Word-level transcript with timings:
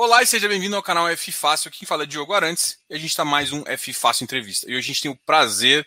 Olá 0.00 0.22
e 0.22 0.26
seja 0.28 0.48
bem-vindo 0.48 0.76
ao 0.76 0.82
canal 0.82 1.08
F 1.08 1.32
Fácil. 1.32 1.72
Quem 1.72 1.84
fala 1.84 2.04
é 2.04 2.06
Diogo 2.06 2.32
Arantes 2.32 2.78
e 2.88 2.94
a 2.94 2.96
gente 2.96 3.10
está 3.10 3.24
mais 3.24 3.50
um 3.52 3.64
F 3.66 3.92
Fácil 3.92 4.22
Entrevista. 4.22 4.70
E 4.70 4.76
hoje 4.76 4.78
a 4.78 4.92
gente 4.92 5.02
tem 5.02 5.10
o 5.10 5.16
prazer 5.16 5.84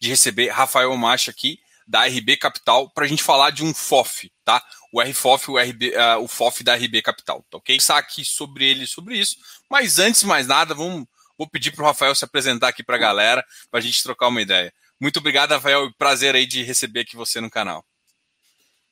de 0.00 0.08
receber 0.08 0.48
Rafael 0.48 0.96
Macha 0.96 1.30
aqui 1.30 1.60
da 1.86 2.06
RB 2.06 2.38
Capital 2.38 2.88
para 2.88 3.04
a 3.04 3.06
gente 3.06 3.22
falar 3.22 3.50
de 3.50 3.62
um 3.62 3.74
FOF, 3.74 4.32
tá? 4.46 4.64
O 4.90 4.98
RFOF, 5.02 5.50
o, 5.50 5.58
RB, 5.58 5.90
uh, 5.90 6.22
o 6.22 6.26
FOF 6.26 6.64
da 6.64 6.74
RB 6.74 7.02
Capital, 7.02 7.44
tá 7.50 7.58
ok? 7.58 7.76
Pensar 7.76 7.98
aqui 7.98 8.24
sobre 8.24 8.64
ele, 8.64 8.86
sobre 8.86 9.18
isso. 9.18 9.36
Mas 9.70 9.98
antes 9.98 10.22
de 10.22 10.26
mais 10.26 10.46
nada, 10.46 10.74
vamos, 10.74 11.06
vou 11.36 11.46
pedir 11.46 11.70
para 11.72 11.82
o 11.82 11.86
Rafael 11.86 12.14
se 12.14 12.24
apresentar 12.24 12.68
aqui 12.68 12.82
para 12.82 12.96
a 12.96 12.98
galera, 12.98 13.44
para 13.70 13.78
a 13.78 13.82
gente 13.82 14.02
trocar 14.02 14.28
uma 14.28 14.40
ideia. 14.40 14.72
Muito 14.98 15.18
obrigado, 15.18 15.50
Rafael. 15.50 15.92
Prazer 15.98 16.34
aí 16.34 16.46
de 16.46 16.62
receber 16.62 17.00
aqui 17.00 17.14
você 17.14 17.42
no 17.42 17.50
canal. 17.50 17.84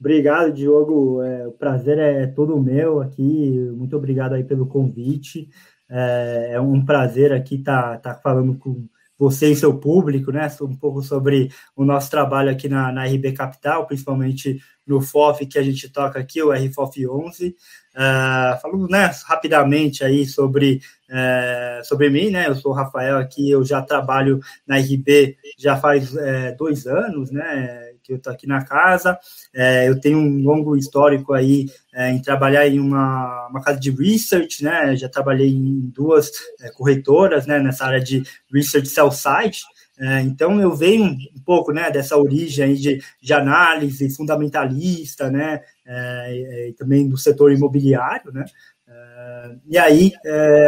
Obrigado, 0.00 0.52
Diogo. 0.52 1.22
É, 1.22 1.46
o 1.46 1.52
prazer 1.52 1.98
é 1.98 2.26
todo 2.26 2.60
meu 2.60 3.00
aqui. 3.00 3.70
Muito 3.74 3.96
obrigado 3.96 4.34
aí 4.34 4.44
pelo 4.44 4.66
convite. 4.66 5.48
É, 5.90 6.50
é 6.52 6.60
um 6.60 6.84
prazer 6.84 7.32
aqui 7.32 7.56
estar 7.56 7.98
tá, 7.98 8.14
tá 8.14 8.20
falando 8.20 8.56
com 8.56 8.86
você 9.18 9.50
e 9.50 9.56
seu 9.56 9.76
público, 9.76 10.30
né? 10.30 10.48
Um 10.62 10.76
pouco 10.76 11.02
sobre 11.02 11.50
o 11.74 11.84
nosso 11.84 12.08
trabalho 12.08 12.50
aqui 12.50 12.68
na, 12.68 12.92
na 12.92 13.04
RB 13.04 13.32
Capital, 13.32 13.86
principalmente 13.86 14.60
no 14.86 15.00
FOF 15.00 15.44
que 15.44 15.58
a 15.58 15.62
gente 15.62 15.88
toca 15.88 16.20
aqui, 16.20 16.40
o 16.40 16.52
RFOF 16.52 17.06
11. 17.06 17.48
Uh, 17.48 18.60
falando 18.62 18.88
né, 18.88 19.10
rapidamente 19.26 20.04
aí 20.04 20.24
sobre, 20.24 20.80
uh, 21.10 21.84
sobre 21.84 22.08
mim, 22.08 22.30
né? 22.30 22.46
Eu 22.46 22.54
sou 22.54 22.70
o 22.70 22.74
Rafael 22.74 23.18
aqui, 23.18 23.50
eu 23.50 23.64
já 23.64 23.82
trabalho 23.82 24.38
na 24.64 24.76
RB 24.78 25.36
já 25.58 25.76
faz 25.76 26.14
uh, 26.14 26.56
dois 26.56 26.86
anos, 26.86 27.32
né? 27.32 27.87
Que 28.08 28.14
eu 28.14 28.16
estou 28.16 28.32
aqui 28.32 28.46
na 28.46 28.64
casa. 28.64 29.18
É, 29.54 29.86
eu 29.86 30.00
tenho 30.00 30.18
um 30.18 30.42
longo 30.42 30.74
histórico 30.74 31.34
aí 31.34 31.66
é, 31.92 32.10
em 32.10 32.22
trabalhar 32.22 32.66
em 32.66 32.80
uma, 32.80 33.48
uma, 33.48 33.60
casa 33.60 33.78
de 33.78 33.90
research, 33.90 34.64
né? 34.64 34.96
Já 34.96 35.08
trabalhei 35.10 35.50
em 35.50 35.92
duas 35.94 36.30
é, 36.62 36.70
corretoras, 36.70 37.46
né? 37.46 37.58
Nessa 37.58 37.84
área 37.84 38.00
de 38.00 38.22
research 38.50 38.88
sell 38.88 39.10
side. 39.12 39.60
É, 40.00 40.20
então 40.20 40.60
eu 40.60 40.74
venho 40.74 41.04
um 41.04 41.42
pouco, 41.44 41.70
né? 41.70 41.90
Dessa 41.90 42.16
origem 42.16 42.64
aí 42.64 42.74
de, 42.76 43.02
de 43.20 43.34
análise 43.34 44.08
fundamentalista, 44.16 45.30
né? 45.30 45.60
É, 45.86 46.68
e 46.70 46.72
também 46.72 47.06
do 47.06 47.18
setor 47.18 47.52
imobiliário, 47.52 48.32
né? 48.32 48.46
É, 48.88 49.50
e 49.66 49.76
aí 49.76 50.12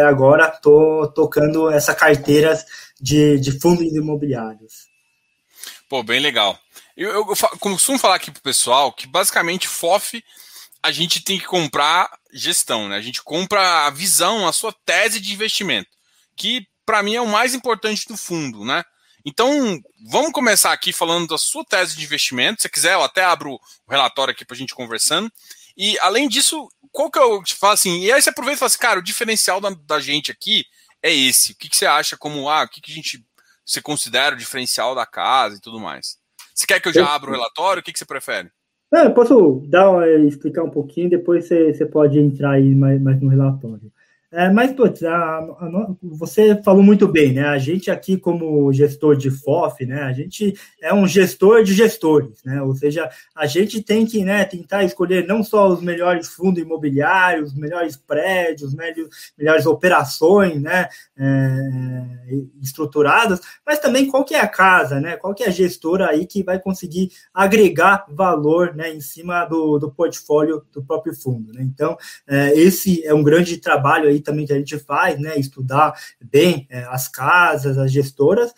agora 0.06 0.52
estou 0.54 1.10
tocando 1.10 1.70
essa 1.70 1.94
carteira 1.94 2.54
de, 3.00 3.40
de 3.40 3.58
fundos 3.58 3.94
imobiliários. 3.94 4.90
Pô, 5.88 6.04
bem 6.04 6.20
legal. 6.20 6.56
Eu, 7.00 7.08
eu, 7.12 7.26
eu, 7.26 7.58
costumo 7.58 7.98
falar 7.98 8.16
aqui 8.16 8.30
pro 8.30 8.42
pessoal 8.42 8.92
que 8.92 9.06
basicamente 9.06 9.66
FOF 9.66 10.22
a 10.82 10.92
gente 10.92 11.24
tem 11.24 11.38
que 11.38 11.46
comprar 11.46 12.10
gestão, 12.30 12.90
né? 12.90 12.96
A 12.96 13.00
gente 13.00 13.22
compra 13.22 13.86
a 13.86 13.90
visão, 13.90 14.46
a 14.46 14.52
sua 14.52 14.70
tese 14.84 15.18
de 15.18 15.32
investimento, 15.32 15.88
que 16.36 16.66
para 16.84 17.02
mim 17.02 17.14
é 17.14 17.20
o 17.22 17.26
mais 17.26 17.54
importante 17.54 18.06
do 18.06 18.18
fundo, 18.18 18.66
né? 18.66 18.84
Então, 19.24 19.80
vamos 20.10 20.30
começar 20.32 20.74
aqui 20.74 20.92
falando 20.92 21.26
da 21.26 21.38
sua 21.38 21.64
tese 21.64 21.96
de 21.96 22.04
investimento. 22.04 22.60
Se 22.60 22.68
quiser, 22.68 22.92
eu 22.92 23.02
até 23.02 23.24
abro 23.24 23.54
o 23.54 23.60
relatório 23.90 24.32
aqui 24.32 24.44
para 24.44 24.54
a 24.54 24.58
gente 24.58 24.74
conversando. 24.74 25.32
E, 25.74 25.98
além 26.00 26.28
disso, 26.28 26.68
qual 26.92 27.10
que 27.10 27.18
eu 27.18 27.42
te 27.42 27.54
falo 27.54 27.72
assim? 27.72 28.00
E 28.00 28.12
aí 28.12 28.20
você 28.20 28.28
aproveita 28.28 28.56
e 28.56 28.58
fala 28.58 28.66
assim, 28.66 28.78
cara, 28.78 29.00
o 29.00 29.02
diferencial 29.02 29.58
da, 29.58 29.70
da 29.70 30.00
gente 30.00 30.30
aqui 30.30 30.66
é 31.02 31.10
esse. 31.10 31.52
O 31.52 31.56
que, 31.56 31.70
que 31.70 31.76
você 31.78 31.86
acha 31.86 32.14
como, 32.18 32.46
ah, 32.46 32.64
o 32.64 32.68
que, 32.68 32.82
que 32.82 32.92
a 32.92 32.94
gente, 32.94 33.24
você 33.64 33.80
considera 33.80 34.34
o 34.34 34.38
diferencial 34.38 34.94
da 34.94 35.06
casa 35.06 35.56
e 35.56 35.60
tudo 35.60 35.80
mais? 35.80 36.19
Você 36.60 36.66
quer 36.66 36.78
que 36.78 36.88
eu 36.88 36.92
já 36.92 37.06
abra 37.06 37.30
o 37.30 37.32
relatório? 37.32 37.80
O 37.80 37.82
que, 37.82 37.90
que 37.90 37.98
você 37.98 38.04
prefere? 38.04 38.50
Não, 38.92 39.04
eu 39.04 39.14
posso 39.14 39.62
dar, 39.66 40.06
explicar 40.26 40.62
um 40.62 40.68
pouquinho, 40.68 41.08
depois 41.08 41.46
você, 41.46 41.72
você 41.72 41.86
pode 41.86 42.18
entrar 42.18 42.50
aí 42.50 42.74
mais, 42.74 43.00
mais 43.00 43.18
no 43.18 43.30
relatório. 43.30 43.90
É, 44.32 44.48
mas, 44.48 44.72
putz, 44.72 45.02
a, 45.02 45.38
a, 45.38 45.94
você 46.00 46.62
falou 46.62 46.84
muito 46.84 47.08
bem, 47.08 47.32
né? 47.32 47.46
A 47.46 47.58
gente 47.58 47.90
aqui, 47.90 48.16
como 48.16 48.72
gestor 48.72 49.16
de 49.16 49.28
FOF, 49.28 49.84
né? 49.84 50.02
A 50.02 50.12
gente 50.12 50.54
é 50.80 50.94
um 50.94 51.04
gestor 51.04 51.64
de 51.64 51.74
gestores, 51.74 52.40
né? 52.44 52.62
Ou 52.62 52.72
seja, 52.76 53.10
a 53.34 53.46
gente 53.46 53.82
tem 53.82 54.06
que 54.06 54.24
né, 54.24 54.44
tentar 54.44 54.84
escolher 54.84 55.26
não 55.26 55.42
só 55.42 55.68
os 55.68 55.82
melhores 55.82 56.28
fundos 56.28 56.62
imobiliários, 56.62 57.50
os 57.50 57.58
melhores 57.58 57.96
prédios, 57.96 58.72
melhores, 58.72 59.08
melhores 59.36 59.66
operações, 59.66 60.62
né? 60.62 60.88
É, 61.18 61.68
estruturadas, 62.62 63.40
mas 63.66 63.80
também 63.80 64.06
qual 64.06 64.24
que 64.24 64.34
é 64.34 64.40
a 64.40 64.46
casa, 64.46 65.00
né? 65.00 65.16
Qual 65.16 65.34
que 65.34 65.42
é 65.42 65.48
a 65.48 65.50
gestora 65.50 66.08
aí 66.08 66.24
que 66.24 66.44
vai 66.44 66.60
conseguir 66.60 67.10
agregar 67.34 68.06
valor, 68.08 68.76
né? 68.76 68.94
Em 68.94 69.00
cima 69.00 69.44
do, 69.44 69.76
do 69.76 69.90
portfólio 69.90 70.64
do 70.72 70.84
próprio 70.84 71.16
fundo, 71.16 71.52
né? 71.52 71.62
Então, 71.64 71.98
é, 72.28 72.56
esse 72.56 73.04
é 73.04 73.12
um 73.12 73.24
grande 73.24 73.56
trabalho 73.56 74.08
aí 74.08 74.19
também 74.20 74.46
que 74.46 74.52
a 74.52 74.58
gente 74.58 74.78
faz, 74.78 75.18
né? 75.18 75.38
Estudar 75.38 75.94
bem 76.20 76.66
é, 76.70 76.84
as 76.84 77.08
casas, 77.08 77.78
as 77.78 77.92
gestoras. 77.92 78.52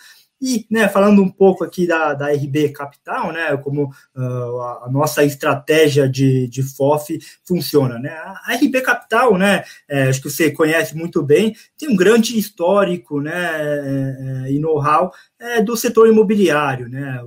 E, 0.44 0.66
né, 0.68 0.88
falando 0.88 1.22
um 1.22 1.28
pouco 1.28 1.62
aqui 1.62 1.86
da, 1.86 2.14
da 2.14 2.32
RB 2.32 2.70
Capital, 2.70 3.30
né, 3.30 3.56
como 3.58 3.84
uh, 4.16 4.60
a, 4.82 4.88
nossa 4.90 5.22
estratégia 5.22 6.08
de, 6.08 6.48
de 6.48 6.64
FOF 6.64 7.16
funciona, 7.44 7.96
né, 7.96 8.10
a 8.10 8.56
RB 8.56 8.80
Capital, 8.80 9.38
né, 9.38 9.62
é, 9.88 10.08
acho 10.08 10.20
que 10.20 10.28
você 10.28 10.50
conhece 10.50 10.96
muito 10.96 11.22
bem, 11.22 11.54
tem 11.78 11.88
um 11.88 11.94
grande 11.94 12.36
histórico, 12.36 13.20
né, 13.20 13.32
é, 13.32 14.46
é, 14.48 14.52
e 14.52 14.58
know-how 14.58 15.12
é, 15.38 15.62
do 15.62 15.76
setor 15.76 16.08
imobiliário, 16.08 16.88
né, 16.88 17.22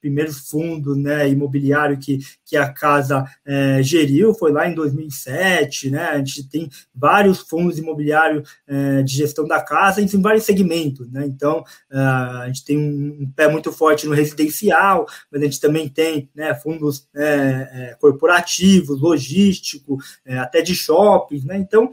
primeiros 0.00 0.48
fundos 0.48 0.96
né, 0.96 1.28
imobiliário 1.28 1.98
que, 1.98 2.18
que 2.44 2.56
a 2.56 2.72
casa 2.72 3.24
é, 3.44 3.82
geriu, 3.82 4.34
foi 4.34 4.52
lá 4.52 4.68
em 4.68 4.74
2007, 4.74 5.90
né, 5.90 6.08
a 6.08 6.18
gente 6.18 6.48
tem 6.48 6.68
vários 6.94 7.40
fundos 7.40 7.78
imobiliários 7.78 8.48
é, 8.66 9.02
de 9.02 9.14
gestão 9.14 9.46
da 9.46 9.60
casa 9.60 10.00
em 10.00 10.06
vários 10.22 10.44
segmentos, 10.44 11.10
né, 11.10 11.24
então 11.26 11.64
é, 11.90 11.98
a 11.98 12.44
gente 12.46 12.64
tem 12.64 12.78
um 12.78 13.30
pé 13.34 13.48
muito 13.48 13.72
forte 13.72 14.06
no 14.06 14.14
residencial, 14.14 15.06
mas 15.30 15.40
a 15.40 15.44
gente 15.44 15.60
também 15.60 15.88
tem 15.88 16.28
né, 16.34 16.54
fundos 16.54 17.06
é, 17.14 17.24
é, 17.24 17.96
corporativos, 18.00 19.00
logístico, 19.00 19.98
é, 20.24 20.38
até 20.38 20.62
de 20.62 20.74
shoppings, 20.74 21.44
né, 21.44 21.58
então 21.58 21.90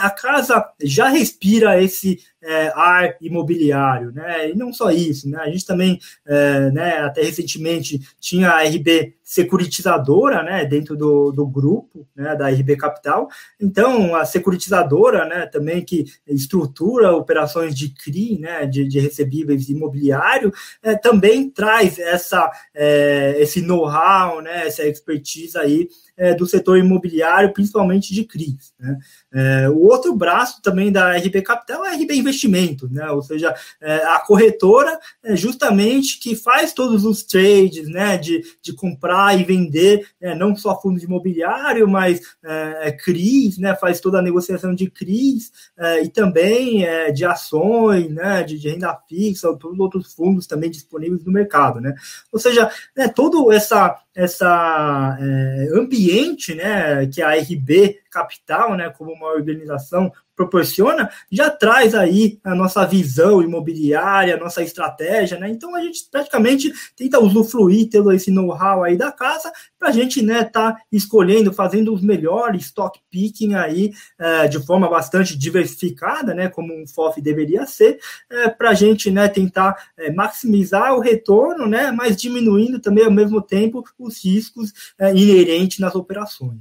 a 0.00 0.10
casa 0.10 0.64
já 0.82 1.08
respira 1.08 1.80
esse 1.82 2.18
é, 2.46 2.72
ar 2.74 3.16
imobiliário, 3.20 4.12
né? 4.12 4.50
E 4.50 4.54
não 4.54 4.72
só 4.72 4.90
isso, 4.90 5.28
né? 5.28 5.38
A 5.40 5.50
gente 5.50 5.66
também, 5.66 5.98
é, 6.24 6.70
né, 6.70 6.98
até 6.98 7.22
recentemente, 7.22 8.00
tinha 8.20 8.50
a 8.50 8.62
RB 8.62 9.16
securitizadora, 9.26 10.40
né, 10.44 10.64
dentro 10.64 10.96
do, 10.96 11.32
do 11.32 11.44
grupo, 11.44 12.06
né, 12.14 12.36
da 12.36 12.48
RB 12.48 12.76
Capital. 12.76 13.28
Então, 13.60 14.14
a 14.14 14.24
securitizadora, 14.24 15.24
né, 15.24 15.46
também 15.46 15.84
que 15.84 16.04
estrutura 16.28 17.10
operações 17.10 17.74
de 17.74 17.88
CRI, 17.92 18.38
né, 18.38 18.64
de, 18.66 18.86
de 18.86 19.00
recebíveis 19.00 19.68
imobiliário, 19.68 20.52
é, 20.80 20.94
também 20.94 21.50
traz 21.50 21.98
essa, 21.98 22.48
é, 22.72 23.34
esse 23.40 23.60
know-how, 23.60 24.40
né, 24.40 24.68
essa 24.68 24.86
expertise 24.86 25.58
aí 25.58 25.88
é, 26.16 26.32
do 26.32 26.46
setor 26.46 26.78
imobiliário, 26.78 27.52
principalmente 27.52 28.14
de 28.14 28.24
CRIs. 28.24 28.72
Né? 28.78 28.98
É, 29.34 29.68
o 29.68 29.82
outro 29.82 30.14
braço 30.14 30.62
também 30.62 30.90
da 30.90 31.16
RB 31.16 31.42
Capital 31.42 31.84
é 31.84 31.90
a 31.90 31.94
RB 31.94 32.14
Investimento, 32.36 32.88
né? 32.90 33.10
ou 33.10 33.22
seja, 33.22 33.54
é, 33.80 33.96
a 34.04 34.20
corretora 34.20 34.98
é 35.24 35.34
justamente 35.34 36.20
que 36.20 36.36
faz 36.36 36.72
todos 36.72 37.04
os 37.04 37.22
trades 37.22 37.88
né, 37.88 38.18
de, 38.18 38.44
de 38.60 38.74
comprar 38.74 39.38
e 39.38 39.42
vender, 39.42 40.06
né, 40.20 40.34
não 40.34 40.54
só 40.54 40.78
fundos 40.80 41.02
imobiliário, 41.02 41.88
mas 41.88 42.20
é, 42.44 42.88
é 42.88 42.92
CRIs, 42.92 43.56
né, 43.56 43.74
faz 43.74 44.00
toda 44.00 44.18
a 44.18 44.22
negociação 44.22 44.74
de 44.74 44.90
CRIs 44.90 45.50
é, 45.78 46.02
e 46.02 46.08
também 46.08 46.86
de 47.14 47.24
ações, 47.24 48.10
né, 48.10 48.42
de, 48.42 48.58
de, 48.58 48.68
renda 48.68 48.94
fixa, 49.08 49.56
todos 49.56 49.78
outros 49.78 50.12
fundos 50.12 50.46
também 50.46 50.70
disponíveis 50.70 51.24
no 51.24 51.32
mercado. 51.32 51.80
Né? 51.80 51.94
Ou 52.30 52.38
seja, 52.38 52.70
né, 52.94 53.08
todo 53.08 53.50
essa 53.50 53.98
essa 54.16 55.18
é, 55.20 55.68
ambiente 55.78 56.54
né, 56.54 57.06
que 57.06 57.20
a 57.20 57.32
RB 57.32 58.00
Capital, 58.10 58.74
né, 58.74 58.88
como 58.88 59.12
uma 59.12 59.26
organização 59.26 60.10
proporciona, 60.36 61.10
já 61.32 61.48
traz 61.50 61.94
aí 61.94 62.38
a 62.44 62.54
nossa 62.54 62.84
visão 62.84 63.42
imobiliária, 63.42 64.36
a 64.36 64.38
nossa 64.38 64.62
estratégia, 64.62 65.38
né? 65.38 65.48
Então 65.48 65.74
a 65.74 65.80
gente 65.80 66.06
praticamente 66.10 66.70
tenta 66.94 67.18
usufruir 67.18 67.88
todo 67.90 68.12
esse 68.12 68.30
know-how 68.30 68.84
aí 68.84 68.96
da 68.96 69.10
casa 69.10 69.50
para 69.78 69.88
a 69.88 69.92
gente, 69.92 70.22
né, 70.22 70.44
tá 70.44 70.76
escolhendo, 70.92 71.52
fazendo 71.52 71.92
os 71.92 72.02
melhores 72.02 72.66
stock 72.66 73.00
picking 73.10 73.54
aí 73.54 73.92
é, 74.18 74.48
de 74.48 74.64
forma 74.64 74.88
bastante 74.88 75.36
diversificada, 75.36 76.34
né? 76.34 76.48
Como 76.48 76.74
um 76.74 76.86
FOF 76.86 77.20
deveria 77.20 77.66
ser, 77.66 77.98
é, 78.30 78.48
para 78.48 78.70
a 78.70 78.74
gente, 78.74 79.10
né, 79.10 79.28
tentar 79.28 79.90
é, 79.96 80.10
maximizar 80.12 80.94
o 80.94 81.00
retorno, 81.00 81.66
né? 81.66 81.90
Mas 81.90 82.16
diminuindo 82.16 82.78
também 82.78 83.04
ao 83.04 83.10
mesmo 83.10 83.40
tempo 83.40 83.82
os 83.98 84.22
riscos 84.22 84.72
é, 84.98 85.10
inerentes 85.10 85.78
nas 85.78 85.94
operações. 85.94 86.60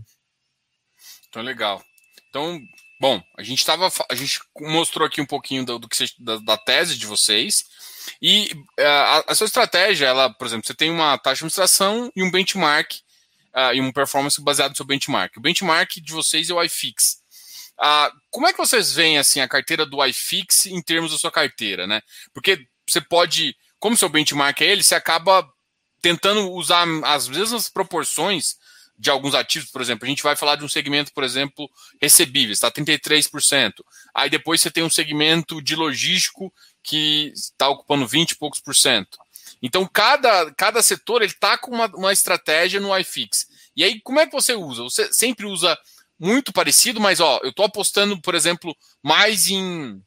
Então 1.27 1.41
legal. 1.41 1.81
Então 2.29 2.59
Bom, 2.99 3.21
a 3.37 3.43
gente 3.43 3.59
estava, 3.59 3.91
a 4.09 4.15
gente 4.15 4.39
mostrou 4.59 5.05
aqui 5.05 5.19
um 5.19 5.25
pouquinho 5.25 5.65
do, 5.65 5.79
do 5.79 5.89
que 5.89 6.05
da, 6.19 6.37
da, 6.37 6.57
tese 6.57 6.97
de 6.97 7.05
vocês 7.05 7.65
e 8.21 8.51
uh, 8.79 8.83
a, 8.83 9.23
a, 9.27 9.35
sua 9.35 9.45
estratégia, 9.45 10.05
ela, 10.05 10.33
por 10.33 10.47
exemplo, 10.47 10.65
você 10.65 10.73
tem 10.73 10.89
uma 10.89 11.17
taxa 11.17 11.35
de 11.35 11.39
administração 11.39 12.11
e 12.15 12.23
um 12.23 12.31
benchmark 12.31 12.93
uh, 13.53 13.73
e 13.73 13.81
uma 13.81 13.91
performance 13.91 14.41
baseada 14.41 14.69
no 14.69 14.75
seu 14.75 14.85
benchmark. 14.85 15.35
O 15.35 15.41
benchmark 15.41 15.97
de 15.97 16.13
vocês 16.13 16.49
é 16.49 16.53
o 16.53 16.63
iFix. 16.63 17.23
Ah, 17.77 18.11
como 18.31 18.47
é 18.47 18.53
que 18.53 18.57
vocês 18.57 18.93
veem 18.93 19.17
assim 19.17 19.41
a 19.41 19.47
carteira 19.47 19.85
do 19.85 20.03
iFix 20.05 20.65
em 20.67 20.81
termos 20.81 21.11
da 21.11 21.17
sua 21.17 21.31
carteira, 21.31 21.85
né? 21.85 22.01
Porque 22.33 22.65
você 22.87 23.01
pode, 23.01 23.55
como 23.79 23.97
seu 23.97 24.07
benchmark 24.07 24.61
é 24.61 24.65
ele, 24.65 24.83
você 24.83 24.95
acaba 24.95 25.45
tentando 26.01 26.51
usar 26.51 26.85
as 27.03 27.27
mesmas 27.27 27.67
proporções 27.67 28.55
de 28.97 29.09
alguns 29.09 29.35
ativos, 29.35 29.69
por 29.69 29.81
exemplo. 29.81 30.05
A 30.05 30.09
gente 30.09 30.23
vai 30.23 30.35
falar 30.35 30.55
de 30.55 30.63
um 30.63 30.69
segmento, 30.69 31.13
por 31.13 31.23
exemplo, 31.23 31.69
recebíveis, 32.01 32.57
está 32.57 32.71
33%. 32.71 33.73
Aí 34.13 34.29
depois 34.29 34.61
você 34.61 34.71
tem 34.71 34.83
um 34.83 34.89
segmento 34.89 35.61
de 35.61 35.75
logístico 35.75 36.53
que 36.81 37.31
está 37.35 37.67
ocupando 37.67 38.07
20 38.07 38.31
e 38.31 38.35
poucos 38.35 38.59
por 38.59 38.75
cento. 38.75 39.17
Então, 39.61 39.87
cada, 39.91 40.53
cada 40.53 40.81
setor 40.81 41.21
ele 41.21 41.31
está 41.31 41.57
com 41.57 41.71
uma, 41.71 41.87
uma 41.95 42.13
estratégia 42.13 42.79
no 42.79 42.95
iFix. 42.99 43.47
E 43.75 43.83
aí, 43.83 43.99
como 44.01 44.19
é 44.19 44.25
que 44.25 44.31
você 44.31 44.53
usa? 44.53 44.83
Você 44.83 45.11
sempre 45.11 45.45
usa 45.45 45.77
muito 46.19 46.53
parecido, 46.53 47.01
mas 47.01 47.19
ó, 47.19 47.39
eu 47.43 47.49
estou 47.49 47.65
apostando, 47.65 48.19
por 48.21 48.35
exemplo, 48.35 48.75
mais 49.03 49.47
em 49.49 50.01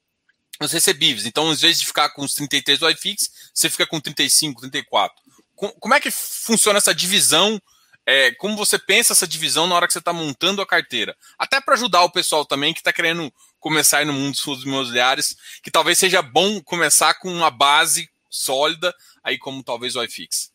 os 0.61 0.73
recebíveis. 0.73 1.27
Então, 1.27 1.51
às 1.51 1.61
vezes 1.61 1.81
de 1.81 1.87
ficar 1.87 2.11
com 2.11 2.23
os 2.23 2.35
33 2.35 2.79
do 2.79 2.91
iFix, 2.91 3.31
você 3.55 3.71
fica 3.71 3.87
com 3.87 4.01
35, 4.01 4.61
34. 4.63 5.17
Como 5.55 5.95
é 5.95 6.01
que 6.01 6.11
funciona 6.11 6.79
essa 6.79 6.95
divisão? 6.95 7.61
É, 8.11 8.31
como 8.37 8.57
você 8.57 8.79
pensa 8.79 9.13
essa 9.13 9.29
divisão 9.29 9.67
na 9.67 9.75
hora 9.75 9.87
que 9.87 9.93
você 9.93 9.99
está 9.99 10.15
montando 10.15 10.63
a 10.63 10.67
carteira? 10.67 11.15
Até 11.39 11.61
para 11.61 11.75
ajudar 11.75 12.05
o 12.05 12.11
pessoal 12.11 12.43
também 12.43 12.73
que 12.73 12.81
está 12.81 12.91
querendo 12.91 13.31
começar 13.61 14.07
no 14.07 14.15
mundo 14.15 14.31
dos 14.31 14.41
fundos 14.41 14.65
imobiliários, 14.65 15.37
que 15.63 15.71
talvez 15.71 15.99
seja 15.99 16.23
bom 16.23 16.59
começar 16.63 17.13
com 17.21 17.31
uma 17.31 17.51
base 17.51 18.09
sólida, 18.31 18.95
aí 19.23 19.37
como 19.37 19.63
talvez 19.63 19.95
o 19.95 20.03
iFix. 20.03 20.51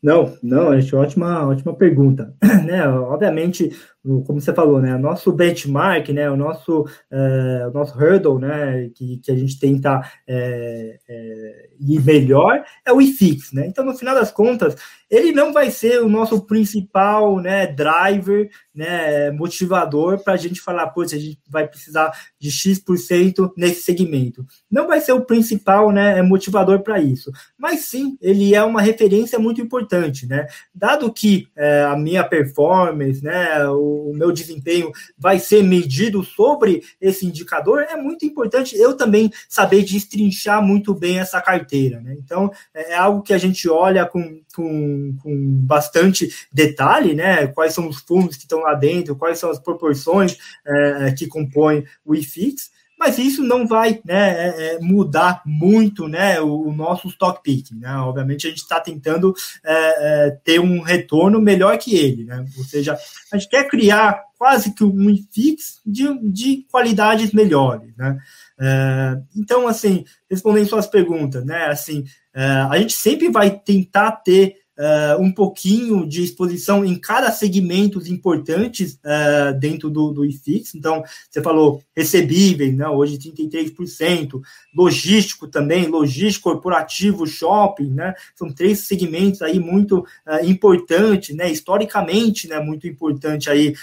Não, 0.00 0.38
não, 0.40 0.70
acho 0.70 0.96
ótima, 0.96 1.44
ótima 1.44 1.74
pergunta. 1.74 2.32
né, 2.64 2.86
obviamente, 2.88 3.76
como 4.02 4.40
você 4.40 4.52
falou, 4.54 4.80
né, 4.80 4.94
o 4.94 4.98
nosso 4.98 5.30
benchmark, 5.30 6.08
né, 6.08 6.30
o 6.30 6.36
nosso, 6.36 6.86
é, 7.10 7.66
o 7.68 7.70
nosso 7.70 7.98
hurdle, 7.98 8.38
né, 8.38 8.90
que, 8.94 9.18
que 9.18 9.30
a 9.30 9.36
gente 9.36 9.58
tenta 9.58 10.00
é, 10.26 10.98
é, 11.06 11.68
ir 11.78 12.00
melhor 12.02 12.64
é 12.84 12.92
o 12.92 13.00
IFIX, 13.00 13.52
né. 13.52 13.66
Então, 13.66 13.84
no 13.84 13.94
final 13.94 14.14
das 14.14 14.30
contas, 14.30 14.74
ele 15.10 15.32
não 15.32 15.52
vai 15.52 15.70
ser 15.70 16.00
o 16.00 16.08
nosso 16.08 16.40
principal, 16.46 17.40
né, 17.40 17.66
driver, 17.66 18.48
né, 18.74 19.30
motivador 19.32 20.22
para 20.22 20.34
a 20.34 20.36
gente 20.36 20.60
falar, 20.60 20.86
pô, 20.88 21.02
a 21.02 21.06
gente 21.06 21.38
vai 21.48 21.68
precisar 21.68 22.12
de 22.38 22.50
X% 22.50 23.52
nesse 23.56 23.82
segmento. 23.82 24.46
Não 24.70 24.86
vai 24.86 25.00
ser 25.00 25.12
o 25.12 25.24
principal, 25.26 25.90
né, 25.90 26.22
motivador 26.22 26.80
para 26.80 27.00
isso. 27.00 27.30
Mas 27.58 27.80
sim, 27.80 28.16
ele 28.22 28.54
é 28.54 28.62
uma 28.62 28.80
referência 28.80 29.38
muito 29.38 29.60
importante, 29.60 30.26
né. 30.26 30.46
Dado 30.74 31.12
que 31.12 31.48
é, 31.54 31.82
a 31.82 31.96
minha 31.96 32.24
performance, 32.24 33.22
né, 33.22 33.68
o 33.68 33.89
o 33.90 34.12
meu 34.14 34.32
desempenho 34.32 34.90
vai 35.18 35.38
ser 35.38 35.62
medido 35.62 36.22
sobre 36.22 36.82
esse 37.00 37.26
indicador, 37.26 37.82
é 37.82 37.96
muito 37.96 38.24
importante 38.24 38.76
eu 38.76 38.96
também 38.96 39.30
saber 39.48 39.82
destrinchar 39.82 40.62
muito 40.62 40.94
bem 40.94 41.18
essa 41.18 41.40
carteira. 41.40 42.00
Né? 42.00 42.16
Então, 42.18 42.50
é, 42.74 42.92
é 42.92 42.96
algo 42.96 43.22
que 43.22 43.32
a 43.32 43.38
gente 43.38 43.68
olha 43.68 44.06
com, 44.06 44.40
com, 44.54 45.16
com 45.22 45.34
bastante 45.64 46.28
detalhe, 46.52 47.14
né? 47.14 47.46
Quais 47.48 47.74
são 47.74 47.88
os 47.88 48.00
fundos 48.00 48.36
que 48.36 48.42
estão 48.42 48.60
lá 48.60 48.74
dentro, 48.74 49.16
quais 49.16 49.38
são 49.38 49.50
as 49.50 49.58
proporções 49.58 50.36
é, 50.66 51.12
que 51.12 51.26
compõem 51.26 51.84
o 52.04 52.14
IFIX 52.14 52.70
mas 53.00 53.16
isso 53.16 53.42
não 53.42 53.66
vai 53.66 53.98
né, 54.04 54.30
é, 54.30 54.74
é, 54.74 54.78
mudar 54.78 55.40
muito 55.46 56.06
né, 56.06 56.38
o, 56.38 56.68
o, 56.68 56.72
nosso 56.72 57.08
stock 57.08 57.42
picking. 57.42 57.78
Né? 57.78 57.90
Obviamente, 57.96 58.46
a 58.46 58.50
gente 58.50 58.60
está 58.60 58.78
tentando 58.78 59.34
é, 59.64 60.26
é, 60.26 60.30
ter 60.44 60.60
um 60.60 60.82
retorno 60.82 61.40
melhor 61.40 61.78
que 61.78 61.96
ele. 61.96 62.24
Né? 62.24 62.44
Ou 62.58 62.64
seja, 62.64 62.98
a 63.32 63.38
gente 63.38 63.48
quer 63.48 63.66
criar 63.68 64.22
quase 64.36 64.74
que 64.74 64.84
um 64.84 65.08
IFIX 65.08 65.80
de, 65.86 66.30
de 66.30 66.66
qualidades 66.70 67.32
melhores. 67.32 67.90
Né? 67.96 68.18
É, 68.60 69.18
então, 69.34 69.66
assim, 69.66 70.04
respondendo 70.30 70.68
suas 70.68 70.86
perguntas, 70.86 71.42
né, 71.42 71.68
assim, 71.68 72.04
é, 72.34 72.44
a 72.44 72.76
gente 72.76 72.92
sempre 72.92 73.30
vai 73.30 73.50
tentar 73.50 74.12
ter 74.12 74.56
uh, 74.80 75.20
um 75.20 75.30
pouquinho 75.30 76.06
de 76.06 76.22
exposição 76.22 76.84
em 76.84 76.98
cada 76.98 77.30
segmentos 77.30 78.08
importantes 78.08 78.94
uh, 79.04 79.58
dentro 79.58 79.90
do, 79.90 80.10
do 80.10 80.24
IFIX. 80.24 80.74
Então, 80.74 81.02
você 81.30 81.42
falou 81.42 81.82
recebíveis, 81.94 82.74
né, 82.74 82.88
hoje 82.88 83.18
33%, 83.18 84.40
logístico 84.74 85.46
também, 85.46 85.86
logístico 85.86 86.50
corporativo, 86.50 87.26
shopping, 87.26 87.90
né, 87.90 88.14
são 88.34 88.50
três 88.50 88.80
segmentos 88.80 89.42
aí 89.42 89.60
muito 89.60 89.98
uh, 89.98 90.44
importantes, 90.44 91.36
né, 91.36 91.50
historicamente, 91.50 92.48
né, 92.48 92.58
muito 92.58 92.86
importante 92.86 93.50
aí 93.50 93.74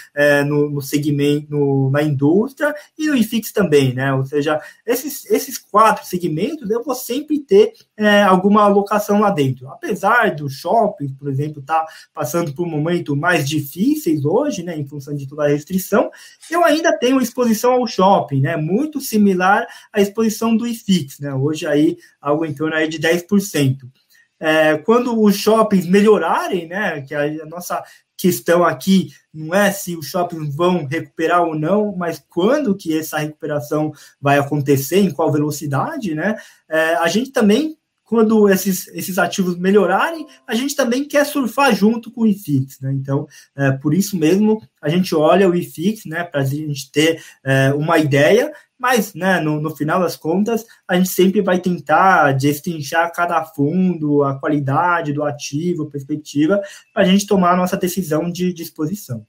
no, 0.46 0.70
no, 0.70 0.82
segmento, 0.82 1.46
no, 1.50 1.90
na 1.90 2.02
indústria 2.02 2.74
e 2.98 3.06
no 3.06 3.14
IFIX 3.14 3.52
também, 3.52 3.94
né, 3.94 4.12
ou 4.12 4.24
seja, 4.24 4.60
esses, 4.84 5.30
esses 5.30 5.58
quatro 5.58 6.04
segmentos 6.04 6.68
eu 6.70 6.82
vou 6.82 6.94
sempre 6.94 7.38
ter 7.38 7.72
alguma 8.28 8.62
alocação 8.62 9.20
lá 9.20 9.30
dentro, 9.30 9.68
apesar 9.68 10.34
do 10.34 10.48
shopping 10.48 10.87
shoppings, 10.88 11.12
por 11.12 11.28
exemplo, 11.28 11.60
está 11.60 11.86
passando 12.14 12.52
por 12.52 12.66
um 12.66 12.70
momento 12.70 13.16
mais 13.16 13.48
difíceis 13.48 14.24
hoje, 14.24 14.62
né, 14.62 14.76
em 14.76 14.86
função 14.86 15.14
de 15.14 15.26
toda 15.26 15.44
a 15.44 15.48
restrição, 15.48 16.10
eu 16.50 16.64
ainda 16.64 16.96
tenho 16.96 17.20
exposição 17.20 17.72
ao 17.72 17.86
shopping, 17.86 18.40
né, 18.40 18.56
muito 18.56 19.00
similar 19.00 19.66
à 19.92 20.00
exposição 20.00 20.56
do 20.56 20.66
IFIX, 20.66 21.20
né, 21.20 21.34
hoje 21.34 21.66
aí 21.66 21.96
algo 22.20 22.44
em 22.44 22.54
torno 22.54 22.74
aí 22.74 22.88
de 22.88 22.98
10%. 22.98 23.88
É, 24.40 24.78
quando 24.78 25.20
os 25.20 25.36
shoppings 25.36 25.86
melhorarem, 25.86 26.68
né, 26.68 27.00
que 27.02 27.14
a, 27.14 27.44
nossa 27.46 27.82
questão 28.16 28.64
aqui 28.64 29.12
não 29.32 29.54
é 29.54 29.70
se 29.70 29.96
os 29.96 30.06
shoppings 30.06 30.54
vão 30.54 30.84
recuperar 30.84 31.42
ou 31.42 31.56
não, 31.56 31.94
mas 31.96 32.22
quando 32.28 32.74
que 32.74 32.98
essa 32.98 33.18
recuperação 33.18 33.92
vai 34.20 34.38
acontecer, 34.38 34.98
em 34.98 35.12
qual 35.12 35.30
velocidade, 35.30 36.16
né? 36.16 36.34
É, 36.68 36.94
a 36.96 37.06
gente 37.06 37.30
também 37.30 37.77
quando 38.08 38.48
esses, 38.48 38.88
esses 38.88 39.18
ativos 39.18 39.58
melhorarem, 39.58 40.26
a 40.46 40.54
gente 40.54 40.74
também 40.74 41.04
quer 41.04 41.26
surfar 41.26 41.74
junto 41.74 42.10
com 42.10 42.22
o 42.22 42.26
IFIX, 42.26 42.80
né? 42.80 42.92
Então, 42.94 43.28
é, 43.54 43.72
por 43.72 43.92
isso 43.92 44.16
mesmo, 44.16 44.66
a 44.80 44.88
gente 44.88 45.14
olha 45.14 45.48
o 45.48 45.54
IFIX, 45.54 46.06
né, 46.06 46.24
para 46.24 46.40
a 46.40 46.44
gente 46.44 46.90
ter 46.90 47.22
é, 47.44 47.70
uma 47.74 47.98
ideia, 47.98 48.50
mas, 48.78 49.12
né, 49.12 49.40
no, 49.40 49.60
no, 49.60 49.76
final 49.76 50.00
das 50.00 50.16
contas, 50.16 50.64
a 50.88 50.96
gente 50.96 51.10
sempre 51.10 51.42
vai 51.42 51.58
tentar 51.58 52.32
destrinchar 52.32 53.12
cada 53.12 53.44
fundo, 53.44 54.24
a 54.24 54.38
qualidade 54.40 55.12
do 55.12 55.22
ativo, 55.22 55.82
a 55.82 55.90
perspectiva, 55.90 56.62
para 56.94 57.02
a 57.02 57.06
gente 57.06 57.26
tomar 57.26 57.52
a 57.52 57.56
nossa 57.56 57.76
decisão 57.76 58.30
de 58.30 58.54
disposição. 58.54 59.26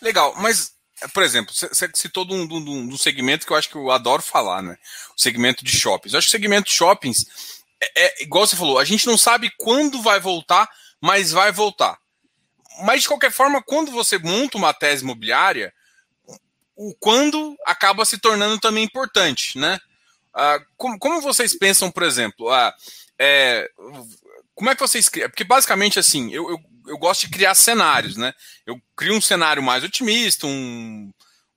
Legal, 0.00 0.34
mas 0.38 0.72
por 1.14 1.22
exemplo, 1.22 1.54
você 1.54 1.90
citou 1.94 2.26
de 2.26 2.34
um, 2.34 2.44
um, 2.44 2.96
segmento 2.96 3.46
que 3.46 3.52
eu 3.52 3.56
acho 3.56 3.70
que 3.70 3.76
eu 3.76 3.90
adoro 3.90 4.20
falar, 4.20 4.62
né? 4.62 4.76
O 5.16 5.20
segmento 5.20 5.64
de 5.64 5.74
shoppings. 5.74 6.12
Eu 6.12 6.18
acho 6.18 6.26
que 6.26 6.36
o 6.36 6.38
segmento 6.38 6.68
de 6.68 6.76
shoppings 6.76 7.24
é, 7.82 8.06
é, 8.06 8.22
igual 8.22 8.46
você 8.46 8.56
falou, 8.56 8.78
a 8.78 8.84
gente 8.84 9.06
não 9.06 9.16
sabe 9.16 9.50
quando 9.56 10.02
vai 10.02 10.20
voltar, 10.20 10.68
mas 11.00 11.32
vai 11.32 11.50
voltar. 11.50 11.98
Mas 12.82 13.02
de 13.02 13.08
qualquer 13.08 13.32
forma, 13.32 13.62
quando 13.62 13.90
você 13.90 14.18
monta 14.18 14.58
uma 14.58 14.72
tese 14.72 15.02
imobiliária, 15.02 15.72
o 16.76 16.94
quando 16.98 17.56
acaba 17.66 18.04
se 18.04 18.18
tornando 18.18 18.58
também 18.58 18.84
importante, 18.84 19.58
né? 19.58 19.78
Ah, 20.32 20.58
como, 20.76 20.98
como, 20.98 21.20
vocês 21.20 21.56
pensam, 21.56 21.90
por 21.90 22.02
exemplo, 22.02 22.48
ah, 22.50 22.74
é, 23.18 23.68
como 24.54 24.70
é 24.70 24.74
que 24.74 24.80
vocês 24.80 25.08
criam? 25.08 25.28
Porque 25.28 25.44
basicamente 25.44 25.98
assim, 25.98 26.30
eu, 26.32 26.48
eu, 26.50 26.58
eu 26.86 26.98
gosto 26.98 27.22
de 27.22 27.30
criar 27.30 27.54
cenários, 27.54 28.16
né? 28.16 28.32
Eu 28.64 28.80
crio 28.96 29.14
um 29.14 29.20
cenário 29.20 29.62
mais 29.62 29.84
otimista, 29.84 30.46
um, 30.46 31.10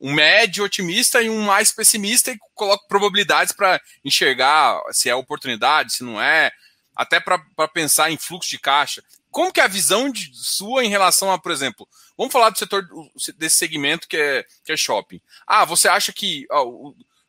um 0.04 0.12
médio 0.12 0.66
otimista 0.66 1.22
e 1.22 1.30
um 1.30 1.42
mais 1.44 1.72
pessimista 1.72 2.30
e 2.30 2.38
coloco 2.54 2.86
probabilidades 2.90 3.54
para 3.54 3.82
enxergar 4.04 4.82
se 4.92 5.10
é 5.10 5.16
oportunidade, 5.16 5.94
se 5.94 6.04
não 6.04 6.22
é, 6.22 6.52
até 6.94 7.22
para 7.22 7.40
pensar 7.74 8.12
em 8.12 8.18
fluxo 8.18 8.50
de 8.50 8.60
caixa. 8.60 9.02
Como 9.32 9.52
que 9.52 9.62
é 9.62 9.64
a 9.64 9.68
visão 9.68 10.12
de, 10.12 10.30
sua 10.34 10.84
em 10.84 10.90
relação 10.90 11.32
a, 11.32 11.40
por 11.40 11.54
exemplo, 11.54 11.88
vamos 12.18 12.34
falar 12.34 12.50
do 12.50 12.60
setor 12.60 12.86
desse 13.38 13.56
segmento 13.56 14.06
que 14.08 14.18
é, 14.18 14.46
que 14.66 14.74
é 14.74 14.78
shopping. 14.78 15.22
Ah, 15.48 15.64
você 15.64 15.88
acha 15.88 16.12
que 16.12 16.46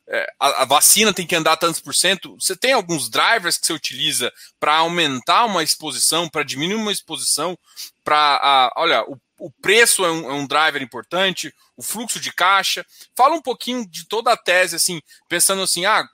é, 0.07 0.33
a, 0.37 0.63
a, 0.63 0.65
vacina 0.65 1.13
tem 1.13 1.25
que 1.25 1.35
andar 1.35 1.55
tantos 1.55 1.79
por 1.79 1.95
cento? 1.95 2.35
Você 2.39 2.57
tem 2.57 2.73
alguns 2.73 3.09
drivers 3.09 3.57
que 3.57 3.65
você 3.65 3.73
utiliza 3.73 4.33
para 4.59 4.75
aumentar 4.75 5.45
uma 5.45 5.63
exposição, 5.63 6.27
para 6.27 6.43
diminuir 6.43 6.75
uma 6.75 6.91
exposição, 6.91 7.57
para, 8.03 8.71
olha, 8.75 9.01
o 9.09 9.17
o 9.37 9.51
preço 9.51 10.05
é 10.05 10.11
um, 10.11 10.29
é 10.29 10.33
um, 10.33 10.47
driver 10.47 10.81
importante, 10.81 11.53
o 11.75 11.83
fluxo 11.83 12.19
de 12.19 12.31
caixa. 12.31 12.85
Fala 13.15 13.35
um 13.35 13.41
pouquinho 13.41 13.85
de 13.87 14.05
toda 14.07 14.31
a 14.31 14.37
tese, 14.37 14.75
assim, 14.75 15.01
pensando 15.27 15.61
assim, 15.61 15.85
ah, 15.85 16.07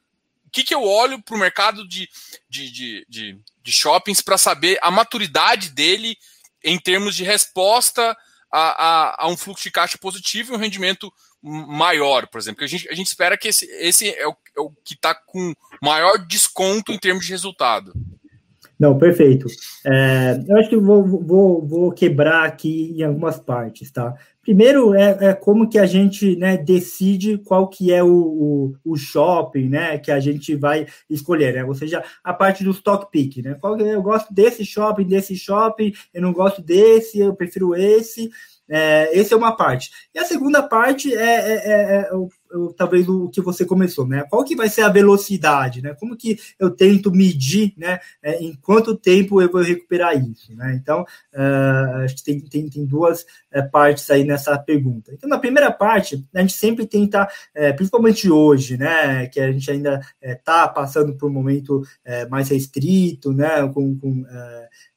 o 0.46 0.50
que, 0.52 0.64
que 0.64 0.74
eu 0.74 0.84
olho 0.84 1.22
para 1.22 1.36
o 1.36 1.40
mercado 1.40 1.88
de, 1.88 2.10
de, 2.50 2.72
de, 2.72 3.06
de, 3.08 3.40
de 3.64 3.72
shoppings 3.72 4.22
para 4.22 4.38
saber 4.38 4.78
a 4.82 4.92
maturidade 4.92 5.70
dele 5.70 6.18
em 6.64 6.78
termos 6.78 7.16
de 7.16 7.24
resposta 7.24 8.16
a, 8.52 8.60
a, 8.60 9.26
a, 9.26 9.28
um 9.28 9.38
fluxo 9.38 9.64
de 9.64 9.72
caixa 9.72 9.98
positivo 9.98 10.52
e 10.52 10.56
um 10.56 10.60
rendimento 10.60 11.12
maior, 11.42 12.28
por 12.28 12.38
exemplo. 12.38 12.64
a 12.64 12.68
gente, 12.68 12.88
a 12.90 12.94
gente 12.94 13.08
espera 13.08 13.38
que 13.38 13.48
esse, 13.48 13.66
esse 13.80 14.10
é 14.10 14.28
o, 14.28 14.36
é 14.58 14.62
o 14.62 14.72
que 14.84 14.94
está 14.94 15.16
com 15.16 15.54
maior 15.82 16.18
desconto 16.20 16.92
em 16.92 17.00
termos 17.00 17.26
de 17.26 17.32
resultado. 17.32 17.94
Não, 18.82 18.98
perfeito. 18.98 19.46
É, 19.86 20.44
eu 20.48 20.58
acho 20.58 20.68
que 20.68 20.76
vou, 20.76 21.06
vou, 21.06 21.68
vou 21.68 21.92
quebrar 21.92 22.46
aqui 22.46 22.96
em 22.98 23.04
algumas 23.04 23.38
partes, 23.38 23.92
tá? 23.92 24.16
Primeiro 24.42 24.96
é, 24.96 25.18
é, 25.22 25.34
como 25.36 25.70
que 25.70 25.78
a 25.78 25.86
gente 25.86 26.36
né, 26.36 26.58
decide 26.58 27.38
qual 27.38 27.68
que 27.68 27.94
é 27.94 28.04
o, 28.04 28.10
o, 28.12 28.76
o, 28.84 28.98
shopping 28.98 29.70
né, 29.70 30.00
que 30.00 30.12
a 30.12 30.20
gente 30.20 30.56
vai 30.56 30.88
escolher, 31.08 31.54
né? 31.54 31.64
Ou 31.64 31.76
seja, 31.76 32.04
a 32.24 32.34
parte 32.34 32.64
do 32.64 32.72
stock 32.72 33.12
pick, 33.12 33.38
né? 33.44 33.54
Qual, 33.54 33.80
eu 33.80 34.02
gosto 34.02 34.34
desse 34.34 34.66
shopping, 34.66 35.06
desse 35.06 35.36
shopping, 35.36 35.94
eu 36.12 36.24
não 36.24 36.34
gosto 36.34 36.60
desse, 36.60 37.20
eu 37.20 37.36
prefiro 37.36 37.76
esse. 37.76 38.32
É, 38.74 39.20
essa 39.20 39.36
é 39.36 39.38
uma 39.38 39.54
parte. 39.54 39.92
E 40.16 40.20
a 40.20 40.24
segunda 40.24 40.64
parte 40.64 41.14
é, 41.14 41.20
é, 41.20 41.54
é, 41.54 42.00
é 42.04 42.10
talvez 42.78 43.08
o 43.10 43.30
que 43.30 43.42
você 43.42 43.66
começou, 43.66 44.08
né? 44.08 44.24
Qual 44.30 44.46
que 44.46 44.56
vai 44.56 44.70
ser 44.70 44.82
a 44.84 44.90
velocidade, 44.90 45.82
né? 45.82 45.94
Como 46.00 46.16
que 46.16 46.40
eu 46.58 46.72
tento 46.72 47.12
medir, 47.12 47.74
né? 47.78 48.00
É, 48.24 48.42
em 48.42 48.56
quanto 48.56 48.96
tempo 48.96 49.42
eu 49.42 49.52
vou 49.52 49.62
recuperar 49.62 50.18
isso, 50.18 50.56
né? 50.56 50.74
Então, 50.82 51.02
uh, 51.02 52.04
acho 52.06 52.16
que 52.16 52.24
tem, 52.24 52.40
tem, 52.40 52.70
tem 52.70 52.86
duas 52.86 53.26
é, 53.52 53.62
partes 53.62 54.10
aí 54.10 54.24
nessa 54.24 54.58
pergunta. 54.58 55.12
Então, 55.14 55.30
na 55.30 55.38
primeira 55.38 55.70
parte, 55.70 56.26
a 56.34 56.40
gente 56.40 56.54
sempre 56.54 56.86
tenta, 56.86 57.28
é, 57.54 57.74
principalmente 57.74 58.30
hoje, 58.30 58.78
né? 58.78 59.28
Que 59.28 59.42
a 59.42 59.52
gente 59.52 59.70
ainda 59.70 60.00
está 60.22 60.66
passando 60.68 61.14
por 61.18 61.30
um 61.30 61.34
momento 61.34 61.82
mais 62.30 62.50
restrito, 62.50 63.34
né? 63.34 63.68
Com, 63.74 63.98
com 63.98 64.26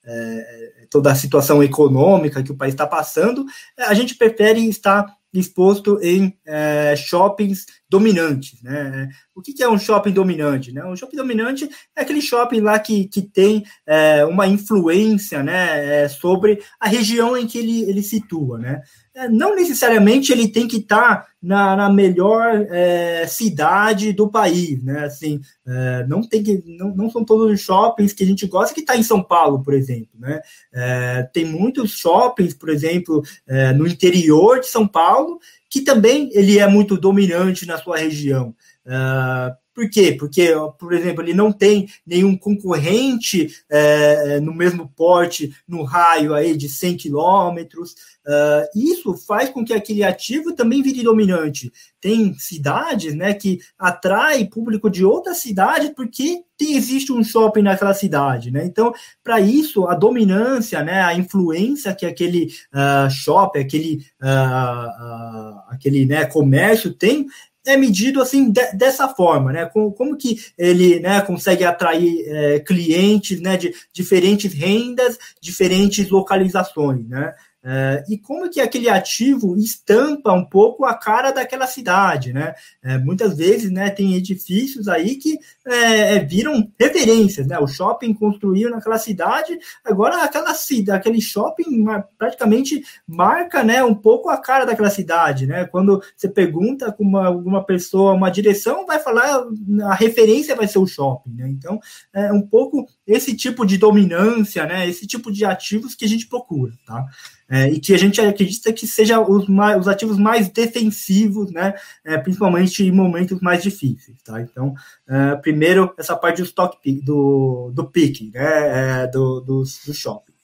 é, 0.06 0.86
toda 0.90 1.10
a 1.10 1.14
situação 1.14 1.62
econômica 1.62 2.42
que 2.42 2.52
o 2.52 2.56
país 2.56 2.74
está 2.74 2.86
passando, 2.86 3.44
a 3.78 3.94
gente 3.94 4.16
prefere 4.16 4.68
estar 4.68 5.06
exposto 5.38 5.98
em 6.00 6.36
é, 6.46 6.94
shoppings 6.96 7.66
dominantes. 7.88 8.62
Né? 8.62 9.08
O 9.34 9.42
que, 9.42 9.52
que, 9.52 9.62
é 9.62 9.68
um 9.68 9.78
shopping 9.78 10.12
dominante? 10.12 10.72
Né? 10.72 10.84
Um 10.84 10.96
shopping 10.96 11.16
dominante 11.16 11.68
é 11.96 12.02
aquele 12.02 12.20
shopping 12.20 12.60
lá 12.60 12.78
que, 12.78 13.06
que 13.06 13.22
tem 13.22 13.64
é, 13.86 14.24
uma 14.24 14.46
influência 14.46 15.42
né, 15.42 16.04
é, 16.04 16.08
sobre 16.08 16.62
a 16.78 16.88
região 16.88 17.36
em 17.36 17.46
que 17.46 17.58
ele, 17.58 17.82
ele 17.82 18.02
situa. 18.02 18.58
Né? 18.58 18.80
É, 19.16 19.28
não 19.28 19.54
necessariamente 19.54 20.32
ele 20.32 20.48
tem 20.48 20.66
que 20.66 20.78
estar 20.78 21.22
tá 21.22 21.28
na, 21.40 21.76
na, 21.76 21.92
melhor 21.92 22.66
é, 22.68 23.24
cidade 23.28 24.12
do 24.12 24.28
país, 24.28 24.82
né? 24.82 25.04
Assim, 25.04 25.40
é, 25.64 26.04
não 26.08 26.20
tem 26.20 26.42
que, 26.42 26.64
não, 26.66 26.94
não, 26.94 27.08
são 27.08 27.24
todos 27.24 27.52
os 27.52 27.60
shoppings 27.60 28.12
que 28.12 28.24
a 28.24 28.26
gente 28.26 28.44
gosta 28.48 28.74
que 28.74 28.80
está 28.80 28.96
em 28.96 29.04
São 29.04 29.22
Paulo, 29.22 29.62
por 29.62 29.72
exemplo, 29.72 30.08
né? 30.18 30.40
É, 30.72 31.28
tem 31.32 31.44
muitos 31.44 31.92
shoppings, 31.92 32.54
por 32.54 32.68
exemplo, 32.68 33.22
é, 33.46 33.72
no 33.72 33.86
interior 33.86 34.58
de 34.58 34.66
São 34.66 34.86
Paulo, 34.86 35.38
que 35.70 35.82
também 35.82 36.30
ele 36.32 36.58
é 36.58 36.66
muito 36.66 36.96
dominante 36.96 37.66
na 37.66 37.78
sua 37.78 37.98
região. 37.98 38.54
Uh, 38.84 39.63
por 39.74 39.90
quê? 39.90 40.16
Porque, 40.18 40.52
por 40.78 40.92
exemplo, 40.92 41.22
ele 41.22 41.34
não 41.34 41.52
tem 41.52 41.88
nenhum 42.06 42.36
concorrente 42.36 43.48
é, 43.68 44.38
no 44.40 44.54
mesmo 44.54 44.88
porte 44.94 45.54
no 45.66 45.82
raio 45.82 46.32
aí 46.32 46.56
de 46.56 46.68
100 46.68 46.96
quilômetros. 46.96 47.94
Uh, 48.26 48.64
isso 48.74 49.14
faz 49.18 49.50
com 49.50 49.62
que 49.62 49.74
aquele 49.74 50.02
ativo 50.02 50.54
também 50.54 50.80
vire 50.80 51.02
dominante. 51.02 51.70
Tem 52.00 52.34
cidades 52.38 53.14
né, 53.14 53.34
que 53.34 53.58
atrai 53.78 54.46
público 54.46 54.88
de 54.88 55.04
outra 55.04 55.34
cidade 55.34 55.92
porque 55.94 56.42
tem, 56.56 56.76
existe 56.76 57.12
um 57.12 57.22
shopping 57.22 57.62
naquela 57.62 57.92
cidade. 57.92 58.50
Né? 58.50 58.64
Então, 58.64 58.94
para 59.22 59.40
isso, 59.40 59.86
a 59.88 59.94
dominância, 59.94 60.82
né, 60.82 61.02
a 61.02 61.14
influência 61.14 61.94
que 61.94 62.06
aquele 62.06 62.50
uh, 62.72 63.10
shopping, 63.10 63.58
aquele, 63.58 64.06
uh, 64.22 65.60
aquele 65.68 66.06
né, 66.06 66.24
comércio 66.24 66.94
tem, 66.94 67.26
é 67.66 67.76
medido 67.76 68.20
assim 68.20 68.50
de, 68.50 68.72
dessa 68.72 69.08
forma, 69.08 69.52
né? 69.52 69.66
Como, 69.66 69.92
como 69.92 70.16
que 70.16 70.36
ele 70.58 71.00
né, 71.00 71.20
consegue 71.22 71.64
atrair 71.64 72.24
é, 72.26 72.60
clientes 72.60 73.40
né, 73.40 73.56
de 73.56 73.74
diferentes 73.92 74.52
rendas, 74.52 75.18
diferentes 75.40 76.10
localizações, 76.10 77.08
né? 77.08 77.34
É, 77.66 78.04
e 78.10 78.18
como 78.18 78.50
que 78.50 78.60
aquele 78.60 78.90
ativo 78.90 79.56
estampa 79.56 80.30
um 80.34 80.44
pouco 80.44 80.84
a 80.84 80.94
cara 80.94 81.30
daquela 81.30 81.66
cidade, 81.66 82.30
né? 82.30 82.54
É, 82.82 82.98
muitas 82.98 83.38
vezes, 83.38 83.70
né, 83.70 83.88
tem 83.88 84.14
edifícios 84.14 84.86
aí 84.86 85.16
que 85.16 85.38
é, 85.64 86.18
viram 86.18 86.70
referências, 86.78 87.46
né? 87.46 87.58
O 87.58 87.66
shopping 87.66 88.12
construído 88.12 88.68
naquela 88.70 88.98
cidade, 88.98 89.58
agora 89.82 90.22
aquela 90.22 90.52
cidade, 90.52 90.98
aquele 90.98 91.22
shopping 91.22 91.86
praticamente 92.18 92.84
marca, 93.06 93.64
né, 93.64 93.82
um 93.82 93.94
pouco 93.94 94.28
a 94.28 94.36
cara 94.36 94.66
daquela 94.66 94.90
cidade, 94.90 95.46
né? 95.46 95.64
Quando 95.64 96.02
você 96.14 96.28
pergunta 96.28 96.92
com 96.92 97.02
uma, 97.02 97.28
alguma 97.28 97.64
pessoa 97.64 98.12
uma 98.12 98.30
direção, 98.30 98.84
vai 98.84 98.98
falar 98.98 99.42
a 99.84 99.94
referência 99.94 100.54
vai 100.54 100.68
ser 100.68 100.80
o 100.80 100.86
shopping, 100.86 101.32
né? 101.32 101.48
Então, 101.48 101.80
é 102.12 102.30
um 102.30 102.42
pouco 102.42 102.86
esse 103.06 103.34
tipo 103.34 103.64
de 103.64 103.78
dominância, 103.78 104.66
né? 104.66 104.86
Esse 104.86 105.06
tipo 105.06 105.32
de 105.32 105.46
ativos 105.46 105.94
que 105.94 106.04
a 106.04 106.08
gente 106.08 106.26
procura, 106.26 106.74
tá? 106.86 107.06
É, 107.48 107.68
e 107.68 107.78
que 107.78 107.92
a 107.92 107.98
gente 107.98 108.20
acredita 108.20 108.72
que 108.72 108.86
seja 108.86 109.20
os, 109.20 109.48
mais, 109.48 109.78
os 109.78 109.88
ativos 109.88 110.18
mais 110.18 110.48
defensivos, 110.48 111.50
né, 111.52 111.74
é, 112.04 112.16
principalmente 112.18 112.82
em 112.82 112.92
momentos 112.92 113.40
mais 113.40 113.62
difíceis. 113.62 114.16
Tá? 114.22 114.40
Então, 114.40 114.74
é, 115.08 115.36
primeiro, 115.36 115.92
essa 115.98 116.16
parte 116.16 116.42
do 116.42 116.46
stock 116.46 116.78
pick, 116.82 117.04
do, 117.04 117.70
do 117.74 117.84
pick, 117.84 118.32
né, 118.32 119.02
é, 119.02 119.06
do, 119.06 119.40
do, 119.40 119.62
do 119.62 119.94
shopping. 119.94 120.34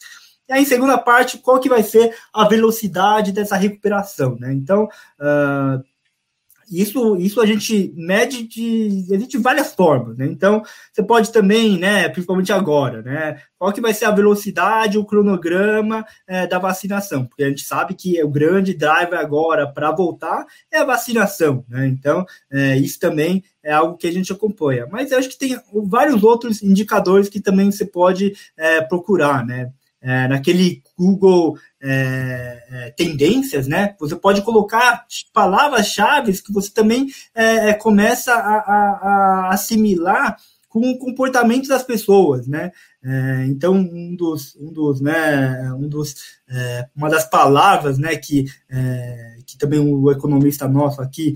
E 0.48 0.52
aí, 0.52 0.66
segunda 0.66 0.98
parte, 0.98 1.38
qual 1.38 1.60
que 1.60 1.68
vai 1.68 1.80
ser 1.80 2.12
a 2.34 2.44
velocidade 2.48 3.30
dessa 3.30 3.54
recuperação? 3.54 4.36
Né? 4.36 4.52
Então, 4.52 4.88
uh, 5.20 5.80
isso, 6.70 7.16
isso 7.16 7.40
a 7.40 7.46
gente 7.46 7.92
mede 7.96 8.44
de, 8.44 9.26
de 9.26 9.38
várias 9.38 9.74
formas, 9.74 10.16
né? 10.16 10.26
Então, 10.26 10.62
você 10.92 11.02
pode 11.02 11.32
também, 11.32 11.78
né, 11.78 12.08
principalmente 12.08 12.52
agora, 12.52 13.02
né, 13.02 13.40
qual 13.58 13.72
que 13.72 13.80
vai 13.80 13.92
ser 13.92 14.04
a 14.04 14.10
velocidade, 14.10 14.96
o 14.96 15.04
cronograma 15.04 16.04
é, 16.26 16.46
da 16.46 16.58
vacinação, 16.58 17.26
porque 17.26 17.42
a 17.42 17.48
gente 17.48 17.62
sabe 17.62 17.94
que 17.94 18.22
o 18.22 18.28
grande 18.28 18.72
driver 18.72 19.18
agora 19.18 19.66
para 19.66 19.90
voltar 19.90 20.46
é 20.72 20.78
a 20.78 20.84
vacinação, 20.84 21.64
né? 21.68 21.86
Então, 21.88 22.24
é, 22.50 22.76
isso 22.76 22.98
também 22.98 23.42
é 23.62 23.72
algo 23.72 23.96
que 23.96 24.06
a 24.06 24.12
gente 24.12 24.32
acompanha. 24.32 24.86
Mas 24.90 25.10
eu 25.10 25.18
acho 25.18 25.28
que 25.28 25.38
tem 25.38 25.58
vários 25.84 26.22
outros 26.22 26.62
indicadores 26.62 27.28
que 27.28 27.40
também 27.40 27.70
você 27.70 27.84
pode 27.84 28.32
é, 28.56 28.80
procurar, 28.80 29.44
né? 29.44 29.72
É, 30.02 30.26
naquele 30.28 30.82
Google 30.96 31.58
é, 31.78 32.64
é, 32.70 32.90
tendências, 32.92 33.66
né? 33.66 33.94
Você 34.00 34.16
pode 34.16 34.40
colocar 34.40 35.04
palavras-chave 35.32 36.32
que 36.42 36.52
você 36.52 36.70
também 36.70 37.08
é, 37.34 37.68
é, 37.68 37.74
começa 37.74 38.32
a, 38.32 38.38
a, 38.38 39.00
a, 39.02 39.48
assimilar 39.52 40.38
com 40.70 40.90
o 40.90 40.98
comportamento 40.98 41.68
das 41.68 41.82
pessoas, 41.82 42.46
né? 42.46 42.70
Então 43.46 43.74
um 43.74 44.14
dos, 44.14 44.54
um 44.54 44.72
dos, 44.72 45.00
né, 45.00 45.72
um 45.72 45.88
dos, 45.88 46.14
uma 46.94 47.10
das 47.10 47.28
palavras, 47.28 47.98
né, 47.98 48.14
que 48.14 48.44
que 49.44 49.58
também 49.58 49.80
o 49.80 50.12
economista 50.12 50.68
nosso 50.68 51.02
aqui 51.02 51.34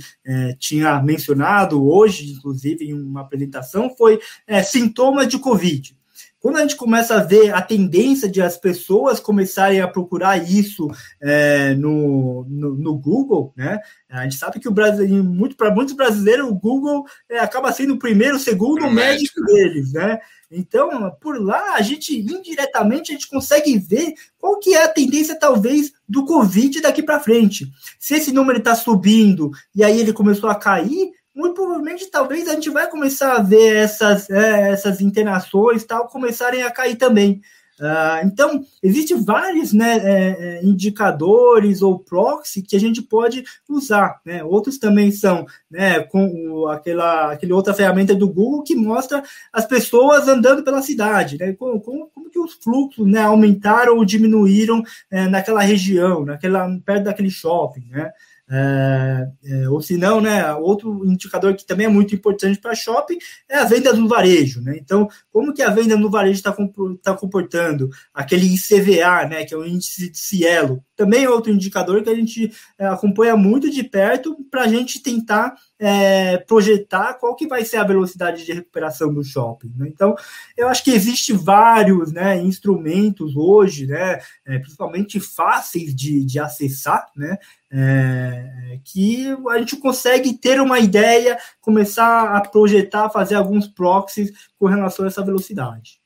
tinha 0.61 1.03
mencionado 1.03 1.85
hoje, 1.85 2.31
inclusive 2.31 2.85
em 2.85 2.93
uma 2.93 3.23
apresentação, 3.23 3.91
foi 3.97 4.21
sintomas 4.63 5.27
de 5.27 5.37
Covid. 5.37 5.97
Quando 6.45 6.59
a 6.59 6.61
gente 6.61 6.77
começa 6.77 7.15
a 7.15 7.25
ver 7.25 7.55
a 7.55 7.63
tendência 7.63 8.31
de 8.31 8.43
as 8.43 8.59
pessoas 8.59 9.19
começarem 9.19 9.81
a 9.81 9.89
procurar 9.89 10.37
isso 10.37 10.91
é, 11.19 11.73
no, 11.73 12.45
no, 12.47 12.75
no, 12.75 12.99
Google, 12.99 13.55
né? 13.57 13.79
A 14.11 14.25
gente 14.25 14.37
sabe 14.37 14.61
que 14.61 14.69
o 14.69 14.71
Brasil, 14.71 15.25
muito 15.25 15.57
para 15.57 15.75
muitos 15.75 15.95
brasileiros, 15.95 16.47
o 16.47 16.55
Google 16.55 17.07
é, 17.31 17.39
acaba 17.39 17.73
sendo 17.73 17.95
o 17.95 17.99
primeiro, 17.99 18.37
o 18.37 18.39
segundo 18.39 18.91
médico 18.91 19.43
deles, 19.43 19.95
né? 19.95 20.19
Então, 20.51 21.11
por 21.19 21.43
lá, 21.43 21.77
a 21.77 21.81
gente 21.81 22.15
indiretamente 22.15 23.11
a 23.11 23.15
gente 23.15 23.31
consegue 23.31 23.79
ver 23.79 24.13
qual 24.37 24.59
que 24.59 24.75
é 24.75 24.85
a 24.85 24.89
tendência, 24.89 25.39
talvez, 25.39 25.95
do 26.07 26.27
Covid 26.27 26.83
daqui 26.83 27.03
para 27.03 27.21
frente. 27.21 27.73
Se 27.99 28.17
esse 28.17 28.31
número 28.31 28.59
está 28.59 28.75
subindo 28.75 29.51
e 29.75 29.83
aí 29.83 29.99
ele 29.99 30.13
começou 30.13 30.51
a 30.51 30.55
cair, 30.55 31.11
muito 31.35 31.55
provavelmente 31.55 32.11
talvez 32.11 32.49
a 32.49 32.55
gente 32.55 32.71
vai 32.71 32.89
começar 32.89 33.35
a 33.35 33.43
ver 33.43 33.77
essas, 33.77 34.31
é, 34.31 34.71
essas 34.71 35.01
internações 35.01 35.85
tal 35.85 36.07
começarem 36.07 36.63
a 36.63 36.71
cair 36.71 36.97
também. 36.97 37.43
Uh, 37.81 38.25
então, 38.25 38.65
existem 38.81 39.21
vários 39.21 39.73
né, 39.73 39.97
é, 39.97 40.37
é, 40.39 40.65
indicadores 40.65 41.83
ou 41.83 41.99
proxy 41.99 42.63
que 42.63 42.77
a 42.77 42.81
gente 42.81 43.03
pode 43.03 43.45
usar. 43.69 44.21
Né? 44.25 44.45
Outros 44.45 44.79
também 44.79 45.11
são 45.11 45.45
né, 45.69 46.01
com 46.01 46.25
o, 46.51 46.69
aquela, 46.69 47.33
aquele 47.33 47.53
outra 47.53 47.75
ferramenta 47.75 48.15
do 48.15 48.29
Google 48.29 48.63
que 48.63 48.77
mostra 48.77 49.25
as 49.53 49.67
pessoas 49.67 50.29
andando 50.29 50.63
pela 50.63 50.83
cidade, 50.83 51.37
né? 51.37 51.53
como, 51.55 51.81
como, 51.81 52.07
como 52.15 52.31
que 52.31 52.39
os 52.39 52.55
fluxos 52.55 53.07
né, 53.09 53.23
aumentaram 53.23 53.97
ou 53.97 54.05
diminuíram 54.05 54.81
é, 55.11 55.27
naquela 55.27 55.63
região, 55.63 56.25
naquela, 56.25 56.69
perto 56.85 57.05
daquele 57.05 57.31
shopping. 57.31 57.89
Né? 57.91 58.13
É, 58.57 59.29
é, 59.47 59.69
ou 59.69 59.83
se 59.83 59.97
não, 59.97 60.21
né, 60.21 60.55
outro 60.55 61.05
indicador 61.05 61.57
que 61.57 61.67
também 61.67 61.87
é 61.87 61.89
muito 61.89 62.15
importante 62.15 62.61
para 62.61 62.73
shopping 62.73 63.19
é 63.49 63.57
a 63.57 63.65
venda 63.65 63.93
no 63.93 64.07
varejo, 64.07 64.61
né? 64.61 64.77
Então, 64.81 65.09
como 65.33 65.53
que 65.53 65.61
a 65.61 65.71
venda 65.71 65.97
no 65.97 66.09
varejo 66.09 66.37
está 66.37 66.55
tá 67.03 67.15
comportando 67.15 67.91
aquele 68.13 68.47
ICVA, 68.55 69.27
né, 69.29 69.45
que 69.45 69.53
é 69.53 69.57
o 69.57 69.67
índice 69.67 70.09
de 70.09 70.19
Cielo, 70.19 70.85
também 70.97 71.25
é 71.25 71.31
outro 71.31 71.53
indicador 71.53 72.03
que 72.03 72.11
a 72.11 72.15
gente 72.15 72.53
é, 72.79 72.87
acompanha 72.87 73.37
muito 73.37 73.71
de 73.71 73.83
perto 73.83 74.37
para 74.51 74.63
a 74.63 74.69
gente 74.69 75.01
tentar 75.01 75.55
é, 75.79 76.39
projetar 76.39 77.15
qual 77.15 77.35
que 77.35 77.47
vai 77.47 77.65
ser 77.65 77.79
a 77.79 77.85
velocidade 77.85 78.45
de 78.45 78.53
recuperação 78.53 79.13
do 79.13 79.25
shopping. 79.25 79.73
Né? 79.77 79.89
Então, 79.89 80.15
eu 80.57 80.69
acho 80.69 80.85
que 80.85 80.93
existe 80.93 81.33
vários 81.33 82.13
né, 82.13 82.41
instrumentos 82.41 83.37
hoje, 83.37 83.87
né, 83.87 84.21
é, 84.47 84.59
principalmente 84.59 85.19
fáceis 85.19 85.95
de, 85.95 86.25
de 86.25 86.39
acessar, 86.39 87.07
né, 87.17 87.39
é, 87.71 88.79
que 88.85 89.27
a 89.51 89.59
gente 89.59 89.77
consegue 89.77 90.35
ter 90.35 90.61
uma 90.61 90.79
ideia, 90.79 91.39
começar 91.61 92.37
a 92.37 92.41
projetar, 92.41 93.11
fazer 93.11 93.35
alguns 93.35 93.67
proxies 93.67 94.31
com 94.59 94.67
relação 94.67 95.05
a 95.05 95.09
essa 95.09 95.25
velocidade. 95.25 96.01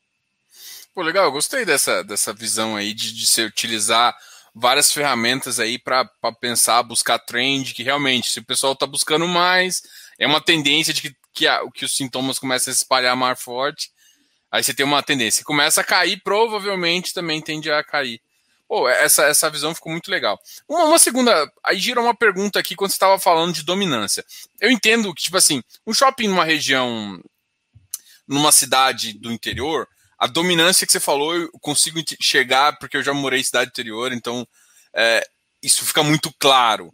Pô, 0.94 1.02
legal, 1.02 1.26
eu 1.26 1.32
gostei 1.32 1.64
dessa, 1.64 2.02
dessa 2.02 2.32
visão 2.32 2.74
aí 2.74 2.92
de, 2.92 3.12
de 3.12 3.26
se 3.26 3.42
utilizar 3.42 4.16
várias 4.58 4.92
ferramentas 4.92 5.60
aí 5.60 5.78
para 5.78 6.04
pensar, 6.40 6.82
buscar 6.82 7.18
trend, 7.18 7.72
que 7.72 7.82
realmente, 7.82 8.30
se 8.30 8.40
o 8.40 8.44
pessoal 8.44 8.72
está 8.72 8.86
buscando 8.86 9.26
mais, 9.26 9.82
é 10.18 10.26
uma 10.26 10.40
tendência 10.40 10.92
de 10.92 11.02
que, 11.02 11.16
que, 11.32 11.46
a, 11.46 11.60
que 11.72 11.84
os 11.84 11.96
sintomas 11.96 12.38
começam 12.38 12.70
a 12.70 12.74
se 12.74 12.82
espalhar 12.82 13.16
mais 13.16 13.40
forte, 13.40 13.90
aí 14.50 14.62
você 14.62 14.74
tem 14.74 14.84
uma 14.84 15.02
tendência. 15.02 15.44
Começa 15.44 15.80
a 15.80 15.84
cair, 15.84 16.20
provavelmente 16.22 17.14
também 17.14 17.40
tende 17.40 17.70
a 17.70 17.84
cair. 17.84 18.20
Pô, 18.66 18.86
essa, 18.88 19.24
essa 19.24 19.48
visão 19.48 19.74
ficou 19.74 19.92
muito 19.92 20.10
legal. 20.10 20.38
Uma, 20.68 20.84
uma 20.84 20.98
segunda, 20.98 21.50
aí 21.64 21.78
gira 21.78 22.00
uma 22.00 22.14
pergunta 22.14 22.58
aqui 22.58 22.74
quando 22.74 22.90
você 22.90 22.96
estava 22.96 23.18
falando 23.18 23.54
de 23.54 23.62
dominância. 23.62 24.24
Eu 24.60 24.70
entendo 24.70 25.14
que, 25.14 25.22
tipo 25.22 25.36
assim, 25.36 25.62
um 25.86 25.94
shopping 25.94 26.28
numa 26.28 26.44
região, 26.44 27.18
numa 28.26 28.52
cidade 28.52 29.14
do 29.14 29.32
interior, 29.32 29.88
a 30.18 30.26
dominância 30.26 30.86
que 30.86 30.92
você 30.92 31.00
falou, 31.00 31.34
eu 31.34 31.50
consigo 31.60 32.00
chegar, 32.20 32.76
porque 32.78 32.96
eu 32.96 33.02
já 33.02 33.14
morei 33.14 33.40
em 33.40 33.44
cidade 33.44 33.70
interior, 33.70 34.12
então 34.12 34.46
é, 34.94 35.24
isso 35.62 35.84
fica 35.84 36.02
muito 36.02 36.32
claro. 36.38 36.92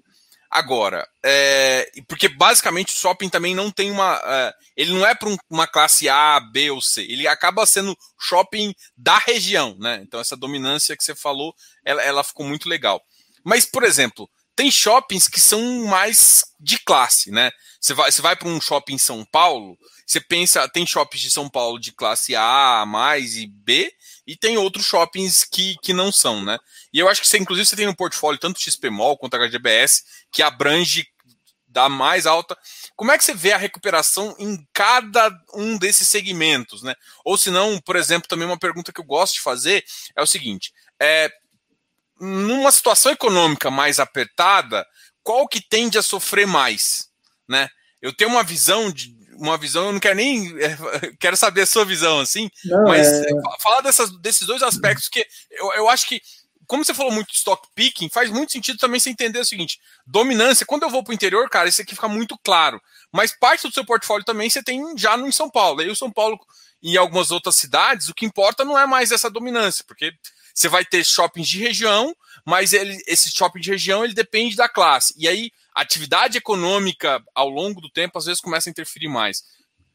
Agora, 0.50 1.04
é, 1.24 1.90
porque 2.06 2.28
basicamente 2.28 2.94
o 2.94 2.96
shopping 2.96 3.28
também 3.28 3.56
não 3.56 3.72
tem 3.72 3.90
uma. 3.90 4.20
É, 4.24 4.52
ele 4.76 4.92
não 4.92 5.04
é 5.04 5.12
para 5.12 5.28
um, 5.28 5.36
uma 5.50 5.66
classe 5.66 6.08
A, 6.08 6.38
B 6.38 6.70
ou 6.70 6.80
C. 6.80 7.02
Ele 7.02 7.26
acaba 7.26 7.66
sendo 7.66 7.96
shopping 8.20 8.72
da 8.96 9.18
região, 9.18 9.76
né? 9.80 10.00
Então 10.02 10.20
essa 10.20 10.36
dominância 10.36 10.96
que 10.96 11.02
você 11.02 11.12
falou, 11.12 11.52
ela, 11.84 12.00
ela 12.02 12.22
ficou 12.22 12.46
muito 12.46 12.68
legal. 12.68 13.02
Mas, 13.44 13.64
por 13.64 13.82
exemplo, 13.82 14.30
tem 14.54 14.70
shoppings 14.70 15.26
que 15.26 15.40
são 15.40 15.60
mais 15.86 16.44
de 16.60 16.78
classe, 16.78 17.32
né? 17.32 17.50
Você 17.80 17.92
vai, 17.92 18.12
você 18.12 18.22
vai 18.22 18.36
para 18.36 18.48
um 18.48 18.60
shopping 18.60 18.94
em 18.94 18.98
São 18.98 19.24
Paulo, 19.24 19.76
você 20.06 20.20
pensa, 20.20 20.68
tem 20.68 20.86
shoppings 20.86 21.22
de 21.22 21.30
São 21.30 21.48
Paulo 21.48 21.78
de 21.78 21.92
classe 21.92 22.34
A, 22.36 22.84
mais 22.86 23.36
e 23.36 23.46
B, 23.46 23.92
e 24.26 24.36
tem 24.36 24.56
outros 24.56 24.86
shoppings 24.86 25.44
que, 25.44 25.76
que 25.82 25.92
não 25.92 26.10
são, 26.10 26.42
né? 26.42 26.58
E 26.92 26.98
eu 26.98 27.08
acho 27.08 27.20
que 27.20 27.28
você, 27.28 27.38
inclusive, 27.38 27.66
você 27.66 27.76
tem 27.76 27.86
no 27.86 27.96
portfólio 27.96 28.40
tanto 28.40 28.60
XPMOL 28.60 29.18
quanto 29.18 29.36
HGBS, 29.36 30.02
que 30.32 30.42
abrange 30.42 31.06
da 31.74 31.88
mais 31.88 32.24
alta. 32.24 32.56
Como 32.94 33.10
é 33.10 33.18
que 33.18 33.24
você 33.24 33.34
vê 33.34 33.52
a 33.52 33.58
recuperação 33.58 34.34
em 34.38 34.64
cada 34.72 35.28
um 35.52 35.76
desses 35.76 36.08
segmentos, 36.08 36.82
né? 36.82 36.94
Ou 37.24 37.36
se 37.36 37.50
não, 37.50 37.80
por 37.80 37.96
exemplo, 37.96 38.28
também 38.28 38.46
uma 38.46 38.58
pergunta 38.58 38.92
que 38.92 39.00
eu 39.00 39.04
gosto 39.04 39.34
de 39.34 39.40
fazer 39.40 39.84
é 40.16 40.22
o 40.22 40.26
seguinte: 40.26 40.72
é, 41.02 41.28
numa 42.20 42.70
situação 42.70 43.10
econômica 43.10 43.70
mais 43.70 43.98
apertada, 43.98 44.86
qual 45.22 45.48
que 45.48 45.60
tende 45.60 45.98
a 45.98 46.02
sofrer 46.02 46.46
mais, 46.46 47.08
né? 47.48 47.68
Eu 48.00 48.12
tenho 48.12 48.30
uma 48.30 48.44
visão 48.44 48.92
de, 48.92 49.08
uma 49.44 49.58
visão, 49.58 49.86
eu 49.86 49.92
não 49.92 50.00
quero 50.00 50.16
nem. 50.16 50.54
É, 50.60 50.76
quero 51.18 51.36
saber 51.36 51.62
a 51.62 51.66
sua 51.66 51.84
visão, 51.84 52.20
assim, 52.20 52.50
não, 52.64 52.84
mas 52.84 53.06
é... 53.08 53.26
falar 53.60 53.80
dessas, 53.80 54.10
desses 54.20 54.46
dois 54.46 54.62
aspectos, 54.62 55.08
que 55.08 55.26
eu, 55.50 55.72
eu 55.74 55.88
acho 55.88 56.06
que, 56.06 56.20
como 56.66 56.84
você 56.84 56.94
falou 56.94 57.12
muito 57.12 57.28
de 57.28 57.36
stock 57.36 57.68
picking, 57.74 58.08
faz 58.08 58.30
muito 58.30 58.52
sentido 58.52 58.78
também 58.78 58.98
você 58.98 59.10
entender 59.10 59.38
o 59.38 59.44
seguinte: 59.44 59.78
dominância, 60.06 60.66
quando 60.66 60.82
eu 60.82 60.90
vou 60.90 61.02
para 61.02 61.12
o 61.12 61.14
interior, 61.14 61.48
cara, 61.48 61.68
isso 61.68 61.82
aqui 61.82 61.94
fica 61.94 62.08
muito 62.08 62.38
claro. 62.42 62.80
Mas 63.12 63.36
parte 63.36 63.66
do 63.66 63.72
seu 63.72 63.84
portfólio 63.84 64.24
também 64.24 64.50
você 64.50 64.62
tem 64.62 64.96
já 64.96 65.16
no 65.16 65.26
em 65.26 65.32
São 65.32 65.48
Paulo. 65.48 65.80
Aí 65.80 65.88
o 65.88 65.96
São 65.96 66.10
Paulo 66.10 66.38
e 66.82 66.98
algumas 66.98 67.30
outras 67.30 67.54
cidades, 67.54 68.08
o 68.08 68.14
que 68.14 68.26
importa 68.26 68.64
não 68.64 68.78
é 68.78 68.86
mais 68.86 69.10
essa 69.10 69.30
dominância, 69.30 69.82
porque 69.88 70.12
você 70.54 70.68
vai 70.68 70.84
ter 70.84 71.04
shoppings 71.04 71.48
de 71.48 71.58
região, 71.58 72.14
mas 72.44 72.72
ele, 72.72 73.02
esse 73.06 73.30
shopping 73.30 73.60
de 73.60 73.70
região 73.70 74.04
ele 74.04 74.12
depende 74.12 74.54
da 74.54 74.68
classe. 74.68 75.14
E 75.16 75.26
aí 75.26 75.50
a 75.74 75.82
atividade 75.82 76.38
econômica 76.38 77.22
ao 77.34 77.48
longo 77.48 77.80
do 77.80 77.90
tempo 77.90 78.18
às 78.18 78.26
vezes 78.26 78.40
começa 78.40 78.68
a 78.68 78.72
interferir 78.72 79.08
mais. 79.08 79.42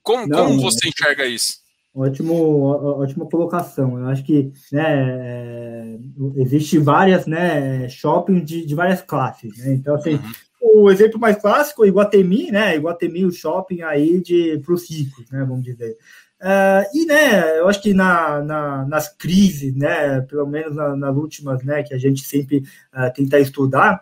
Como, 0.03 0.27
Não, 0.27 0.47
como 0.47 0.62
você 0.62 0.89
enxerga 0.89 1.25
isso? 1.25 1.60
Ótimo, 1.93 2.63
ótima 2.63 3.25
colocação. 3.25 3.97
Eu 3.97 4.08
acho 4.08 4.23
que 4.23 4.51
né, 4.71 5.17
é, 5.19 5.97
existe 6.38 6.77
várias 6.77 7.25
né, 7.25 7.89
shoppings 7.89 8.45
de, 8.45 8.65
de 8.65 8.75
várias 8.75 9.01
classes. 9.01 9.58
Né? 9.58 9.73
Então, 9.73 9.95
assim, 9.95 10.15
uhum. 10.62 10.84
o 10.84 10.91
exemplo 10.91 11.19
mais 11.19 11.38
clássico, 11.38 11.86
Iguatemi, 11.86 12.51
né? 12.51 12.75
Iguatemi, 12.75 13.25
o 13.25 13.32
shopping 13.32 13.82
aí 13.82 14.21
de 14.21 14.60
para 14.60 14.73
os 14.73 14.89
ricos, 14.89 15.30
né? 15.32 15.43
Vamos 15.47 15.63
dizer. 15.63 15.97
Uh, 16.41 16.88
e, 16.93 17.06
né, 17.06 17.60
eu 17.60 17.67
acho 17.67 17.82
que 17.82 17.93
na, 17.93 18.41
na, 18.41 18.86
nas 18.86 19.10
crises, 19.10 19.75
né, 19.75 20.21
pelo 20.21 20.47
menos 20.47 20.73
na, 20.73 20.95
nas 20.95 21.13
últimas, 21.13 21.62
né, 21.63 21.84
que 21.84 21.93
a 21.93 21.97
gente 21.97 22.21
sempre 22.21 22.63
uh, 22.95 23.12
tenta 23.13 23.38
estudar, 23.39 24.01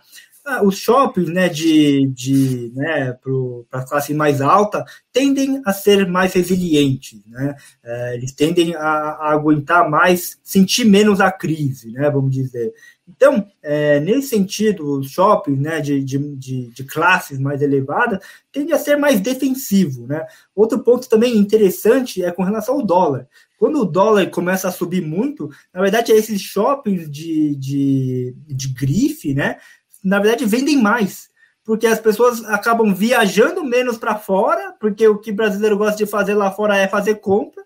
os 0.64 0.78
shoppings, 0.78 1.30
né, 1.30 1.50
de, 1.50 2.08
de 2.08 2.72
né, 2.76 3.18
para 3.70 3.82
a 3.82 3.86
classe 3.86 4.14
mais 4.14 4.42
alta 4.42 4.86
tendem 5.12 5.62
a 5.66 5.74
ser 5.74 6.08
mais 6.08 6.34
resilientes, 6.34 7.20
né, 7.28 7.56
eles 8.14 8.32
tendem 8.32 8.76
a, 8.76 8.80
a, 8.80 9.32
aguentar 9.32 9.90
mais, 9.90 10.40
sentir 10.44 10.86
menos 10.86 11.20
a 11.20 11.32
crise, 11.32 11.92
né, 11.92 12.10
vamos 12.10 12.32
dizer. 12.32 12.74
Então, 13.08 13.48
é, 13.64 14.00
nesse 14.02 14.28
sentido, 14.28 15.00
os 15.00 15.10
shoppings 15.10 15.60
né, 15.60 15.80
de, 15.80 16.04
de, 16.04 16.18
de, 16.68 16.84
classes 16.84 17.40
mais 17.40 17.62
elevadas 17.62 18.20
tende 18.52 18.74
a 18.74 18.78
ser 18.78 18.98
mais 18.98 19.22
defensivo. 19.22 20.06
Né? 20.06 20.26
Outro 20.54 20.80
ponto 20.80 21.08
também 21.08 21.38
interessante 21.38 22.22
é 22.22 22.32
com 22.32 22.44
relação 22.44 22.76
ao 22.76 22.86
dólar. 22.86 23.28
Quando 23.58 23.82
o 23.82 23.86
dólar 23.86 24.30
começa 24.30 24.68
a 24.68 24.72
subir 24.72 25.02
muito, 25.02 25.50
na 25.74 25.82
verdade, 25.82 26.12
esses 26.12 26.42
shoppings 26.42 27.10
de, 27.10 27.56
de, 27.56 28.36
de 28.46 28.68
grife, 28.70 29.34
né, 29.34 29.58
na 30.08 30.20
verdade, 30.20 30.46
vendem 30.46 30.82
mais. 30.82 31.30
Porque 31.66 31.86
as 31.86 32.00
pessoas 32.00 32.44
acabam 32.46 32.96
viajando 32.96 33.62
menos 33.62 33.98
para 33.98 34.16
fora, 34.16 34.74
porque 34.80 35.06
o 35.06 35.18
que 35.18 35.34
brasileiro 35.34 35.78
gosta 35.78 35.98
de 35.98 36.10
fazer 36.10 36.34
lá 36.34 36.50
fora 36.50 36.78
é 36.78 36.88
fazer 36.88 37.16
compra, 37.16 37.62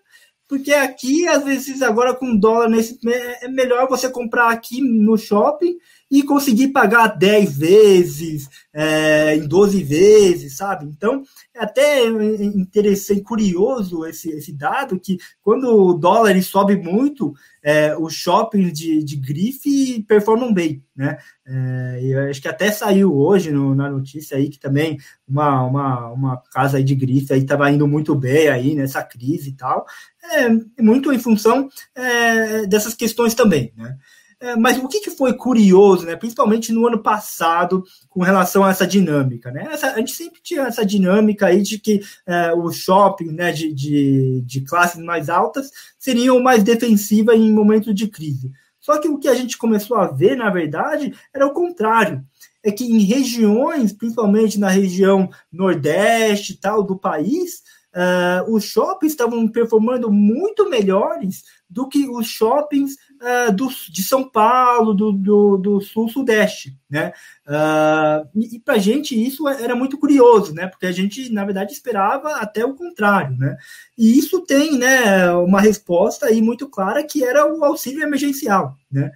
porque 0.52 0.74
aqui, 0.74 1.26
às 1.26 1.42
vezes, 1.42 1.80
agora 1.80 2.14
com 2.14 2.36
dólar 2.36 2.68
nesse 2.68 2.98
é 3.08 3.48
melhor 3.48 3.88
você 3.88 4.06
comprar 4.10 4.50
aqui 4.50 4.82
no 4.82 5.16
shopping 5.16 5.78
e 6.10 6.22
conseguir 6.22 6.68
pagar 6.68 7.16
10 7.16 7.56
vezes, 7.56 8.50
é, 8.70 9.34
em 9.34 9.48
12 9.48 9.82
vezes, 9.82 10.58
sabe? 10.58 10.84
Então, 10.84 11.22
é 11.54 11.64
até 11.64 12.04
interessante, 12.04 13.22
curioso 13.22 14.04
esse, 14.04 14.28
esse 14.28 14.52
dado, 14.52 15.00
que 15.00 15.16
quando 15.40 15.74
o 15.74 15.94
dólar 15.94 16.38
sobe 16.42 16.76
muito, 16.76 17.32
é, 17.62 17.96
os 17.96 18.12
shoppings 18.12 18.74
de, 18.74 19.02
de 19.02 19.16
grife 19.16 20.02
performam 20.02 20.52
bem, 20.52 20.84
né? 20.94 21.16
É, 21.46 22.00
eu 22.02 22.28
acho 22.28 22.42
que 22.42 22.48
até 22.48 22.70
saiu 22.70 23.16
hoje 23.16 23.50
no, 23.50 23.74
na 23.74 23.88
notícia 23.88 24.36
aí 24.36 24.48
que 24.50 24.58
também 24.58 24.98
uma, 25.26 25.62
uma, 25.64 26.08
uma 26.10 26.42
casa 26.52 26.76
aí 26.76 26.84
de 26.84 26.94
grife 26.94 27.32
aí 27.32 27.40
estava 27.40 27.70
indo 27.70 27.86
muito 27.88 28.14
bem 28.14 28.48
aí 28.48 28.74
nessa 28.74 29.02
crise 29.02 29.50
e 29.50 29.52
tal, 29.54 29.86
é, 30.24 30.82
muito 30.82 31.12
em 31.12 31.18
função 31.18 31.68
é, 31.94 32.66
dessas 32.66 32.94
questões 32.94 33.34
também, 33.34 33.72
né? 33.76 33.96
É, 34.42 34.56
mas 34.56 34.76
o 34.76 34.88
que, 34.88 34.98
que, 34.98 35.10
foi 35.10 35.34
curioso, 35.34 36.04
né, 36.04 36.16
principalmente 36.16 36.72
no 36.72 36.84
ano 36.84 37.00
passado, 37.00 37.84
com 38.10 38.22
relação 38.22 38.64
a 38.64 38.70
essa 38.70 38.84
dinâmica? 38.84 39.52
Né? 39.52 39.68
Essa, 39.70 39.92
a 39.92 39.98
gente 39.98 40.10
sempre 40.10 40.40
tinha 40.42 40.62
essa 40.62 40.84
dinâmica 40.84 41.46
aí 41.46 41.62
de 41.62 41.78
que 41.78 42.00
é, 42.26 42.52
o 42.52 42.68
shopping 42.72 43.30
né, 43.30 43.52
de, 43.52 43.72
de, 43.72 44.42
de, 44.44 44.60
classes 44.62 45.00
mais 45.00 45.28
altas 45.28 45.70
seriam 45.96 46.40
mais 46.40 46.64
defensivas 46.64 47.36
em 47.36 47.52
momentos 47.52 47.94
de 47.94 48.08
crise. 48.08 48.50
Só 48.80 48.98
que 48.98 49.08
o 49.08 49.16
que 49.16 49.28
a 49.28 49.34
gente 49.34 49.56
começou 49.56 49.96
a 49.96 50.08
ver, 50.08 50.36
na 50.36 50.50
verdade, 50.50 51.14
era 51.32 51.46
o 51.46 51.52
contrário. 51.52 52.24
É 52.64 52.72
que 52.72 52.84
em 52.84 52.98
regiões, 52.98 53.92
principalmente 53.92 54.58
na 54.58 54.68
região 54.68 55.30
nordeste 55.52 56.58
tal 56.60 56.82
do 56.82 56.98
país, 56.98 57.62
uh, 57.94 58.52
os 58.52 58.64
shoppings 58.64 59.12
estavam 59.12 59.46
performando 59.48 60.10
muito 60.10 60.68
melhores 60.68 61.42
do 61.68 61.88
que 61.88 62.06
os 62.06 62.26
shoppings 62.26 62.96
uh, 63.20 63.52
do, 63.52 63.68
de 63.88 64.02
São 64.02 64.28
Paulo, 64.28 64.92
do, 64.92 65.12
do, 65.12 65.56
do 65.56 65.80
sul-sudeste, 65.80 66.76
né? 66.90 67.12
Uh, 67.46 68.28
e, 68.34 68.56
e 68.56 68.60
para 68.60 68.74
a 68.74 68.78
gente 68.78 69.20
isso 69.20 69.48
era 69.48 69.74
muito 69.74 69.96
curioso, 69.98 70.54
né? 70.54 70.66
Porque 70.66 70.86
a 70.86 70.92
gente, 70.92 71.32
na 71.32 71.44
verdade, 71.44 71.72
esperava 71.72 72.36
até 72.36 72.64
o 72.64 72.74
contrário, 72.74 73.36
né? 73.38 73.56
E 73.96 74.18
isso 74.18 74.40
tem, 74.40 74.78
né, 74.78 75.30
uma 75.32 75.60
resposta 75.60 76.26
aí 76.26 76.42
muito 76.42 76.68
clara 76.68 77.04
que 77.04 77.24
era 77.24 77.46
o 77.46 77.64
auxílio 77.64 78.02
emergencial, 78.02 78.76
né? 78.90 79.12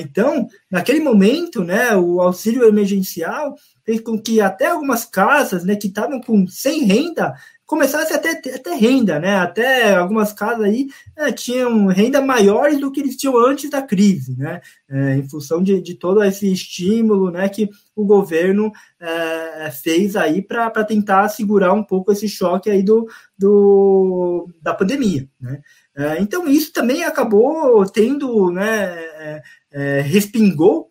Então, 0.00 0.48
naquele 0.68 0.98
momento, 0.98 1.62
né, 1.62 1.94
o 1.94 2.20
auxílio 2.20 2.64
emergencial 2.64 3.54
fez 3.84 4.00
com 4.00 4.20
que 4.20 4.40
até 4.40 4.66
algumas 4.66 5.04
casas, 5.04 5.64
né, 5.64 5.76
que 5.76 5.86
estavam 5.86 6.20
com 6.20 6.44
sem 6.48 6.82
renda, 6.84 7.34
começasse 7.70 8.12
a 8.12 8.18
ter, 8.18 8.52
até 8.52 8.74
renda, 8.74 9.20
né? 9.20 9.36
Até 9.36 9.94
algumas 9.94 10.32
casas 10.32 10.64
aí 10.64 10.88
é, 11.16 11.30
tinham 11.30 11.86
renda 11.86 12.20
maiores 12.20 12.80
do 12.80 12.90
que 12.90 12.98
eles 12.98 13.16
tinham 13.16 13.38
antes 13.38 13.70
da 13.70 13.80
crise, 13.80 14.36
né? 14.36 14.60
É, 14.88 15.14
em 15.14 15.28
função 15.28 15.62
de, 15.62 15.80
de, 15.80 15.94
todo 15.94 16.20
esse 16.24 16.52
estímulo, 16.52 17.30
né? 17.30 17.48
Que 17.48 17.70
o 17.94 18.04
governo 18.04 18.72
é, 18.98 19.70
fez 19.70 20.16
aí 20.16 20.42
para 20.42 20.84
tentar 20.84 21.28
segurar 21.28 21.72
um 21.72 21.84
pouco 21.84 22.10
esse 22.10 22.28
choque 22.28 22.68
aí 22.68 22.82
do, 22.82 23.06
do 23.38 24.48
da 24.60 24.74
pandemia, 24.74 25.28
né? 25.40 25.60
Então 26.18 26.48
isso 26.48 26.72
também 26.72 27.04
acabou 27.04 27.86
tendo, 27.86 28.50
né? 28.50 28.98
É, 28.98 29.42
é, 29.70 30.00
respingou 30.00 30.90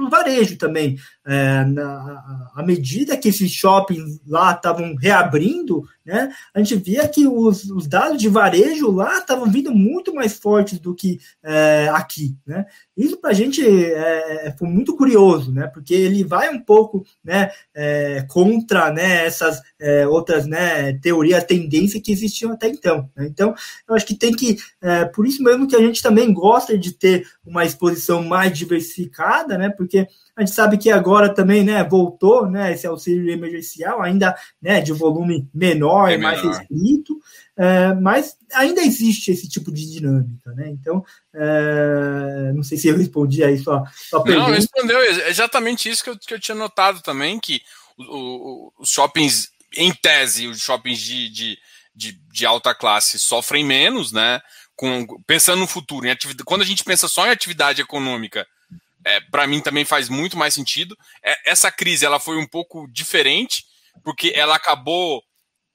para 0.00 0.06
o 0.06 0.10
varejo 0.10 0.56
também. 0.56 0.98
É, 1.26 1.64
na, 1.64 2.50
à 2.54 2.62
medida 2.62 3.16
que 3.16 3.28
esses 3.28 3.50
shoppings 3.52 4.20
lá 4.26 4.52
estavam 4.52 4.94
reabrindo, 4.94 5.84
né, 6.04 6.32
a 6.52 6.58
gente 6.58 6.74
via 6.76 7.06
que 7.06 7.26
os, 7.26 7.64
os 7.70 7.86
dados 7.86 8.18
de 8.18 8.28
varejo 8.28 8.90
lá 8.90 9.18
estavam 9.18 9.48
vindo 9.50 9.70
muito 9.70 10.14
mais 10.14 10.32
fortes 10.36 10.78
do 10.78 10.94
que 10.94 11.20
é, 11.42 11.88
aqui. 11.92 12.36
Né? 12.46 12.66
Isso 12.96 13.16
para 13.18 13.30
a 13.30 13.34
gente 13.34 13.64
é, 13.64 14.46
é, 14.48 14.54
foi 14.58 14.68
muito 14.68 14.96
curioso, 14.96 15.52
né, 15.52 15.66
porque 15.68 15.94
ele 15.94 16.24
vai 16.24 16.52
um 16.52 16.58
pouco 16.58 17.04
né, 17.22 17.50
é, 17.74 18.24
contra 18.28 18.92
né, 18.92 19.26
essas 19.26 19.60
é, 19.78 20.06
outras 20.06 20.46
né, 20.46 20.94
teorias, 20.94 21.44
tendências 21.44 22.02
que 22.02 22.12
existiam 22.12 22.52
até 22.52 22.68
então. 22.68 23.08
Né? 23.14 23.26
Então, 23.26 23.54
eu 23.88 23.94
acho 23.94 24.06
que 24.06 24.14
tem 24.14 24.32
que, 24.32 24.58
por 25.14 25.26
isso 25.26 25.42
mesmo 25.42 25.68
que 25.68 25.76
a 25.76 25.80
gente 25.80 26.02
também 26.02 26.32
gosta 26.32 26.76
de 26.76 26.92
ter 26.92 27.26
uma 27.44 27.64
exposição 27.64 28.22
mais 28.22 28.56
diversificada, 28.56 29.56
né, 29.56 29.68
porque 29.68 29.89
a 29.98 30.40
gente 30.40 30.54
sabe 30.54 30.78
que 30.78 30.90
agora 30.90 31.32
também, 31.34 31.62
né, 31.62 31.84
voltou, 31.84 32.48
né, 32.48 32.72
esse 32.72 32.86
auxílio 32.86 33.30
emergencial, 33.30 34.00
ainda, 34.02 34.34
né, 34.60 34.80
de 34.80 34.92
volume 34.92 35.48
menor 35.52 36.10
e 36.10 36.14
é 36.14 36.18
mais 36.18 36.40
restrito, 36.40 37.20
é, 37.56 37.92
mas 37.94 38.36
ainda 38.54 38.80
existe 38.80 39.30
esse 39.30 39.48
tipo 39.48 39.70
de 39.70 39.90
dinâmica, 39.90 40.50
né? 40.52 40.70
Então, 40.70 41.04
é, 41.34 42.52
não 42.54 42.62
sei 42.62 42.78
se 42.78 42.88
eu 42.88 42.96
respondi 42.96 43.44
aí 43.44 43.58
sua, 43.58 43.84
sua 44.08 44.22
pergunta. 44.22 44.48
Não, 44.48 44.54
respondeu. 44.54 44.98
Exatamente 45.28 45.90
isso 45.90 46.02
que 46.02 46.10
eu, 46.10 46.18
que 46.18 46.32
eu 46.32 46.40
tinha 46.40 46.54
notado 46.54 47.02
também, 47.02 47.38
que 47.38 47.60
os 48.78 48.88
shoppings, 48.88 49.50
em 49.76 49.92
tese, 49.92 50.46
os 50.46 50.62
shoppings 50.62 50.98
de, 50.98 51.28
de, 51.28 51.58
de, 51.94 52.12
de 52.32 52.46
alta 52.46 52.74
classe 52.74 53.18
sofrem 53.18 53.62
menos, 53.62 54.10
né? 54.10 54.40
Com, 54.74 55.06
pensando 55.26 55.58
no 55.58 55.66
futuro, 55.66 56.06
em 56.06 56.10
atividade, 56.10 56.44
quando 56.44 56.62
a 56.62 56.66
gente 56.66 56.82
pensa 56.82 57.06
só 57.08 57.26
em 57.26 57.30
atividade 57.30 57.82
econômica, 57.82 58.46
é, 59.04 59.20
para 59.30 59.46
mim 59.46 59.60
também 59.60 59.84
faz 59.84 60.08
muito 60.08 60.36
mais 60.36 60.54
sentido. 60.54 60.96
É, 61.22 61.50
essa 61.50 61.70
crise 61.70 62.04
ela 62.04 62.20
foi 62.20 62.36
um 62.36 62.46
pouco 62.46 62.86
diferente, 62.90 63.64
porque 64.02 64.32
ela 64.34 64.56
acabou 64.56 65.22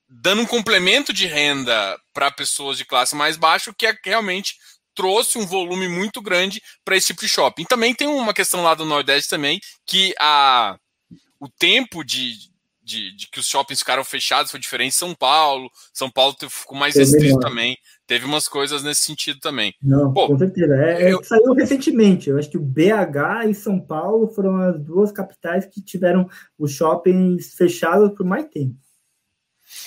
dando 0.08 0.42
um 0.42 0.46
complemento 0.46 1.12
de 1.12 1.26
renda 1.26 2.00
para 2.14 2.32
pessoas 2.32 2.78
de 2.78 2.86
classe 2.86 3.16
mais 3.16 3.38
baixa, 3.38 3.74
que 3.74 3.88
é, 3.88 3.98
realmente 4.04 4.56
trouxe 4.94 5.38
um 5.38 5.46
volume 5.46 5.90
muito 5.90 6.22
grande 6.22 6.62
para 6.84 6.96
esse 6.96 7.08
tipo 7.08 7.22
de 7.22 7.28
shopping. 7.28 7.66
Também 7.66 7.94
tem 7.94 8.08
uma 8.08 8.34
questão 8.34 8.64
lá 8.64 8.74
do 8.74 8.86
Nordeste 8.86 9.30
também, 9.30 9.60
que 9.86 10.14
a, 10.20 10.78
o 11.40 11.50
tempo 11.50 12.04
de, 12.04 12.38
de, 12.82 13.14
de 13.16 13.28
que 13.28 13.40
os 13.40 13.48
shoppings 13.48 13.80
ficaram 13.80 14.06
fechados 14.06 14.52
foi 14.52 14.60
diferente 14.60 14.94
em 14.94 14.98
São 14.98 15.14
Paulo. 15.14 15.70
São 15.94 16.10
Paulo 16.10 16.36
ficou 16.50 16.78
mais 16.78 16.96
restrito 16.96 17.40
também 17.40 17.78
teve 18.08 18.26
umas 18.26 18.48
coisas 18.48 18.84
nesse 18.84 19.02
sentido 19.02 19.39
também. 19.39 19.74
Não, 19.82 20.13
Pô, 20.13 20.28
com 20.28 20.38
certeza. 20.38 20.76
É, 20.76 21.04
é 21.04 21.13
eu... 21.13 21.24
Saiu 21.24 21.54
recentemente. 21.54 22.30
Eu 22.30 22.38
acho 22.38 22.50
que 22.50 22.58
o 22.58 22.62
BH 22.62 23.50
e 23.50 23.54
São 23.54 23.80
Paulo 23.80 24.28
foram 24.28 24.58
as 24.58 24.80
duas 24.80 25.12
capitais 25.12 25.65
que 25.65 25.82
tiveram 25.82 26.30
os 26.58 26.72
shoppings 26.72 27.54
fechados 27.56 28.12
por 28.15 28.26
mais 28.26 28.46
tempo. 28.46 28.76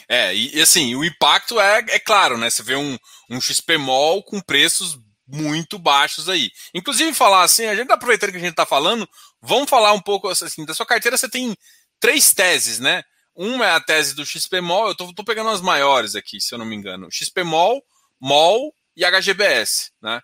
É, 0.08 0.34
e, 0.34 0.60
assim, 0.60 0.94
o 0.94 1.04
impacto 1.04 1.60
é, 1.60 1.78
é 1.90 1.98
claro, 1.98 2.36
né? 2.36 2.50
Você 2.50 2.62
vê 2.62 2.76
um, 2.76 2.98
um 3.30 3.40
XP 3.40 3.78
Mall 3.78 4.22
com 4.22 4.40
preços 4.40 4.98
muito 5.26 5.78
baixos 5.78 6.28
aí. 6.28 6.50
Inclusive, 6.74 7.12
falar 7.14 7.42
assim, 7.42 7.66
a 7.66 7.74
gente 7.74 7.88
tá 7.88 7.94
aproveitando 7.94 8.30
que 8.30 8.36
a 8.38 8.40
gente 8.40 8.50
está 8.50 8.66
falando, 8.66 9.08
vamos 9.40 9.68
falar 9.68 9.92
um 9.92 10.00
pouco 10.00 10.28
assim, 10.28 10.64
da 10.64 10.74
sua 10.74 10.86
carteira 10.86 11.16
você 11.16 11.28
tem 11.28 11.54
três 12.00 12.32
teses, 12.32 12.78
né? 12.78 13.02
Uma 13.34 13.66
é 13.66 13.70
a 13.72 13.80
tese 13.80 14.14
do 14.14 14.26
XP 14.26 14.60
Mall, 14.60 14.88
eu 14.88 14.94
tô, 14.94 15.12
tô 15.12 15.22
pegando 15.22 15.50
as 15.50 15.60
maiores 15.60 16.16
aqui, 16.16 16.40
se 16.40 16.52
eu 16.52 16.58
não 16.58 16.66
me 16.66 16.74
engano. 16.74 17.08
XP 17.10 17.44
Mall, 17.44 17.82
MOL 18.20 18.72
e 18.96 19.04
HGBS, 19.04 19.90
né? 20.02 20.20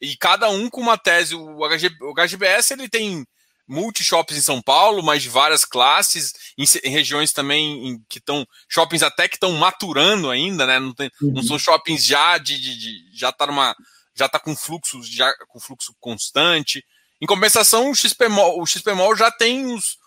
E 0.00 0.16
cada 0.16 0.48
um 0.50 0.68
com 0.68 0.80
uma 0.80 0.98
tese. 0.98 1.34
O, 1.34 1.66
HG, 1.66 1.90
o 2.02 2.14
HGBS 2.14 2.72
ele 2.72 2.88
tem 2.88 3.26
multi-shoppings 3.66 4.38
em 4.38 4.44
São 4.44 4.62
Paulo, 4.62 5.02
mas 5.02 5.22
de 5.22 5.28
várias 5.28 5.64
classes, 5.64 6.32
em, 6.56 6.64
em 6.84 6.90
regiões 6.90 7.32
também 7.32 7.88
em, 7.88 8.04
que 8.08 8.18
estão. 8.18 8.46
Shoppings 8.68 9.02
até 9.02 9.28
que 9.28 9.36
estão 9.36 9.52
maturando 9.52 10.30
ainda, 10.30 10.66
né? 10.66 10.78
Não, 10.78 10.94
tem, 10.94 11.10
uhum. 11.20 11.32
não 11.34 11.42
são 11.42 11.58
shoppings 11.58 12.04
já 12.04 12.38
de, 12.38 12.58
de, 12.58 12.78
de, 12.78 13.18
já 13.18 13.32
tá 13.32 13.46
numa. 13.46 13.74
Já 14.14 14.28
tá 14.28 14.38
com 14.38 14.56
fluxo, 14.56 15.02
já 15.02 15.30
com 15.48 15.60
fluxo 15.60 15.94
constante. 16.00 16.82
Em 17.20 17.26
compensação, 17.26 17.90
o 17.90 17.94
XPMOL, 17.94 18.60
o 18.60 18.66
XPMOL 18.66 19.14
já 19.14 19.30
tem 19.30 19.66
os, 19.66 19.98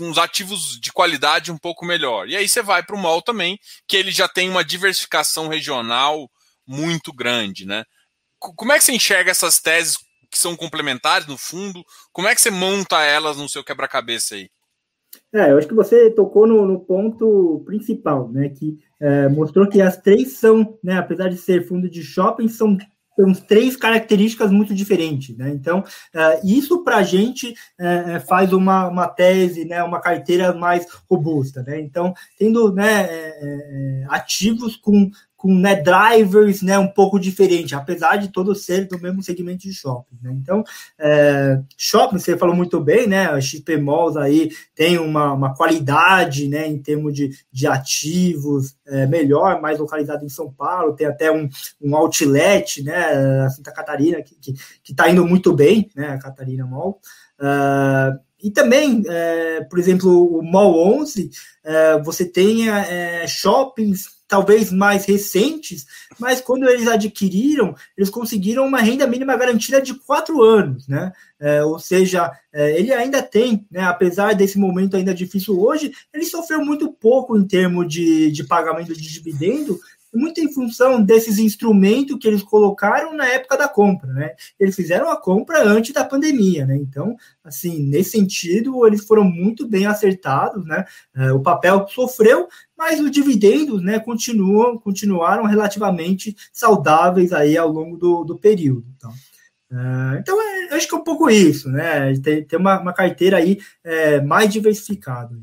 uns 0.00 0.18
ativos 0.18 0.80
de 0.80 0.92
qualidade 0.92 1.52
um 1.52 1.58
pouco 1.58 1.84
melhor. 1.84 2.28
E 2.28 2.36
aí 2.36 2.48
você 2.48 2.62
vai 2.62 2.82
para 2.82 2.96
o 2.96 2.98
mall 2.98 3.20
também, 3.20 3.58
que 3.86 3.96
ele 3.96 4.10
já 4.10 4.26
tem 4.26 4.48
uma 4.48 4.64
diversificação 4.64 5.48
regional 5.48 6.30
muito 6.72 7.12
grande, 7.12 7.66
né? 7.66 7.84
Como 8.38 8.72
é 8.72 8.78
que 8.78 8.84
você 8.84 8.92
enxerga 8.92 9.30
essas 9.30 9.60
teses 9.60 9.98
que 10.30 10.38
são 10.38 10.56
complementares 10.56 11.26
no 11.26 11.36
fundo? 11.36 11.84
Como 12.12 12.26
é 12.26 12.34
que 12.34 12.40
você 12.40 12.50
monta 12.50 13.02
elas 13.02 13.36
no 13.36 13.48
seu 13.48 13.62
quebra-cabeça 13.62 14.34
aí? 14.34 14.48
É, 15.32 15.50
eu 15.50 15.58
acho 15.58 15.68
que 15.68 15.74
você 15.74 16.10
tocou 16.10 16.46
no, 16.46 16.66
no 16.66 16.80
ponto 16.80 17.62
principal, 17.66 18.30
né? 18.30 18.48
Que 18.48 18.78
é, 18.98 19.28
mostrou 19.28 19.68
que 19.68 19.80
as 19.80 19.98
três 19.98 20.38
são, 20.38 20.78
né, 20.82 20.96
apesar 20.96 21.28
de 21.28 21.36
ser 21.36 21.68
fundo 21.68 21.88
de 21.88 22.02
shopping, 22.02 22.48
são 22.48 22.76
temos 23.16 23.40
três 23.40 23.76
características 23.76 24.50
muito 24.50 24.74
diferentes, 24.74 25.36
né? 25.36 25.50
Então, 25.50 25.80
uh, 25.80 26.46
isso 26.46 26.82
para 26.82 26.96
a 26.96 27.02
gente 27.02 27.50
uh, 27.50 28.26
faz 28.26 28.52
uma, 28.52 28.88
uma 28.88 29.06
tese, 29.06 29.64
né, 29.64 29.82
uma 29.82 30.00
carteira 30.00 30.54
mais 30.54 30.86
robusta, 31.10 31.62
né? 31.62 31.78
Então, 31.80 32.14
tendo 32.38 32.72
né, 32.72 34.06
ativos 34.08 34.76
com 34.76 35.10
com 35.42 35.52
né, 35.52 35.74
drivers 35.74 36.62
né, 36.62 36.78
um 36.78 36.86
pouco 36.86 37.18
diferentes, 37.18 37.72
apesar 37.72 38.14
de 38.14 38.28
todos 38.28 38.64
serem 38.64 38.86
do 38.86 38.96
mesmo 39.00 39.20
segmento 39.24 39.62
de 39.62 39.74
shopping. 39.74 40.16
Né? 40.22 40.30
Então, 40.40 40.62
é, 40.96 41.60
shopping, 41.76 42.20
você 42.20 42.38
falou 42.38 42.54
muito 42.54 42.78
bem, 42.78 43.08
né? 43.08 43.26
A 43.26 43.40
XP 43.40 43.76
Malls 43.76 44.16
aí 44.16 44.52
tem 44.72 44.98
uma, 44.98 45.32
uma 45.32 45.52
qualidade 45.52 46.46
né, 46.46 46.68
em 46.68 46.78
termos 46.78 47.12
de, 47.12 47.30
de 47.50 47.66
ativos 47.66 48.76
é, 48.86 49.04
melhor, 49.08 49.60
mais 49.60 49.80
localizado 49.80 50.24
em 50.24 50.28
São 50.28 50.48
Paulo, 50.48 50.94
tem 50.94 51.08
até 51.08 51.32
um, 51.32 51.48
um 51.80 51.96
outlet, 51.96 52.80
né? 52.84 53.42
A 53.44 53.50
Santa 53.50 53.72
Catarina, 53.72 54.22
que 54.22 54.34
está 54.34 54.40
que, 54.40 54.80
que 54.84 54.94
tá 54.94 55.10
indo 55.10 55.26
muito 55.26 55.52
bem, 55.52 55.90
né? 55.96 56.10
A 56.10 56.18
Catarina 56.20 56.64
Mall. 56.64 57.00
Uh, 57.40 58.16
e 58.42 58.50
também, 58.50 59.02
é, 59.06 59.60
por 59.62 59.78
exemplo, 59.78 60.38
o 60.38 60.42
Mall 60.42 60.98
11, 61.00 61.30
é, 61.64 62.02
você 62.02 62.24
tem 62.24 62.68
é, 62.68 63.26
shoppings 63.26 64.22
talvez 64.26 64.72
mais 64.72 65.04
recentes, 65.04 65.86
mas 66.18 66.40
quando 66.40 66.66
eles 66.66 66.88
adquiriram, 66.88 67.74
eles 67.94 68.08
conseguiram 68.08 68.66
uma 68.66 68.80
renda 68.80 69.06
mínima 69.06 69.36
garantida 69.36 69.78
de 69.78 69.92
quatro 69.92 70.42
anos, 70.42 70.88
né? 70.88 71.12
É, 71.38 71.62
ou 71.62 71.78
seja, 71.78 72.32
é, 72.50 72.78
ele 72.78 72.94
ainda 72.94 73.22
tem, 73.22 73.66
né, 73.70 73.82
apesar 73.82 74.34
desse 74.34 74.58
momento 74.58 74.96
ainda 74.96 75.12
difícil 75.12 75.60
hoje, 75.60 75.92
ele 76.14 76.24
sofreu 76.24 76.64
muito 76.64 76.90
pouco 76.90 77.36
em 77.36 77.46
termos 77.46 77.86
de, 77.92 78.30
de 78.30 78.42
pagamento 78.44 78.94
de 78.94 79.02
dividendo, 79.02 79.78
muito 80.14 80.40
em 80.40 80.52
função 80.52 81.02
desses 81.02 81.38
instrumentos 81.38 82.18
que 82.18 82.28
eles 82.28 82.42
colocaram 82.42 83.14
na 83.14 83.26
época 83.26 83.56
da 83.56 83.68
compra, 83.68 84.12
né? 84.12 84.34
Eles 84.58 84.76
fizeram 84.76 85.10
a 85.10 85.20
compra 85.20 85.64
antes 85.64 85.92
da 85.92 86.04
pandemia, 86.04 86.66
né? 86.66 86.76
Então, 86.76 87.16
assim, 87.42 87.82
nesse 87.82 88.10
sentido, 88.10 88.86
eles 88.86 89.04
foram 89.04 89.24
muito 89.24 89.66
bem 89.66 89.86
acertados, 89.86 90.64
né? 90.66 90.84
É, 91.14 91.32
o 91.32 91.40
papel 91.40 91.86
sofreu, 91.88 92.48
mas 92.76 93.00
os 93.00 93.10
dividendos, 93.10 93.82
né, 93.82 93.98
continuam, 93.98 94.76
continuaram 94.78 95.44
relativamente 95.44 96.36
saudáveis 96.52 97.32
aí 97.32 97.56
ao 97.56 97.70
longo 97.70 97.96
do, 97.96 98.24
do 98.24 98.38
período. 98.38 98.84
Então, 98.96 99.12
é, 99.72 100.18
então 100.18 100.38
é, 100.40 100.74
acho 100.74 100.86
que 100.86 100.94
é 100.94 100.98
um 100.98 101.04
pouco 101.04 101.30
isso, 101.30 101.70
né? 101.70 102.12
Ter, 102.20 102.46
ter 102.46 102.56
uma, 102.56 102.80
uma 102.80 102.92
carteira 102.92 103.38
aí 103.38 103.58
é, 103.82 104.20
mais 104.20 104.52
diversificada. 104.52 105.34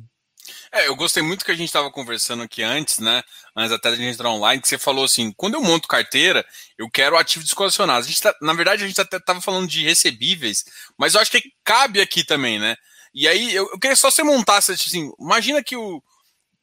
É, 0.71 0.88
eu 0.88 0.95
gostei 0.95 1.23
muito 1.23 1.43
que 1.43 1.51
a 1.51 1.55
gente 1.55 1.67
estava 1.69 1.89
conversando 1.91 2.43
aqui 2.43 2.62
antes, 2.62 2.99
né? 2.99 3.23
Antes 3.55 3.71
até 3.71 3.89
da 3.89 3.95
gente 3.95 4.13
entrar 4.13 4.29
online, 4.29 4.62
que 4.62 4.67
você 4.67 4.77
falou 4.77 5.03
assim: 5.05 5.32
quando 5.32 5.55
eu 5.55 5.62
monto 5.62 5.88
carteira, 5.88 6.45
eu 6.77 6.89
quero 6.89 7.17
ativos 7.17 7.45
descolecionados. 7.45 8.05
A 8.08 8.10
gente 8.10 8.21
tá, 8.21 8.36
na 8.41 8.53
verdade, 8.53 8.84
a 8.84 8.88
gente 8.88 9.01
até 9.01 9.17
estava 9.17 9.41
falando 9.41 9.67
de 9.67 9.84
recebíveis, 9.84 10.63
mas 10.97 11.15
eu 11.15 11.21
acho 11.21 11.32
que 11.32 11.41
cabe 11.63 11.99
aqui 11.99 12.23
também, 12.23 12.60
né? 12.60 12.75
E 13.13 13.27
aí, 13.27 13.53
eu, 13.53 13.67
eu 13.71 13.79
queria 13.79 13.95
só 13.95 14.12
você 14.12 14.23
montasse 14.23 14.71
assim: 14.71 15.12
imagina 15.19 15.63
que 15.63 15.75
o, 15.75 16.03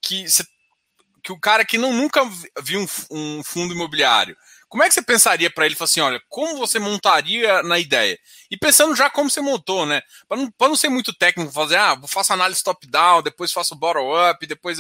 que, 0.01 0.29
você, 0.29 0.45
que 1.23 1.33
o 1.33 1.41
cara 1.41 1.65
que 1.65 1.77
não, 1.77 1.93
nunca 1.93 2.23
viu 2.63 2.81
um, 2.81 2.87
um 3.11 3.43
fundo 3.43 3.75
imobiliário 3.75 4.37
como 4.77 4.85
é 4.85 4.89
que 4.89 4.95
você 4.95 5.01
pensaria 5.01 5.51
para 5.51 5.65
ele? 5.65 5.75
Falar 5.75 5.87
assim, 5.87 6.01
olha, 6.01 6.21
como 6.29 6.59
você 6.59 6.79
montaria 6.79 7.63
na 7.63 7.79
ideia? 7.79 8.19
E 8.51 8.59
pensando 8.59 8.95
já 8.95 9.09
como 9.09 9.31
você 9.31 9.41
montou, 9.41 9.87
né? 9.87 10.03
Para 10.29 10.37
não, 10.37 10.53
não 10.61 10.77
ser 10.77 10.91
muito 10.91 11.15
técnico, 11.15 11.51
fazer, 11.51 11.77
ah, 11.77 11.99
faço 12.07 12.35
análise 12.35 12.63
top-down, 12.63 13.23
depois 13.23 13.55
faço 13.55 13.75
bottom-up, 13.75 14.47
depois. 14.47 14.77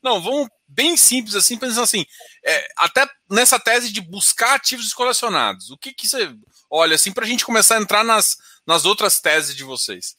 Não, 0.00 0.22
vamos 0.22 0.48
bem 0.68 0.96
simples 0.96 1.34
assim, 1.34 1.58
pensando 1.58 1.82
assim, 1.82 2.04
é, 2.46 2.68
até 2.78 3.04
nessa 3.28 3.58
tese 3.58 3.92
de 3.92 4.00
buscar 4.00 4.54
ativos 4.54 4.94
colecionados. 4.94 5.72
O 5.72 5.76
que, 5.76 5.92
que 5.92 6.06
você 6.06 6.32
olha 6.70 6.94
assim 6.94 7.10
para 7.10 7.24
a 7.24 7.28
gente 7.28 7.44
começar 7.44 7.78
a 7.78 7.82
entrar 7.82 8.04
nas, 8.04 8.36
nas 8.64 8.84
outras 8.84 9.18
teses 9.18 9.56
de 9.56 9.64
vocês? 9.64 10.14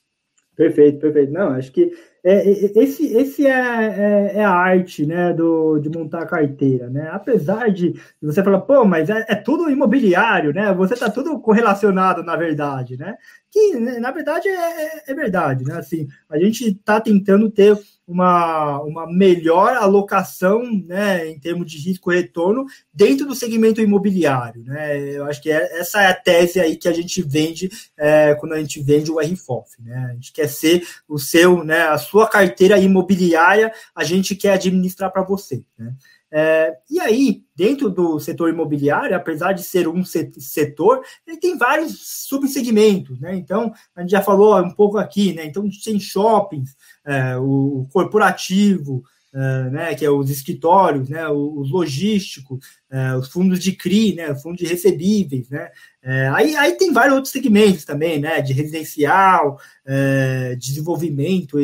Perfeito, 0.53 0.99
perfeito. 0.99 1.31
Não, 1.31 1.53
acho 1.53 1.71
que 1.71 1.89
é, 2.23 2.36
é, 2.36 2.65
é, 2.65 2.83
esse, 2.83 3.05
esse 3.17 3.45
é, 3.45 3.51
é, 3.51 4.31
é, 4.38 4.45
a 4.45 4.51
arte 4.51 5.05
né, 5.05 5.33
do, 5.33 5.77
de 5.79 5.89
montar 5.89 6.25
carteira. 6.25 6.89
Né? 6.89 7.09
Apesar 7.12 7.69
de 7.69 7.93
você 8.21 8.41
falar, 8.41 8.62
pô, 8.62 8.86
mas 8.86 9.09
é, 9.09 9.25
é 9.27 9.36
tudo 9.36 9.69
imobiliário, 9.69 10.53
né? 10.53 10.73
Você 10.73 10.93
está 10.93 11.09
tudo 11.09 11.38
correlacionado, 11.39 12.23
na 12.23 12.36
verdade, 12.38 12.97
né? 12.97 13.17
Que, 13.53 13.75
né, 13.75 13.99
na 13.99 14.09
verdade, 14.09 14.49
é, 14.49 15.11
é 15.11 15.13
verdade, 15.13 15.63
né? 15.63 15.77
Assim, 15.77 16.07
a 16.27 16.39
gente 16.39 16.69
está 16.69 16.99
tentando 16.99 17.51
ter 17.51 17.79
uma, 18.07 18.81
uma 18.81 19.05
melhor 19.05 19.77
alocação 19.77 20.63
né, 20.85 21.29
em 21.29 21.39
termos 21.39 21.71
de 21.71 21.77
risco-retorno 21.77 22.65
dentro 22.91 23.27
do 23.27 23.35
segmento 23.35 23.79
imobiliário. 23.79 24.63
Né? 24.63 25.11
Eu 25.11 25.25
acho 25.25 25.39
que 25.39 25.51
é, 25.51 25.79
essa 25.79 26.01
é 26.01 26.07
a 26.07 26.15
tese 26.15 26.59
aí 26.59 26.75
que 26.75 26.87
a 26.87 26.93
gente 26.93 27.21
vende 27.21 27.69
é, 27.95 28.33
quando 28.33 28.53
a 28.53 28.59
gente 28.59 28.81
vende 28.81 29.11
o 29.11 29.19
RFOF. 29.19 29.79
Né? 29.83 29.95
A 30.09 30.13
gente 30.13 30.33
quer 30.33 30.49
ser 30.49 30.83
o 31.07 31.19
seu, 31.19 31.63
né, 31.63 31.83
a 31.83 31.99
sua 31.99 32.27
carteira 32.27 32.79
imobiliária, 32.79 33.71
a 33.95 34.03
gente 34.03 34.35
quer 34.35 34.53
administrar 34.53 35.11
para 35.11 35.21
você. 35.21 35.63
Né? 35.77 35.93
É, 36.35 36.75
e 36.89 36.99
aí, 36.99 37.43
dentro 37.55 37.91
do 37.91 38.19
setor 38.19 38.49
imobiliário, 38.49 39.15
apesar 39.15 39.53
de 39.53 39.61
ser 39.61 39.87
um 39.87 40.03
setor, 40.03 41.03
ele 41.27 41.37
tem 41.37 41.55
vários 41.55 42.25
subsegmentos, 42.27 43.19
né? 43.19 43.35
Então, 43.35 43.71
a 43.95 44.01
gente 44.01 44.09
já 44.09 44.21
falou 44.21 44.59
um 44.59 44.71
pouco 44.71 44.97
aqui, 44.97 45.31
né? 45.33 45.45
Então, 45.45 45.69
tem 45.83 45.99
shoppings, 45.99 46.75
é, 47.05 47.37
o 47.37 47.87
corporativo, 47.93 49.03
é, 49.35 49.69
né, 49.69 49.95
que 49.95 50.05
é 50.05 50.09
os 50.11 50.29
escritórios, 50.29 51.09
né, 51.09 51.27
os 51.27 51.71
logísticos, 51.71 52.59
é, 52.91 53.15
os 53.15 53.27
fundos 53.29 53.59
de 53.59 53.71
CRI, 53.71 54.13
né, 54.13 54.35
fundos 54.35 54.59
de 54.59 54.67
recebíveis, 54.67 55.49
né, 55.49 55.71
é, 56.03 56.29
aí, 56.35 56.55
aí 56.55 56.73
tem 56.73 56.93
vários 56.93 57.15
outros 57.15 57.31
segmentos 57.31 57.83
também, 57.83 58.19
né, 58.19 58.41
de 58.41 58.53
residencial, 58.53 59.57
é, 59.83 60.55
desenvolvimento, 60.55 61.57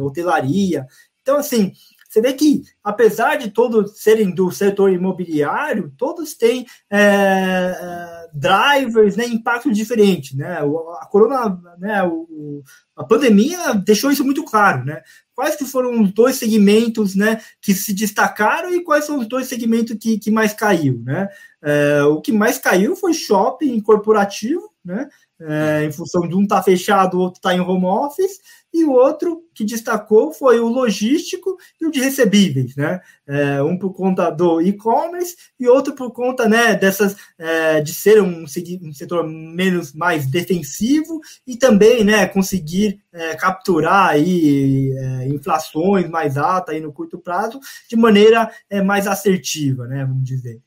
hotelaria. 0.00 0.86
Então, 1.20 1.38
assim, 1.38 1.72
você 2.08 2.22
vê 2.22 2.32
que, 2.32 2.62
apesar 2.82 3.36
de 3.36 3.50
todos 3.50 4.00
serem 4.00 4.30
do 4.34 4.50
setor 4.50 4.90
imobiliário, 4.90 5.92
todos 5.96 6.32
têm 6.34 6.66
é, 6.90 6.98
é, 7.00 8.26
drivers, 8.32 9.14
né, 9.14 9.26
impactos 9.26 9.76
diferentes. 9.76 10.34
Né? 10.34 10.58
A 11.00 11.06
corona, 11.06 11.60
né, 11.78 12.02
o, 12.04 12.62
a 12.96 13.04
pandemia 13.04 13.74
deixou 13.74 14.10
isso 14.10 14.24
muito 14.24 14.42
claro. 14.42 14.84
Né? 14.86 15.02
Quais 15.34 15.54
que 15.54 15.66
foram 15.66 16.02
os 16.02 16.10
dois 16.12 16.36
segmentos 16.36 17.14
né, 17.14 17.42
que 17.60 17.74
se 17.74 17.92
destacaram 17.92 18.74
e 18.74 18.82
quais 18.82 19.04
são 19.04 19.18
os 19.18 19.28
dois 19.28 19.46
segmentos 19.46 19.96
que, 20.00 20.18
que 20.18 20.30
mais 20.30 20.54
caiu? 20.54 21.02
Né? 21.04 21.28
É, 21.62 22.02
o 22.04 22.22
que 22.22 22.32
mais 22.32 22.56
caiu 22.56 22.96
foi 22.96 23.12
shopping 23.12 23.78
corporativo, 23.80 24.72
né? 24.84 25.08
É, 25.40 25.84
em 25.84 25.92
função 25.92 26.26
de 26.26 26.34
um 26.34 26.42
estar 26.42 26.56
tá 26.56 26.62
fechado, 26.64 27.16
o 27.16 27.20
outro 27.20 27.38
está 27.38 27.54
em 27.54 27.60
home 27.60 27.84
office, 27.84 28.40
e 28.72 28.84
o 28.84 28.92
outro 28.92 29.42
que 29.54 29.64
destacou 29.64 30.32
foi 30.32 30.60
o 30.60 30.68
logístico 30.68 31.56
e 31.80 31.86
o 31.86 31.90
de 31.90 32.00
recebíveis, 32.00 32.76
né? 32.76 33.00
É, 33.26 33.62
um 33.62 33.78
por 33.78 33.92
conta 33.92 34.30
do 34.30 34.60
e-commerce 34.60 35.36
e 35.58 35.66
outro 35.66 35.94
por 35.94 36.12
conta, 36.12 36.48
né, 36.48 36.74
dessas 36.74 37.16
é, 37.38 37.80
de 37.80 37.92
ser 37.92 38.22
um, 38.22 38.44
um, 38.44 38.92
setor 38.92 39.26
menos 39.26 39.92
mais 39.92 40.26
defensivo 40.26 41.20
e 41.46 41.56
também, 41.56 42.04
né, 42.04 42.26
conseguir 42.26 43.00
é, 43.12 43.34
capturar 43.34 44.10
aí 44.10 44.92
é, 44.96 45.28
inflações 45.28 46.08
mais 46.08 46.36
altas 46.36 46.74
aí 46.74 46.80
no 46.80 46.92
curto 46.92 47.18
prazo 47.18 47.58
de 47.88 47.96
maneira 47.96 48.50
é, 48.70 48.80
mais 48.80 49.06
assertiva, 49.06 49.86
né, 49.86 50.04
vamos 50.04 50.24
dizer. 50.24 50.60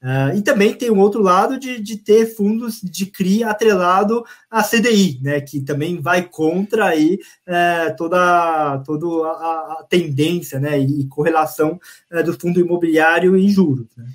Uh, 0.00 0.36
e 0.36 0.42
também 0.42 0.74
tem 0.74 0.92
um 0.92 1.00
outro 1.00 1.20
lado 1.20 1.58
de, 1.58 1.80
de 1.80 1.96
ter 1.96 2.32
fundos 2.36 2.80
de 2.80 3.06
CRI 3.06 3.42
atrelado 3.42 4.24
à 4.48 4.62
CDI, 4.62 5.18
né, 5.20 5.40
que 5.40 5.60
também 5.60 6.00
vai 6.00 6.22
contra 6.22 6.86
aí, 6.86 7.18
uh, 7.48 7.96
toda, 7.96 8.78
toda 8.86 9.26
a, 9.26 9.80
a, 9.80 9.86
tendência 9.90 10.60
né, 10.60 10.78
e 10.78 11.04
correlação 11.08 11.80
uh, 12.12 12.22
do 12.22 12.38
fundo 12.38 12.60
imobiliário 12.60 13.36
em 13.36 13.48
juros. 13.48 13.88
Né. 13.96 14.06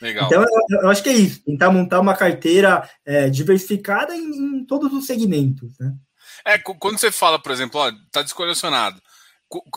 Legal. 0.00 0.26
Então, 0.26 0.42
eu, 0.42 0.80
eu, 0.82 0.90
acho 0.90 1.00
que 1.00 1.10
é 1.10 1.14
isso, 1.14 1.44
tentar 1.44 1.70
montar 1.70 2.00
uma 2.00 2.16
carteira 2.16 2.90
é, 3.06 3.30
diversificada 3.30 4.16
em, 4.16 4.58
em, 4.58 4.64
todos 4.64 4.92
os 4.92 5.06
segmentos. 5.06 5.78
Né. 5.78 5.94
É, 6.44 6.58
quando 6.58 6.98
você 6.98 7.12
fala, 7.12 7.38
por 7.38 7.52
exemplo, 7.52 7.80
está 7.88 8.20
descolecionado, 8.20 9.00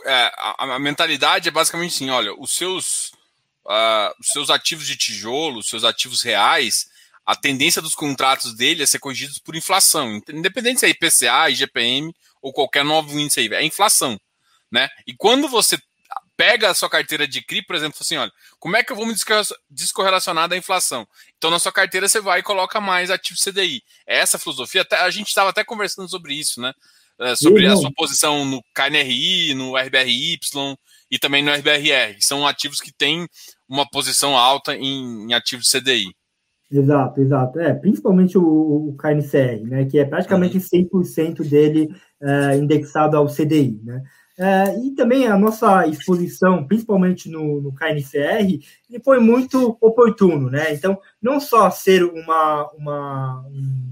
é, 0.04 0.32
a, 0.36 0.76
a 0.76 0.80
mentalidade 0.80 1.48
é 1.48 1.52
basicamente 1.52 1.94
assim, 1.94 2.10
olha, 2.10 2.34
os 2.40 2.56
seus 2.56 3.12
uh, 3.66 4.14
seus 4.22 4.50
ativos 4.50 4.86
de 4.86 4.96
tijolo, 4.96 5.64
seus 5.64 5.84
ativos 5.84 6.22
reais, 6.22 6.88
a 7.26 7.36
tendência 7.36 7.82
dos 7.82 7.96
contratos 7.96 8.56
dele 8.56 8.84
é 8.84 8.86
ser 8.86 9.00
corrigidos 9.00 9.40
por 9.40 9.56
inflação, 9.56 10.22
independente 10.30 10.80
se 10.80 10.86
é 10.86 10.90
IPCA, 10.90 11.50
IGPM 11.50 12.14
ou 12.42 12.54
qualquer 12.54 12.86
novo 12.86 13.20
índice 13.20 13.40
aí, 13.40 13.48
é 13.54 13.64
inflação, 13.64 14.20
né? 14.72 14.90
E 15.08 15.14
quando 15.16 15.48
você 15.48 15.78
pega 16.38 16.70
a 16.70 16.74
sua 16.74 16.90
carteira 16.90 17.28
de 17.28 17.42
CRI, 17.42 17.64
por 17.64 17.76
exemplo, 17.76 17.98
assim, 18.00 18.18
olha, 18.18 18.32
como 18.60 18.76
é 18.76 18.84
que 18.84 18.92
eu 18.92 18.96
vou 18.96 19.06
me 19.06 19.16
descorrelacionar 19.70 20.50
da 20.50 20.58
inflação? 20.58 21.08
Então, 21.38 21.50
na 21.50 21.60
sua 21.60 21.72
carteira, 21.72 22.08
você 22.08 22.20
vai 22.20 22.40
e 22.40 22.44
coloca 22.44 22.80
mais 22.82 23.10
ativo 23.10 23.40
CDI. 23.40 23.82
É 24.06 24.18
essa 24.18 24.38
filosofia, 24.38 24.82
até, 24.82 24.98
a 24.98 25.10
gente 25.10 25.28
estava 25.28 25.50
até 25.50 25.64
conversando 25.64 26.10
sobre 26.10 26.34
isso, 26.34 26.62
né? 26.62 26.74
É, 27.18 27.34
sobre 27.34 27.66
a 27.66 27.76
sua 27.78 27.92
posição 27.94 28.44
no 28.44 28.62
KNRI, 28.74 29.54
no 29.54 29.78
RBRY 29.78 30.38
e 31.10 31.18
também 31.18 31.42
no 31.42 31.52
RBRR. 31.54 32.18
São 32.20 32.46
ativos 32.46 32.82
que 32.82 32.92
têm 32.92 33.26
uma 33.68 33.88
posição 33.90 34.38
alta 34.38 34.76
em, 34.76 35.30
em 35.30 35.34
ativos 35.34 35.70
CDI. 35.72 36.14
Exato, 36.72 37.22
exato. 37.22 37.60
É, 37.60 37.74
principalmente 37.74 38.38
o, 38.38 38.90
o 38.90 38.96
KNCR, 38.98 39.64
né, 39.64 39.86
que 39.86 40.00
é 40.00 40.06
praticamente 40.06 40.58
100% 40.58 41.40
uhum. 41.40 41.48
dele 41.48 41.96
é, 42.22 42.58
indexado 42.58 43.16
ao 43.16 43.28
CDI. 43.28 43.80
Né? 43.84 44.04
É, 44.38 44.78
e 44.80 44.92
também 44.92 45.28
a 45.28 45.38
nossa 45.38 45.88
exposição, 45.88 46.66
principalmente 46.68 47.30
no, 47.30 47.62
no 47.62 47.74
KNCR, 47.74 48.60
ele 48.96 49.04
foi 49.04 49.20
muito 49.20 49.78
oportuno, 49.82 50.50
né? 50.50 50.74
Então, 50.74 50.98
não 51.22 51.40
só 51.40 51.70
ser 51.70 52.04
uma, 52.04 52.70
uma, 52.78 53.46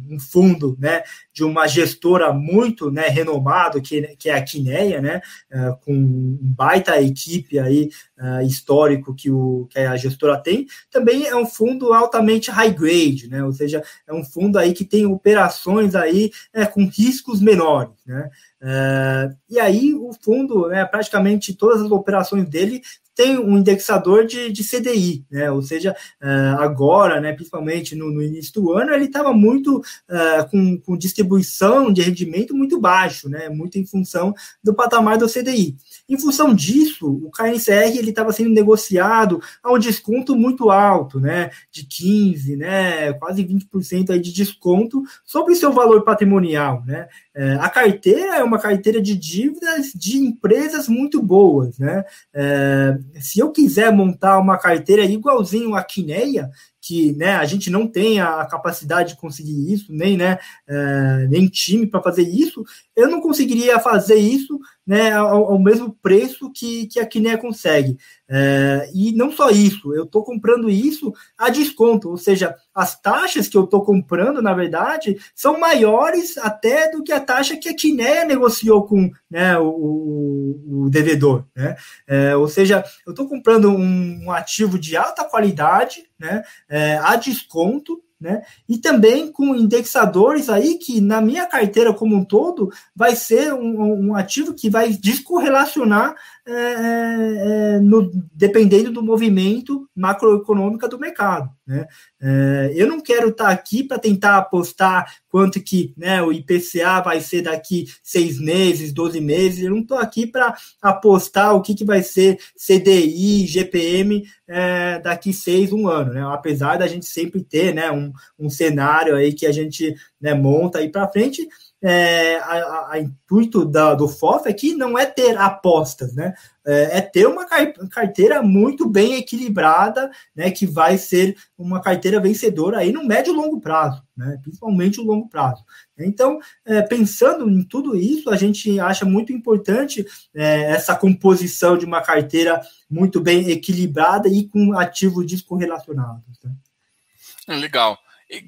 um 0.09 0.17
fundo 0.17 0.77
né, 0.79 1.03
de 1.33 1.43
uma 1.43 1.67
gestora 1.67 2.31
muito 2.31 2.89
né, 2.89 3.07
renomado, 3.09 3.81
que, 3.81 4.01
que 4.15 4.29
é 4.29 4.35
a 4.35 4.41
Quineia, 4.41 5.01
né? 5.01 5.21
É, 5.51 5.75
com 5.83 5.93
um 5.93 6.37
baita 6.41 7.01
equipe 7.01 7.59
aí, 7.59 7.89
é, 8.17 8.43
histórico 8.45 9.13
que, 9.13 9.29
o, 9.29 9.67
que 9.69 9.79
a 9.79 9.97
gestora 9.97 10.37
tem, 10.37 10.67
também 10.89 11.25
é 11.27 11.35
um 11.35 11.45
fundo 11.45 11.91
altamente 11.93 12.49
high 12.49 12.71
grade, 12.71 13.27
né? 13.27 13.43
Ou 13.43 13.51
seja, 13.51 13.83
é 14.07 14.13
um 14.13 14.23
fundo 14.23 14.57
aí 14.57 14.71
que 14.73 14.85
tem 14.85 15.05
operações 15.05 15.95
aí 15.95 16.31
é, 16.53 16.65
com 16.65 16.87
riscos 16.87 17.41
menores, 17.41 17.97
né? 18.05 18.29
É, 18.65 19.29
e 19.49 19.59
aí 19.59 19.93
o 19.93 20.11
fundo, 20.13 20.69
né, 20.69 20.85
praticamente 20.85 21.53
todas 21.53 21.81
as 21.81 21.91
operações 21.91 22.47
dele 22.47 22.81
tem 23.15 23.37
um 23.37 23.57
indexador 23.57 24.25
de, 24.25 24.51
de 24.51 24.63
CDI, 24.63 25.25
né? 25.29 25.51
Ou 25.51 25.61
seja, 25.61 25.95
uh, 26.21 26.61
agora, 26.61 27.21
né, 27.21 27.33
principalmente 27.33 27.95
no, 27.95 28.11
no, 28.11 28.21
início 28.21 28.53
do 28.53 28.73
ano, 28.73 28.93
ele 28.93 29.05
estava 29.05 29.33
muito 29.33 29.77
uh, 29.77 30.49
com, 30.49 30.79
com, 30.79 30.97
distribuição 30.97 31.91
de 31.91 32.01
rendimento 32.01 32.55
muito 32.55 32.79
baixo, 32.79 33.29
né? 33.29 33.49
Muito 33.49 33.77
em 33.77 33.85
função 33.85 34.33
do 34.63 34.73
patamar 34.73 35.17
do 35.17 35.27
CDI. 35.27 35.75
Em 36.07 36.17
função 36.17 36.53
disso, 36.53 37.07
o 37.07 37.31
KNCR 37.31 37.97
ele 37.97 38.09
estava 38.09 38.33
sendo 38.33 38.49
negociado 38.49 39.41
a 39.63 39.71
um 39.71 39.79
desconto 39.79 40.35
muito 40.35 40.69
alto, 40.69 41.17
né? 41.17 41.49
De 41.71 41.85
15, 41.85 42.57
né? 42.57 43.13
Quase 43.13 43.43
20% 43.43 44.09
aí 44.09 44.19
de 44.19 44.33
desconto 44.33 45.01
sobre 45.23 45.53
o 45.53 45.55
seu 45.55 45.71
valor 45.71 46.03
patrimonial, 46.03 46.83
né? 46.85 47.07
É, 47.33 47.53
a 47.53 47.69
carteira 47.69 48.35
é 48.35 48.43
uma 48.43 48.59
carteira 48.59 49.01
de 49.01 49.15
dívidas 49.15 49.93
de 49.95 50.17
empresas 50.17 50.89
muito 50.89 51.21
boas, 51.21 51.79
né? 51.79 52.03
É, 52.33 52.97
se 53.21 53.39
eu 53.39 53.49
quiser 53.51 53.91
montar 53.91 54.37
uma 54.39 54.57
carteira 54.57 55.05
igualzinho 55.05 55.73
a 55.73 55.83
Quineia, 55.83 56.51
que 56.83 57.13
né, 57.13 57.37
a 57.37 57.45
gente 57.45 57.69
não 57.69 57.87
tem 57.87 58.19
a 58.19 58.45
capacidade 58.45 59.13
de 59.13 59.19
conseguir 59.19 59.73
isso, 59.73 59.93
nem, 59.93 60.17
né, 60.17 60.37
é, 60.67 61.27
nem 61.29 61.47
time 61.47 61.87
para 61.87 62.01
fazer 62.01 62.23
isso, 62.23 62.61
eu 62.93 63.09
não 63.09 63.21
conseguiria 63.21 63.79
fazer 63.79 64.17
isso 64.17 64.59
né, 64.85 65.13
ao, 65.13 65.51
ao 65.51 65.59
mesmo 65.59 65.97
preço 66.01 66.51
que, 66.51 66.87
que 66.87 66.99
a 66.99 67.05
Kinea 67.05 67.37
consegue. 67.37 67.97
É, 68.29 68.89
e 68.93 69.11
não 69.13 69.31
só 69.31 69.49
isso, 69.49 69.93
eu 69.93 70.03
estou 70.03 70.23
comprando 70.23 70.69
isso 70.69 71.13
a 71.37 71.49
desconto, 71.49 72.09
ou 72.09 72.17
seja, 72.17 72.55
as 72.73 72.99
taxas 72.99 73.47
que 73.47 73.55
eu 73.55 73.63
estou 73.63 73.83
comprando, 73.83 74.41
na 74.41 74.53
verdade, 74.53 75.17
são 75.35 75.59
maiores 75.59 76.37
até 76.37 76.89
do 76.89 77.03
que 77.03 77.11
a 77.11 77.19
taxa 77.19 77.57
que 77.57 77.69
a 77.69 77.75
Kinea 77.75 78.25
negociou 78.25 78.85
com 78.85 79.11
né, 79.29 79.57
o, 79.59 80.59
o, 80.67 80.89
devedor. 80.89 81.45
Né? 81.55 81.75
É, 82.07 82.35
ou 82.35 82.47
seja, 82.47 82.83
eu 83.05 83.11
estou 83.11 83.27
comprando 83.27 83.69
um, 83.69 84.25
um, 84.25 84.31
ativo 84.31 84.79
de 84.79 84.97
alta 84.97 85.23
qualidade 85.23 86.03
né, 86.19 86.43
é, 86.67 86.97
a 86.97 87.15
desconto 87.15 88.01
né? 88.23 88.41
E 88.69 88.77
também 88.77 89.29
com 89.29 89.53
indexadores 89.53 90.49
aí 90.49 90.75
que 90.75 91.01
na 91.01 91.19
minha 91.19 91.45
carteira 91.45 91.93
como 91.93 92.15
um 92.15 92.23
todo 92.23 92.71
vai 92.95 93.17
ser 93.17 93.53
um, 93.53 94.07
um 94.07 94.15
ativo 94.15 94.53
que 94.53 94.69
vai 94.69 94.93
descorrelacionar 94.93 96.15
é, 96.45 96.53
é, 96.53 97.79
no, 97.79 98.11
dependendo 98.33 98.91
do 98.91 99.01
movimento 99.01 99.87
macroeconômico 99.95 100.89
do 100.89 100.99
mercado. 100.99 101.49
Né? 101.65 101.87
É, 102.21 102.73
eu 102.75 102.87
não 102.87 102.99
quero 102.99 103.29
estar 103.29 103.49
aqui 103.49 103.83
para 103.83 103.97
tentar 103.97 104.37
apostar 104.37 105.15
quanto 105.29 105.61
que 105.61 105.93
né, 105.95 106.21
o 106.21 106.33
IPCA 106.33 107.01
vai 107.01 107.21
ser 107.21 107.43
daqui 107.43 107.85
seis 108.03 108.39
meses, 108.39 108.91
12 108.91 109.21
meses. 109.21 109.63
Eu 109.63 109.71
não 109.71 109.79
estou 109.79 109.97
aqui 109.97 110.27
para 110.27 110.53
apostar 110.81 111.55
o 111.55 111.61
que, 111.61 111.73
que 111.73 111.85
vai 111.85 112.03
ser 112.03 112.37
CDI, 112.57 113.47
GPM 113.47 114.23
é, 114.45 114.99
daqui 114.99 115.31
seis, 115.31 115.71
um 115.71 115.87
ano. 115.87 116.13
Né? 116.13 116.23
Apesar 116.25 116.77
da 116.77 116.87
gente 116.87 117.05
sempre 117.05 117.41
ter 117.41 117.73
né, 117.73 117.89
um, 117.89 118.11
um 118.37 118.49
cenário 118.49 119.15
aí 119.15 119.31
que 119.33 119.45
a 119.45 119.51
gente 119.51 119.95
né, 120.19 120.33
monta 120.33 120.79
aí 120.79 120.89
para 120.89 121.07
frente, 121.07 121.47
é, 121.83 122.37
a, 122.37 122.91
a, 122.91 122.99
intuito 122.99 123.65
da, 123.65 123.93
do 123.93 124.07
FOF 124.07 124.47
aqui 124.47 124.73
não 124.73 124.97
é 124.97 125.05
ter 125.05 125.37
apostas, 125.37 126.15
né? 126.15 126.33
É, 126.65 126.99
é, 126.99 127.01
ter 127.01 127.27
uma 127.27 127.45
carteira 127.45 128.41
muito 128.41 128.87
bem 128.87 129.15
equilibrada, 129.15 130.09
né? 130.33 130.49
Que 130.49 130.65
vai 130.65 130.97
ser 130.97 131.35
uma 131.57 131.81
carteira 131.81 132.21
vencedora 132.21 132.77
aí 132.77 132.93
no 132.93 133.05
médio 133.05 133.33
e 133.33 133.35
longo 133.35 133.59
prazo, 133.59 134.01
né? 134.15 134.39
Principalmente 134.41 135.01
o 135.01 135.03
longo 135.03 135.27
prazo. 135.27 135.61
Então, 135.99 136.39
é, 136.65 136.81
pensando 136.81 137.49
em 137.49 137.61
tudo 137.63 137.97
isso, 137.97 138.29
a 138.29 138.37
gente 138.37 138.79
acha 138.79 139.03
muito 139.03 139.33
importante 139.33 140.05
é, 140.33 140.71
essa 140.71 140.95
composição 140.95 141.77
de 141.77 141.85
uma 141.85 142.01
carteira 142.01 142.61
muito 142.89 143.19
bem 143.19 143.49
equilibrada 143.49 144.29
e 144.29 144.47
com 144.47 144.77
ativos 144.79 145.25
descorrelacionados. 145.25 146.39
Né? 146.41 147.57
Legal. 147.57 147.99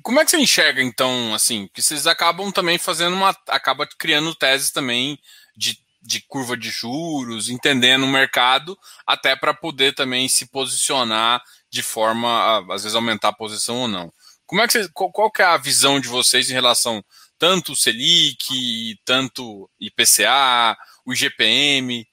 Como 0.01 0.19
é 0.19 0.25
que 0.25 0.31
você 0.31 0.37
enxerga, 0.37 0.81
então, 0.81 1.33
assim, 1.33 1.69
que 1.73 1.81
vocês 1.81 2.07
acabam 2.07 2.51
também 2.51 2.77
fazendo 2.77 3.15
uma. 3.15 3.35
acaba 3.47 3.87
criando 3.97 4.35
teses 4.35 4.71
também 4.71 5.19
de, 5.55 5.77
de 6.01 6.21
curva 6.21 6.57
de 6.57 6.69
juros, 6.69 7.49
entendendo 7.49 8.03
o 8.03 8.11
mercado, 8.11 8.77
até 9.05 9.35
para 9.35 9.53
poder 9.53 9.93
também 9.93 10.27
se 10.27 10.47
posicionar 10.47 11.41
de 11.69 11.83
forma 11.83 12.29
a, 12.29 12.73
às 12.73 12.83
vezes, 12.83 12.95
aumentar 12.95 13.29
a 13.29 13.33
posição 13.33 13.81
ou 13.81 13.87
não. 13.87 14.13
Como 14.45 14.61
é 14.61 14.67
que 14.67 14.73
vocês, 14.73 14.87
qual, 14.93 15.11
qual 15.11 15.31
que 15.31 15.41
é 15.41 15.45
a 15.45 15.57
visão 15.57 15.99
de 15.99 16.07
vocês 16.07 16.49
em 16.49 16.53
relação 16.53 17.03
tanto 17.37 17.73
o 17.73 17.75
Selic, 17.75 18.97
tanto 19.03 19.69
IPCA, 19.79 20.77
o 21.05 21.13
IGPM? 21.13 22.07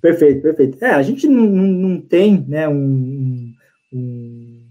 Perfeito, 0.00 0.42
perfeito. 0.42 0.84
É, 0.84 0.90
a 0.90 1.02
gente 1.02 1.26
não, 1.26 1.46
não, 1.46 2.00
tem 2.00 2.44
né, 2.48 2.68
um, 2.68 3.54
um 3.92 4.61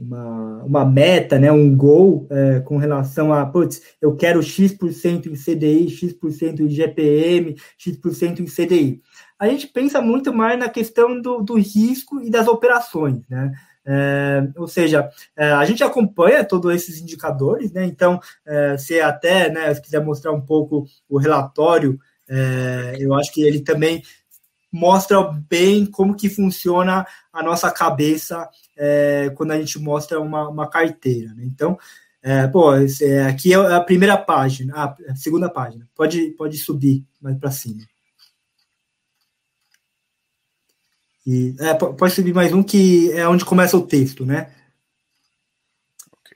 uma, 0.00 0.64
uma 0.64 0.84
meta, 0.84 1.38
né, 1.38 1.52
um 1.52 1.76
gol 1.76 2.26
é, 2.30 2.60
com 2.60 2.78
relação 2.78 3.32
a, 3.32 3.44
putz, 3.44 3.82
eu 4.00 4.16
quero 4.16 4.42
X% 4.42 5.26
em 5.26 5.34
CDI, 5.34 5.90
X% 5.90 6.60
em 6.60 6.68
GPM, 6.68 7.54
X% 7.76 8.40
em 8.40 8.46
CDI. 8.46 9.02
A 9.38 9.46
gente 9.48 9.66
pensa 9.66 10.00
muito 10.00 10.32
mais 10.32 10.58
na 10.58 10.68
questão 10.68 11.20
do, 11.20 11.42
do 11.42 11.54
risco 11.54 12.20
e 12.20 12.30
das 12.30 12.48
operações, 12.48 13.22
né? 13.28 13.52
É, 13.84 14.46
ou 14.56 14.68
seja, 14.68 15.08
é, 15.36 15.52
a 15.52 15.64
gente 15.64 15.82
acompanha 15.82 16.44
todos 16.44 16.74
esses 16.74 17.00
indicadores, 17.00 17.72
né? 17.72 17.84
Então, 17.84 18.20
é, 18.46 18.76
se 18.76 19.00
até, 19.00 19.50
né, 19.50 19.72
se 19.74 19.80
quiser 19.80 20.04
mostrar 20.04 20.32
um 20.32 20.40
pouco 20.40 20.86
o 21.08 21.18
relatório, 21.18 21.98
é, 22.28 22.96
eu 23.00 23.12
acho 23.14 23.32
que 23.32 23.42
ele 23.42 23.60
também 23.60 24.02
mostra 24.70 25.22
bem 25.22 25.84
como 25.84 26.14
que 26.14 26.28
funciona 26.28 27.06
a 27.32 27.42
nossa 27.42 27.70
cabeça 27.70 28.48
é, 28.76 29.32
quando 29.36 29.52
a 29.52 29.58
gente 29.58 29.78
mostra 29.78 30.20
uma, 30.20 30.48
uma 30.48 30.68
carteira. 30.68 31.34
Né? 31.34 31.44
Então, 31.44 31.78
é, 32.22 32.46
pô, 32.46 32.74
é, 32.74 33.26
aqui 33.26 33.52
é 33.52 33.56
a 33.56 33.80
primeira 33.80 34.16
página, 34.16 34.74
ah, 34.76 34.96
a 35.08 35.16
segunda 35.16 35.48
página. 35.48 35.88
Pode, 35.94 36.30
pode 36.32 36.58
subir 36.58 37.04
mais 37.20 37.36
para 37.38 37.50
cima. 37.50 37.82
E, 41.26 41.54
é, 41.60 41.74
pode 41.74 42.14
subir 42.14 42.34
mais 42.34 42.52
um 42.52 42.62
que 42.62 43.12
é 43.12 43.26
onde 43.28 43.44
começa 43.44 43.76
o 43.76 43.86
texto, 43.86 44.24
né? 44.24 44.52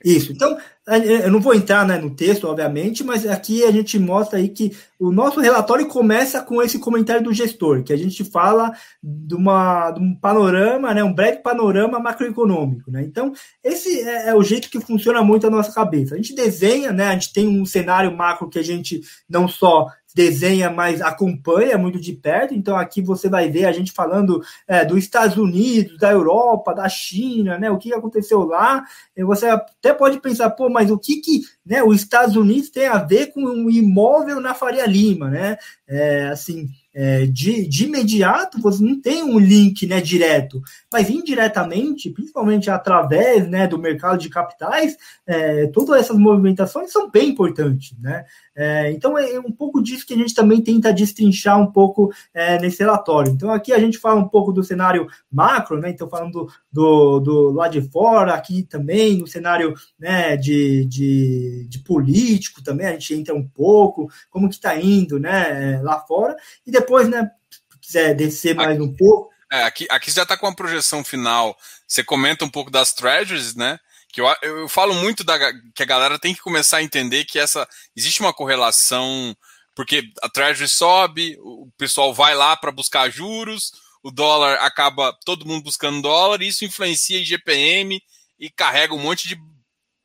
Isso. 0.03 0.31
Então, 0.31 0.57
eu 0.87 1.31
não 1.31 1.39
vou 1.39 1.55
entrar 1.55 1.85
né, 1.85 1.97
no 1.97 2.11
texto, 2.11 2.47
obviamente, 2.47 3.03
mas 3.03 3.25
aqui 3.25 3.63
a 3.63 3.71
gente 3.71 3.97
mostra 3.97 4.37
aí 4.37 4.49
que 4.49 4.71
o 4.99 5.11
nosso 5.11 5.39
relatório 5.39 5.87
começa 5.87 6.41
com 6.41 6.61
esse 6.61 6.77
comentário 6.77 7.23
do 7.23 7.33
gestor, 7.33 7.83
que 7.83 7.91
a 7.91 7.97
gente 7.97 8.23
fala 8.23 8.71
de, 9.01 9.33
uma, 9.33 9.89
de 9.89 9.99
um 9.99 10.13
panorama, 10.13 10.93
né, 10.93 11.03
um 11.03 11.13
breve 11.13 11.39
panorama 11.39 11.99
macroeconômico. 11.99 12.91
Né? 12.91 13.03
Então, 13.03 13.33
esse 13.63 14.01
é, 14.01 14.29
é, 14.29 14.35
o 14.35 14.43
jeito 14.43 14.69
que 14.69 14.79
funciona 14.79 15.23
muito 15.23 15.47
a 15.47 15.49
nossa 15.49 15.71
cabeça. 15.71 16.13
A 16.13 16.17
gente 16.17 16.35
desenha, 16.35 16.91
né, 16.91 17.07
a 17.07 17.13
gente 17.13 17.33
tem 17.33 17.47
um 17.47 17.65
cenário 17.65 18.15
macro 18.15 18.47
que 18.47 18.59
a 18.59 18.63
gente 18.63 19.01
não 19.27 19.47
só 19.47 19.87
desenha, 20.15 20.69
mas 20.69 21.01
acompanha 21.01 21.77
muito 21.77 21.99
de 21.99 22.13
perto. 22.13 22.53
Então, 22.53 22.77
aqui 22.77 23.01
você 23.01 23.27
vai 23.27 23.49
ver 23.49 23.65
a 23.65 23.71
gente 23.73 23.91
falando 23.91 24.41
é, 24.65 24.85
dos 24.85 24.97
Estados 24.97 25.35
Unidos, 25.35 25.97
da 25.97 26.09
Europa, 26.09 26.73
da 26.73 26.87
China, 26.87 27.59
né? 27.59 27.69
O 27.69 27.77
que 27.77 27.93
aconteceu 27.93 28.43
lá. 28.43 28.85
E 29.15 29.23
você 29.25 29.47
até 29.47 29.93
pode 29.93 30.21
pensar, 30.21 30.51
pô, 30.51 30.69
mas 30.69 30.89
o 30.89 30.97
que, 30.97 31.17
que 31.17 31.41
né, 31.65 31.83
os 31.83 31.97
Estados 31.97 32.37
Unidos 32.37 32.69
tem 32.69 32.87
a 32.87 32.97
ver 32.97 33.33
com 33.33 33.41
um 33.41 33.69
imóvel 33.69 34.39
na 34.39 34.53
Faria 34.53 34.85
Lima, 34.85 35.29
né? 35.29 35.57
É, 35.85 36.29
assim, 36.29 36.69
é, 36.95 37.25
de, 37.25 37.67
de 37.67 37.83
imediato 37.83 38.61
você 38.61 38.81
não 38.81 39.01
tem 39.01 39.21
um 39.21 39.37
link 39.37 39.85
né, 39.85 39.99
direto, 39.99 40.61
mas 40.91 41.09
indiretamente, 41.09 42.09
principalmente 42.09 42.69
através 42.69 43.47
né, 43.49 43.67
do 43.67 43.77
mercado 43.77 44.17
de 44.17 44.29
capitais, 44.29 44.95
é, 45.27 45.67
todas 45.67 45.99
essas 45.99 46.17
movimentações 46.17 46.91
são 46.93 47.11
bem 47.11 47.29
importantes. 47.29 47.93
Né? 47.99 48.23
É, 48.55 48.89
então 48.91 49.17
é 49.17 49.37
um 49.37 49.51
pouco 49.51 49.83
disso 49.83 50.05
que 50.07 50.13
a 50.13 50.17
gente 50.17 50.33
também 50.33 50.61
tenta 50.61 50.93
destrinchar 50.93 51.59
um 51.59 51.69
pouco 51.69 52.13
é, 52.33 52.57
nesse 52.59 52.79
relatório. 52.79 53.33
Então 53.33 53.51
aqui 53.51 53.73
a 53.73 53.79
gente 53.79 53.97
fala 53.97 54.21
um 54.21 54.29
pouco 54.29 54.53
do 54.53 54.63
cenário 54.63 55.07
macro, 55.29 55.77
né? 55.77 55.89
Então 55.89 56.09
falando 56.09 56.47
do, 56.71 57.19
do 57.19 57.51
lado 57.51 57.73
de 57.73 57.81
fora, 57.89 58.33
aqui 58.33 58.63
também 58.63 59.17
no 59.17 59.27
cenário 59.27 59.73
né, 59.99 60.37
de, 60.37 60.85
de, 60.85 61.67
de 61.67 61.79
político 61.79 62.63
também, 62.63 62.87
a 62.87 62.91
gente 62.91 63.13
entra 63.13 63.35
um 63.35 63.45
pouco, 63.45 64.09
como 64.29 64.47
que 64.47 64.55
está 64.55 64.79
indo 64.79 65.19
né, 65.19 65.81
lá 65.81 65.99
fora, 65.99 66.35
e 66.65 66.71
depois, 66.71 66.84
né, 67.07 67.29
se 67.49 67.79
quiser 67.79 68.15
descer 68.15 68.55
mais 68.55 68.79
um 68.79 68.93
pouco. 68.93 69.33
É, 69.51 69.63
aqui, 69.63 69.85
aqui 69.89 70.11
já 70.11 70.23
está 70.23 70.35
com 70.35 70.47
a 70.47 70.55
projeção 70.55 71.03
final. 71.03 71.55
Você 71.87 72.03
comenta 72.03 72.43
um 72.43 72.49
pouco 72.49 72.71
das 72.71 72.93
treasuries, 72.93 73.55
né? 73.55 73.79
que 74.15 74.21
eu, 74.21 74.33
eu 74.41 74.69
falo 74.69 74.93
muito 74.93 75.25
da, 75.25 75.37
que 75.73 75.83
a 75.83 75.85
galera 75.85 76.17
tem 76.17 76.33
que 76.33 76.39
começar 76.39 76.77
a 76.77 76.83
entender 76.83 77.25
que 77.25 77.37
essa 77.37 77.67
existe 77.93 78.21
uma 78.21 78.33
correlação, 78.33 79.35
porque 79.75 80.03
a 80.23 80.29
Treasury 80.29 80.69
sobe, 80.69 81.37
o 81.41 81.69
pessoal 81.77 82.13
vai 82.13 82.33
lá 82.33 82.55
para 82.55 82.71
buscar 82.71 83.09
juros, 83.09 83.73
o 84.01 84.09
dólar 84.09 84.55
acaba 84.61 85.11
todo 85.25 85.45
mundo 85.45 85.65
buscando 85.65 86.01
dólar, 86.01 86.41
e 86.41 86.47
isso 86.47 86.63
influencia 86.63 87.19
em 87.19 87.25
GPM 87.25 88.01
e 88.39 88.49
carrega 88.49 88.93
um 88.93 88.99
monte 88.99 89.27
de 89.27 89.35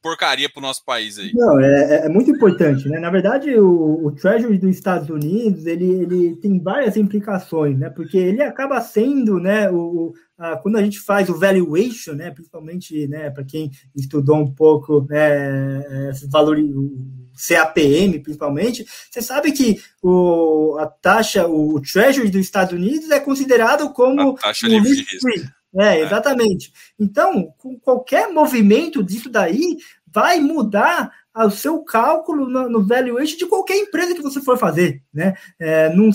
porcaria 0.02 0.48
para 0.48 0.58
o 0.58 0.62
nosso 0.62 0.84
país 0.84 1.18
aí. 1.18 1.32
Não, 1.34 1.60
é, 1.60 1.66
é, 1.66 2.06
é, 2.06 2.08
muito 2.08 2.30
importante, 2.30 2.88
né? 2.88 2.98
Na 2.98 3.10
verdade, 3.10 3.54
o, 3.58 4.06
o 4.06 4.12
Treasury 4.12 4.58
dos 4.58 4.70
Estados 4.70 5.08
Unidos 5.10 5.66
ele, 5.66 5.84
ele 5.84 6.36
tem 6.36 6.60
várias 6.60 6.96
implicações, 6.96 7.78
né? 7.78 7.90
Porque 7.90 8.16
ele 8.16 8.42
acaba 8.42 8.80
sendo, 8.80 9.38
né? 9.38 9.70
O, 9.70 10.12
a, 10.38 10.56
quando 10.56 10.76
a 10.76 10.82
gente 10.82 10.98
faz 11.00 11.28
o 11.28 11.38
valuation, 11.38 12.12
né? 12.12 12.30
Principalmente, 12.30 13.06
né? 13.06 13.30
Para 13.30 13.44
quem 13.44 13.70
estudou 13.94 14.36
um 14.36 14.52
pouco, 14.52 15.06
né? 15.08 15.82
Valores, 16.30 16.64
o 16.64 17.20
CAPM, 17.48 18.18
principalmente, 18.20 18.84
você 19.10 19.22
sabe 19.22 19.52
que 19.52 19.80
o, 20.02 20.76
a 20.78 20.86
taxa, 20.86 21.46
o 21.46 21.80
Treasury 21.80 22.30
dos 22.30 22.40
Estados 22.40 22.72
Unidos 22.72 23.10
é 23.10 23.20
considerado 23.20 23.92
como 23.92 24.32
a 24.32 24.34
taxa 24.34 24.66
livre 24.66 24.90
de 24.90 25.02
risco. 25.02 25.50
É, 25.78 26.00
exatamente. 26.00 26.72
Então, 26.98 27.54
com 27.58 27.78
qualquer 27.78 28.32
movimento 28.32 29.02
disso 29.04 29.30
daí, 29.30 29.76
vai 30.12 30.40
mudar 30.40 31.12
o 31.32 31.50
seu 31.50 31.78
cálculo 31.84 32.48
no, 32.48 32.68
no 32.68 32.86
valuation 32.86 33.36
de 33.36 33.46
qualquer 33.46 33.76
empresa 33.76 34.14
que 34.14 34.22
você 34.22 34.40
for 34.40 34.58
fazer, 34.58 35.00
né? 35.14 35.34
É, 35.58 35.88
num, 35.90 36.10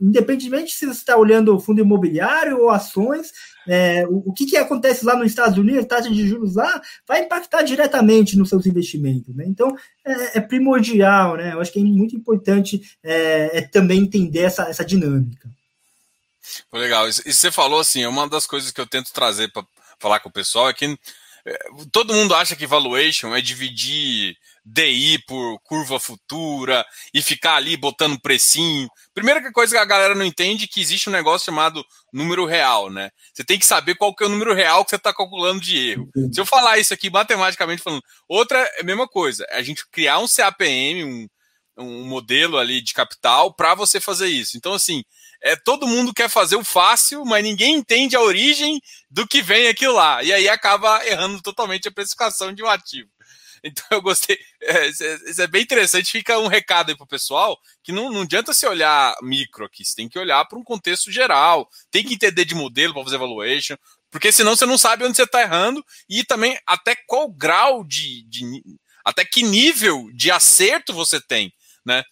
independentemente 0.00 0.74
se 0.74 0.84
você 0.84 0.98
está 0.98 1.16
olhando 1.16 1.58
fundo 1.58 1.80
imobiliário 1.80 2.60
ou 2.60 2.70
ações, 2.70 3.32
é, 3.66 4.06
o, 4.06 4.24
o 4.26 4.32
que, 4.32 4.44
que 4.44 4.56
acontece 4.56 5.04
lá 5.04 5.16
nos 5.16 5.28
Estados 5.28 5.56
Unidos, 5.58 5.86
taxa 5.86 6.10
de 6.10 6.28
juros 6.28 6.56
lá, 6.56 6.80
vai 7.06 7.22
impactar 7.24 7.62
diretamente 7.62 8.36
nos 8.36 8.50
seus 8.50 8.66
investimentos, 8.66 9.34
né? 9.34 9.44
Então, 9.46 9.74
é, 10.06 10.38
é 10.38 10.40
primordial, 10.40 11.36
né? 11.36 11.54
Eu 11.54 11.60
acho 11.60 11.72
que 11.72 11.80
é 11.80 11.82
muito 11.82 12.14
importante 12.14 12.80
é, 13.02 13.58
é 13.58 13.62
também 13.62 14.00
entender 14.00 14.40
essa, 14.40 14.64
essa 14.64 14.84
dinâmica. 14.84 15.48
Legal. 16.72 17.08
E 17.08 17.32
você 17.32 17.50
falou 17.50 17.80
assim, 17.80 18.04
uma 18.06 18.28
das 18.28 18.46
coisas 18.46 18.70
que 18.70 18.80
eu 18.80 18.86
tento 18.86 19.12
trazer 19.12 19.50
para 19.52 19.64
falar 19.98 20.20
com 20.20 20.28
o 20.28 20.32
pessoal 20.32 20.68
é 20.68 20.74
que 20.74 20.98
é, 21.46 21.58
todo 21.90 22.12
mundo 22.12 22.34
acha 22.34 22.54
que 22.54 22.66
valuation 22.66 23.34
é 23.34 23.40
dividir 23.40 24.36
DI 24.64 25.18
por 25.26 25.58
curva 25.60 25.98
futura 25.98 26.84
e 27.14 27.22
ficar 27.22 27.54
ali 27.54 27.76
botando 27.76 28.20
precinho. 28.20 28.88
Primeira 29.14 29.50
coisa 29.50 29.74
que 29.74 29.80
a 29.80 29.84
galera 29.84 30.14
não 30.14 30.24
entende 30.24 30.64
é 30.64 30.68
que 30.68 30.80
existe 30.80 31.08
um 31.08 31.12
negócio 31.12 31.46
chamado 31.46 31.82
número 32.12 32.44
real, 32.44 32.90
né? 32.90 33.10
Você 33.32 33.42
tem 33.44 33.58
que 33.58 33.66
saber 33.66 33.94
qual 33.94 34.14
que 34.14 34.22
é 34.22 34.26
o 34.26 34.30
número 34.30 34.52
real 34.52 34.84
que 34.84 34.90
você 34.90 34.96
está 34.96 35.12
calculando 35.12 35.60
de 35.60 35.90
erro. 35.90 36.10
Se 36.32 36.40
eu 36.40 36.44
falar 36.44 36.78
isso 36.78 36.92
aqui 36.92 37.08
matematicamente 37.08 37.82
falando, 37.82 38.02
outra 38.28 38.58
é 38.58 38.82
a 38.82 38.84
mesma 38.84 39.08
coisa, 39.08 39.44
é 39.48 39.56
a 39.58 39.62
gente 39.62 39.88
criar 39.90 40.18
um 40.18 40.28
CAPM, 40.28 41.04
um, 41.04 41.28
um 41.78 42.04
modelo 42.04 42.58
ali 42.58 42.82
de 42.82 42.92
capital 42.92 43.54
para 43.54 43.74
você 43.74 44.00
fazer 44.00 44.28
isso. 44.28 44.58
Então, 44.58 44.74
assim, 44.74 45.02
é, 45.40 45.56
todo 45.56 45.86
mundo 45.86 46.12
quer 46.12 46.28
fazer 46.28 46.56
o 46.56 46.64
fácil, 46.64 47.24
mas 47.24 47.42
ninguém 47.42 47.74
entende 47.74 48.16
a 48.16 48.20
origem 48.20 48.80
do 49.10 49.26
que 49.26 49.40
vem 49.40 49.68
aquilo 49.68 49.94
lá. 49.94 50.22
E 50.22 50.32
aí 50.32 50.48
acaba 50.48 51.04
errando 51.06 51.40
totalmente 51.40 51.88
a 51.88 51.92
precificação 51.92 52.52
de 52.52 52.62
um 52.62 52.68
ativo. 52.68 53.08
Então 53.64 53.84
eu 53.90 54.00
gostei. 54.00 54.38
É, 54.62 54.86
isso 54.86 55.42
é 55.42 55.46
bem 55.48 55.62
interessante. 55.62 56.12
Fica 56.12 56.38
um 56.38 56.46
recado 56.46 56.90
aí 56.90 56.96
pro 56.96 57.04
pessoal 57.04 57.58
que 57.82 57.90
não, 57.90 58.08
não 58.08 58.22
adianta 58.22 58.54
se 58.54 58.64
olhar 58.64 59.16
micro 59.20 59.64
aqui. 59.64 59.84
Você 59.84 59.96
tem 59.96 60.08
que 60.08 60.16
olhar 60.16 60.44
para 60.44 60.56
um 60.56 60.62
contexto 60.62 61.10
geral. 61.10 61.68
Tem 61.90 62.04
que 62.04 62.14
entender 62.14 62.44
de 62.44 62.54
modelo 62.54 62.94
para 62.94 63.02
fazer 63.02 63.18
valuation. 63.18 63.76
Porque 64.12 64.30
senão 64.30 64.54
você 64.54 64.64
não 64.64 64.78
sabe 64.78 65.04
onde 65.04 65.16
você 65.16 65.24
está 65.24 65.42
errando 65.42 65.84
e 66.08 66.22
também 66.22 66.56
até 66.64 66.96
qual 67.06 67.28
grau 67.28 67.82
de, 67.82 68.22
de. 68.28 68.62
até 69.04 69.24
que 69.24 69.42
nível 69.42 70.08
de 70.14 70.30
acerto 70.30 70.94
você 70.94 71.20
tem. 71.20 71.52
Né? 71.84 72.04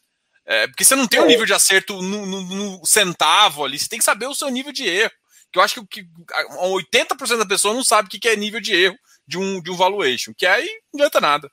É, 0.46 0.66
porque 0.68 0.84
você 0.84 0.94
não 0.94 1.08
tem 1.08 1.20
um 1.20 1.24
é. 1.24 1.26
nível 1.26 1.44
de 1.44 1.52
acerto 1.52 2.00
no, 2.00 2.24
no, 2.24 2.42
no, 2.42 2.86
centavo 2.86 3.64
ali, 3.64 3.78
você 3.78 3.88
tem 3.88 3.98
que 3.98 4.04
saber 4.04 4.26
o 4.26 4.34
seu 4.34 4.48
nível 4.48 4.72
de 4.72 4.86
erro. 4.86 5.12
Que 5.52 5.58
eu 5.58 5.62
acho 5.62 5.86
que, 5.86 6.04
que 6.04 6.08
80% 6.60 7.38
da 7.38 7.46
pessoa 7.46 7.74
não 7.74 7.82
sabe 7.82 8.08
o 8.08 8.10
que 8.10 8.28
é 8.28 8.36
nível 8.36 8.60
de 8.60 8.74
erro 8.74 8.96
de 9.26 9.38
um, 9.38 9.60
de 9.60 9.70
um 9.70 9.76
valuation, 9.76 10.32
que 10.36 10.46
aí 10.46 10.68
não 10.92 11.00
adianta 11.00 11.20
nada. 11.20 11.50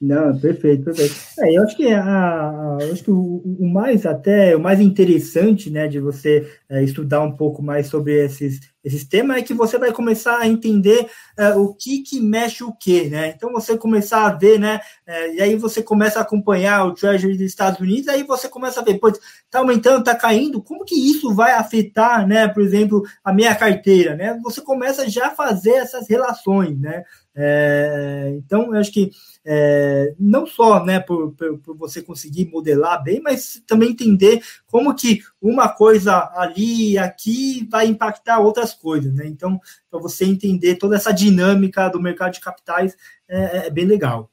Não, 0.00 0.38
perfeito, 0.38 0.84
perfeito. 0.84 1.16
É, 1.40 1.56
eu 1.56 1.64
acho 1.64 1.76
que, 1.76 1.88
a, 1.88 2.78
eu 2.80 2.92
acho 2.92 3.02
que 3.02 3.10
o, 3.10 3.42
o, 3.44 3.68
mais 3.68 4.06
até 4.06 4.54
o 4.54 4.60
mais 4.60 4.80
interessante, 4.80 5.70
né, 5.70 5.88
de 5.88 5.98
você 5.98 6.48
é, 6.68 6.84
estudar 6.84 7.20
um 7.20 7.32
pouco 7.32 7.60
mais 7.60 7.88
sobre 7.88 8.24
esses, 8.24 8.60
esses 8.84 9.04
temas 9.04 9.38
é 9.38 9.42
que 9.42 9.52
você 9.52 9.76
vai 9.76 9.92
começar 9.92 10.38
a 10.38 10.46
entender 10.46 11.10
é, 11.36 11.50
o 11.54 11.74
que 11.74 12.02
que 12.02 12.20
mexe 12.20 12.62
o 12.62 12.72
que, 12.72 13.10
né? 13.10 13.34
Então 13.34 13.50
você 13.52 13.76
começar 13.76 14.24
a 14.24 14.32
ver, 14.32 14.60
né, 14.60 14.80
é, 15.04 15.34
e 15.34 15.42
aí 15.42 15.56
você 15.56 15.82
começa 15.82 16.20
a 16.20 16.22
acompanhar 16.22 16.86
o 16.86 16.94
Treasury 16.94 17.32
dos 17.32 17.46
Estados 17.46 17.80
Unidos, 17.80 18.06
aí 18.06 18.22
você 18.22 18.48
começa 18.48 18.80
a 18.80 18.84
ver, 18.84 19.00
pô, 19.00 19.10
tá 19.50 19.58
aumentando, 19.58 20.04
tá 20.04 20.14
caindo, 20.14 20.62
como 20.62 20.84
que 20.84 20.94
isso 20.94 21.34
vai 21.34 21.54
afetar, 21.54 22.24
né, 22.24 22.46
por 22.46 22.62
exemplo, 22.62 23.02
a 23.24 23.32
minha 23.32 23.54
carteira, 23.56 24.14
né? 24.14 24.38
Você 24.44 24.60
começa 24.60 25.10
já 25.10 25.26
a 25.26 25.34
fazer 25.34 25.72
essas 25.72 26.08
relações, 26.08 26.78
né? 26.78 27.02
É, 27.40 28.32
então, 28.36 28.74
eu 28.74 28.80
acho 28.80 28.90
que 28.90 29.12
é, 29.44 30.12
não 30.18 30.44
só 30.44 30.84
né, 30.84 30.98
por, 30.98 31.32
por, 31.36 31.56
por, 31.60 31.76
você 31.76 32.02
conseguir 32.02 32.46
modelar 32.46 33.00
bem, 33.00 33.20
mas 33.20 33.62
também 33.64 33.90
entender 33.90 34.42
como 34.66 34.92
que 34.92 35.20
uma 35.40 35.68
coisa 35.68 36.32
ali 36.34 36.94
e 36.94 36.98
aqui 36.98 37.64
vai 37.70 37.86
impactar 37.86 38.40
outras 38.40 38.74
coisas. 38.74 39.14
Né? 39.14 39.28
Então, 39.28 39.60
para 39.88 40.00
você 40.00 40.24
entender 40.24 40.74
toda 40.74 40.96
essa 40.96 41.12
dinâmica 41.12 41.88
do 41.88 42.02
mercado 42.02 42.32
de 42.32 42.40
capitais, 42.40 42.96
é, 43.28 43.66
é, 43.66 43.70
bem 43.70 43.84
legal. 43.84 44.28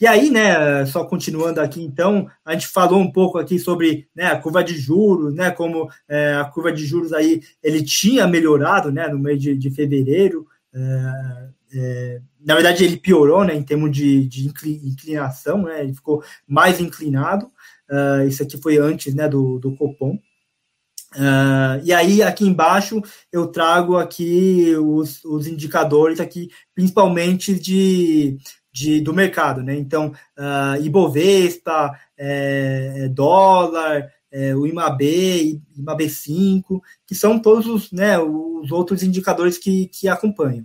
E 0.00 0.06
aí, 0.06 0.30
né, 0.30 0.84
só 0.86 1.04
continuando 1.04 1.60
aqui, 1.60 1.80
então, 1.80 2.26
a 2.44 2.54
gente 2.54 2.66
falou 2.66 2.98
um 2.98 3.12
pouco 3.12 3.38
aqui 3.38 3.56
sobre 3.56 4.08
né, 4.16 4.26
a 4.26 4.36
curva 4.36 4.64
de 4.64 4.76
juros, 4.76 5.32
né, 5.32 5.52
como 5.52 5.88
é, 6.08 6.34
a 6.34 6.44
curva 6.46 6.72
de 6.72 6.84
juros 6.84 7.12
aí, 7.12 7.40
ele 7.62 7.84
tinha 7.84 8.26
melhorado, 8.26 8.90
né, 8.90 9.06
no 9.06 9.18
mês 9.18 9.40
de, 9.40 9.54
de 9.54 9.70
fevereiro, 9.70 10.46
é, 10.74 11.59
é, 11.72 12.20
na 12.44 12.54
verdade, 12.54 12.84
ele 12.84 12.96
piorou 12.96 13.44
né, 13.44 13.54
em 13.54 13.62
termos 13.62 13.90
de, 13.92 14.26
de 14.26 14.48
inclinação, 14.48 15.62
né, 15.62 15.82
ele 15.82 15.94
ficou 15.94 16.22
mais 16.46 16.80
inclinado. 16.80 17.46
Uh, 17.88 18.26
isso 18.26 18.42
aqui 18.42 18.56
foi 18.56 18.78
antes 18.78 19.14
né, 19.14 19.28
do, 19.28 19.58
do 19.58 19.74
Copom. 19.76 20.18
Uh, 21.14 21.82
e 21.82 21.92
aí, 21.92 22.22
aqui 22.22 22.46
embaixo, 22.46 23.02
eu 23.32 23.48
trago 23.48 23.96
aqui 23.96 24.74
os, 24.76 25.24
os 25.24 25.46
indicadores 25.46 26.20
aqui, 26.20 26.48
principalmente 26.74 27.58
de, 27.58 28.38
de, 28.72 29.00
do 29.00 29.12
mercado, 29.12 29.60
né? 29.60 29.76
Então, 29.76 30.12
uh, 30.38 30.80
Ibovespa, 30.80 31.98
é, 32.16 33.08
dólar, 33.08 34.08
é, 34.30 34.54
o 34.54 34.64
IMAB, 34.66 35.60
IMAB5, 35.76 36.80
que 37.04 37.14
são 37.16 37.40
todos 37.40 37.66
os, 37.66 37.90
né, 37.90 38.16
os 38.16 38.70
outros 38.70 39.02
indicadores 39.02 39.58
que, 39.58 39.88
que 39.88 40.06
acompanham 40.06 40.64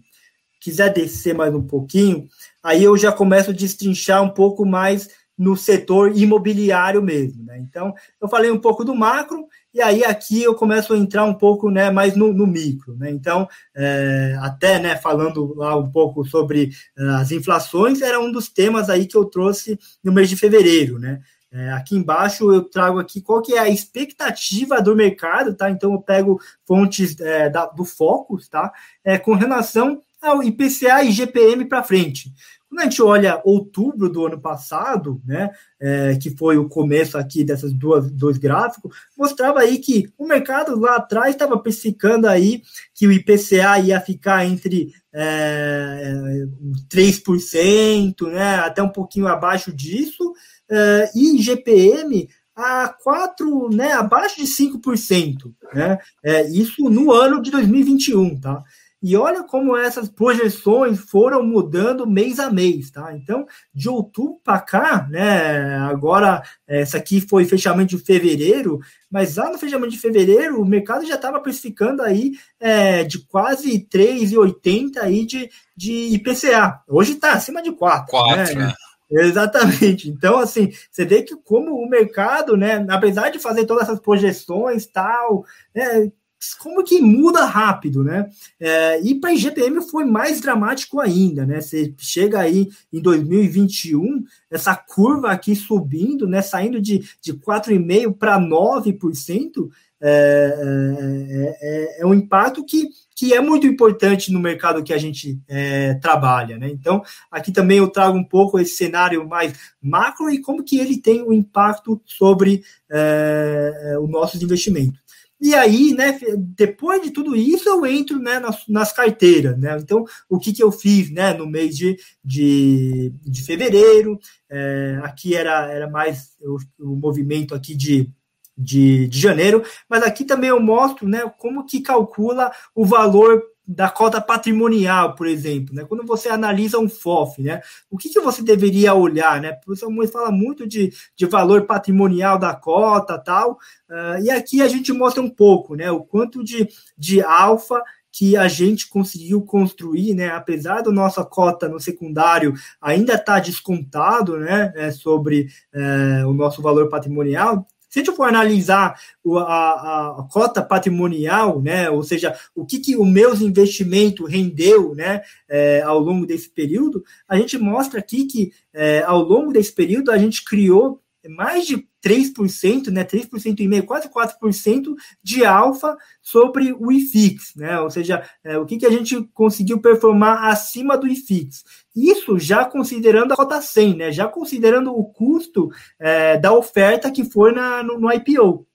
quiser 0.65 0.91
descer 0.91 1.35
mais 1.35 1.53
um 1.53 1.61
pouquinho, 1.61 2.27
aí 2.63 2.83
eu 2.83 2.97
já 2.97 3.11
começo 3.11 3.51
a 3.51 3.53
destrinchar 3.53 4.23
um 4.23 4.29
pouco 4.29 4.65
mais 4.65 5.07
no 5.37 5.55
setor 5.55 6.17
imobiliário 6.17 7.03
mesmo. 7.03 7.45
Né? 7.45 7.59
Então, 7.59 7.93
eu 8.19 8.27
falei 8.27 8.49
um 8.49 8.57
pouco 8.57 8.83
do 8.83 8.95
macro, 8.95 9.45
e 9.71 9.79
aí 9.79 10.03
aqui 10.03 10.41
eu 10.41 10.55
começo 10.55 10.91
a 10.91 10.97
entrar 10.97 11.23
um 11.23 11.35
pouco 11.35 11.69
né, 11.69 11.91
mais 11.91 12.15
no, 12.15 12.33
no 12.33 12.47
micro. 12.47 12.95
Né? 12.97 13.11
Então, 13.11 13.47
é, 13.75 14.35
até 14.41 14.79
né, 14.79 14.95
falando 14.95 15.53
lá 15.53 15.77
um 15.77 15.91
pouco 15.91 16.25
sobre 16.25 16.71
uh, 16.97 17.17
as 17.17 17.31
inflações, 17.31 18.01
era 18.01 18.19
um 18.19 18.31
dos 18.31 18.49
temas 18.49 18.89
aí 18.89 19.05
que 19.05 19.15
eu 19.15 19.25
trouxe 19.25 19.77
no 20.03 20.11
mês 20.11 20.29
de 20.29 20.35
fevereiro. 20.35 20.97
Né? 20.97 21.21
É, 21.51 21.71
aqui 21.73 21.95
embaixo 21.95 22.51
eu 22.51 22.63
trago 22.63 22.97
aqui 22.97 23.21
qual 23.21 23.41
que 23.41 23.53
é 23.53 23.59
a 23.59 23.69
expectativa 23.69 24.81
do 24.81 24.95
mercado, 24.95 25.55
tá? 25.55 25.69
Então 25.69 25.93
eu 25.93 26.01
pego 26.01 26.37
fontes 26.67 27.17
é, 27.21 27.49
da, 27.49 27.65
do 27.67 27.85
Focus, 27.85 28.49
tá? 28.49 28.73
É, 29.03 29.17
com 29.17 29.35
relação 29.35 30.01
ao 30.25 30.43
IPCA 30.43 31.03
e 31.03 31.11
GPM 31.11 31.65
para 31.65 31.83
frente. 31.83 32.31
Quando 32.67 32.81
a 32.81 32.83
gente 32.83 33.01
olha 33.01 33.41
outubro 33.45 34.09
do 34.09 34.25
ano 34.25 34.41
passado, 34.41 35.21
né, 35.25 35.49
é, 35.79 36.17
que 36.21 36.35
foi 36.35 36.57
o 36.57 36.67
começo 36.67 37.17
aqui 37.17 37.43
dessas 37.43 37.71
duas 37.71 38.11
dois 38.11 38.37
gráficos, 38.37 38.93
mostrava 39.17 39.59
aí 39.59 39.77
que 39.77 40.11
o 40.17 40.27
mercado 40.27 40.77
lá 40.77 40.95
atrás 40.95 41.33
estava 41.33 41.57
precificando 41.57 42.27
aí 42.27 42.63
que 42.93 43.07
o 43.07 43.11
IPCA 43.11 43.79
ia 43.79 44.01
ficar 44.01 44.45
entre 44.45 44.93
é, 45.13 46.45
3%, 46.89 48.27
né, 48.29 48.55
até 48.55 48.81
um 48.81 48.89
pouquinho 48.89 49.27
abaixo 49.27 49.71
disso, 49.71 50.33
é, 50.69 51.11
e 51.15 51.41
GPM 51.41 52.27
a 52.55 52.87
4, 53.03 53.69
né, 53.69 53.91
abaixo 53.91 54.37
de 54.37 54.47
5%, 54.47 55.53
né? 55.73 55.97
É, 56.23 56.49
isso 56.49 56.89
no 56.89 57.11
ano 57.11 57.41
de 57.41 57.51
2021, 57.51 58.39
tá? 58.39 58.63
E 59.07 59.15
olha 59.15 59.43
como 59.43 59.77
essas 59.77 60.09
projeções 60.09 60.97
foram 60.97 61.43
mudando 61.43 62.09
mês 62.09 62.39
a 62.39 62.49
mês, 62.49 62.89
tá? 62.89 63.15
Então, 63.15 63.45
de 63.71 63.87
outubro 63.87 64.41
para 64.43 64.59
cá, 64.59 65.07
né? 65.07 65.77
Agora, 65.77 66.41
essa 66.67 66.97
aqui 66.97 67.21
foi 67.21 67.45
fechamento 67.45 67.95
de 67.95 68.03
fevereiro, 68.03 68.79
mas 69.07 69.35
lá 69.35 69.51
no 69.51 69.59
fechamento 69.59 69.91
de 69.91 69.99
fevereiro, 69.99 70.59
o 70.59 70.65
mercado 70.65 71.05
já 71.05 71.13
estava 71.13 71.39
precificando 71.39 72.01
aí 72.01 72.31
é, 72.59 73.03
de 73.03 73.23
quase 73.27 73.87
3,80 73.87 74.97
aí 74.97 75.23
de, 75.23 75.51
de 75.77 76.15
IPCA. 76.15 76.81
Hoje 76.87 77.11
está 77.11 77.33
acima 77.33 77.61
de 77.61 77.73
4. 77.73 78.09
4, 78.09 78.55
né? 78.55 78.65
né? 78.65 78.73
Exatamente. 79.11 80.09
Então, 80.09 80.39
assim, 80.39 80.71
você 80.89 81.05
vê 81.05 81.21
que 81.21 81.35
como 81.43 81.75
o 81.75 81.87
mercado, 81.87 82.57
né, 82.57 82.83
apesar 82.89 83.29
de 83.29 83.37
fazer 83.37 83.67
todas 83.67 83.83
essas 83.83 83.99
projeções 83.99 84.87
tal, 84.87 85.45
né, 85.75 86.11
como 86.53 86.83
que 86.83 86.99
muda 86.99 87.45
rápido, 87.45 88.03
né? 88.03 88.29
É, 88.59 89.01
e 89.01 89.15
para 89.15 89.31
a 89.31 89.33
IGPM 89.33 89.81
foi 89.89 90.05
mais 90.05 90.39
dramático 90.41 90.99
ainda, 90.99 91.45
né? 91.45 91.61
Você 91.61 91.93
chega 91.97 92.39
aí 92.39 92.69
em 92.91 93.01
2021, 93.01 94.23
essa 94.51 94.75
curva 94.75 95.31
aqui 95.31 95.55
subindo, 95.55 96.27
né? 96.27 96.41
Saindo 96.41 96.81
de, 96.81 97.03
de 97.21 97.33
4,5% 97.33 98.17
para 98.17 98.39
9%, 98.39 99.69
é, 100.01 100.55
é, 100.59 101.57
é, 101.61 102.01
é, 102.01 102.05
um 102.05 102.13
impacto 102.13 102.63
que 102.65 102.89
que 103.17 103.33
é 103.33 103.39
muito 103.39 103.65
importante 103.65 104.29
no 104.29 104.41
mercado 104.41 104.83
que 104.83 104.91
a 104.91 104.97
gente 104.97 105.39
é, 105.47 105.93
trabalha. 105.95 106.57
Né? 106.57 106.67
Então, 106.69 107.01
aqui 107.31 107.49
também 107.49 107.77
eu 107.77 107.87
trago 107.87 108.17
um 108.17 108.23
pouco 108.25 108.59
esse 108.59 108.75
cenário 108.75 109.25
mais 109.25 109.53
macro 109.81 110.29
e 110.29 110.41
como 110.41 110.65
que 110.65 110.77
ele 110.77 110.99
tem 110.99 111.23
um 111.23 111.31
impacto 111.31 112.01
sobre 112.05 112.61
é, 112.91 113.97
os 114.01 114.09
nossos 114.09 114.41
investimentos. 114.41 114.99
E 115.45 115.53
aí, 115.53 115.93
né, 115.93 116.17
depois 116.39 117.03
de 117.03 117.11
tudo 117.11 117.35
isso, 117.35 117.69
eu 117.69 117.85
entro 117.85 118.17
né, 118.17 118.39
nas, 118.39 118.67
nas 118.67 118.91
carteiras. 118.91 119.55
Né? 119.55 119.77
Então, 119.79 120.03
o 120.27 120.39
que, 120.39 120.51
que 120.51 120.63
eu 120.63 120.71
fiz 120.71 121.11
né, 121.11 121.35
no 121.35 121.45
mês 121.45 121.77
de, 121.77 121.95
de, 122.23 123.13
de 123.21 123.43
fevereiro? 123.43 124.19
É, 124.49 124.99
aqui 125.03 125.35
era, 125.35 125.71
era 125.71 125.87
mais 125.87 126.31
o, 126.41 126.57
o 126.79 126.95
movimento 126.95 127.53
aqui 127.53 127.75
de 127.75 128.09
de, 128.57 129.05
de 129.09 129.19
janeiro, 129.19 129.63
mas 129.89 130.01
aqui 130.01 130.23
também 130.23 130.49
eu 130.49 130.61
mostro 130.61 131.05
né, 131.05 131.29
como 131.37 131.65
que 131.65 131.81
calcula 131.81 132.49
o 132.73 132.85
valor 132.85 133.43
da 133.67 133.89
cota 133.89 134.21
patrimonial, 134.21 135.15
por 135.15 135.27
exemplo, 135.27 135.73
né? 135.73 135.83
Quando 135.85 136.05
você 136.05 136.29
analisa 136.29 136.77
um 136.77 136.87
FOF, 136.87 137.41
né? 137.41 137.61
O 137.89 137.97
que, 137.97 138.09
que 138.09 138.19
você 138.19 138.41
deveria 138.41 138.93
olhar, 138.93 139.41
né? 139.41 139.51
O 139.51 139.65
professor 139.65 140.07
fala 140.07 140.31
muito 140.31 140.67
de, 140.67 140.93
de 141.15 141.25
valor 141.25 141.65
patrimonial 141.65 142.37
da 142.37 142.53
cota, 142.53 143.17
tal, 143.17 143.53
uh, 143.89 144.23
e 144.23 144.29
aqui 144.29 144.61
a 144.61 144.67
gente 144.67 144.93
mostra 144.93 145.21
um 145.21 145.29
pouco, 145.29 145.75
né? 145.75 145.89
O 145.89 146.01
quanto 146.01 146.43
de, 146.43 146.67
de 146.97 147.21
alfa 147.23 147.81
que 148.11 148.37
a 148.37 148.47
gente 148.47 148.87
conseguiu 148.87 149.41
construir, 149.41 150.13
né? 150.13 150.29
Apesar 150.29 150.81
da 150.81 150.91
nossa 150.91 151.25
cota 151.25 151.67
no 151.67 151.79
secundário 151.79 152.53
ainda 152.79 153.13
estar 153.13 153.25
tá 153.35 153.39
descontado, 153.39 154.37
né? 154.37 154.71
É, 154.75 154.91
sobre 154.91 155.47
é, 155.73 156.25
o 156.25 156.33
nosso 156.33 156.61
valor 156.61 156.87
patrimonial, 156.87 157.67
se 157.95 158.01
a 158.01 158.03
gente 158.03 158.13
for 158.13 158.27
analisar 158.27 158.99
a, 159.25 159.39
a, 159.39 160.19
a, 160.19 160.27
cota 160.29 160.61
patrimonial, 160.61 161.61
né, 161.61 161.89
ou 161.89 162.03
seja, 162.03 162.37
o 162.53 162.65
que, 162.65 162.79
que 162.79 162.97
o 162.97 163.05
meus 163.05 163.39
investimento 163.39 164.25
rendeu 164.25 164.93
né, 164.93 165.21
é, 165.47 165.81
ao 165.81 165.97
longo 165.97 166.25
desse 166.25 166.49
período, 166.49 167.01
a 167.25 167.37
gente 167.37 167.57
mostra 167.57 168.01
aqui 168.01 168.25
que 168.25 168.51
é, 168.73 169.01
ao 169.03 169.21
longo 169.21 169.53
desse 169.53 169.71
período 169.71 170.11
a 170.11 170.17
gente 170.17 170.43
criou 170.43 170.99
mais 171.29 171.65
de 171.65 171.87
3%, 172.03 172.91
né, 172.91 173.03
3% 173.03 173.59
e 173.59 173.67
meio, 173.67 173.83
quase 173.83 174.09
4% 174.09 174.93
de 175.23 175.43
alfa 175.43 175.97
sobre 176.21 176.71
o 176.73 176.91
IFIX, 176.91 177.55
né? 177.55 177.79
Ou 177.79 177.89
seja, 177.89 178.23
é, 178.43 178.57
o 178.57 178.65
que, 178.65 178.77
que 178.77 178.85
a 178.85 178.91
gente 178.91 179.21
conseguiu 179.33 179.79
performar 179.79 180.45
acima 180.45 180.97
do 180.97 181.07
IFIX. 181.07 181.63
Isso 181.95 182.37
já 182.37 182.65
considerando 182.65 183.33
a 183.33 183.35
cota 183.35 183.59
100, 183.59 183.95
né? 183.95 184.11
Já 184.11 184.27
considerando 184.27 184.91
o 184.91 185.05
custo 185.05 185.69
é, 185.99 186.37
da 186.37 186.53
oferta 186.53 187.11
que 187.11 187.23
for 187.23 187.51
na, 187.51 187.81
no, 187.81 187.99
no 187.99 188.11
IPO. 188.11 188.67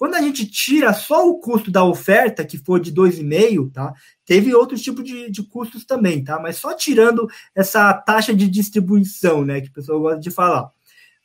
Quando 0.00 0.14
a 0.14 0.22
gente 0.22 0.46
tira 0.46 0.94
só 0.94 1.28
o 1.28 1.38
custo 1.40 1.70
da 1.70 1.84
oferta, 1.84 2.42
que 2.42 2.56
for 2.56 2.80
de 2.80 2.90
2,5, 2.90 3.70
tá? 3.70 3.92
Teve 4.24 4.54
outros 4.54 4.80
tipos 4.80 5.04
de, 5.04 5.30
de 5.30 5.42
custos 5.42 5.84
também, 5.84 6.24
tá? 6.24 6.40
Mas 6.40 6.56
só 6.56 6.72
tirando 6.72 7.28
essa 7.54 7.92
taxa 7.92 8.32
de 8.32 8.48
distribuição, 8.48 9.44
né? 9.44 9.60
Que 9.60 9.68
o 9.68 9.72
pessoal 9.74 10.00
gosta 10.00 10.18
de 10.18 10.30
falar 10.30 10.70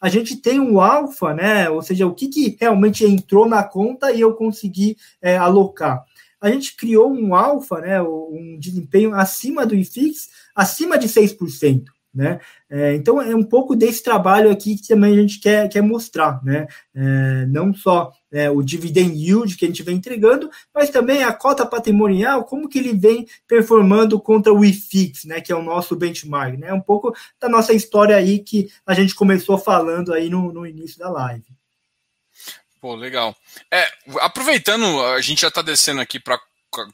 a 0.01 0.09
gente 0.09 0.37
tem 0.37 0.59
um 0.59 0.79
alfa, 0.79 1.33
né? 1.33 1.69
Ou 1.69 1.81
seja, 1.81 2.05
o 2.05 2.13
que, 2.13 2.27
que 2.27 2.57
realmente 2.59 3.05
entrou 3.05 3.47
na 3.47 3.63
conta 3.63 4.11
e 4.11 4.21
eu 4.21 4.33
consegui 4.33 4.97
é, 5.21 5.37
alocar. 5.37 6.03
A 6.39 6.49
gente 6.51 6.75
criou 6.75 7.11
um 7.11 7.33
alfa, 7.33 7.79
né? 7.81 8.01
Um 8.01 8.57
desempenho 8.59 9.15
acima 9.15 9.65
do 9.65 9.75
IFIX, 9.75 10.29
acima 10.55 10.97
de 10.97 11.07
6%. 11.07 11.85
Né? 12.15 12.39
É, 12.69 12.95
então 12.95 13.21
é 13.21 13.35
um 13.35 13.43
pouco 13.43 13.75
desse 13.75 14.01
trabalho 14.01 14.49
aqui 14.49 14.77
que 14.77 14.87
também 14.87 15.13
a 15.13 15.21
gente 15.21 15.37
quer, 15.37 15.67
quer 15.67 15.81
mostrar, 15.81 16.41
né? 16.45 16.65
É, 16.95 17.45
não 17.47 17.73
só 17.73 18.09
é, 18.31 18.49
o 18.49 18.63
dividend 18.63 19.13
yield 19.13 19.57
que 19.57 19.65
a 19.65 19.67
gente 19.67 19.83
vem 19.83 19.97
entregando, 19.97 20.49
mas 20.73 20.89
também 20.89 21.25
a 21.25 21.33
cota 21.33 21.65
patrimonial, 21.65 22.45
como 22.45 22.69
que 22.69 22.79
ele 22.79 22.93
vem 22.93 23.27
performando 23.45 24.17
contra 24.17 24.53
o 24.53 24.63
IFIX, 24.63 25.25
né? 25.25 25.41
Que 25.41 25.51
é 25.51 25.55
o 25.55 25.61
nosso 25.61 25.93
benchmark, 25.93 26.57
né? 26.57 26.71
Um 26.71 26.79
pouco 26.79 27.13
da 27.37 27.49
nossa 27.49 27.73
história 27.73 28.15
aí 28.15 28.39
que 28.39 28.69
a 28.87 28.93
gente 28.93 29.13
começou 29.13 29.57
falando 29.57 30.13
aí 30.13 30.29
no, 30.29 30.53
no 30.53 30.65
início 30.65 30.97
da 30.97 31.09
live. 31.09 31.43
Pô, 32.79 32.95
legal. 32.95 33.35
É, 33.69 33.85
aproveitando, 34.21 35.03
a 35.05 35.19
gente 35.19 35.41
já 35.41 35.49
está 35.49 35.61
descendo 35.61 35.99
aqui 35.99 36.17
para 36.17 36.39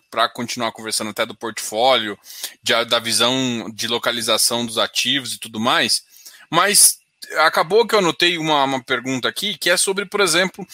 para 0.09 0.29
continuar 0.29 0.71
conversando 0.71 1.09
até 1.09 1.25
do 1.25 1.35
portfólio, 1.35 2.17
de, 2.61 2.85
da 2.85 2.99
visão 2.99 3.69
de 3.73 3.87
localização 3.87 4.65
dos 4.65 4.77
ativos 4.77 5.33
e 5.33 5.39
tudo 5.39 5.59
mais, 5.59 6.03
mas 6.49 6.99
acabou 7.37 7.87
que 7.87 7.95
eu 7.95 7.99
anotei 7.99 8.37
uma, 8.37 8.63
uma 8.63 8.83
pergunta 8.83 9.27
aqui 9.27 9.57
que 9.57 9.69
é 9.69 9.77
sobre, 9.77 10.05
por 10.05 10.21
exemplo, 10.21 10.65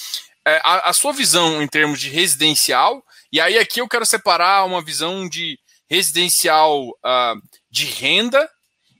é, 0.46 0.62
a, 0.64 0.90
a, 0.90 0.94
sua 0.94 1.12
visão 1.12 1.62
em 1.62 1.68
termos 1.68 2.00
de 2.00 2.10
residencial, 2.10 3.06
e 3.32 3.40
aí 3.40 3.58
aqui 3.58 3.82
eu 3.82 3.88
quero 3.88 4.06
separar 4.06 4.66
uma 4.66 4.82
visão 4.82 5.28
de 5.28 5.60
residencial 5.90 6.88
uh, 6.90 7.42
de 7.70 7.86
renda 7.86 8.50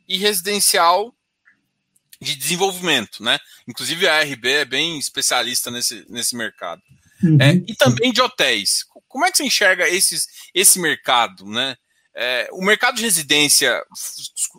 e 0.08 0.18
residencial 0.18 1.14
de 2.20 2.36
desenvolvimento, 2.36 3.24
né? 3.24 3.40
Inclusive 3.68 4.08
a 4.08 4.22
RB 4.22 4.48
é 4.48 4.66
bem 4.66 4.98
especialista 4.98 5.70
nesse, 5.70 6.06
nesse 6.10 6.36
mercado. 6.36 6.82
Uhum. 7.24 7.38
É, 7.40 7.54
e 7.68 7.76
também 7.76 8.12
de 8.12 8.22
hotéis. 8.22 8.86
Como 9.08 9.26
é 9.26 9.32
que 9.32 9.38
você 9.38 9.44
enxerga 9.44 9.88
esses, 9.88 10.28
esse 10.54 10.80
mercado, 10.80 11.46
né? 11.46 11.76
É, 12.16 12.50
o 12.52 12.64
mercado 12.64 12.96
de 12.96 13.04
residência 13.04 13.80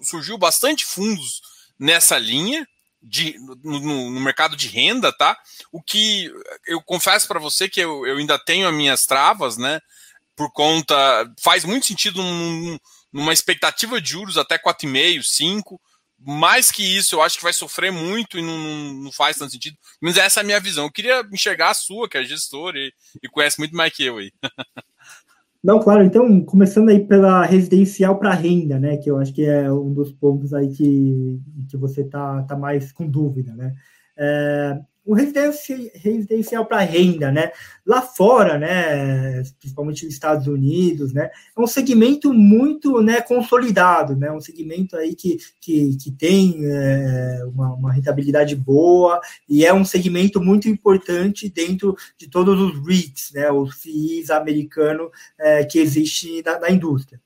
surgiu 0.03 0.39
bastante 0.39 0.85
fundos 0.85 1.41
nessa 1.79 2.17
linha 2.17 2.67
de, 3.03 3.37
no, 3.63 4.11
no, 4.11 4.21
mercado 4.21 4.57
de 4.57 4.69
renda, 4.69 5.13
tá? 5.13 5.37
O 5.73 5.83
que 5.83 6.33
eu 6.67 6.81
confesso 6.83 7.27
para 7.27 7.41
você 7.41 7.69
que 7.69 7.81
eu, 7.81 8.07
eu 8.07 8.17
ainda 8.17 8.39
tenho 8.39 8.69
as 8.69 8.75
minhas 8.75 9.07
travas, 9.07 9.57
né? 9.57 9.81
Por 10.37 10.53
conta. 10.53 10.95
Faz 11.41 11.65
muito 11.65 11.87
sentido 11.87 12.23
num, 12.23 12.79
numa 13.13 13.33
expectativa 13.33 14.01
de 14.01 14.11
juros 14.11 14.39
até 14.39 14.59
4,5, 14.59 15.23
5 15.23 15.81
mais 16.21 16.71
que 16.71 16.83
isso, 16.83 17.15
eu 17.15 17.23
acho 17.23 17.37
que 17.37 17.45
vai 17.45 17.53
sofrer 17.53 17.93
muito 17.93 18.39
e 18.39 18.43
não, 18.43 18.59
não, 19.05 19.13
faz 19.13 19.37
tanto 19.37 19.53
sentido. 19.53 19.77
Mas 20.01 20.17
essa 20.17 20.41
é 20.41 20.43
a 20.43 20.47
minha 20.47 20.61
visão. 20.61 20.85
Eu 20.85 20.93
queria 20.93 21.27
enxergar 21.33 21.71
a 21.71 21.75
sua, 21.75 22.09
que 22.09 22.19
é 22.19 22.25
gestora 22.25 22.79
e, 22.79 22.93
e 23.23 23.29
conhece 23.29 23.59
muito 23.59 23.77
mais 23.77 23.93
que 23.93 24.05
eu 24.05 24.19
aí. 24.19 24.33
Não, 25.63 25.81
claro. 25.81 26.05
Então, 26.05 26.41
começando 26.45 26.89
aí 26.89 27.05
pela 27.05 27.45
residencial 27.45 28.19
para 28.19 28.33
renda, 28.33 28.79
né? 28.79 28.97
Que 28.97 29.11
eu 29.11 29.19
acho 29.19 29.33
que 29.33 29.45
é 29.45 29.71
um 29.73 29.93
dos 29.93 30.13
pontos 30.13 30.55
aí 30.55 30.69
que, 30.73 31.41
que 31.69 31.77
você 31.77 32.05
tá, 32.05 32.43
tá 32.45 32.57
mais 32.57 32.93
com 32.93 33.09
dúvida, 33.09 33.55
né? 33.55 33.75
É, 34.19 34.81
o 35.09 35.15
residencial 35.15 36.67
para 36.67 36.81
renda, 36.81 37.33
né? 37.33 37.51
Lá 37.87 38.03
fora, 38.03 38.59
né, 38.59 39.43
principalmente 39.59 40.05
nos 40.05 40.13
Estados 40.13 40.47
Unidos, 40.47 41.15
né, 41.15 41.31
é 41.57 41.61
um 41.61 41.67
segmento 41.67 42.35
muito, 42.35 43.01
né, 43.01 43.23
consolidado, 43.23 44.15
né, 44.15 44.31
um 44.31 44.41
segmento 44.41 44.95
aí 44.97 45.15
que, 45.15 45.39
que, 45.63 45.97
que 45.97 46.11
tem 46.13 46.59
é, 46.63 47.41
uma, 47.47 47.73
uma, 47.73 47.91
rentabilidade 47.91 48.55
boa 48.55 49.19
e 49.49 49.65
é 49.65 49.73
um 49.73 49.83
segmento 49.83 50.43
muito 50.43 50.69
importante 50.69 51.49
dentro 51.49 51.97
de 52.19 52.29
todos 52.29 52.61
os 52.61 52.87
REITs, 52.87 53.33
né, 53.33 53.51
os 53.51 53.81
FIIs 53.81 54.29
americanos 54.29 55.09
é, 55.39 55.65
que 55.65 55.79
existem 55.79 56.43
na, 56.43 56.61
na 56.61 56.71
indústria. 56.71 57.19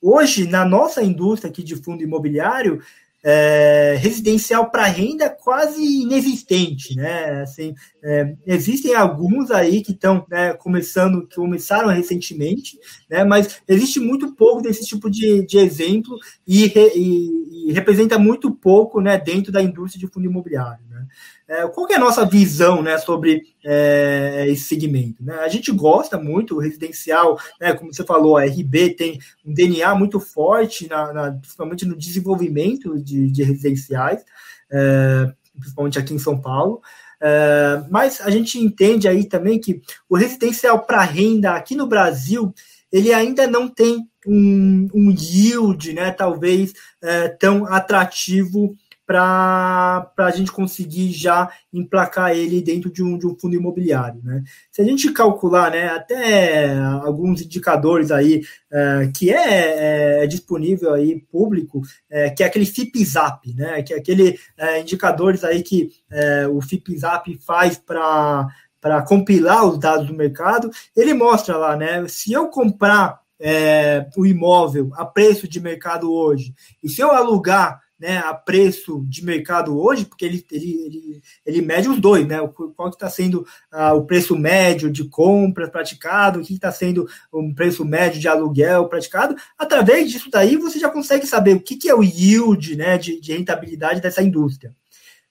Hoje, 0.00 0.46
na 0.48 0.64
nossa 0.64 1.02
indústria 1.02 1.50
aqui 1.50 1.62
de 1.62 1.76
fundo 1.76 2.02
imobiliário, 2.02 2.80
é, 3.28 3.96
residencial 3.98 4.70
para 4.70 4.84
renda 4.84 5.28
quase 5.28 5.82
inexistente, 5.82 6.94
né? 6.94 7.42
Assim, 7.42 7.74
é, 8.08 8.36
existem 8.46 8.94
alguns 8.94 9.50
aí 9.50 9.82
que 9.82 9.90
estão 9.90 10.24
né, 10.30 10.52
começando, 10.52 11.26
que 11.26 11.34
começaram 11.34 11.88
recentemente, 11.88 12.78
né? 13.10 13.24
Mas 13.24 13.60
existe 13.66 13.98
muito 13.98 14.32
pouco 14.32 14.62
desse 14.62 14.86
tipo 14.86 15.10
de, 15.10 15.44
de 15.44 15.58
exemplo 15.58 16.16
e, 16.46 16.66
e, 16.66 17.68
e 17.68 17.72
representa 17.72 18.16
muito 18.16 18.48
pouco, 18.52 19.00
né, 19.00 19.18
dentro 19.18 19.50
da 19.50 19.60
indústria 19.60 19.98
de 19.98 20.06
fundo 20.06 20.24
imobiliário. 20.24 20.84
Né? 20.88 21.04
É, 21.48 21.66
qual 21.66 21.88
é 21.90 21.96
a 21.96 21.98
nossa 21.98 22.24
visão 22.24 22.80
né, 22.80 22.96
sobre 22.96 23.42
é, 23.64 24.44
esse 24.50 24.68
segmento? 24.68 25.24
Né? 25.24 25.34
A 25.40 25.48
gente 25.48 25.72
gosta 25.72 26.16
muito, 26.16 26.54
o 26.54 26.60
residencial, 26.60 27.36
né, 27.60 27.72
como 27.72 27.92
você 27.92 28.04
falou, 28.04 28.36
a 28.36 28.44
RB 28.44 28.90
tem 28.90 29.18
um 29.44 29.52
DNA 29.52 29.92
muito 29.96 30.20
forte, 30.20 30.88
na, 30.88 31.12
na 31.12 31.32
principalmente 31.32 31.84
no 31.84 31.96
desenvolvimento 31.96 33.02
de, 33.02 33.32
de 33.32 33.42
residenciais, 33.42 34.24
é, 34.70 35.32
principalmente 35.58 35.98
aqui 35.98 36.14
em 36.14 36.20
São 36.20 36.40
Paulo. 36.40 36.80
É, 37.28 37.82
mas 37.90 38.20
a 38.20 38.30
gente 38.30 38.56
entende 38.56 39.08
aí 39.08 39.24
também 39.24 39.58
que 39.58 39.82
o 40.08 40.16
residencial 40.16 40.86
para 40.86 41.02
renda 41.02 41.54
aqui 41.54 41.74
no 41.74 41.88
Brasil 41.88 42.54
ele 42.92 43.12
ainda 43.12 43.48
não 43.48 43.68
tem 43.68 44.08
um, 44.24 44.88
um 44.94 45.10
yield, 45.10 45.92
né, 45.92 46.12
talvez 46.12 46.72
é, 47.02 47.28
tão 47.28 47.66
atrativo 47.66 48.76
para 49.06 50.10
a 50.16 50.30
gente 50.32 50.50
conseguir 50.50 51.12
já 51.12 51.48
emplacar 51.72 52.32
ele 52.32 52.60
dentro 52.60 52.90
de 52.90 53.02
um, 53.04 53.16
de 53.16 53.26
um 53.26 53.38
fundo 53.38 53.54
imobiliário. 53.54 54.20
Né? 54.24 54.42
Se 54.72 54.82
a 54.82 54.84
gente 54.84 55.12
calcular 55.12 55.70
né, 55.70 55.88
até 55.88 56.74
alguns 56.76 57.40
indicadores 57.40 58.10
aí 58.10 58.42
é, 58.70 59.10
que 59.16 59.30
é, 59.32 60.24
é, 60.24 60.26
disponível 60.26 60.92
aí 60.92 61.20
público, 61.30 61.82
é, 62.10 62.30
que 62.30 62.42
é 62.42 62.46
aquele 62.46 62.66
FIPZAP, 62.66 63.54
né, 63.54 63.82
que 63.82 63.94
é 63.94 63.98
aquele 63.98 64.38
é, 64.58 64.80
indicadores 64.80 65.44
aí 65.44 65.62
que 65.62 65.90
é, 66.10 66.48
o 66.48 66.60
FIPZAP 66.60 67.38
faz 67.46 67.78
para 67.78 68.48
para 68.78 69.02
compilar 69.02 69.66
os 69.66 69.80
dados 69.80 70.06
do 70.06 70.14
mercado, 70.14 70.70
ele 70.94 71.12
mostra 71.12 71.56
lá, 71.56 71.74
né? 71.74 72.06
Se 72.06 72.32
eu 72.32 72.46
comprar 72.48 73.20
é, 73.40 74.06
o 74.16 74.24
imóvel 74.24 74.92
a 74.94 75.04
preço 75.04 75.48
de 75.48 75.58
mercado 75.58 76.12
hoje, 76.12 76.54
e 76.80 76.88
se 76.88 77.00
eu 77.00 77.10
alugar 77.10 77.80
né, 77.98 78.18
a 78.18 78.34
preço 78.34 79.04
de 79.08 79.24
mercado 79.24 79.78
hoje, 79.78 80.04
porque 80.04 80.24
ele, 80.24 80.44
ele, 80.50 80.70
ele, 80.70 81.22
ele 81.44 81.62
mede 81.62 81.88
os 81.88 81.98
dois, 81.98 82.26
né? 82.26 82.38
Qual 82.76 82.90
que 82.90 82.96
está 82.96 83.08
sendo 83.08 83.46
uh, 83.72 83.94
o 83.96 84.04
preço 84.04 84.36
médio 84.36 84.90
de 84.90 85.08
compra 85.08 85.68
praticado, 85.68 86.40
o 86.40 86.42
que 86.42 86.54
está 86.54 86.70
sendo 86.70 87.08
o 87.32 87.54
preço 87.54 87.84
médio 87.84 88.20
de 88.20 88.28
aluguel 88.28 88.88
praticado. 88.88 89.34
Através 89.58 90.10
disso 90.10 90.30
daí, 90.30 90.56
você 90.56 90.78
já 90.78 90.90
consegue 90.90 91.26
saber 91.26 91.56
o 91.56 91.60
que, 91.60 91.76
que 91.76 91.88
é 91.88 91.94
o 91.94 92.02
yield 92.02 92.76
né, 92.76 92.98
de, 92.98 93.20
de 93.20 93.32
rentabilidade 93.32 94.00
dessa 94.00 94.22
indústria. 94.22 94.74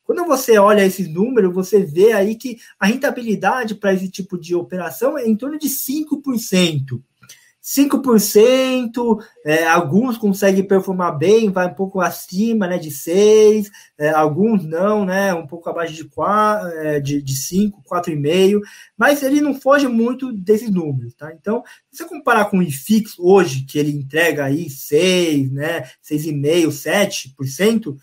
Quando 0.05 0.23
você 0.25 0.57
olha 0.59 0.85
esses 0.85 1.07
números, 1.07 1.53
você 1.53 1.83
vê 1.83 2.13
aí 2.13 2.35
que 2.35 2.59
a 2.79 2.85
rentabilidade 2.85 3.73
para 3.73 3.93
esse 3.93 4.07
tipo 4.07 4.37
de 4.37 4.53
operação 4.53 5.17
é 5.17 5.27
em 5.27 5.35
torno 5.35 5.57
de 5.57 5.67
5%. 5.67 7.01
5%, 7.65 9.19
é, 9.43 9.65
alguns 9.65 10.19
conseguem 10.19 10.63
performar 10.63 11.17
bem, 11.17 11.49
vai 11.49 11.65
um 11.65 11.73
pouco 11.73 11.99
acima 11.99 12.67
né, 12.67 12.77
de 12.77 12.91
6%, 12.91 13.71
é, 13.97 14.09
alguns 14.11 14.63
não, 14.63 15.03
né, 15.03 15.33
um 15.33 15.47
pouco 15.47 15.67
abaixo 15.67 15.95
de, 15.95 16.05
4, 16.05 16.67
é, 16.77 16.99
de, 16.99 17.23
de 17.23 17.33
5%, 17.33 17.71
4,5%, 17.83 18.61
mas 18.95 19.23
ele 19.23 19.41
não 19.41 19.59
foge 19.59 19.87
muito 19.87 20.31
desses 20.31 20.69
números. 20.69 21.15
Tá? 21.15 21.33
Então, 21.33 21.63
se 21.91 22.03
você 22.03 22.05
comparar 22.07 22.45
com 22.45 22.59
o 22.59 22.63
IFIX 22.63 23.17
hoje, 23.17 23.65
que 23.65 23.79
ele 23.79 23.91
entrega 23.91 24.45
aí 24.45 24.67
6%, 24.67 25.51
né, 25.51 25.89
6,5%, 26.07 27.33
7%, 27.35 27.97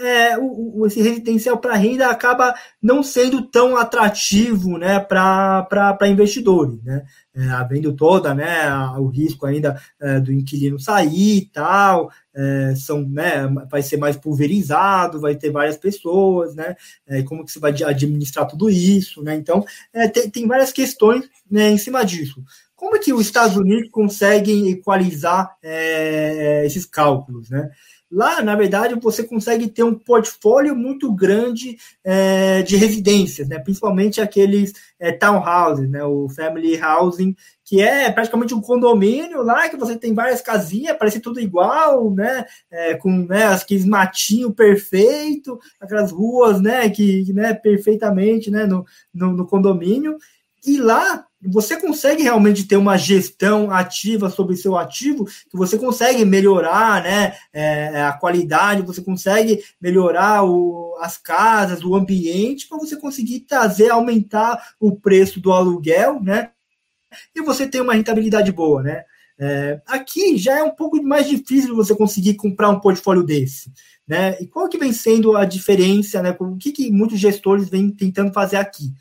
é, 0.00 0.38
o, 0.38 0.80
o, 0.80 0.86
esse 0.86 1.02
residencial 1.02 1.58
para 1.58 1.76
renda 1.76 2.08
acaba 2.08 2.54
não 2.82 3.02
sendo 3.02 3.42
tão 3.42 3.76
atrativo 3.76 4.78
né, 4.78 4.98
para 4.98 5.98
investidores, 6.08 6.82
né? 6.82 7.04
É, 7.32 7.46
havendo 7.50 7.94
toda 7.94 8.34
né, 8.34 8.68
o 8.98 9.06
risco 9.06 9.46
ainda 9.46 9.80
é, 10.00 10.18
do 10.18 10.32
inquilino 10.32 10.80
sair 10.80 11.36
e 11.38 11.46
tal, 11.46 12.10
é, 12.34 12.74
são, 12.74 13.08
né, 13.08 13.46
vai 13.70 13.82
ser 13.82 13.98
mais 13.98 14.16
pulverizado, 14.16 15.20
vai 15.20 15.36
ter 15.36 15.50
várias 15.50 15.76
pessoas, 15.76 16.56
né? 16.56 16.74
É, 17.06 17.22
como 17.22 17.44
que 17.44 17.52
você 17.52 17.60
vai 17.60 17.70
administrar 17.84 18.46
tudo 18.48 18.68
isso, 18.68 19.22
né? 19.22 19.36
Então, 19.36 19.64
é, 19.92 20.08
tem, 20.08 20.28
tem 20.28 20.46
várias 20.46 20.72
questões 20.72 21.28
né, 21.48 21.70
em 21.70 21.78
cima 21.78 22.04
disso. 22.04 22.42
Como 22.74 22.96
é 22.96 22.98
que 22.98 23.12
os 23.12 23.26
Estados 23.26 23.58
Unidos 23.58 23.90
conseguem 23.90 24.70
equalizar 24.70 25.54
é, 25.62 26.64
esses 26.64 26.86
cálculos, 26.86 27.50
né? 27.50 27.70
Lá, 28.10 28.42
na 28.42 28.56
verdade, 28.56 28.98
você 29.00 29.22
consegue 29.22 29.68
ter 29.68 29.84
um 29.84 29.94
portfólio 29.94 30.74
muito 30.74 31.12
grande 31.14 31.78
é, 32.02 32.60
de 32.62 32.76
residências, 32.76 33.48
né? 33.48 33.60
principalmente 33.60 34.20
aqueles 34.20 34.72
é, 34.98 35.12
townhouses, 35.12 35.88
né? 35.88 36.02
o 36.02 36.28
family 36.28 36.76
housing, 36.82 37.36
que 37.64 37.80
é 37.80 38.10
praticamente 38.10 38.52
um 38.52 38.60
condomínio 38.60 39.44
lá, 39.44 39.68
que 39.68 39.76
você 39.76 39.96
tem 39.96 40.12
várias 40.12 40.40
casinhas, 40.40 40.96
parece 40.98 41.20
tudo 41.20 41.38
igual, 41.38 42.12
né? 42.12 42.44
É, 42.68 42.94
com 42.94 43.12
né, 43.28 43.44
aqueles 43.44 43.84
matinhos 43.84 44.52
perfeito, 44.56 45.56
aquelas 45.80 46.10
ruas 46.10 46.60
né, 46.60 46.90
que 46.90 47.32
né, 47.32 47.54
perfeitamente 47.54 48.50
né, 48.50 48.66
no, 48.66 48.84
no, 49.14 49.32
no 49.34 49.46
condomínio. 49.46 50.18
E 50.66 50.78
lá 50.78 51.24
você 51.42 51.80
consegue 51.80 52.22
realmente 52.22 52.64
ter 52.64 52.76
uma 52.76 52.98
gestão 52.98 53.70
ativa 53.70 54.28
sobre 54.28 54.56
seu 54.56 54.76
ativo, 54.76 55.24
que 55.24 55.56
você 55.56 55.78
consegue 55.78 56.24
melhorar 56.24 57.02
né, 57.02 57.34
é, 57.52 58.02
a 58.02 58.12
qualidade, 58.12 58.82
você 58.82 59.00
consegue 59.00 59.64
melhorar 59.80 60.44
o, 60.44 60.96
as 61.00 61.16
casas, 61.16 61.82
o 61.82 61.94
ambiente, 61.94 62.68
para 62.68 62.78
você 62.78 62.96
conseguir 62.96 63.40
trazer, 63.40 63.90
aumentar 63.90 64.74
o 64.78 64.94
preço 64.94 65.40
do 65.40 65.52
aluguel, 65.52 66.22
né? 66.22 66.50
E 67.34 67.42
você 67.42 67.66
tem 67.66 67.80
uma 67.80 67.94
rentabilidade 67.94 68.52
boa, 68.52 68.82
né? 68.82 69.04
É, 69.42 69.80
aqui 69.86 70.36
já 70.36 70.58
é 70.58 70.62
um 70.62 70.70
pouco 70.70 71.02
mais 71.02 71.26
difícil 71.26 71.74
você 71.74 71.94
conseguir 71.94 72.34
comprar 72.34 72.68
um 72.68 72.78
portfólio 72.78 73.22
desse. 73.22 73.72
Né? 74.06 74.36
E 74.40 74.46
qual 74.46 74.68
que 74.68 74.76
vem 74.76 74.92
sendo 74.92 75.34
a 75.34 75.46
diferença, 75.46 76.22
né? 76.22 76.36
O 76.38 76.56
que, 76.56 76.72
que 76.72 76.90
muitos 76.90 77.18
gestores 77.18 77.70
vêm 77.70 77.90
tentando 77.90 78.32
fazer 78.34 78.56
aqui? 78.56 78.92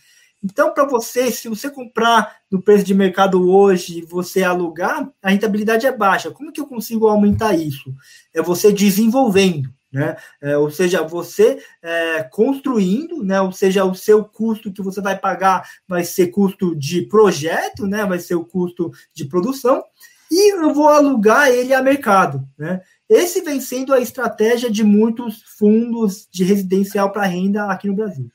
Então, 0.43 0.73
para 0.73 0.85
você, 0.85 1.31
se 1.31 1.49
você 1.49 1.69
comprar 1.69 2.37
no 2.49 2.61
preço 2.61 2.85
de 2.85 2.93
mercado 2.93 3.51
hoje 3.51 3.99
e 3.99 4.05
você 4.05 4.43
alugar, 4.43 5.09
a 5.21 5.29
rentabilidade 5.29 5.85
é 5.85 5.91
baixa. 5.91 6.31
Como 6.31 6.51
que 6.51 6.61
eu 6.61 6.67
consigo 6.67 7.07
aumentar 7.07 7.53
isso? 7.53 7.93
É 8.33 8.41
você 8.41 8.71
desenvolvendo. 8.71 9.69
Né? 9.91 10.15
É, 10.39 10.55
ou 10.55 10.69
seja, 10.69 11.01
você 11.01 11.61
é, 11.81 12.23
construindo, 12.23 13.23
né? 13.23 13.41
ou 13.41 13.51
seja, 13.51 13.83
o 13.83 13.95
seu 13.95 14.23
custo 14.23 14.71
que 14.71 14.83
você 14.83 15.01
vai 15.01 15.17
pagar 15.17 15.67
vai 15.87 16.03
ser 16.03 16.27
custo 16.27 16.75
de 16.75 17.01
projeto, 17.01 17.87
né? 17.87 18.05
vai 18.05 18.19
ser 18.19 18.35
o 18.35 18.45
custo 18.45 18.91
de 19.13 19.25
produção, 19.25 19.83
e 20.31 20.53
eu 20.53 20.73
vou 20.73 20.87
alugar 20.87 21.49
ele 21.49 21.73
a 21.73 21.81
mercado. 21.81 22.47
Né? 22.55 22.81
Esse 23.09 23.41
vem 23.41 23.59
sendo 23.59 23.91
a 23.91 23.99
estratégia 23.99 24.69
de 24.69 24.83
muitos 24.83 25.41
fundos 25.57 26.27
de 26.31 26.43
residencial 26.43 27.11
para 27.11 27.25
renda 27.25 27.65
aqui 27.65 27.87
no 27.87 27.95
Brasil. 27.95 28.29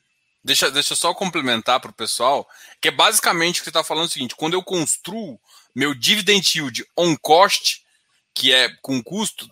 Deixa, 0.45 0.69
deixa 0.69 0.93
eu 0.93 0.97
só 0.97 1.11
complementar 1.11 1.79
para 1.79 1.89
o 1.89 1.95
pessoal, 1.95 2.47
que 2.79 2.89
é 2.89 2.91
basicamente 2.91 3.55
o 3.55 3.59
que 3.61 3.63
você 3.63 3.71
está 3.71 3.83
falando 3.83 4.03
é 4.03 4.07
o 4.09 4.11
seguinte: 4.11 4.35
quando 4.35 4.53
eu 4.53 4.61
construo 4.61 5.41
meu 5.73 5.95
dividend 5.95 6.55
yield 6.55 6.85
on 6.95 7.17
cost, 7.17 7.83
que 8.31 8.53
é 8.53 8.69
com 8.83 9.01
custo, 9.01 9.49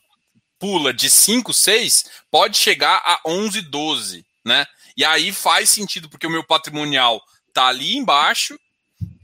pula 0.59 0.93
de 0.93 1.09
5, 1.09 1.51
6, 1.51 2.05
pode 2.29 2.59
chegar 2.59 3.01
a 3.03 3.19
11, 3.25 3.63
12, 3.63 4.23
né? 4.45 4.67
E 4.95 5.03
aí 5.03 5.33
faz 5.33 5.71
sentido, 5.71 6.07
porque 6.07 6.27
o 6.27 6.29
meu 6.29 6.43
patrimonial 6.43 7.19
tá 7.51 7.65
ali 7.65 7.97
embaixo 7.97 8.55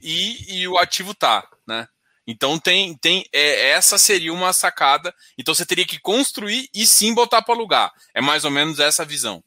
e, 0.02 0.62
e 0.62 0.68
o 0.68 0.76
ativo 0.76 1.14
tá, 1.14 1.48
né? 1.68 1.88
Então 2.26 2.58
tem, 2.58 2.98
tem 2.98 3.26
é, 3.32 3.70
essa 3.70 4.00
seria 4.00 4.34
uma 4.34 4.54
sacada. 4.54 5.14
Então 5.38 5.54
você 5.54 5.68
teria 5.68 5.86
que 5.86 6.00
construir 6.00 6.68
e 6.74 6.88
sim 6.88 7.14
botar 7.14 7.44
para 7.44 7.54
alugar. 7.54 7.94
É 8.12 8.22
mais 8.22 8.44
ou 8.44 8.50
menos 8.50 8.80
essa 8.80 9.06
visão. 9.06 9.44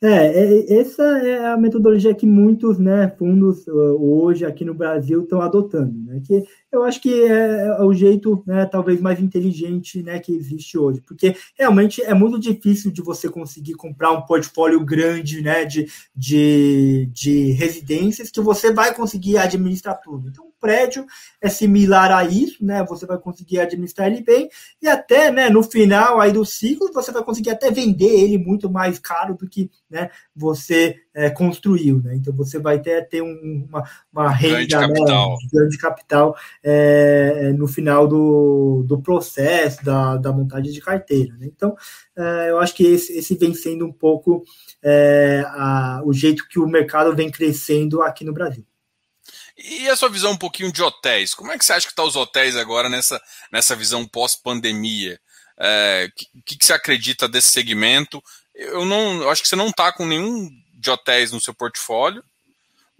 É, 0.00 0.06
é, 0.08 0.78
essa 0.80 1.02
é 1.26 1.46
a 1.46 1.56
metodologia 1.56 2.14
que 2.14 2.24
muitos 2.24 2.78
né, 2.78 3.08
fundos 3.18 3.66
hoje 3.66 4.44
aqui 4.46 4.64
no 4.64 4.72
Brasil 4.72 5.22
estão 5.24 5.40
adotando, 5.40 5.92
né? 6.04 6.20
Que 6.24 6.44
eu 6.70 6.84
acho 6.84 7.00
que 7.00 7.12
é, 7.12 7.66
é 7.78 7.82
o 7.82 7.92
jeito, 7.92 8.42
né, 8.46 8.66
talvez 8.66 9.00
mais 9.00 9.20
inteligente, 9.20 10.02
né, 10.02 10.18
que 10.18 10.32
existe 10.32 10.76
hoje, 10.78 11.00
porque 11.00 11.36
realmente 11.58 12.02
é 12.02 12.14
muito 12.14 12.38
difícil 12.38 12.90
de 12.90 13.02
você 13.02 13.28
conseguir 13.28 13.74
comprar 13.74 14.12
um 14.12 14.22
portfólio 14.22 14.84
grande, 14.84 15.40
né, 15.42 15.64
de, 15.64 15.86
de, 16.14 17.08
de 17.12 17.52
residências 17.52 18.30
que 18.30 18.40
você 18.40 18.72
vai 18.72 18.94
conseguir 18.94 19.38
administrar 19.38 20.00
tudo. 20.00 20.28
Então, 20.28 20.48
prédio 20.60 21.06
é 21.40 21.48
similar 21.48 22.12
a 22.12 22.24
isso, 22.24 22.64
né? 22.64 22.84
Você 22.84 23.06
vai 23.06 23.18
conseguir 23.18 23.60
administrar 23.60 24.08
ele 24.08 24.22
bem 24.22 24.48
e 24.82 24.88
até, 24.88 25.30
né, 25.30 25.48
no 25.48 25.62
final 25.62 26.20
aí 26.20 26.32
do 26.32 26.44
ciclo 26.44 26.92
você 26.92 27.12
vai 27.12 27.22
conseguir 27.22 27.50
até 27.50 27.70
vender 27.70 28.06
ele 28.06 28.38
muito 28.38 28.70
mais 28.70 28.98
caro 28.98 29.34
do 29.34 29.48
que, 29.48 29.70
né, 29.88 30.10
você 30.34 30.96
é, 31.18 31.28
construiu, 31.28 32.00
né? 32.00 32.14
Então 32.14 32.32
você 32.32 32.60
vai 32.60 32.78
ter, 32.78 33.08
ter 33.08 33.20
um, 33.20 33.66
uma, 33.68 33.82
uma 34.12 34.30
renda, 34.30 34.56
grande 34.56 34.76
né, 34.76 34.86
capital, 34.86 35.38
grande 35.52 35.78
capital 35.78 36.36
é, 36.62 37.52
no 37.56 37.66
final 37.66 38.06
do, 38.06 38.84
do 38.86 39.02
processo 39.02 39.84
da, 39.84 40.16
da 40.16 40.32
montagem 40.32 40.70
de 40.70 40.80
carteira. 40.80 41.34
Né? 41.36 41.46
Então 41.46 41.76
é, 42.16 42.50
eu 42.50 42.60
acho 42.60 42.72
que 42.72 42.84
esse, 42.84 43.18
esse 43.18 43.34
vem 43.34 43.52
sendo 43.52 43.84
um 43.84 43.92
pouco 43.92 44.44
é, 44.80 45.42
a, 45.48 46.02
o 46.04 46.12
jeito 46.12 46.46
que 46.48 46.60
o 46.60 46.68
mercado 46.68 47.14
vem 47.16 47.28
crescendo 47.28 48.00
aqui 48.00 48.24
no 48.24 48.32
Brasil. 48.32 48.64
E 49.56 49.88
a 49.88 49.96
sua 49.96 50.08
visão 50.08 50.30
um 50.30 50.38
pouquinho 50.38 50.72
de 50.72 50.80
hotéis? 50.80 51.34
Como 51.34 51.50
é 51.50 51.58
que 51.58 51.64
você 51.64 51.72
acha 51.72 51.86
que 51.86 51.92
estão 51.92 52.04
tá 52.04 52.08
os 52.10 52.14
hotéis 52.14 52.54
agora 52.54 52.88
nessa, 52.88 53.20
nessa 53.50 53.74
visão 53.74 54.06
pós-pandemia? 54.06 55.18
O 55.58 55.64
é, 55.64 56.08
que, 56.46 56.56
que, 56.56 56.64
você 56.64 56.72
acredita 56.72 57.28
desse 57.28 57.50
segmento? 57.50 58.22
Eu 58.54 58.84
não, 58.84 59.22
eu 59.22 59.30
acho 59.30 59.42
que 59.42 59.48
você 59.48 59.56
não 59.56 59.70
está 59.70 59.90
com 59.92 60.06
nenhum 60.06 60.48
de 60.78 60.90
hotéis 60.90 61.32
no 61.32 61.40
seu 61.40 61.52
portfólio. 61.52 62.22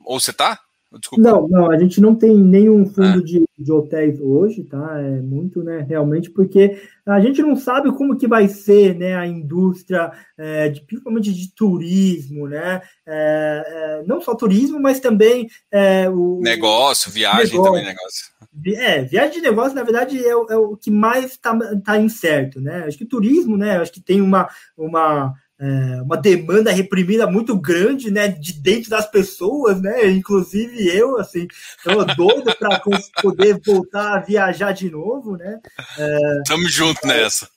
Ou 0.05 0.20
você 0.20 0.33
está? 0.33 0.59
Desculpa. 0.91 1.22
Não, 1.22 1.47
não, 1.47 1.70
a 1.70 1.79
gente 1.79 2.01
não 2.01 2.14
tem 2.14 2.35
nenhum 2.35 2.87
fundo 2.87 3.18
é. 3.18 3.22
de, 3.22 3.45
de 3.59 3.70
hotéis 3.70 4.18
hoje, 4.18 4.64
tá? 4.64 4.99
É 4.99 5.20
muito, 5.20 5.62
né, 5.62 5.85
realmente, 5.87 6.31
porque 6.31 6.81
a 7.05 7.20
gente 7.20 7.43
não 7.43 7.55
sabe 7.57 7.93
como 7.93 8.16
que 8.16 8.26
vai 8.26 8.49
ser, 8.49 8.95
né, 8.95 9.14
a 9.14 9.26
indústria, 9.26 10.11
é, 10.39 10.70
de, 10.70 10.81
principalmente 10.81 11.31
de 11.31 11.55
turismo, 11.55 12.49
né? 12.49 12.81
É, 13.07 14.01
é 14.01 14.03
não 14.07 14.18
só 14.22 14.35
turismo, 14.35 14.81
mas 14.81 14.99
também 14.99 15.51
é, 15.70 16.09
o 16.09 16.41
negócio, 16.43 17.12
viagem 17.12 17.53
negócio. 17.53 17.64
também 17.64 17.85
negócio. 17.85 18.39
É, 18.83 19.05
viagem 19.05 19.35
de 19.35 19.43
negócio, 19.43 19.74
na 19.74 19.83
verdade, 19.83 20.18
é, 20.18 20.31
é 20.31 20.57
o 20.57 20.74
que 20.74 20.91
mais 20.91 21.33
está 21.33 21.55
tá 21.85 21.99
incerto, 21.99 22.62
né? 22.62 22.85
Acho 22.87 22.97
que 22.97 23.05
turismo, 23.05 23.59
né? 23.59 23.76
Acho 23.76 23.93
que 23.93 24.01
tem 24.01 24.22
uma, 24.22 24.49
uma 24.74 25.35
é, 25.61 26.02
uma 26.02 26.16
demanda 26.16 26.70
reprimida 26.70 27.26
muito 27.26 27.59
grande, 27.59 28.11
né, 28.11 28.28
de 28.28 28.52
dentro 28.52 28.90
das 28.90 29.11
pessoas, 29.11 29.80
né, 29.80 30.09
inclusive 30.09 30.88
eu, 30.88 31.18
assim, 31.18 31.48
tô 31.82 32.04
doido 32.04 32.54
para 32.56 32.80
poder 33.20 33.61
voltar 33.64 34.16
a 34.16 34.20
viajar 34.20 34.72
de 34.72 34.88
novo, 34.88 35.36
né. 35.36 35.59
É, 35.98 36.42
Tamo 36.46 36.68
junto 36.68 37.06
nessa. 37.06 37.48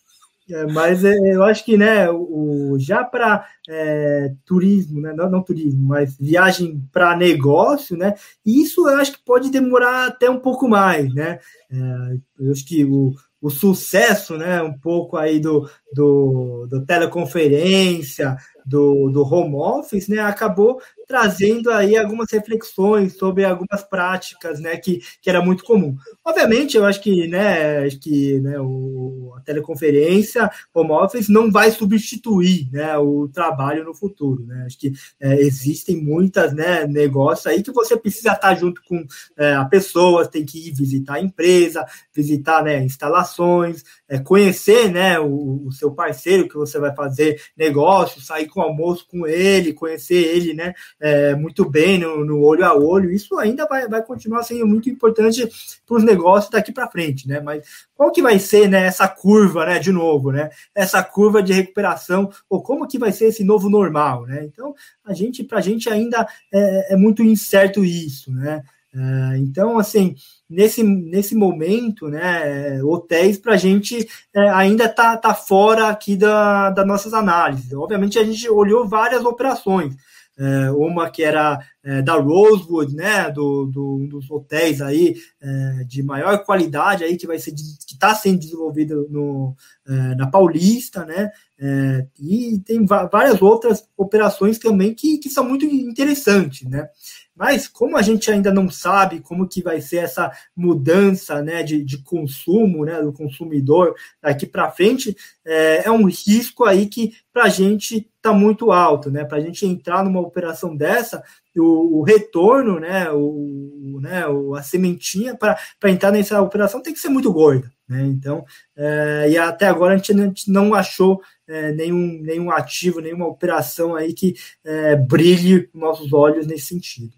É, 0.50 0.66
mas 0.66 1.06
é, 1.06 1.14
eu 1.14 1.44
acho 1.44 1.64
que 1.64 1.78
né, 1.78 2.10
o, 2.10 2.76
já 2.80 3.04
para 3.04 3.48
é, 3.70 4.34
turismo, 4.46 5.00
né, 5.00 5.14
não, 5.16 5.30
não, 5.30 5.44
turismo, 5.44 5.82
mas 5.82 6.18
viagem 6.18 6.84
para 6.92 7.16
negócio, 7.16 7.96
né, 7.96 8.16
isso 8.46 8.90
eu 8.90 8.98
acho 8.98 9.14
que 9.14 9.24
pode 9.24 9.50
demorar 9.52 10.08
até 10.08 10.30
um 10.30 10.40
pouco 10.40 10.68
mais. 10.68 11.14
Né? 11.14 11.40
É, 11.72 12.18
eu 12.40 12.52
acho 12.52 12.66
que 12.66 12.84
o, 12.84 13.14
o 13.42 13.50
sucesso, 13.50 14.38
né, 14.38 14.62
um 14.62 14.78
pouco 14.78 15.18
aí 15.18 15.40
do, 15.40 15.68
do, 15.92 16.68
do 16.70 16.86
teleconferência, 16.86 18.38
do, 18.66 19.10
do 19.10 19.24
home 19.24 19.56
office, 19.56 20.08
né, 20.08 20.20
acabou 20.20 20.80
trazendo 21.12 21.70
aí 21.72 21.98
algumas 21.98 22.32
reflexões 22.32 23.18
sobre 23.18 23.44
algumas 23.44 23.84
práticas, 23.84 24.62
né, 24.62 24.78
que, 24.78 25.02
que 25.22 25.30
era 25.30 25.42
muito 25.42 25.62
comum. 25.62 25.94
Obviamente, 26.24 26.78
eu 26.78 26.86
acho 26.86 27.02
que, 27.02 27.28
né, 27.28 27.90
que 27.90 28.40
né, 28.40 28.58
o, 28.62 29.34
a 29.38 29.42
teleconferência, 29.42 30.50
home 30.74 30.92
office, 30.92 31.28
não 31.28 31.52
vai 31.52 31.70
substituir, 31.70 32.70
né, 32.72 32.98
o 32.98 33.28
trabalho 33.28 33.84
no 33.84 33.94
futuro, 33.94 34.46
né. 34.46 34.64
Acho 34.66 34.80
que 34.80 34.94
é, 35.20 35.36
existem 35.42 35.98
muitas, 36.02 36.54
né, 36.54 36.88
negócios 36.88 37.46
aí 37.46 37.62
que 37.62 37.74
você 37.74 37.98
precisa 37.98 38.32
estar 38.32 38.56
junto 38.56 38.82
com 38.88 39.06
é, 39.38 39.54
a 39.54 39.66
pessoa, 39.66 40.26
tem 40.26 40.46
que 40.46 40.70
ir 40.70 40.74
visitar 40.74 41.16
a 41.16 41.22
empresa, 41.22 41.86
visitar, 42.16 42.64
né, 42.64 42.82
instalações, 42.86 43.84
é, 44.08 44.18
conhecer, 44.18 44.90
né, 44.90 45.20
o, 45.20 45.68
o 45.68 45.72
seu 45.74 45.92
parceiro 45.92 46.48
que 46.48 46.56
você 46.56 46.80
vai 46.80 46.96
fazer 46.96 47.42
negócio, 47.58 48.22
sair 48.22 48.48
com 48.48 48.62
almoço 48.62 49.06
com 49.10 49.28
ele, 49.28 49.74
conhecer 49.74 50.16
ele, 50.16 50.54
né, 50.54 50.74
é, 51.02 51.34
muito 51.34 51.68
bem 51.68 51.98
no, 51.98 52.24
no, 52.24 52.42
olho 52.42 52.64
a 52.64 52.76
olho, 52.76 53.12
isso 53.12 53.36
ainda 53.40 53.66
vai, 53.66 53.88
vai 53.88 54.04
continuar 54.04 54.44
sendo 54.44 54.68
muito 54.68 54.88
importante 54.88 55.50
para 55.86 55.98
os 55.98 56.04
negócios 56.04 56.52
daqui 56.52 56.72
para 56.72 56.88
frente, 56.88 57.28
né? 57.28 57.42
Mas 57.42 57.64
qual 57.96 58.12
que 58.12 58.22
vai 58.22 58.38
ser 58.38 58.70
né, 58.70 58.86
essa 58.86 59.08
curva, 59.08 59.66
né? 59.66 59.80
De 59.80 59.92
novo, 59.92 60.32
né? 60.32 60.52
Essa 60.76 61.02
curva 61.04 61.42
de 61.42 61.54
recuperação, 61.54 62.30
ou 62.48 62.62
como 62.62 62.88
que 62.88 63.00
vai 63.00 63.12
ser 63.12 63.26
esse 63.26 63.44
novo 63.44 63.68
normal, 63.68 64.28
né? 64.28 64.46
Então, 64.46 64.76
a 65.04 65.14
gente, 65.14 65.44
para 65.44 65.58
a 65.58 65.62
gente 65.62 65.90
ainda 65.90 66.28
é, 66.54 66.94
é, 66.94 66.96
muito 66.96 67.24
incerto 67.24 67.84
isso, 67.84 68.32
né? 68.32 68.62
É, 68.94 69.38
então, 69.38 69.80
assim, 69.80 70.16
nesse, 70.48 70.84
nesse 70.84 71.34
momento, 71.34 72.10
né, 72.10 72.84
hotéis 72.84 73.38
para 73.38 73.54
a 73.54 73.58
gente 73.58 74.08
é, 74.36 74.50
ainda 74.50 74.88
tá, 74.88 75.16
tá 75.18 75.34
fora 75.34 75.88
aqui 75.88 76.16
da, 76.16 76.70
das 76.70 76.86
nossas 76.86 77.14
análises. 77.14 77.74
Obviamente, 77.74 78.20
a 78.20 78.24
gente 78.24 78.48
olhou 78.50 78.88
várias 78.88 79.26
operações 79.26 79.96
é, 80.42 80.72
uma 80.72 81.10
que 81.10 81.24
era 81.24 81.60
é, 81.84 82.02
da 82.02 82.16
Rosewood, 82.16 82.96
né, 82.96 83.30
do, 83.30 83.66
do, 83.68 83.96
um 83.98 84.08
dos 84.08 84.30
hotéis 84.30 84.82
aí 84.82 85.16
é, 85.40 85.84
de 85.86 86.02
maior 86.02 86.44
qualidade 86.44 87.04
aí 87.04 87.16
que 87.16 87.28
vai 87.28 87.38
ser 87.38 87.52
que 87.52 87.94
está 87.94 88.16
sendo 88.16 88.40
desenvolvido 88.40 89.08
no, 89.10 89.56
é, 89.88 90.16
na 90.16 90.26
Paulista, 90.28 91.06
né, 91.06 91.30
é, 91.60 92.08
e 92.20 92.60
tem 92.66 92.84
várias 92.86 93.40
outras 93.40 93.88
operações 93.96 94.58
também 94.58 94.96
que, 94.96 95.20
que 95.20 95.30
são 95.30 95.48
muito 95.48 95.64
interessantes, 95.66 96.68
né. 96.68 96.90
Mas 97.36 97.68
como 97.68 97.98
a 97.98 98.04
gente 98.04 98.30
ainda 98.30 98.54
não 98.54 98.70
sabe 98.70 99.20
como 99.20 99.48
que 99.48 99.64
vai 99.64 99.82
ser 99.82 99.98
essa 99.98 100.32
mudança 100.56 101.42
né, 101.42 101.64
de, 101.64 101.84
de 101.84 101.98
consumo 102.04 102.86
né, 102.86 103.02
do 103.02 103.12
consumidor 103.12 103.96
daqui 104.22 104.46
para 104.46 104.70
frente, 104.70 105.16
é, 105.44 105.88
é, 105.88 105.92
um 105.92 106.06
risco 106.06 106.66
aí 106.66 106.86
que 106.86 107.14
para 107.34 107.46
a 107.46 107.50
gente 107.50 108.10
está 108.16 108.34
muito 108.34 108.72
alto. 108.72 109.10
Né? 109.10 109.24
Para 109.24 109.38
a 109.38 109.42
gente 109.42 109.66
entrar 109.66 110.04
numa 110.04 110.20
operação 110.20 110.76
dessa, 110.76 111.24
o, 111.56 112.00
o 112.00 112.04
retorno, 112.04 112.80
né, 112.80 113.10
o, 113.12 114.00
né, 114.02 114.24
a 114.58 114.64
sementinha 114.64 115.36
para 115.36 115.58
entrar 115.90 116.12
nessa 116.12 116.42
operação 116.42 116.82
tem 116.82 116.94
que 116.94 117.00
ser 117.00 117.10
muito 117.10 117.32
gorda. 117.32 117.72
Né? 117.88 118.04
Então, 118.04 118.46
é, 118.76 119.28
e 119.32 119.38
até 119.38 119.68
agora 119.68 119.94
a 119.94 119.98
gente, 119.98 120.12
a 120.12 120.16
gente 120.16 120.50
não 120.50 120.74
achou 120.74 121.22
é, 121.48 121.72
nenhum, 121.74 122.22
nenhum 122.22 122.52
ativo, 122.52 123.02
nenhuma 123.02 123.28
operação 123.28 123.96
aí 123.96 124.14
que 124.14 124.36
é, 124.64 124.96
brilhe 124.96 125.70
nossos 125.74 126.14
olhos 126.14 126.48
nesse 126.48 126.68
sentido. 126.68 127.14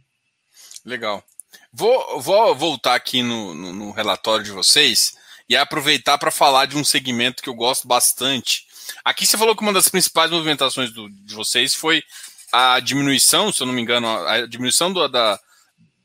Legal. 0.85 1.23
Vou, 1.71 2.19
vou 2.19 2.55
voltar 2.55 2.95
aqui 2.95 3.21
no, 3.21 3.53
no, 3.53 3.73
no 3.73 3.91
relatório 3.91 4.43
de 4.43 4.51
vocês 4.51 5.13
e 5.47 5.55
aproveitar 5.55 6.17
para 6.17 6.31
falar 6.31 6.65
de 6.65 6.77
um 6.77 6.83
segmento 6.83 7.43
que 7.43 7.49
eu 7.49 7.53
gosto 7.53 7.87
bastante. 7.87 8.65
Aqui 9.03 9.25
você 9.25 9.37
falou 9.37 9.55
que 9.55 9.61
uma 9.61 9.73
das 9.73 9.89
principais 9.89 10.31
movimentações 10.31 10.91
do, 10.91 11.09
de 11.09 11.33
vocês 11.33 11.73
foi 11.73 12.03
a 12.51 12.79
diminuição, 12.79 13.51
se 13.51 13.61
eu 13.61 13.67
não 13.67 13.73
me 13.73 13.81
engano, 13.81 14.07
a 14.07 14.45
diminuição 14.45 14.93
do, 14.93 15.07
da, 15.07 15.39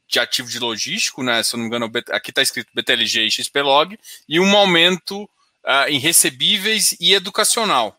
de 0.08 0.18
ativo 0.18 0.48
de 0.48 0.58
logístico, 0.58 1.22
né? 1.22 1.42
Se 1.42 1.54
eu 1.54 1.58
não 1.58 1.64
me 1.64 1.68
engano, 1.68 1.90
aqui 2.10 2.30
está 2.30 2.40
escrito 2.40 2.70
BTLG 2.74 3.26
e 3.26 3.30
XPlog, 3.30 3.98
e 4.28 4.40
um 4.40 4.56
aumento 4.56 5.24
uh, 5.24 5.88
em 5.88 5.98
recebíveis 5.98 6.96
e 6.98 7.12
educacional. 7.12 7.96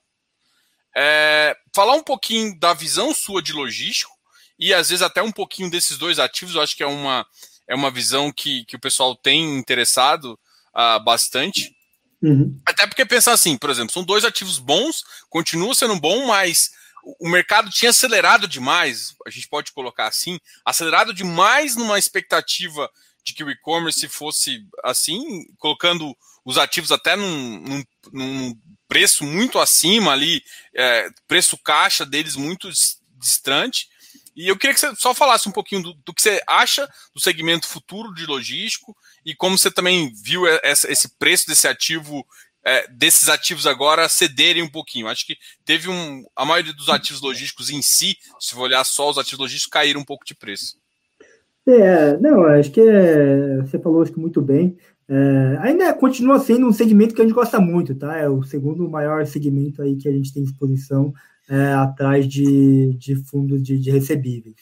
É, 0.96 1.56
falar 1.74 1.94
um 1.94 2.04
pouquinho 2.04 2.58
da 2.60 2.74
visão 2.74 3.14
sua 3.14 3.42
de 3.42 3.54
logístico 3.54 4.12
e 4.58 4.74
às 4.74 4.90
vezes 4.90 5.04
até 5.04 5.22
um 5.22 5.32
pouquinho 5.32 5.70
desses 5.70 5.98
dois 5.98 6.20
ativos, 6.20 6.56
eu 6.56 6.62
acho 6.62 6.76
que 6.76 6.84
é 6.84 6.88
uma, 6.88 7.26
é 7.68 7.76
uma 7.76 7.92
visão 7.92 8.32
que, 8.32 8.66
que 8.66 8.76
o 8.76 8.80
pessoal 8.80 9.16
tem 9.16 9.58
interessado 9.58 10.38
uh, 10.76 11.02
bastante. 11.04 11.74
Uhum. 12.22 12.60
Até 12.66 12.86
porque 12.86 13.06
pensar 13.06 13.34
assim, 13.34 13.58
por 13.58 13.70
exemplo, 13.70 13.94
são 13.94 14.04
dois 14.04 14.26
ativos 14.26 14.60
bons, 14.60 15.04
continua 15.30 15.74
sendo 15.74 15.96
bom, 16.00 16.28
mas 16.28 16.72
o 17.20 17.30
mercado 17.30 17.70
tinha 17.70 17.92
acelerado 17.92 18.48
demais, 18.48 19.16
a 19.26 19.30
gente 19.30 19.48
pode 19.48 19.72
colocar 19.72 20.08
assim, 20.08 20.40
acelerado 20.66 21.14
demais 21.14 21.76
numa 21.76 21.98
expectativa 21.98 22.90
de 23.24 23.34
que 23.34 23.44
o 23.44 23.50
e-commerce 23.50 24.08
fosse 24.08 24.66
assim, 24.84 25.46
colocando 25.58 26.16
os 26.44 26.58
ativos 26.58 26.92
até 26.92 27.16
num, 27.16 27.60
num, 27.60 27.84
num 28.12 28.60
preço 28.88 29.24
muito 29.24 29.60
acima 29.60 30.12
ali, 30.12 30.44
é, 30.74 31.10
preço 31.28 31.58
caixa 31.58 32.06
deles 32.06 32.36
muito 32.36 32.70
distante. 33.18 33.88
E 34.36 34.48
eu 34.48 34.58
queria 34.58 34.74
que 34.74 34.80
você 34.80 34.96
só 34.96 35.14
falasse 35.14 35.50
um 35.50 35.52
pouquinho 35.52 35.84
do, 35.84 35.94
do 35.94 36.14
que 36.14 36.22
você 36.22 36.42
acha 36.48 36.90
do 37.14 37.20
segmento 37.22 37.68
futuro 37.68 38.14
de 38.14 38.26
logístico 38.26 38.96
e 39.26 39.36
como 39.36 39.58
você 39.58 39.70
também 39.72 40.12
viu 40.24 40.44
esse 40.64 41.10
preço 41.18 41.48
desse 41.48 41.68
ativo, 41.68 42.26
é, 42.64 42.88
desses 42.88 43.30
ativos 43.30 43.66
agora 43.66 44.10
cederem 44.10 44.64
um 44.64 44.70
pouquinho. 44.70 45.08
Acho 45.08 45.26
que 45.26 45.38
teve 45.66 45.90
um. 45.90 46.24
A 46.36 46.46
maioria 46.46 46.74
dos 46.74 46.90
ativos 46.90 47.22
logísticos 47.22 47.70
em 47.70 47.82
si, 47.82 48.18
se 48.40 48.54
for 48.54 48.62
olhar 48.62 48.84
só 48.84 49.10
os 49.10 49.18
ativos 49.18 49.40
logísticos, 49.40 49.72
caíram 49.72 50.02
um 50.02 50.06
pouco 50.06 50.26
de 50.26 50.36
preço. 50.36 50.78
É, 51.68 52.18
não, 52.18 52.46
acho 52.46 52.72
que 52.72 52.82
é, 52.82 53.58
você 53.58 53.78
falou 53.80 54.04
isso 54.04 54.20
muito 54.20 54.42
bem. 54.42 54.78
É, 55.08 55.58
ainda 55.62 55.94
continua 55.94 56.40
sendo 56.40 56.68
um 56.68 56.74
segmento 56.74 57.16
que 57.16 57.22
a 57.22 57.26
gente 57.26 57.34
gosta 57.34 57.60
muito, 57.60 57.96
tá? 57.96 58.18
É 58.18 58.30
o 58.30 58.44
segundo 58.44 58.88
maior 58.90 59.26
segmento 59.26 59.82
aí 59.82 59.96
que 59.96 60.08
a 60.08 60.12
gente 60.12 60.34
tem 60.34 60.44
exposição 60.44 61.14
é, 61.50 61.74
atrás 61.74 62.28
de, 62.28 62.94
de 62.96 63.16
fundos 63.16 63.62
de, 63.64 63.80
de 63.80 63.90
recebíveis. 63.90 64.56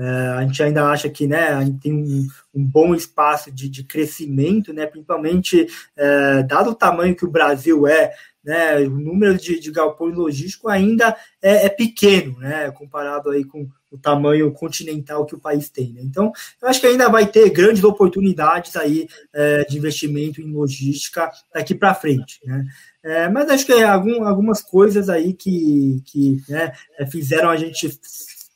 É, 0.00 0.28
a 0.38 0.42
gente 0.42 0.62
ainda 0.62 0.88
acha 0.88 1.10
que 1.10 1.26
né, 1.26 1.48
a 1.48 1.62
gente 1.62 1.78
tem 1.78 1.92
um, 1.92 2.26
um 2.54 2.64
bom 2.64 2.94
espaço 2.94 3.52
de, 3.52 3.68
de 3.68 3.84
crescimento, 3.84 4.72
né, 4.72 4.86
principalmente 4.86 5.68
é, 5.94 6.42
dado 6.42 6.70
o 6.70 6.74
tamanho 6.74 7.14
que 7.14 7.26
o 7.26 7.30
Brasil 7.30 7.86
é, 7.86 8.14
né, 8.42 8.78
o 8.78 8.90
número 8.90 9.36
de, 9.36 9.60
de 9.60 9.70
galpões 9.70 10.16
logísticos 10.16 10.70
ainda 10.70 11.14
é, 11.42 11.66
é, 11.66 11.68
pequeno, 11.68 12.38
né, 12.38 12.70
comparado 12.70 13.28
aí 13.28 13.44
com 13.44 13.68
o 13.90 13.98
tamanho 13.98 14.50
continental 14.52 15.26
que 15.26 15.34
o 15.34 15.40
país 15.40 15.68
tem. 15.68 15.92
Né? 15.92 16.00
Então, 16.02 16.32
eu 16.62 16.68
acho 16.68 16.80
que 16.80 16.86
ainda 16.86 17.08
vai 17.08 17.26
ter 17.26 17.50
grandes 17.50 17.84
oportunidades 17.84 18.76
aí 18.76 19.06
é, 19.34 19.64
de 19.64 19.76
investimento 19.76 20.40
em 20.40 20.50
logística 20.50 21.30
daqui 21.52 21.74
para 21.74 21.94
frente. 21.94 22.40
Né? 22.44 22.64
É, 23.02 23.28
mas 23.28 23.50
acho 23.50 23.66
que 23.66 23.72
é 23.72 23.84
algum, 23.84 24.24
algumas 24.24 24.62
coisas 24.62 25.08
aí 25.08 25.34
que, 25.34 26.02
que 26.06 26.42
né, 26.48 26.72
é, 26.98 27.04
fizeram 27.04 27.50
a 27.50 27.56
gente 27.56 27.98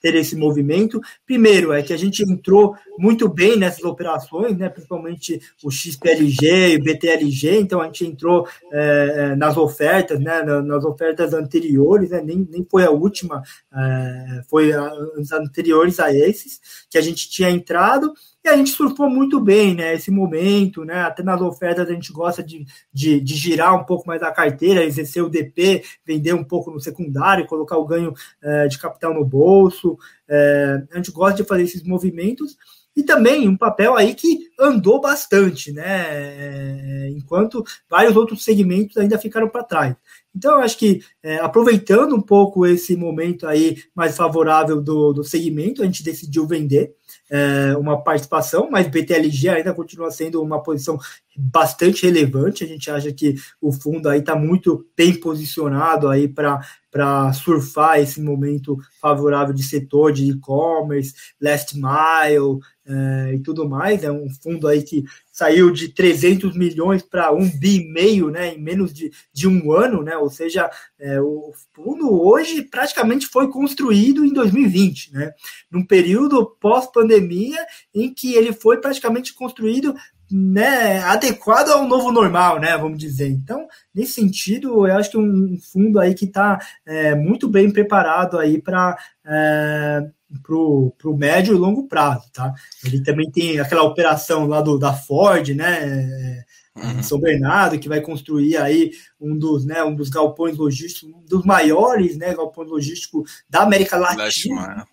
ter 0.04 0.14
esse 0.16 0.36
movimento. 0.36 1.00
Primeiro, 1.24 1.72
é 1.72 1.82
que 1.82 1.90
a 1.90 1.96
gente 1.96 2.22
entrou 2.22 2.76
muito 2.98 3.26
bem 3.26 3.56
nessas 3.56 3.84
operações, 3.84 4.54
né, 4.54 4.68
principalmente 4.68 5.40
o 5.62 5.70
XPLG 5.70 6.74
e 6.74 6.76
o 6.76 6.84
BTLG, 6.84 7.58
então 7.58 7.80
a 7.80 7.86
gente 7.86 8.04
entrou 8.04 8.46
é, 8.70 9.14
é, 9.16 9.34
nas 9.36 9.56
ofertas, 9.56 10.20
né, 10.20 10.42
nas 10.42 10.84
ofertas 10.84 11.32
anteriores, 11.32 12.10
né, 12.10 12.20
nem, 12.22 12.46
nem 12.50 12.66
foi 12.70 12.84
a 12.84 12.90
última, 12.90 13.42
é, 13.74 14.42
foi 14.50 14.74
as 14.74 15.32
anteriores 15.32 15.98
a 15.98 16.12
esses 16.12 16.60
que 16.90 16.98
a 16.98 17.00
gente 17.00 17.30
tinha 17.30 17.48
entrado, 17.48 18.12
e 18.44 18.48
a 18.48 18.56
gente 18.56 18.72
surfou 18.72 19.08
muito 19.08 19.40
bem, 19.40 19.74
né? 19.74 19.94
Esse 19.94 20.10
momento, 20.10 20.84
né? 20.84 21.00
Até 21.00 21.22
nas 21.22 21.40
ofertas 21.40 21.88
a 21.88 21.92
gente 21.92 22.12
gosta 22.12 22.42
de, 22.42 22.66
de, 22.92 23.18
de, 23.18 23.34
girar 23.34 23.74
um 23.74 23.84
pouco 23.84 24.06
mais 24.06 24.22
a 24.22 24.30
carteira, 24.30 24.84
exercer 24.84 25.24
o 25.24 25.30
DP, 25.30 25.82
vender 26.04 26.34
um 26.34 26.44
pouco 26.44 26.70
no 26.70 26.78
secundário, 26.78 27.46
colocar 27.46 27.78
o 27.78 27.86
ganho 27.86 28.12
é, 28.42 28.68
de 28.68 28.78
capital 28.78 29.14
no 29.14 29.24
bolso. 29.24 29.96
É, 30.28 30.84
a 30.92 30.96
gente 30.96 31.10
gosta 31.10 31.42
de 31.42 31.48
fazer 31.48 31.62
esses 31.62 31.82
movimentos. 31.82 32.56
E 32.96 33.02
também 33.02 33.48
um 33.48 33.56
papel 33.56 33.96
aí 33.96 34.14
que 34.14 34.50
andou 34.60 35.00
bastante, 35.00 35.72
né? 35.72 35.84
É, 35.86 37.08
enquanto 37.16 37.64
vários 37.88 38.14
outros 38.14 38.44
segmentos 38.44 38.96
ainda 38.98 39.18
ficaram 39.18 39.48
para 39.48 39.64
trás. 39.64 39.96
Então, 40.36 40.52
eu 40.52 40.58
acho 40.58 40.78
que 40.78 41.00
é, 41.22 41.36
aproveitando 41.38 42.14
um 42.14 42.20
pouco 42.20 42.66
esse 42.66 42.94
momento 42.96 43.46
aí 43.46 43.82
mais 43.94 44.16
favorável 44.16 44.80
do, 44.80 45.12
do 45.12 45.24
segmento, 45.24 45.82
a 45.82 45.86
gente 45.86 46.04
decidiu 46.04 46.46
vender. 46.46 46.94
É, 47.30 47.76
uma 47.76 48.02
participação, 48.02 48.68
mas 48.70 48.86
BTLG 48.88 49.48
ainda 49.48 49.74
continua 49.74 50.10
sendo 50.10 50.42
uma 50.42 50.62
posição 50.62 50.98
bastante 51.36 52.06
relevante. 52.06 52.64
A 52.64 52.66
gente 52.66 52.90
acha 52.90 53.12
que 53.12 53.34
o 53.60 53.72
fundo 53.72 54.08
aí 54.08 54.20
está 54.20 54.36
muito 54.36 54.86
bem 54.96 55.14
posicionado 55.14 56.08
aí 56.08 56.28
para 56.28 57.32
surfar 57.32 57.98
esse 57.98 58.20
momento 58.20 58.78
favorável 59.00 59.52
de 59.52 59.62
setor 59.62 60.12
de 60.12 60.30
e-commerce, 60.30 61.14
last 61.40 61.74
mile 61.74 62.60
é, 62.86 63.34
e 63.34 63.38
tudo 63.40 63.68
mais. 63.68 64.04
É 64.04 64.12
um 64.12 64.28
fundo 64.30 64.68
aí 64.68 64.82
que 64.82 65.04
saiu 65.32 65.70
de 65.70 65.88
300 65.88 66.56
milhões 66.56 67.02
para 67.02 67.32
um 67.32 67.48
bi 67.48 67.80
e 67.80 67.92
meio, 67.92 68.30
né, 68.30 68.54
em 68.54 68.60
menos 68.60 68.92
de, 68.92 69.10
de 69.32 69.48
um 69.48 69.72
ano, 69.72 70.02
né? 70.02 70.16
Ou 70.16 70.30
seja, 70.30 70.70
é, 70.98 71.20
o 71.20 71.52
fundo 71.74 72.22
hoje 72.22 72.62
praticamente 72.62 73.26
foi 73.26 73.50
construído 73.50 74.24
em 74.24 74.32
2020, 74.32 75.12
né? 75.12 75.32
Num 75.70 75.84
período 75.84 76.46
pós-pandemia 76.60 77.58
em 77.92 78.14
que 78.14 78.34
ele 78.34 78.52
foi 78.52 78.80
praticamente 78.80 79.34
construído 79.34 79.94
né, 80.36 80.98
adequado 81.04 81.68
ao 81.68 81.86
novo 81.86 82.10
normal, 82.10 82.58
né, 82.58 82.76
vamos 82.76 82.98
dizer. 82.98 83.28
Então, 83.28 83.68
nesse 83.94 84.14
sentido, 84.14 84.84
eu 84.84 84.96
acho 84.96 85.12
que 85.12 85.16
um 85.16 85.56
fundo 85.72 86.00
aí 86.00 86.12
que 86.12 86.24
está 86.24 86.58
é, 86.84 87.14
muito 87.14 87.48
bem 87.48 87.70
preparado 87.70 88.36
aí 88.36 88.60
para 88.60 88.98
é, 89.24 90.04
para 90.42 90.56
o 90.56 91.16
médio 91.16 91.54
e 91.54 91.58
longo 91.58 91.86
prazo, 91.86 92.28
tá? 92.32 92.52
Ele 92.84 93.00
também 93.04 93.30
tem 93.30 93.60
aquela 93.60 93.84
operação 93.84 94.46
lá 94.48 94.60
do, 94.60 94.76
da 94.76 94.92
Ford, 94.92 95.50
né, 95.50 96.42
uhum. 96.74 97.00
São 97.00 97.20
Bernardo, 97.20 97.78
que 97.78 97.88
vai 97.88 98.00
construir 98.00 98.56
aí 98.56 98.90
um 99.20 99.38
dos, 99.38 99.64
né, 99.64 99.84
um 99.84 99.94
dos 99.94 100.08
galpões 100.08 100.56
logísticos, 100.56 101.14
um 101.14 101.24
dos 101.24 101.44
maiores, 101.44 102.16
né, 102.16 102.34
galpões 102.34 102.68
logísticos 102.68 103.44
da 103.48 103.62
América 103.62 103.96
Latina. 103.96 104.84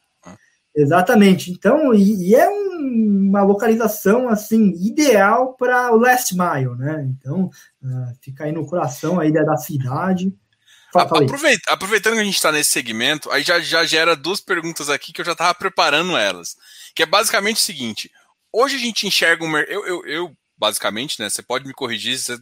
Exatamente. 0.75 1.51
Então, 1.51 1.93
e, 1.93 2.29
e 2.29 2.35
é 2.35 2.49
um, 2.49 3.27
uma 3.29 3.43
localização 3.43 4.29
assim 4.29 4.73
ideal 4.79 5.53
para 5.53 5.91
o 5.91 5.97
last 5.97 6.33
mile, 6.33 6.75
né? 6.77 7.05
Então, 7.09 7.49
uh, 7.83 8.17
fica 8.21 8.45
aí 8.45 8.51
no 8.51 8.65
coração 8.65 9.19
aí 9.19 9.31
da, 9.31 9.43
da 9.43 9.57
cidade. 9.57 10.33
Aproveita, 10.93 11.71
aproveitando 11.71 12.15
que 12.15 12.19
a 12.19 12.23
gente 12.23 12.35
está 12.35 12.51
nesse 12.51 12.71
segmento, 12.71 13.31
aí 13.31 13.43
já, 13.43 13.59
já 13.61 13.85
gera 13.85 14.13
duas 14.15 14.41
perguntas 14.41 14.89
aqui 14.89 15.13
que 15.13 15.21
eu 15.21 15.25
já 15.25 15.31
estava 15.31 15.53
preparando 15.53 16.17
elas. 16.17 16.57
Que 16.93 17.03
é 17.03 17.05
basicamente 17.05 17.57
o 17.57 17.61
seguinte: 17.61 18.11
hoje 18.51 18.75
a 18.75 18.79
gente 18.79 19.07
enxerga 19.07 19.45
um 19.45 19.57
eu, 19.57 19.85
eu, 19.85 20.05
eu, 20.05 20.37
basicamente, 20.57 21.19
né? 21.21 21.29
Você 21.29 21.41
pode 21.41 21.65
me 21.65 21.73
corrigir. 21.73 22.17
Você, 22.17 22.37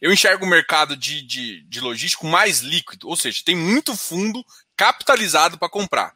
eu 0.00 0.12
enxergo 0.12 0.44
o 0.44 0.48
mercado 0.48 0.96
de, 0.96 1.22
de, 1.22 1.62
de 1.68 1.80
logístico 1.80 2.26
mais 2.26 2.60
líquido, 2.60 3.08
ou 3.08 3.16
seja, 3.16 3.42
tem 3.44 3.56
muito 3.56 3.96
fundo 3.96 4.44
capitalizado 4.76 5.58
para 5.58 5.68
comprar. 5.68 6.14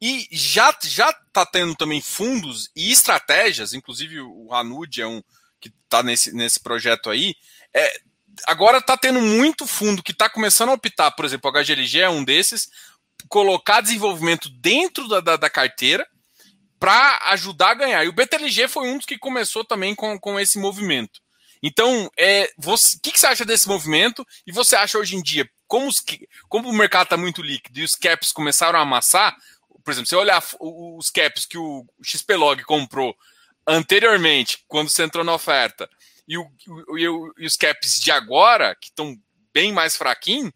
E 0.00 0.26
já 0.30 0.74
já 0.82 1.10
está 1.10 1.44
tendo 1.44 1.74
também 1.74 2.00
fundos 2.00 2.70
e 2.74 2.90
estratégias, 2.90 3.74
inclusive 3.74 4.20
o 4.20 4.48
Hanud 4.52 5.00
é 5.00 5.06
um 5.06 5.22
que 5.60 5.68
está 5.68 6.02
nesse, 6.02 6.32
nesse 6.34 6.58
projeto 6.58 7.10
aí. 7.10 7.34
É, 7.74 8.00
agora 8.46 8.78
está 8.78 8.96
tendo 8.96 9.20
muito 9.20 9.66
fundo 9.66 10.02
que 10.02 10.12
está 10.12 10.28
começando 10.28 10.70
a 10.70 10.74
optar, 10.74 11.10
por 11.10 11.24
exemplo, 11.24 11.50
o 11.50 11.52
HGLG 11.52 12.00
é 12.00 12.08
um 12.08 12.24
desses, 12.24 12.70
colocar 13.28 13.82
desenvolvimento 13.82 14.48
dentro 14.48 15.06
da, 15.06 15.20
da, 15.20 15.36
da 15.36 15.50
carteira 15.50 16.06
para 16.78 17.18
ajudar 17.32 17.72
a 17.72 17.74
ganhar. 17.74 18.04
E 18.04 18.08
o 18.08 18.12
BTLG 18.12 18.68
foi 18.68 18.88
um 18.88 18.96
dos 18.96 19.06
que 19.06 19.18
começou 19.18 19.64
também 19.64 19.94
com, 19.94 20.18
com 20.18 20.40
esse 20.40 20.58
movimento. 20.58 21.20
Então, 21.62 22.10
é, 22.18 22.50
você, 22.56 22.96
o 22.96 23.00
que, 23.00 23.12
que, 23.12 23.20
você 23.20 23.26
acha 23.26 23.44
desse 23.44 23.68
movimento? 23.68 24.26
E 24.46 24.52
você 24.52 24.74
acha 24.74 24.96
hoje 24.96 25.14
em 25.14 25.22
dia, 25.22 25.46
como, 25.68 25.86
os, 25.86 26.02
como 26.48 26.70
o 26.70 26.72
mercado 26.72 27.04
está 27.04 27.16
muito 27.18 27.42
líquido 27.42 27.80
e 27.80 27.84
os 27.84 27.94
caps 27.94 28.32
começaram 28.32 28.78
a 28.78 28.82
amassar, 28.82 29.36
por 29.84 29.90
exemplo, 29.90 30.08
se 30.08 30.14
eu 30.14 30.20
olhar 30.20 30.42
os 30.60 31.10
caps 31.10 31.46
que 31.46 31.58
o 31.58 31.86
XPlog 32.02 32.62
comprou 32.64 33.14
anteriormente, 33.66 34.64
quando 34.66 34.88
você 34.88 35.02
entrou 35.02 35.24
na 35.24 35.34
oferta, 35.34 35.88
e, 36.26 36.38
o, 36.38 36.50
e, 36.96 37.08
o, 37.08 37.34
e 37.38 37.46
os 37.46 37.56
caps 37.56 38.00
de 38.00 38.10
agora, 38.10 38.74
que 38.74 38.88
estão 38.88 39.16
bem 39.52 39.72
mais 39.72 39.96
fraquinhos, 39.96 40.52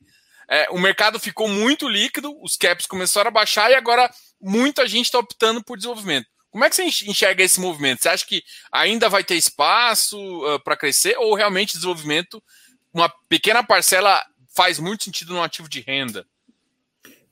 é, 0.48 0.68
o 0.70 0.78
mercado 0.78 1.18
ficou 1.18 1.48
muito 1.48 1.88
líquido, 1.88 2.36
os 2.42 2.56
caps 2.56 2.86
começaram 2.86 3.28
a 3.28 3.32
baixar 3.32 3.70
e 3.70 3.74
agora 3.74 4.10
muita 4.40 4.86
gente 4.86 5.06
está 5.06 5.18
optando 5.18 5.62
por 5.62 5.76
desenvolvimento. 5.76 6.28
Como 6.50 6.64
é 6.64 6.70
que 6.70 6.76
você 6.76 6.84
enxerga 6.84 7.42
esse 7.42 7.58
movimento? 7.58 8.02
Você 8.02 8.08
acha 8.08 8.24
que 8.24 8.44
ainda 8.70 9.08
vai 9.08 9.24
ter 9.24 9.34
espaço 9.34 10.16
uh, 10.18 10.60
para 10.60 10.76
crescer 10.76 11.16
ou 11.18 11.34
realmente 11.34 11.74
desenvolvimento, 11.74 12.40
uma 12.92 13.08
pequena 13.28 13.64
parcela 13.64 14.24
faz 14.54 14.78
muito 14.78 15.02
sentido 15.02 15.32
no 15.34 15.42
ativo 15.42 15.68
de 15.68 15.80
renda? 15.80 16.24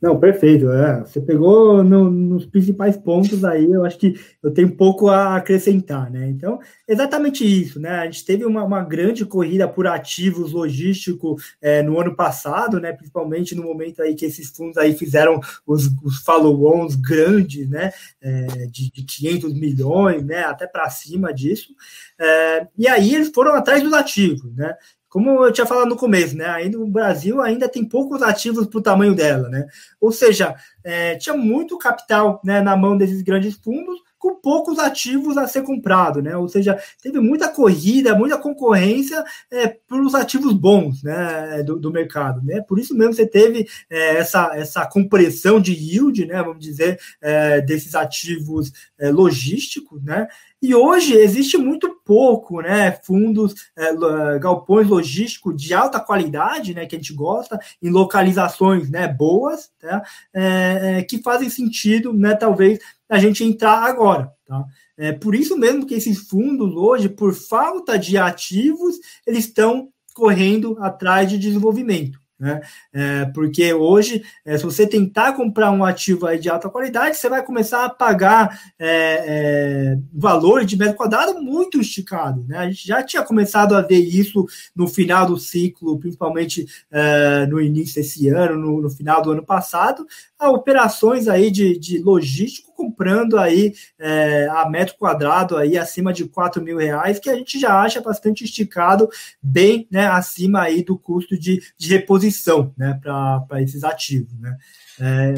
Não, 0.02 0.18
perfeito. 0.18 0.68
É. 0.68 0.98
Você 0.98 1.20
pegou 1.20 1.84
no, 1.84 2.10
nos 2.10 2.44
principais 2.44 2.96
pontos 2.96 3.44
aí, 3.44 3.70
eu 3.70 3.84
acho 3.84 3.96
que 3.96 4.14
eu 4.42 4.50
tenho 4.50 4.74
pouco 4.76 5.08
a 5.08 5.36
acrescentar, 5.36 6.10
né? 6.10 6.28
Então, 6.28 6.58
exatamente 6.88 7.44
isso, 7.44 7.78
né? 7.78 7.90
A 8.00 8.04
gente 8.06 8.24
teve 8.24 8.44
uma, 8.44 8.64
uma 8.64 8.82
grande 8.82 9.24
corrida 9.24 9.68
por 9.68 9.86
ativos 9.86 10.50
logísticos 10.50 11.54
é, 11.62 11.84
no 11.84 12.00
ano 12.00 12.16
passado, 12.16 12.80
né? 12.80 12.92
Principalmente 12.92 13.54
no 13.54 13.62
momento 13.62 14.02
aí 14.02 14.16
que 14.16 14.24
esses 14.24 14.50
fundos 14.50 14.76
aí 14.76 14.92
fizeram 14.92 15.38
os, 15.64 15.88
os 16.02 16.16
follow-ons 16.24 16.96
grandes, 16.96 17.70
né? 17.70 17.92
É, 18.20 18.66
de, 18.66 18.90
de 18.90 19.04
500 19.04 19.54
milhões, 19.54 20.24
né? 20.24 20.42
Até 20.42 20.66
para 20.66 20.90
cima 20.90 21.32
disso. 21.32 21.72
É, 22.20 22.66
e 22.76 22.88
aí 22.88 23.14
eles 23.14 23.30
foram 23.32 23.54
atrás 23.54 23.80
dos 23.80 23.92
ativos, 23.92 24.52
né? 24.56 24.74
Como 25.12 25.44
eu 25.44 25.52
tinha 25.52 25.66
falado 25.66 25.90
no 25.90 25.96
começo, 25.96 26.34
né? 26.34 26.46
Ainda 26.46 26.80
o 26.80 26.86
Brasil 26.86 27.42
ainda 27.42 27.68
tem 27.68 27.84
poucos 27.84 28.22
ativos 28.22 28.66
para 28.66 28.78
o 28.78 28.82
tamanho 28.82 29.14
dela, 29.14 29.46
né? 29.50 29.66
Ou 30.00 30.10
seja, 30.10 30.56
é, 30.82 31.16
tinha 31.16 31.36
muito 31.36 31.76
capital 31.76 32.40
né, 32.42 32.62
na 32.62 32.74
mão 32.74 32.96
desses 32.96 33.20
grandes 33.20 33.54
fundos 33.56 34.00
com 34.22 34.36
poucos 34.36 34.78
ativos 34.78 35.36
a 35.36 35.48
ser 35.48 35.62
comprado, 35.62 36.22
né? 36.22 36.36
Ou 36.36 36.48
seja, 36.48 36.80
teve 37.02 37.18
muita 37.18 37.48
corrida, 37.48 38.14
muita 38.14 38.38
concorrência 38.38 39.24
é, 39.50 39.66
pelos 39.66 40.14
ativos 40.14 40.52
bons, 40.52 41.02
né, 41.02 41.60
do, 41.64 41.76
do, 41.76 41.90
mercado, 41.90 42.40
né? 42.44 42.60
Por 42.60 42.78
isso 42.78 42.96
mesmo 42.96 43.12
você 43.12 43.26
teve 43.26 43.66
é, 43.90 44.18
essa, 44.18 44.52
essa 44.54 44.86
compressão 44.86 45.60
de 45.60 45.72
yield, 45.72 46.24
né? 46.24 46.40
Vamos 46.40 46.64
dizer 46.64 47.00
é, 47.20 47.60
desses 47.60 47.96
ativos 47.96 48.72
é, 48.96 49.10
logísticos, 49.10 50.00
né? 50.04 50.28
E 50.62 50.72
hoje 50.76 51.14
existe 51.14 51.58
muito 51.58 52.00
pouco, 52.04 52.60
né, 52.60 52.92
fundos, 52.92 53.52
é, 53.76 54.38
galpões 54.38 54.86
logísticos 54.86 55.60
de 55.60 55.74
alta 55.74 55.98
qualidade, 55.98 56.72
né, 56.72 56.86
que 56.86 56.94
a 56.94 56.98
gente 57.00 57.12
gosta, 57.12 57.58
em 57.82 57.90
localizações, 57.90 58.88
né, 58.88 59.08
boas, 59.08 59.72
tá, 59.80 60.04
é, 60.32 60.98
é, 61.00 61.02
que 61.02 61.20
fazem 61.20 61.50
sentido, 61.50 62.12
né, 62.12 62.36
talvez 62.36 62.78
a 63.12 63.18
gente 63.18 63.44
entrar 63.44 63.82
agora, 63.84 64.32
tá? 64.46 64.64
É 64.96 65.12
por 65.12 65.34
isso 65.34 65.54
mesmo 65.54 65.84
que 65.84 65.94
esses 65.94 66.18
fundos 66.18 66.74
hoje, 66.74 67.10
por 67.10 67.34
falta 67.34 67.98
de 67.98 68.16
ativos, 68.16 68.96
eles 69.26 69.44
estão 69.44 69.90
correndo 70.14 70.78
atrás 70.80 71.28
de 71.28 71.36
desenvolvimento. 71.36 72.22
Né? 72.42 72.60
É, 72.92 73.24
porque 73.26 73.72
hoje, 73.72 74.24
é, 74.44 74.58
se 74.58 74.64
você 74.64 74.84
tentar 74.84 75.34
comprar 75.34 75.70
um 75.70 75.84
ativo 75.84 76.26
de 76.36 76.50
alta 76.50 76.68
qualidade, 76.68 77.16
você 77.16 77.28
vai 77.28 77.40
começar 77.40 77.84
a 77.84 77.88
pagar 77.88 78.60
é, 78.80 78.88
é, 78.88 79.98
valor 80.12 80.64
de 80.64 80.76
metro 80.76 80.96
quadrado 80.96 81.40
muito 81.40 81.80
esticado. 81.80 82.44
Né? 82.48 82.58
A 82.58 82.68
gente 82.68 82.84
já 82.84 83.00
tinha 83.00 83.22
começado 83.22 83.76
a 83.76 83.80
ver 83.80 84.00
isso 84.00 84.44
no 84.74 84.88
final 84.88 85.24
do 85.24 85.38
ciclo, 85.38 86.00
principalmente 86.00 86.66
é, 86.90 87.46
no 87.46 87.60
início 87.60 88.02
desse 88.02 88.26
ano, 88.26 88.56
no, 88.58 88.82
no, 88.82 88.90
final 88.90 89.22
do 89.22 89.30
ano 89.30 89.46
passado, 89.46 90.04
a 90.36 90.50
operações 90.50 91.28
aí 91.28 91.48
de, 91.48 91.78
de 91.78 91.98
logístico 92.02 92.71
comprando 92.82 93.38
aí 93.38 93.72
é, 93.96 94.48
a 94.50 94.68
metro 94.68 94.96
quadrado 94.96 95.56
aí 95.56 95.78
acima 95.78 96.12
de 96.12 96.24
4 96.24 96.60
mil 96.60 96.76
reais, 96.76 97.20
que 97.20 97.30
a 97.30 97.34
gente 97.36 97.60
já 97.60 97.80
acha 97.80 98.00
bastante 98.00 98.42
esticado, 98.42 99.08
bem 99.40 99.86
né, 99.88 100.08
acima 100.08 100.62
aí 100.62 100.82
do 100.82 100.98
custo 100.98 101.38
de, 101.38 101.62
de 101.78 101.88
reposição 101.88 102.74
né, 102.76 102.98
para 103.00 103.62
esses 103.62 103.84
ativos. 103.84 104.32
Né? 104.40 104.56
É... 105.00 105.34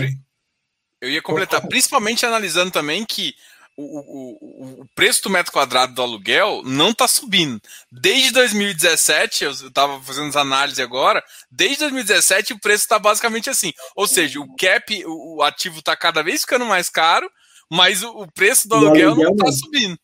Eu 1.03 1.11
ia 1.11 1.21
completar, 1.21 1.61
principalmente 1.69 2.25
analisando 2.25 2.71
também 2.71 3.05
que 3.05 3.35
o, 3.77 3.83
o, 3.83 4.83
o, 4.83 4.87
preço 4.95 5.25
do 5.25 5.31
metro 5.31 5.53
quadrado 5.53 5.95
do 5.95 6.03
aluguel 6.03 6.63
não 6.65 6.91
está 6.91 7.09
subindo. 7.09 7.61
Desde 7.91 8.33
2017, 8.33 9.45
eu 9.45 9.51
estava 9.51 10.01
fazendo 10.01 10.29
as 10.29 10.37
análises 10.37 10.79
agora, 10.79 11.23
desde 11.51 11.81
2017 11.81 12.53
o 12.53 12.61
preço 12.61 12.85
está 12.85 12.99
basicamente 12.99 13.51
assim. 13.51 13.73
Ou 13.97 14.07
seja, 14.07 14.41
o 14.41 14.55
cap, 14.57 15.05
o, 15.07 15.43
ativo 15.43 15.81
está 15.81 15.97
cada 15.97 16.23
vez 16.23 16.43
ficando 16.43 16.65
mais 16.65 16.89
caro, 16.89 17.29
mas 17.71 18.03
o, 18.03 18.11
o 18.11 18.33
preço 18.33 18.69
do 18.69 18.77
aluguel, 18.77 19.11
aluguel, 19.11 19.31
não 19.31 19.35
está 19.35 19.53
subindo. 19.53 19.99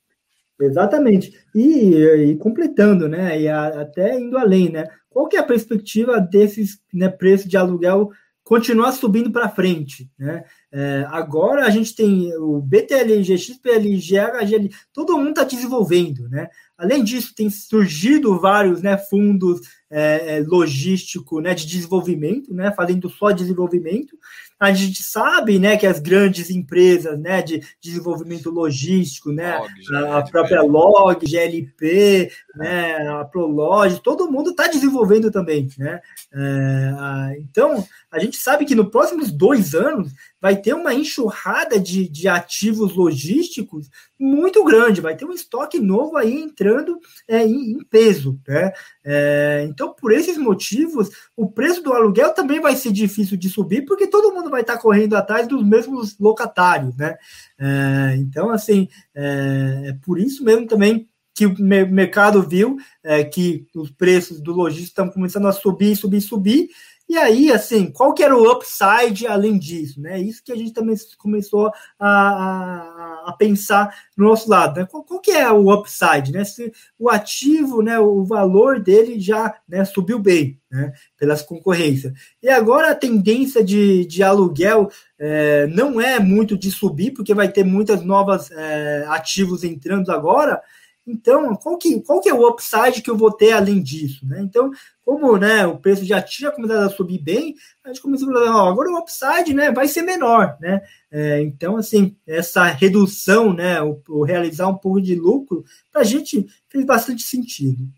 Exatamente. 0.61 1.33
E, 1.55 1.95
e, 1.95 2.37
completando, 2.37 3.09
né? 3.09 3.41
E 3.41 3.49
a, 3.49 3.83
até 3.83 4.19
indo 4.19 4.37
além, 4.37 4.71
né? 4.71 4.85
Qual 5.09 5.29
que 5.29 5.37
é 5.37 5.41
a 5.41 5.45
perspectiva 5.45 6.21
desses 6.21 6.79
né, 6.93 7.09
preços 7.09 7.49
de 7.49 7.57
aluguel 7.57 8.11
continuar 8.51 8.91
subindo 8.91 9.31
para 9.31 9.49
frente, 9.49 10.11
né? 10.19 10.43
É, 10.73 11.07
agora 11.09 11.65
a 11.65 11.71
gente 11.71 11.95
tem 11.95 12.37
o 12.37 12.61
BTLG, 12.61 13.39
XPLG, 13.39 14.19
HGL, 14.19 14.69
todo 14.93 15.17
mundo 15.17 15.31
está 15.31 15.45
desenvolvendo, 15.45 16.29
né? 16.29 16.49
Além 16.77 17.05
disso, 17.05 17.33
tem 17.33 17.49
surgido 17.49 18.41
vários 18.41 18.83
né, 18.83 18.97
fundos 18.97 19.61
é, 19.91 20.39
é, 20.39 20.41
logístico, 20.41 21.39
né, 21.41 21.53
de 21.53 21.67
desenvolvimento, 21.67 22.55
né, 22.55 22.73
fazendo 22.73 23.11
só 23.11 23.33
desenvolvimento. 23.33 24.17
A 24.59 24.73
gente 24.73 25.03
sabe, 25.03 25.59
né, 25.59 25.77
que 25.77 25.87
as 25.87 25.99
grandes 25.99 26.49
empresas, 26.49 27.19
né, 27.19 27.43
de 27.43 27.61
desenvolvimento 27.83 28.51
logístico, 28.51 29.31
né, 29.31 29.59
Log, 29.59 30.07
a 30.11 30.23
própria 30.23 30.63
Log, 30.63 31.27
GLP, 31.27 32.31
né, 32.55 33.09
a 33.09 33.25
Prolog, 33.25 34.01
todo 34.03 34.31
mundo 34.31 34.51
está 34.51 34.67
desenvolvendo 34.67 35.31
também, 35.31 35.69
né. 35.77 36.01
É, 36.33 37.39
então, 37.41 37.85
a 38.11 38.19
gente 38.19 38.37
sabe 38.37 38.65
que 38.65 38.75
nos 38.75 38.89
próximos 38.89 39.31
dois 39.31 39.75
anos 39.75 40.13
vai 40.41 40.57
ter 40.57 40.75
uma 40.75 40.93
enxurrada 40.93 41.79
de, 41.79 42.09
de 42.09 42.27
ativos 42.27 42.95
logísticos 42.95 43.89
muito 44.19 44.65
grande, 44.65 45.01
vai 45.01 45.17
ter 45.17 45.25
um 45.25 45.33
estoque 45.33 45.79
novo 45.79 46.17
aí 46.17 46.35
entrando 46.41 46.99
é, 47.29 47.45
em, 47.47 47.73
em, 47.73 47.85
peso. 47.85 48.41
Né? 48.49 48.73
É, 49.05 49.67
então, 49.69 49.95
por 49.95 50.13
esses 50.13 50.37
motivos, 50.37 51.11
o 51.37 51.51
preço 51.51 51.83
do 51.83 51.93
aluguel 51.93 52.35
também 52.35 52.61
vai 52.61 52.75
ser 52.75 52.93
difícil 52.93 53.37
de 53.37 53.49
subir, 53.49 53.85
porque 53.85 54.07
todo 54.07 54.35
mundo 54.35 54.51
vai 54.51 54.63
estar 54.63 54.79
correndo 54.79 55.15
atrás 55.15 55.47
dos 55.47 55.65
mesmos 55.65 56.19
locatários. 56.19 56.97
Né? 56.97 57.17
É, 57.59 58.17
então, 58.17 58.51
assim, 58.51 58.89
é, 59.15 59.91
é 59.91 59.93
por 60.03 60.19
isso 60.19 60.45
mesmo 60.45 60.67
também 60.67 61.09
que 61.35 61.47
o 61.47 61.55
mercado 61.59 62.43
viu 62.43 62.77
é, 63.03 63.25
que 63.25 63.67
os 63.75 63.91
preços 63.91 64.41
do 64.41 64.53
logístico 64.53 64.91
estão 64.91 65.09
começando 65.09 65.47
a 65.47 65.53
subir, 65.53 65.97
subir, 65.97 66.21
subir, 66.21 66.69
e 67.11 67.19
aí, 67.19 67.51
assim, 67.51 67.91
qual 67.91 68.15
que 68.15 68.23
era 68.23 68.37
o 68.37 68.49
upside 68.49 69.27
além 69.27 69.59
disso? 69.59 70.01
Né? 70.01 70.21
Isso 70.21 70.45
que 70.45 70.53
a 70.53 70.55
gente 70.55 70.73
também 70.73 70.95
começou 71.19 71.73
a, 71.99 72.09
a, 72.09 73.25
a 73.27 73.33
pensar 73.37 73.93
no 74.17 74.27
nosso 74.29 74.49
lado. 74.49 74.79
Né? 74.79 74.87
Qual, 74.89 75.03
qual, 75.03 75.19
que 75.19 75.33
é 75.33 75.51
o 75.51 75.75
upside? 75.75 76.31
Né? 76.31 76.45
Se 76.45 76.73
o 76.97 77.11
ativo, 77.11 77.83
né, 77.83 77.99
o 77.99 78.23
valor 78.23 78.79
dele 78.79 79.19
já 79.19 79.53
né, 79.69 79.85
subiu 79.85 80.21
bem 80.21 80.61
né, 80.71 80.93
pelas 81.19 81.43
concorrências. 81.43 82.13
E 82.41 82.49
agora 82.49 82.93
a 82.93 82.95
tendência 82.95 83.65
de, 83.65 84.07
de 84.07 84.23
aluguel 84.23 84.89
é, 85.19 85.67
não 85.67 86.01
é 86.01 86.21
muito 86.21 86.57
de 86.57 86.71
subir, 86.71 87.11
porque 87.11 87.35
vai 87.35 87.51
ter 87.51 87.65
muitas 87.65 88.05
novas 88.05 88.53
é, 88.53 89.05
ativos 89.09 89.65
entrando 89.65 90.13
agora, 90.13 90.63
então, 91.07 91.57
qual 91.57 91.77
que, 91.77 92.01
qual 92.03 92.21
que 92.21 92.29
é 92.29 92.35
o 92.35 92.47
upside 92.49 93.03
que 93.03 93.11
eu 93.11 93.17
vou 93.17 93.33
ter 93.33 93.53
além 93.53 93.83
disso? 93.83 94.25
Né? 94.27 94.41
Então, 94.43 94.71
como 95.05 95.37
né, 95.37 95.67
o 95.67 95.79
preço 95.79 96.05
já 96.05 96.21
tinha 96.23 96.51
começado 96.51 96.85
a 96.85 96.91
subir 96.91 97.19
bem, 97.19 97.55
a 97.85 97.89
gente 97.89 98.01
começou 98.01 98.31
a 98.31 98.33
falar, 98.33 98.57
ó, 98.57 98.69
agora 98.69 98.91
o 98.91 98.99
upside 98.99 99.55
né, 99.55 99.73
vai 99.73 99.89
ser 99.89 100.03
menor. 100.03 100.57
Né? 100.61 100.81
É, 101.11 101.43
então, 101.43 101.77
assim, 101.77 102.17
essa 102.27 102.65
redução, 102.67 103.53
né, 103.53 103.83
o, 103.83 104.01
o 104.09 104.23
realizar 104.23 104.69
um 104.69 104.77
pouco 104.77 105.01
de 105.01 105.15
lucro, 105.15 105.65
para 105.91 106.03
a 106.03 106.05
gente 106.05 106.47
fez 106.69 106.85
bastante 106.85 107.23
sentido. 107.23 107.89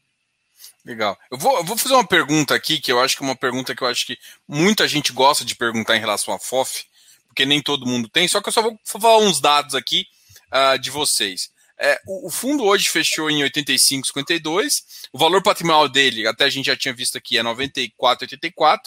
Legal. 0.84 1.16
Eu 1.30 1.38
vou, 1.38 1.56
eu 1.58 1.64
vou 1.64 1.76
fazer 1.76 1.94
uma 1.94 2.06
pergunta 2.06 2.54
aqui, 2.54 2.80
que 2.80 2.90
eu 2.90 2.98
acho 2.98 3.16
que 3.16 3.22
é 3.22 3.26
uma 3.26 3.36
pergunta 3.36 3.74
que 3.74 3.82
eu 3.82 3.88
acho 3.88 4.06
que 4.06 4.18
muita 4.48 4.88
gente 4.88 5.12
gosta 5.12 5.44
de 5.44 5.54
perguntar 5.54 5.96
em 5.96 6.00
relação 6.00 6.34
à 6.34 6.38
FOF, 6.38 6.84
porque 7.28 7.46
nem 7.46 7.62
todo 7.62 7.86
mundo 7.86 8.08
tem, 8.08 8.26
só 8.26 8.40
que 8.40 8.48
eu 8.48 8.52
só 8.52 8.62
vou 8.62 8.78
falar 8.84 9.18
uns 9.18 9.40
dados 9.40 9.74
aqui 9.74 10.06
uh, 10.52 10.78
de 10.78 10.90
vocês. 10.90 11.50
É, 11.84 12.00
o, 12.06 12.28
o, 12.28 12.30
fundo 12.30 12.62
hoje 12.62 12.88
fechou 12.88 13.28
em 13.28 13.42
85,52. 13.42 14.84
O 15.12 15.18
valor 15.18 15.42
patrimonial 15.42 15.88
dele, 15.88 16.28
até 16.28 16.44
a 16.44 16.48
gente 16.48 16.66
já 16.66 16.76
tinha 16.76 16.94
visto 16.94 17.18
aqui, 17.18 17.36
é 17.36 17.42
94,84. 17.42 18.78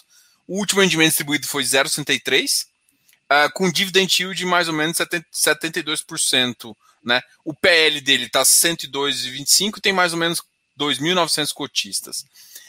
O 0.47 0.59
último 0.59 0.79
rendimento 0.79 1.09
distribuído 1.09 1.45
foi 1.45 1.63
0,63, 1.63 2.63
uh, 2.63 3.33
é, 3.33 3.49
com 3.49 3.69
dividend 3.69 4.15
yield 4.17 4.37
de 4.37 4.45
mais 4.45 4.69
ou 4.69 4.73
menos 4.73 4.95
70, 4.95 5.27
72%. 5.33 6.73
Né? 7.03 7.21
O 7.43 7.53
PL 7.53 7.99
dele 7.99 8.27
está 8.27 8.43
102,25 8.43 9.77
e 9.77 9.81
tem 9.81 9.91
mais 9.91 10.13
ou 10.13 10.19
menos 10.19 10.41
2.900 10.79 11.53
cotistas. 11.53 12.23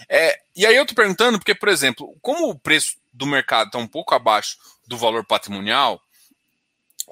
É, 0.08 0.36
e 0.56 0.66
aí 0.66 0.74
eu 0.74 0.82
estou 0.82 0.96
perguntando, 0.96 1.38
porque, 1.38 1.54
por 1.54 1.68
exemplo, 1.68 2.12
como 2.20 2.50
o 2.50 2.58
preço 2.58 2.96
do 3.12 3.26
mercado 3.26 3.68
está 3.68 3.78
um 3.78 3.86
pouco 3.86 4.12
abaixo 4.12 4.56
do 4.88 4.98
valor 4.98 5.24
patrimonial, 5.24 6.02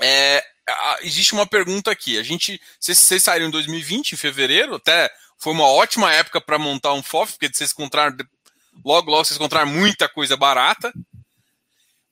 é, 0.01 0.45
existe 1.03 1.33
uma 1.33 1.47
pergunta 1.47 1.91
aqui. 1.91 2.19
A 2.19 2.23
gente, 2.23 2.61
vocês, 2.79 2.99
vocês 2.99 3.23
saíram 3.23 3.47
em 3.47 3.51
2020, 3.51 4.13
em 4.13 4.17
fevereiro, 4.17 4.77
até 4.77 5.11
foi 5.39 5.53
uma 5.53 5.67
ótima 5.67 6.13
época 6.13 6.41
para 6.41 6.59
montar 6.59 6.93
um 6.95 7.03
FOF, 7.03 7.33
porque 7.33 7.51
vocês 7.53 7.73
encontraram 7.73 8.17
logo, 8.85 9.11
logo 9.11 9.25
vocês 9.25 9.37
encontraram 9.37 9.71
muita 9.71 10.09
coisa 10.09 10.37
barata. 10.37 10.93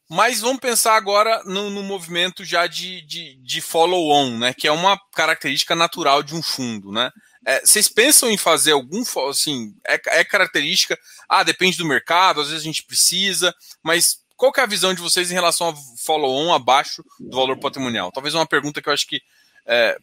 Mas 0.09 0.41
vamos 0.41 0.61
pensar 0.61 0.95
agora 0.95 1.43
no, 1.45 1.70
no 1.70 1.83
movimento 1.83 2.45
já 2.45 2.66
de, 2.66 3.01
de, 3.03 3.35
de 3.37 3.61
follow-on, 3.62 4.37
né? 4.37 4.53
Que 4.53 4.68
é 4.68 4.72
uma 4.72 5.01
característica 5.14 5.74
natural 5.74 6.22
de 6.22 6.35
um 6.35 6.43
fundo, 6.43 6.93
né? 6.93 7.11
É, 7.47 7.61
vocês 7.61 7.89
pensam 7.89 8.30
em 8.30 8.37
fazer 8.37 8.72
algum, 8.72 9.03
assim, 9.28 9.74
é, 9.87 10.01
é 10.20 10.24
característica, 10.24 10.99
ah, 11.28 11.43
depende 11.43 11.78
do 11.78 11.87
mercado, 11.87 12.41
às 12.41 12.49
vezes 12.49 12.62
a 12.62 12.66
gente 12.66 12.85
precisa, 12.85 13.55
mas 13.83 14.22
qual 14.43 14.51
que 14.51 14.59
é 14.59 14.64
a 14.64 14.66
visão 14.66 14.93
de 14.93 15.01
vocês 15.01 15.30
em 15.30 15.34
relação 15.34 15.68
ao 15.68 15.76
follow-on 15.99 16.53
abaixo 16.53 17.05
do 17.20 17.36
valor 17.36 17.57
patrimonial? 17.61 18.11
Talvez 18.11 18.34
uma 18.34 18.45
pergunta 18.45 18.82
que 18.82 18.88
eu 18.88 18.93
acho 18.93 19.07
que 19.07 19.22
é, 19.64 19.97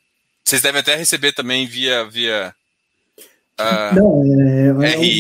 vocês 0.46 0.62
devem 0.62 0.80
até 0.80 0.96
receber 0.96 1.34
também 1.34 1.68
via, 1.68 2.06
via 2.06 2.56
Uh, 3.60 3.95
Não, 3.95 4.24
é, 4.24 4.68
é 4.68 4.74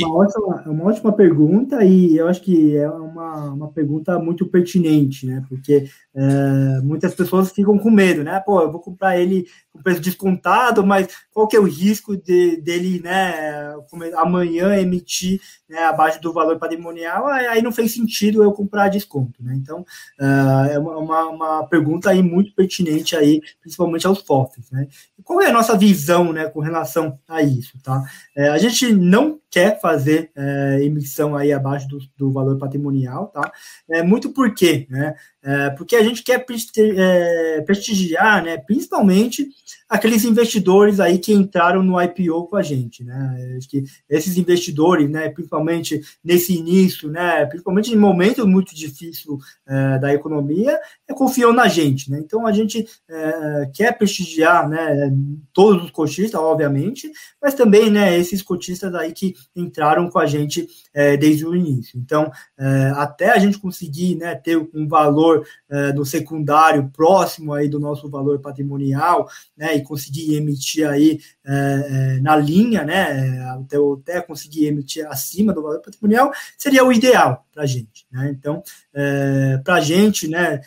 uma, 0.05 0.15
ótima, 0.15 0.63
é 0.65 0.69
uma 0.69 0.85
ótima 0.85 1.11
pergunta 1.11 1.83
e 1.83 2.15
eu 2.15 2.27
acho 2.29 2.41
que 2.41 2.73
é 2.77 2.89
uma, 2.89 3.51
uma 3.51 3.67
pergunta 3.69 4.17
muito 4.17 4.47
pertinente, 4.47 5.25
né? 5.25 5.43
Porque 5.49 5.89
é, 6.15 6.81
muitas 6.81 7.13
pessoas 7.13 7.51
ficam 7.51 7.77
com 7.77 7.89
medo, 7.89 8.23
né? 8.23 8.39
Pô, 8.39 8.61
eu 8.61 8.71
vou 8.71 8.81
comprar 8.81 9.19
ele 9.19 9.45
com 9.71 9.81
preço 9.81 10.01
descontado, 10.01 10.85
mas 10.85 11.07
qual 11.31 11.47
que 11.47 11.55
é 11.55 11.59
o 11.59 11.67
risco 11.67 12.17
de, 12.17 12.57
dele, 12.57 12.99
né, 13.01 13.73
amanhã 14.15 14.75
emitir 14.75 15.39
né, 15.69 15.83
abaixo 15.85 16.19
do 16.21 16.33
valor 16.33 16.57
patrimonial? 16.57 17.27
Aí 17.27 17.61
não 17.61 17.71
fez 17.71 17.93
sentido 17.93 18.43
eu 18.43 18.51
comprar 18.51 18.89
desconto, 18.89 19.41
né? 19.43 19.53
Então, 19.55 19.81
uh, 20.19 20.69
é 20.71 20.79
uma, 20.79 21.27
uma 21.27 21.67
pergunta 21.67 22.09
aí 22.09 22.21
muito 22.21 22.53
pertinente 22.53 23.15
aí, 23.15 23.41
principalmente 23.61 24.07
aos 24.07 24.21
FOFs, 24.21 24.71
né? 24.71 24.87
E 25.17 25.23
qual 25.23 25.41
é 25.41 25.47
a 25.47 25.53
nossa 25.53 25.77
visão, 25.77 26.33
né, 26.33 26.47
com 26.47 26.59
relação 26.59 27.19
a 27.27 27.41
isso, 27.41 27.77
tá? 27.83 28.03
É, 28.39 28.47
a 28.47 28.57
gente 28.57 28.93
não 28.93 29.37
quer 29.51 29.81
fazer 29.81 30.31
é, 30.33 30.79
emissão 30.81 31.35
aí 31.35 31.51
abaixo 31.51 31.89
do, 31.89 31.99
do, 32.15 32.31
valor 32.31 32.57
patrimonial, 32.57 33.27
tá? 33.27 33.51
É 33.91 34.01
muito 34.01 34.29
por 34.29 34.53
quê, 34.53 34.87
né? 34.89 35.13
É, 35.41 35.69
porque 35.71 35.95
a 35.95 36.03
gente 36.03 36.21
quer 36.21 36.45
é, 36.77 37.61
prestigiar, 37.61 38.43
né, 38.43 38.57
principalmente 38.57 39.47
aqueles 39.89 40.23
investidores 40.23 40.99
aí 40.99 41.17
que 41.17 41.33
entraram 41.33 41.81
no 41.81 41.99
IPO 41.99 42.47
com 42.47 42.55
a 42.55 42.61
gente, 42.61 43.03
né? 43.03 43.55
Acho 43.57 43.67
que 43.67 43.83
esses 44.07 44.37
investidores, 44.37 45.09
né, 45.09 45.29
principalmente 45.29 45.99
nesse 46.23 46.55
início, 46.55 47.09
né, 47.09 47.43
principalmente 47.47 47.91
em 47.91 47.97
momentos 47.97 48.45
muito 48.45 48.75
difíceis 48.75 49.25
é, 49.67 49.97
da 49.97 50.13
economia, 50.13 50.79
é, 51.07 51.13
confiam 51.13 51.51
na 51.51 51.67
gente, 51.67 52.11
né? 52.11 52.19
Então 52.23 52.45
a 52.45 52.51
gente 52.51 52.85
é, 53.09 53.71
quer 53.73 53.97
prestigiar, 53.97 54.69
né, 54.69 55.11
todos 55.51 55.85
os 55.85 55.91
cotistas, 55.91 56.39
obviamente, 56.39 57.09
mas 57.41 57.55
também, 57.55 57.89
né, 57.89 58.15
esses 58.15 58.43
cotistas 58.43 58.93
aí 58.93 59.11
que 59.11 59.33
entraram 59.55 60.07
com 60.09 60.19
a 60.19 60.27
gente 60.27 60.67
é, 60.93 61.17
desde 61.17 61.47
o 61.47 61.55
início. 61.55 61.97
Então, 61.97 62.31
é, 62.59 62.91
até 62.95 63.31
a 63.31 63.39
gente 63.39 63.57
conseguir, 63.57 64.15
né, 64.15 64.35
ter 64.35 64.57
um 64.57 64.87
valor 64.87 65.28
valor 65.29 65.47
é, 65.69 65.91
do 65.91 66.05
secundário 66.05 66.89
próximo 66.89 67.53
aí 67.53 67.67
do 67.67 67.79
nosso 67.79 68.09
valor 68.09 68.39
patrimonial, 68.39 69.29
né, 69.55 69.75
e 69.75 69.83
conseguir 69.83 70.35
emitir 70.35 70.87
aí 70.87 71.19
é, 71.45 72.19
na 72.21 72.35
linha, 72.35 72.83
né, 72.83 73.41
até, 73.51 73.77
até 73.77 74.21
conseguir 74.21 74.67
emitir 74.67 75.05
acima 75.07 75.53
do 75.53 75.61
valor 75.61 75.81
patrimonial, 75.81 76.31
seria 76.57 76.83
o 76.83 76.91
ideal 76.91 77.45
para 77.51 77.63
a 77.63 77.65
gente, 77.65 78.05
né, 78.11 78.29
então, 78.31 78.63
para 79.63 79.75
a 79.75 79.81
gente, 79.81 80.27
né, 80.27 80.61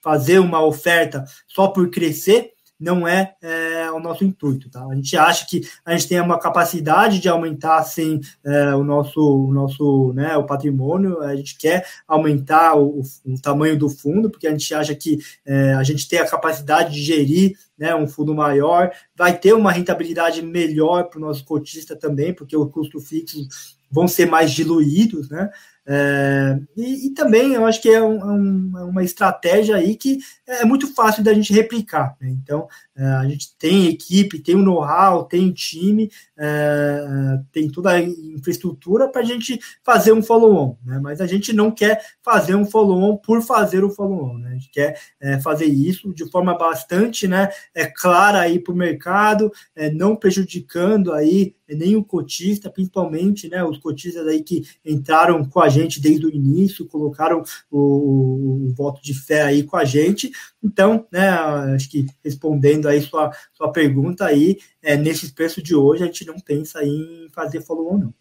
fazer 0.00 0.38
uma 0.38 0.64
oferta 0.64 1.24
só 1.46 1.68
por 1.68 1.90
crescer, 1.90 2.52
não 2.78 3.06
é, 3.06 3.34
é, 3.42 3.90
o 3.90 3.98
nosso 3.98 4.24
intuito. 4.24 4.70
Tá? 4.70 4.84
A 4.86 4.94
gente 4.94 5.16
acha 5.16 5.46
que 5.46 5.62
a 5.84 5.92
gente 5.92 6.08
tem 6.08 6.20
uma 6.20 6.38
capacidade 6.38 7.18
de 7.18 7.28
aumentar 7.28 7.78
assim, 7.78 8.20
é, 8.44 8.74
o 8.74 8.84
nosso, 8.84 9.20
o 9.20 9.52
nosso 9.52 10.12
né, 10.12 10.36
o 10.36 10.46
patrimônio, 10.46 11.20
a 11.20 11.34
gente 11.34 11.56
quer 11.58 11.86
aumentar 12.06 12.76
o, 12.76 13.02
o 13.24 13.40
tamanho 13.42 13.78
do 13.78 13.88
fundo, 13.88 14.30
porque 14.30 14.46
a 14.46 14.50
gente 14.50 14.72
acha 14.72 14.94
que 14.94 15.18
é, 15.44 15.74
a 15.74 15.82
gente 15.82 16.08
tem 16.08 16.20
a 16.20 16.28
capacidade 16.28 16.94
de 16.94 17.02
gerir 17.02 17.56
né, 17.76 17.94
um 17.94 18.08
fundo 18.08 18.34
maior, 18.34 18.90
vai 19.16 19.36
ter 19.36 19.52
uma 19.52 19.72
rentabilidade 19.72 20.42
melhor 20.42 21.04
para 21.04 21.18
o 21.18 21.22
nosso 21.22 21.44
cotista 21.44 21.94
também, 21.96 22.34
porque 22.34 22.56
os 22.56 22.70
custos 22.70 23.08
fixos 23.08 23.78
vão 23.90 24.06
ser 24.06 24.26
mais 24.26 24.50
diluídos, 24.52 25.30
né? 25.30 25.50
É, 25.90 26.60
e, 26.76 27.06
e, 27.06 27.10
também 27.14 27.54
eu 27.54 27.64
acho 27.64 27.80
que 27.80 27.88
é, 27.88 28.02
um, 28.02 28.20
é 28.20 28.26
um, 28.26 28.72
é 28.76 28.84
uma 28.84 29.02
estratégia 29.02 29.74
aí 29.74 29.96
que 29.96 30.18
é 30.46 30.62
muito 30.62 30.92
fácil 30.94 31.24
da 31.24 31.32
gente 31.32 31.50
replicar. 31.50 32.14
Né? 32.20 32.28
Então, 32.28 32.68
é, 32.94 33.04
a 33.04 33.26
gente 33.26 33.56
tem 33.56 33.86
equipe, 33.86 34.38
tem 34.38 34.54
o 34.54 34.62
know-how, 34.62 35.24
tem 35.24 35.50
time, 35.50 36.10
é, 36.36 37.40
tem 37.50 37.70
toda 37.70 37.92
a 37.92 38.02
infraestrutura 38.02 39.08
para 39.08 39.22
a 39.22 39.24
gente 39.24 39.58
fazer 39.82 40.12
um 40.12 40.22
follow-on. 40.22 40.76
Né? 40.84 41.00
Mas 41.02 41.22
a 41.22 41.26
gente 41.26 41.54
não 41.54 41.70
quer 41.70 42.04
fazer 42.22 42.54
um 42.54 42.66
follow-on 42.66 43.16
por 43.16 43.40
fazer 43.40 43.82
o 43.82 43.90
follow-on. 43.90 44.36
Né? 44.36 44.50
A 44.50 44.52
gente 44.52 44.70
quer 44.70 45.00
é, 45.18 45.40
fazer 45.40 45.66
isso 45.66 46.12
de 46.12 46.30
forma 46.30 46.52
bastante 46.58 47.26
né, 47.26 47.48
é, 47.74 47.86
clara 47.86 48.40
para 48.62 48.72
o 48.74 48.76
mercado, 48.76 49.50
não 49.94 50.16
prejudicando 50.16 51.12
aí 51.12 51.54
nem 51.68 51.96
o 51.96 52.04
cotista, 52.04 52.70
principalmente 52.70 53.48
né, 53.48 53.62
os 53.64 53.78
cotistas 53.78 54.26
aí 54.26 54.42
que 54.42 54.62
entraram 54.84 55.44
com 55.44 55.60
a 55.60 55.68
gente 55.68 56.00
desde 56.00 56.26
o 56.26 56.34
início, 56.34 56.86
colocaram 56.86 57.42
o, 57.70 58.68
o, 58.68 58.74
voto 58.74 59.02
de 59.02 59.14
fé 59.14 59.42
aí 59.42 59.62
com 59.62 59.76
a 59.76 59.84
gente. 59.84 60.30
Então, 60.62 61.06
né, 61.10 61.28
acho 61.74 61.90
que 61.90 62.06
respondendo 62.24 62.88
aí 62.88 63.00
sua, 63.02 63.30
sua 63.52 63.70
pergunta 63.72 64.24
aí, 64.24 64.58
é, 64.82 64.96
nesses 64.96 65.32
de 65.62 65.74
hoje, 65.74 66.02
a 66.02 66.06
gente 66.06 66.26
não 66.26 66.38
pensa 66.40 66.82
em 66.84 67.28
fazer 67.32 67.60
follow-on, 67.62 67.98
não. 67.98 68.14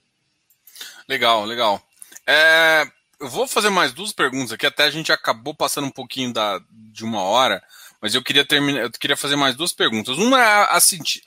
Legal, 1.08 1.46
legal. 1.46 1.82
É, 2.28 2.84
eu 3.20 3.30
vou 3.30 3.48
fazer 3.48 3.70
mais 3.70 3.94
duas 3.94 4.12
perguntas 4.12 4.52
aqui, 4.52 4.66
até 4.66 4.84
a 4.84 4.92
gente 4.92 5.12
acabou 5.12 5.56
passando 5.56 5.88
um 5.88 5.92
pouquinho 5.92 6.34
da, 6.34 6.62
de 6.70 7.04
uma 7.04 7.22
hora, 7.22 7.64
mas 8.02 8.14
eu 8.14 8.24
queria 8.24 8.46
terminar, 8.46 8.82
eu 8.82 8.92
queria 8.92 9.18
fazer 9.18 9.36
mais 9.36 9.56
duas 9.56 9.74
perguntas. 9.74 10.18
Uma 10.18 10.40
é 10.40 10.46
a, 10.46 10.64
a, 10.76 10.80
seguinte, 10.80 11.22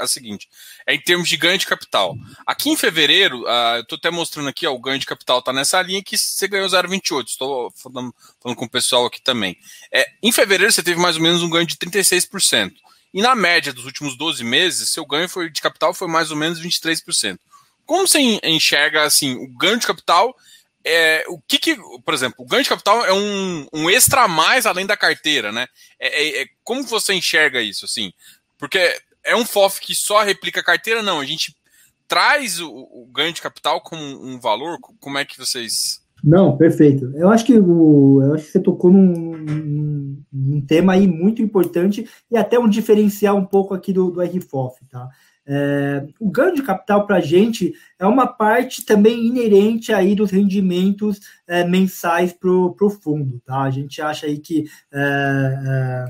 é 0.87 0.95
em 0.95 1.01
termos 1.01 1.29
de 1.29 1.37
ganho 1.37 1.59
de 1.59 1.67
capital. 1.67 2.17
Aqui 2.47 2.71
em 2.71 2.77
fevereiro, 2.77 3.43
uh, 3.43 3.77
eu 3.77 3.83
estou 3.83 3.97
até 3.97 4.11
mostrando 4.11 4.49
aqui, 4.49 4.67
ó, 4.67 4.73
o 4.73 4.81
ganho 4.81 4.99
de 4.99 5.07
capital 5.07 5.41
está 5.41 5.53
nessa 5.53 5.83
linha 5.83 6.03
que 6.03 6.17
você 6.17 6.47
ganhou 6.47 6.69
0,28. 6.69 7.27
Estou 7.27 7.73
falando, 7.73 8.15
falando, 8.41 8.57
com 8.57 8.65
o 8.65 8.71
pessoal 8.71 9.07
aqui 9.07 9.21
também. 9.21 9.57
É, 9.93 10.07
em 10.23 10.31
fevereiro 10.31 10.73
você 10.73 10.83
teve 10.83 11.01
mais 11.01 11.17
ou 11.17 11.23
menos 11.23 11.43
um 11.43 11.51
ganho 11.51 11.67
de 11.67 11.77
36%. 11.77 12.73
E 13.13 13.21
na 13.21 13.35
média 13.35 13.73
dos 13.73 13.85
últimos 13.85 14.17
12 14.17 14.45
meses, 14.45 14.91
seu 14.91 15.05
ganho 15.05 15.29
foi, 15.29 15.51
de 15.51 15.61
capital 15.61 15.93
foi 15.93 16.07
mais 16.07 16.31
ou 16.31 16.37
menos 16.37 16.61
23%. 16.61 17.39
Como 17.85 18.07
você 18.07 18.21
enxerga 18.45 19.03
assim, 19.03 19.35
o 19.35 19.49
ganho 19.49 19.79
de 19.79 19.87
capital 19.87 20.37
é, 20.85 21.25
o 21.29 21.39
que, 21.47 21.59
que, 21.59 21.77
por 22.05 22.15
exemplo, 22.15 22.37
o 22.39 22.47
ganho 22.47 22.63
de 22.63 22.69
capital 22.69 23.05
é 23.05 23.13
um, 23.13 23.67
um 23.73 23.91
extra 23.91 24.25
a 24.25 24.29
mais 24.29 24.67
além 24.67 24.87
da 24.87 24.97
carteira, 24.97 25.53
né? 25.53 25.67
É, 25.99 26.23
é, 26.23 26.43
é, 26.43 26.47
como 26.65 26.83
você 26.85 27.13
enxerga 27.13 27.61
isso, 27.61 27.85
assim? 27.85 28.13
Porque 28.59 28.79
é 29.25 29.37
um 29.37 29.45
FOF 29.45 29.81
que 29.81 29.95
só 29.95 30.23
replica 30.23 30.61
a 30.61 30.65
carteira? 30.65 31.03
Não, 31.03 31.21
a 31.21 31.25
gente 31.25 31.55
traz 32.09 32.61
o, 32.61 32.69
o, 32.71 33.09
ganho 33.13 33.33
de 33.33 33.43
capital 33.43 33.81
como 33.81 34.03
um 34.03 34.41
valor? 34.41 34.79
Como 34.99 35.19
é 35.19 35.25
que 35.25 35.39
vocês... 35.39 36.01
Não, 36.23 36.57
perfeito. 36.57 37.13
Eu 37.15 37.31
acho 37.31 37.45
que, 37.45 37.57
o, 37.57 38.23
eu 38.23 38.35
acho 38.35 38.45
que 38.45 38.53
você 38.53 38.61
tocou 38.61 38.91
num, 38.91 39.37
num, 39.37 40.23
num 40.31 40.61
tema 40.61 40.95
aí 40.95 41.07
muito 41.07 41.41
importante 41.41 42.09
e 42.31 42.37
até 42.37 42.59
um 42.59 42.69
diferencial 42.69 43.37
um 43.37 43.45
pouco 43.45 43.73
aqui 43.75 43.93
do, 43.93 44.11
do 44.11 44.21
RFOF, 44.21 44.85
tá? 44.91 45.09
É, 45.47 46.07
o 46.21 46.31
ganho 46.31 46.55
de 46.55 46.63
capital 46.63 47.07
para 47.07 47.17
a 47.17 47.21
gente 47.21 47.73
é 47.99 48.07
uma 48.07 48.27
parte 48.27 48.85
também 48.85 49.27
inerente 49.27 49.93
aí 49.93 50.15
dos 50.15 50.31
rendimentos 50.31 51.21
é, 51.47 51.65
mensais 51.65 52.33
para 52.33 52.51
o 52.51 52.91
fundo, 53.03 53.41
tá? 53.45 53.63
A 53.63 53.71
gente 53.71 54.01
acha 54.01 54.27
aí 54.27 54.39
que 54.39 54.65
é, 54.93 55.01
é 55.67 56.05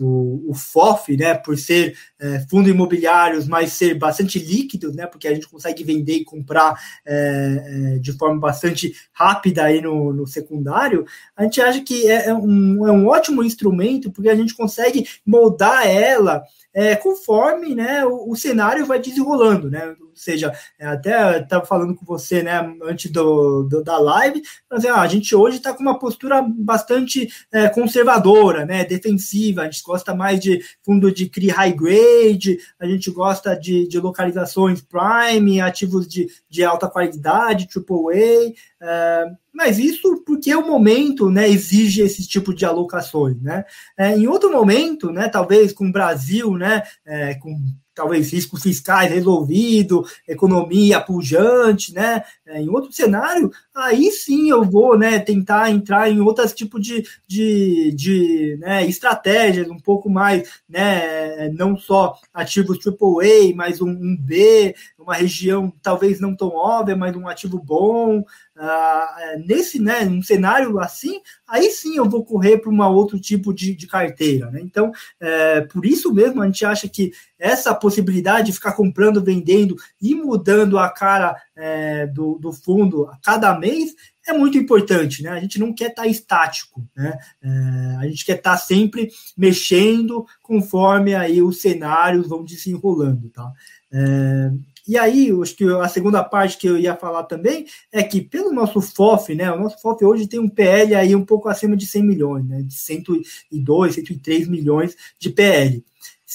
o, 0.00 0.50
o, 0.50 0.54
FOF, 0.54 1.16
né, 1.16 1.34
por 1.34 1.56
ser 1.56 1.96
é, 2.18 2.40
fundo 2.50 2.68
imobiliários, 2.68 3.46
mas 3.48 3.72
ser 3.72 3.94
bastante 3.94 4.38
líquido, 4.38 4.92
né, 4.92 5.06
porque 5.06 5.26
a 5.26 5.34
gente 5.34 5.48
consegue 5.48 5.82
vender 5.84 6.16
e 6.16 6.24
comprar 6.24 6.78
é, 7.04 7.98
de 8.00 8.12
forma 8.12 8.38
bastante 8.38 8.94
rápida 9.12 9.64
aí 9.64 9.80
no, 9.80 10.12
no 10.12 10.26
secundário, 10.26 11.06
a 11.36 11.44
gente 11.44 11.60
acha 11.60 11.80
que 11.80 12.10
é, 12.10 12.32
um, 12.32 12.86
é 12.86 12.92
um 12.92 13.06
ótimo 13.06 13.42
instrumento, 13.42 14.10
porque 14.10 14.28
a 14.28 14.36
gente 14.36 14.54
consegue 14.54 15.06
moldar 15.24 15.86
ela 15.86 16.42
é, 16.76 16.94
conforme 16.94 17.74
né, 17.74 18.04
o, 18.04 18.30
o, 18.30 18.36
cenário 18.36 18.84
vai 18.84 18.98
desenrolando, 18.98 19.70
né? 19.70 19.96
Seja, 20.16 20.52
é, 20.78 20.86
até 20.86 21.40
estava 21.40 21.64
falando 21.66 21.94
com 21.94 22.04
você 22.04 22.42
né, 22.42 22.58
antes 22.82 23.10
do, 23.12 23.64
do 23.64 23.84
da 23.84 23.98
live, 23.98 24.42
mas, 24.70 24.84
ah, 24.86 25.02
a 25.02 25.06
gente 25.06 25.36
hoje 25.36 25.58
está 25.58 25.74
com 25.74 25.82
uma 25.82 25.98
postura 25.98 26.42
bastante 26.42 27.28
é, 27.52 27.68
conservadora, 27.68 28.64
né, 28.64 28.84
defensiva, 28.84 29.62
a 29.62 29.64
gente 29.66 29.82
gosta 29.82 30.14
mais 30.14 30.40
de 30.40 30.62
fundo 30.82 31.12
de 31.12 31.28
CRI 31.28 31.50
high 31.50 31.72
grade, 31.72 32.58
a 32.80 32.86
gente 32.86 33.10
gosta 33.10 33.54
de, 33.54 33.86
de 33.86 34.00
localizações 34.00 34.80
prime, 34.80 35.60
ativos 35.60 36.08
de, 36.08 36.28
de 36.48 36.64
alta 36.64 36.88
qualidade, 36.88 37.68
AAA, 37.76 38.54
é, 38.80 39.26
mas 39.56 39.78
isso 39.78 40.22
porque 40.26 40.54
o 40.54 40.66
momento 40.66 41.30
né, 41.30 41.48
exige 41.48 42.02
esse 42.02 42.28
tipo 42.28 42.54
de 42.54 42.66
alocações. 42.66 43.40
Né? 43.40 43.64
É, 43.96 44.14
em 44.14 44.26
outro 44.26 44.52
momento, 44.52 45.10
né, 45.10 45.30
talvez 45.30 45.72
com 45.72 45.88
o 45.88 45.92
Brasil, 45.92 46.58
né, 46.58 46.82
é, 47.06 47.34
com 47.36 47.56
talvez 47.96 48.30
riscos 48.30 48.62
fiscais 48.62 49.10
resolvido, 49.10 50.04
economia 50.28 51.00
pujante, 51.00 51.94
né? 51.94 52.22
É, 52.44 52.60
em 52.60 52.68
outro 52.68 52.92
cenário, 52.92 53.50
aí 53.74 54.12
sim 54.12 54.50
eu 54.50 54.62
vou, 54.62 54.98
né, 54.98 55.18
tentar 55.18 55.70
entrar 55.70 56.10
em 56.10 56.20
outros 56.20 56.52
tipos 56.52 56.80
de, 56.82 57.04
de, 57.26 57.90
de 57.92 58.58
né, 58.60 58.86
estratégias, 58.86 59.70
um 59.70 59.80
pouco 59.80 60.10
mais, 60.10 60.60
né, 60.68 61.48
não 61.48 61.76
só 61.76 62.14
ativos 62.34 62.78
AAA, 62.86 63.56
mas 63.56 63.80
um, 63.80 63.88
um 63.88 64.14
B, 64.14 64.74
uma 64.98 65.14
região 65.14 65.72
talvez 65.82 66.20
não 66.20 66.36
tão 66.36 66.48
óbvia, 66.48 66.94
mas 66.94 67.16
um 67.16 67.26
ativo 67.26 67.58
bom, 67.58 68.22
Uh, 68.56 69.46
nesse, 69.46 69.78
né, 69.78 70.00
um 70.04 70.22
cenário 70.22 70.78
assim, 70.80 71.20
aí 71.46 71.70
sim 71.70 71.98
eu 71.98 72.08
vou 72.08 72.24
correr 72.24 72.56
para 72.56 72.70
um 72.70 72.82
outro 72.84 73.20
tipo 73.20 73.52
de, 73.52 73.74
de 73.74 73.86
carteira. 73.86 74.50
Né? 74.50 74.60
Então, 74.62 74.90
é, 75.20 75.60
por 75.60 75.84
isso 75.84 76.10
mesmo 76.10 76.40
a 76.40 76.46
gente 76.46 76.64
acha 76.64 76.88
que 76.88 77.12
essa 77.38 77.74
possibilidade 77.74 78.46
de 78.46 78.54
ficar 78.54 78.72
comprando, 78.72 79.22
vendendo 79.22 79.76
e 80.00 80.14
mudando 80.14 80.78
a 80.78 80.88
cara 80.88 81.36
é, 81.54 82.06
do, 82.06 82.38
do 82.38 82.50
fundo 82.50 83.06
a 83.08 83.18
cada 83.22 83.58
mês 83.58 83.94
é 84.26 84.32
muito 84.32 84.58
importante, 84.58 85.22
né? 85.22 85.30
A 85.30 85.40
gente 85.40 85.58
não 85.58 85.72
quer 85.72 85.90
estar 85.90 86.02
tá 86.02 86.08
estático, 86.08 86.84
né? 86.96 87.16
É, 87.40 87.96
a 88.00 88.08
gente 88.08 88.24
quer 88.24 88.38
estar 88.38 88.52
tá 88.52 88.56
sempre 88.56 89.10
mexendo 89.36 90.26
conforme 90.42 91.14
aí 91.14 91.40
os 91.40 91.60
cenários 91.60 92.26
vão 92.26 92.44
desenrolando, 92.44 93.28
tá? 93.30 93.52
É, 93.92 94.50
e 94.86 94.96
aí, 94.96 95.30
acho 95.42 95.56
que 95.56 95.64
a 95.64 95.88
segunda 95.88 96.22
parte 96.22 96.56
que 96.56 96.66
eu 96.66 96.78
ia 96.78 96.94
falar 96.94 97.24
também 97.24 97.66
é 97.90 98.02
que 98.02 98.20
pelo 98.20 98.52
nosso 98.52 98.80
FOF, 98.80 99.34
né, 99.34 99.50
o 99.50 99.58
nosso 99.58 99.80
FOF 99.80 100.04
hoje 100.04 100.26
tem 100.26 100.38
um 100.38 100.48
PL 100.48 100.94
aí 100.94 101.14
um 101.14 101.24
pouco 101.24 101.48
acima 101.48 101.76
de 101.76 101.86
100 101.86 102.02
milhões, 102.02 102.46
né, 102.46 102.62
de 102.62 102.74
102, 102.74 103.94
103 103.94 104.48
milhões 104.48 104.96
de 105.18 105.30
PL. 105.30 105.84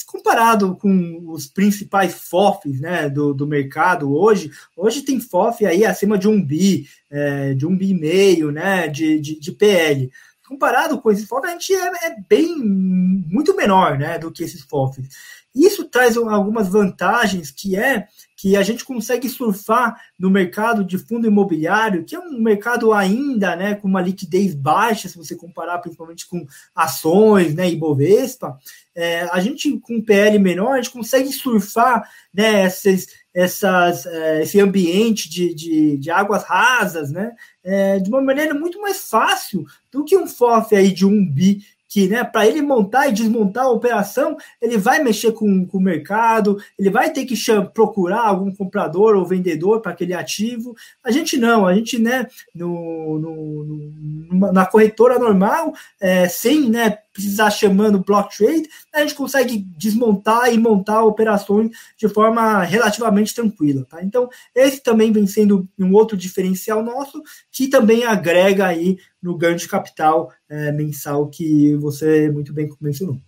Comparado 0.06 0.74
com 0.76 1.22
os 1.28 1.46
principais 1.46 2.14
FOFs 2.14 2.80
né, 2.80 3.08
do, 3.08 3.32
do 3.32 3.46
mercado 3.46 4.14
hoje, 4.14 4.50
hoje 4.76 5.02
tem 5.02 5.20
FOF 5.20 5.64
aí 5.64 5.84
acima 5.84 6.18
de 6.18 6.28
um 6.28 6.42
bi, 6.42 6.86
é, 7.10 7.54
de 7.54 7.66
um 7.66 7.76
bi 7.76 7.90
e 7.90 7.94
meio 7.94 8.50
né, 8.50 8.88
de, 8.88 9.18
de, 9.18 9.38
de 9.38 9.52
PL 9.52 10.10
comparado 10.52 11.00
com 11.00 11.10
esses 11.10 11.26
FOFs, 11.26 11.48
a 11.48 11.52
gente 11.52 11.74
é, 11.74 12.06
é, 12.06 12.16
bem 12.28 12.54
muito 12.56 13.56
menor 13.56 13.98
né, 13.98 14.18
do 14.18 14.30
que 14.30 14.44
esses 14.44 14.60
FOFs. 14.62 15.08
Isso 15.54 15.84
traz 15.84 16.16
algumas 16.16 16.68
vantagens, 16.68 17.50
que 17.50 17.76
é 17.76 18.06
que 18.42 18.56
a 18.56 18.62
gente 18.64 18.84
consegue 18.84 19.28
surfar 19.28 19.96
no 20.18 20.28
mercado 20.28 20.82
de 20.82 20.98
fundo 20.98 21.28
imobiliário, 21.28 22.02
que 22.02 22.16
é 22.16 22.18
um 22.18 22.40
mercado 22.40 22.92
ainda 22.92 23.54
né, 23.54 23.76
com 23.76 23.86
uma 23.86 24.00
liquidez 24.00 24.52
baixa, 24.52 25.08
se 25.08 25.16
você 25.16 25.36
comparar 25.36 25.78
principalmente 25.78 26.26
com 26.26 26.44
ações 26.74 27.54
né, 27.54 27.70
e 27.70 27.76
Bovespa, 27.76 28.58
é, 28.96 29.28
a 29.30 29.38
gente 29.38 29.78
com 29.78 30.02
PL 30.02 30.40
menor, 30.40 30.72
a 30.72 30.76
gente 30.82 30.90
consegue 30.90 31.32
surfar 31.32 32.02
né, 32.34 32.62
essas, 32.62 33.06
essas, 33.32 34.06
é, 34.06 34.42
esse 34.42 34.58
ambiente 34.58 35.30
de, 35.30 35.54
de, 35.54 35.96
de, 35.98 36.10
águas 36.10 36.42
rasas 36.42 37.12
né, 37.12 37.30
é, 37.62 38.00
de 38.00 38.10
uma 38.10 38.20
maneira 38.20 38.54
muito 38.54 38.80
mais 38.80 39.08
fácil 39.08 39.64
do 39.88 40.04
que 40.04 40.16
um 40.16 40.26
FOF 40.26 40.74
aí 40.74 40.90
de 40.90 41.06
um 41.06 41.24
bi 41.24 41.62
que, 41.92 42.08
né, 42.08 42.24
para 42.24 42.46
ele 42.46 42.62
montar 42.62 43.06
e 43.06 43.12
desmontar 43.12 43.64
a 43.64 43.70
operação, 43.70 44.34
ele 44.62 44.78
vai 44.78 45.02
mexer 45.02 45.30
com, 45.32 45.66
com 45.66 45.76
o 45.76 45.80
mercado, 45.80 46.56
ele 46.78 46.88
vai 46.88 47.10
ter 47.10 47.26
que 47.26 47.34
procurar 47.74 48.28
algum 48.28 48.50
comprador 48.50 49.14
ou 49.14 49.26
vendedor 49.26 49.82
para 49.82 49.92
aquele 49.92 50.14
ativo. 50.14 50.74
A 51.04 51.10
gente 51.10 51.36
não, 51.36 51.66
a 51.66 51.74
gente, 51.74 51.98
né, 51.98 52.26
no, 52.54 53.18
no, 53.18 53.64
no 53.64 54.52
na 54.54 54.64
corretora 54.64 55.18
normal, 55.18 55.74
é, 56.00 56.26
sem, 56.28 56.70
né, 56.70 56.96
precisar 57.12 57.50
chamando 57.50 58.02
block 58.02 58.36
trade, 58.36 58.68
a 58.92 59.00
gente 59.00 59.14
consegue 59.14 59.58
desmontar 59.76 60.52
e 60.52 60.58
montar 60.58 61.04
operações 61.04 61.70
de 61.96 62.08
forma 62.08 62.62
relativamente 62.62 63.34
tranquila, 63.34 63.84
tá? 63.84 64.02
Então, 64.02 64.28
esse 64.54 64.82
também 64.82 65.12
vem 65.12 65.26
sendo 65.26 65.68
um 65.78 65.92
outro 65.92 66.16
diferencial 66.16 66.82
nosso, 66.82 67.22
que 67.50 67.68
também 67.68 68.04
agrega 68.04 68.66
aí 68.66 68.98
no 69.22 69.36
ganho 69.36 69.56
de 69.56 69.68
capital 69.68 70.32
é, 70.48 70.72
mensal 70.72 71.28
que 71.28 71.76
você 71.76 72.30
muito 72.30 72.52
bem 72.52 72.68
mencionou. 72.80 73.20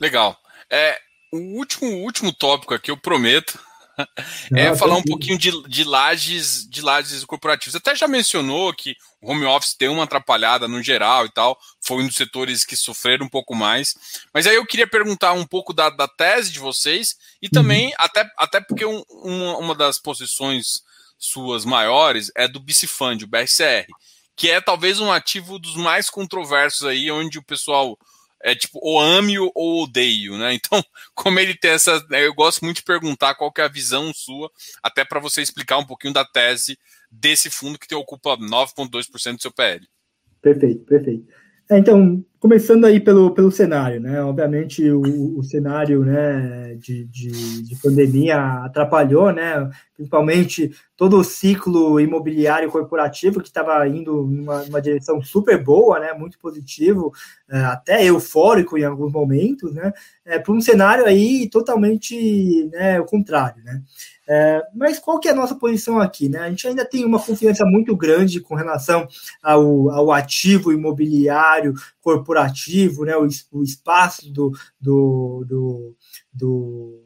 Legal. 0.00 0.36
É, 0.70 0.98
o 1.32 1.38
último, 1.56 1.90
último 2.02 2.32
tópico 2.32 2.74
aqui, 2.74 2.90
eu 2.90 2.96
prometo, 2.96 3.58
é 4.54 4.74
falar 4.76 4.96
um 4.96 5.02
pouquinho 5.02 5.38
de, 5.38 5.50
de 5.68 5.84
lajes 5.84 6.68
de 6.68 6.82
lajes 6.82 7.24
corporativas. 7.24 7.74
Até 7.74 7.94
já 7.94 8.06
mencionou 8.06 8.72
que 8.72 8.96
o 9.20 9.30
home 9.30 9.44
office 9.44 9.76
deu 9.78 9.92
uma 9.92 10.04
atrapalhada 10.04 10.68
no 10.68 10.82
geral 10.82 11.26
e 11.26 11.32
tal, 11.32 11.58
foi 11.88 12.02
um 12.02 12.06
dos 12.06 12.16
setores 12.16 12.66
que 12.66 12.76
sofreram 12.76 13.24
um 13.24 13.30
pouco 13.30 13.54
mais. 13.54 13.94
Mas 14.32 14.46
aí 14.46 14.56
eu 14.56 14.66
queria 14.66 14.86
perguntar 14.86 15.32
um 15.32 15.46
pouco 15.46 15.72
da, 15.72 15.88
da 15.88 16.06
tese 16.06 16.52
de 16.52 16.58
vocês 16.58 17.16
e 17.40 17.48
também, 17.48 17.86
uhum. 17.86 17.92
até, 17.96 18.30
até 18.36 18.60
porque 18.60 18.84
um, 18.84 19.02
uma, 19.08 19.56
uma 19.56 19.74
das 19.74 19.98
posições 19.98 20.82
suas 21.18 21.64
maiores 21.64 22.30
é 22.36 22.46
do 22.46 22.60
Bicifund, 22.60 23.24
o 23.24 23.26
BRCR, 23.26 23.86
que 24.36 24.50
é 24.50 24.60
talvez 24.60 25.00
um 25.00 25.10
ativo 25.10 25.58
dos 25.58 25.74
mais 25.76 26.10
controversos 26.10 26.86
aí, 26.86 27.10
onde 27.10 27.38
o 27.38 27.44
pessoal 27.44 27.98
é 28.40 28.54
tipo, 28.54 28.78
ou 28.82 29.00
ame 29.00 29.38
ou 29.38 29.82
odeio, 29.82 30.36
né? 30.36 30.52
Então, 30.52 30.84
como 31.14 31.40
ele 31.40 31.56
tem 31.56 31.72
essa. 31.72 32.06
Né, 32.08 32.24
eu 32.26 32.34
gosto 32.34 32.64
muito 32.64 32.76
de 32.76 32.84
perguntar 32.84 33.34
qual 33.34 33.50
que 33.50 33.62
é 33.62 33.64
a 33.64 33.68
visão 33.68 34.12
sua, 34.12 34.50
até 34.82 35.04
para 35.04 35.18
você 35.18 35.40
explicar 35.40 35.78
um 35.78 35.86
pouquinho 35.86 36.12
da 36.12 36.24
tese 36.24 36.78
desse 37.10 37.48
fundo 37.48 37.78
que 37.78 37.88
te 37.88 37.94
ocupa 37.94 38.36
9,2% 38.36 39.36
do 39.36 39.42
seu 39.42 39.50
PL. 39.50 39.88
Perfeito, 40.42 40.84
perfeito. 40.84 41.26
É, 41.70 41.76
então, 41.76 42.24
começando 42.40 42.86
aí 42.86 42.98
pelo, 42.98 43.32
pelo 43.32 43.50
cenário, 43.50 44.00
né? 44.00 44.22
Obviamente 44.22 44.88
o, 44.90 45.38
o 45.38 45.42
cenário 45.42 46.02
né, 46.02 46.76
de, 46.76 47.04
de, 47.04 47.62
de, 47.62 47.76
pandemia 47.82 48.64
atrapalhou, 48.64 49.32
né? 49.32 49.68
Principalmente 49.94 50.70
todo 50.96 51.18
o 51.18 51.24
ciclo 51.24 52.00
imobiliário 52.00 52.70
corporativo 52.70 53.40
que 53.40 53.48
estava 53.48 53.86
indo 53.86 54.22
numa, 54.22 54.64
numa, 54.64 54.80
direção 54.80 55.20
super 55.20 55.62
boa, 55.62 55.98
né? 56.00 56.14
Muito 56.14 56.38
positivo, 56.38 57.12
é, 57.50 57.58
até 57.58 58.04
eufórico 58.06 58.78
em 58.78 58.84
alguns 58.84 59.12
momentos, 59.12 59.74
né? 59.74 59.92
É, 60.24 60.38
para 60.38 60.54
um 60.54 60.60
cenário 60.60 61.04
aí 61.04 61.50
totalmente 61.50 62.66
né, 62.72 62.98
o 62.98 63.04
contrário, 63.04 63.62
né? 63.62 63.82
É, 64.28 64.62
mas 64.74 64.98
qual 64.98 65.18
que 65.18 65.26
é 65.26 65.30
a 65.30 65.34
nossa 65.34 65.54
posição 65.54 65.98
aqui? 65.98 66.28
Né? 66.28 66.40
A 66.40 66.50
gente 66.50 66.68
ainda 66.68 66.84
tem 66.84 67.04
uma 67.04 67.18
confiança 67.18 67.64
muito 67.64 67.96
grande 67.96 68.40
com 68.40 68.54
relação 68.54 69.08
ao, 69.42 69.90
ao 69.90 70.12
ativo 70.12 70.70
imobiliário 70.70 71.72
corporativo, 72.00 73.04
né? 73.04 73.16
o, 73.16 73.26
o 73.52 73.62
espaço 73.62 74.30
do, 74.30 74.52
do, 74.78 75.44
do, 75.46 75.96
do 76.32 77.04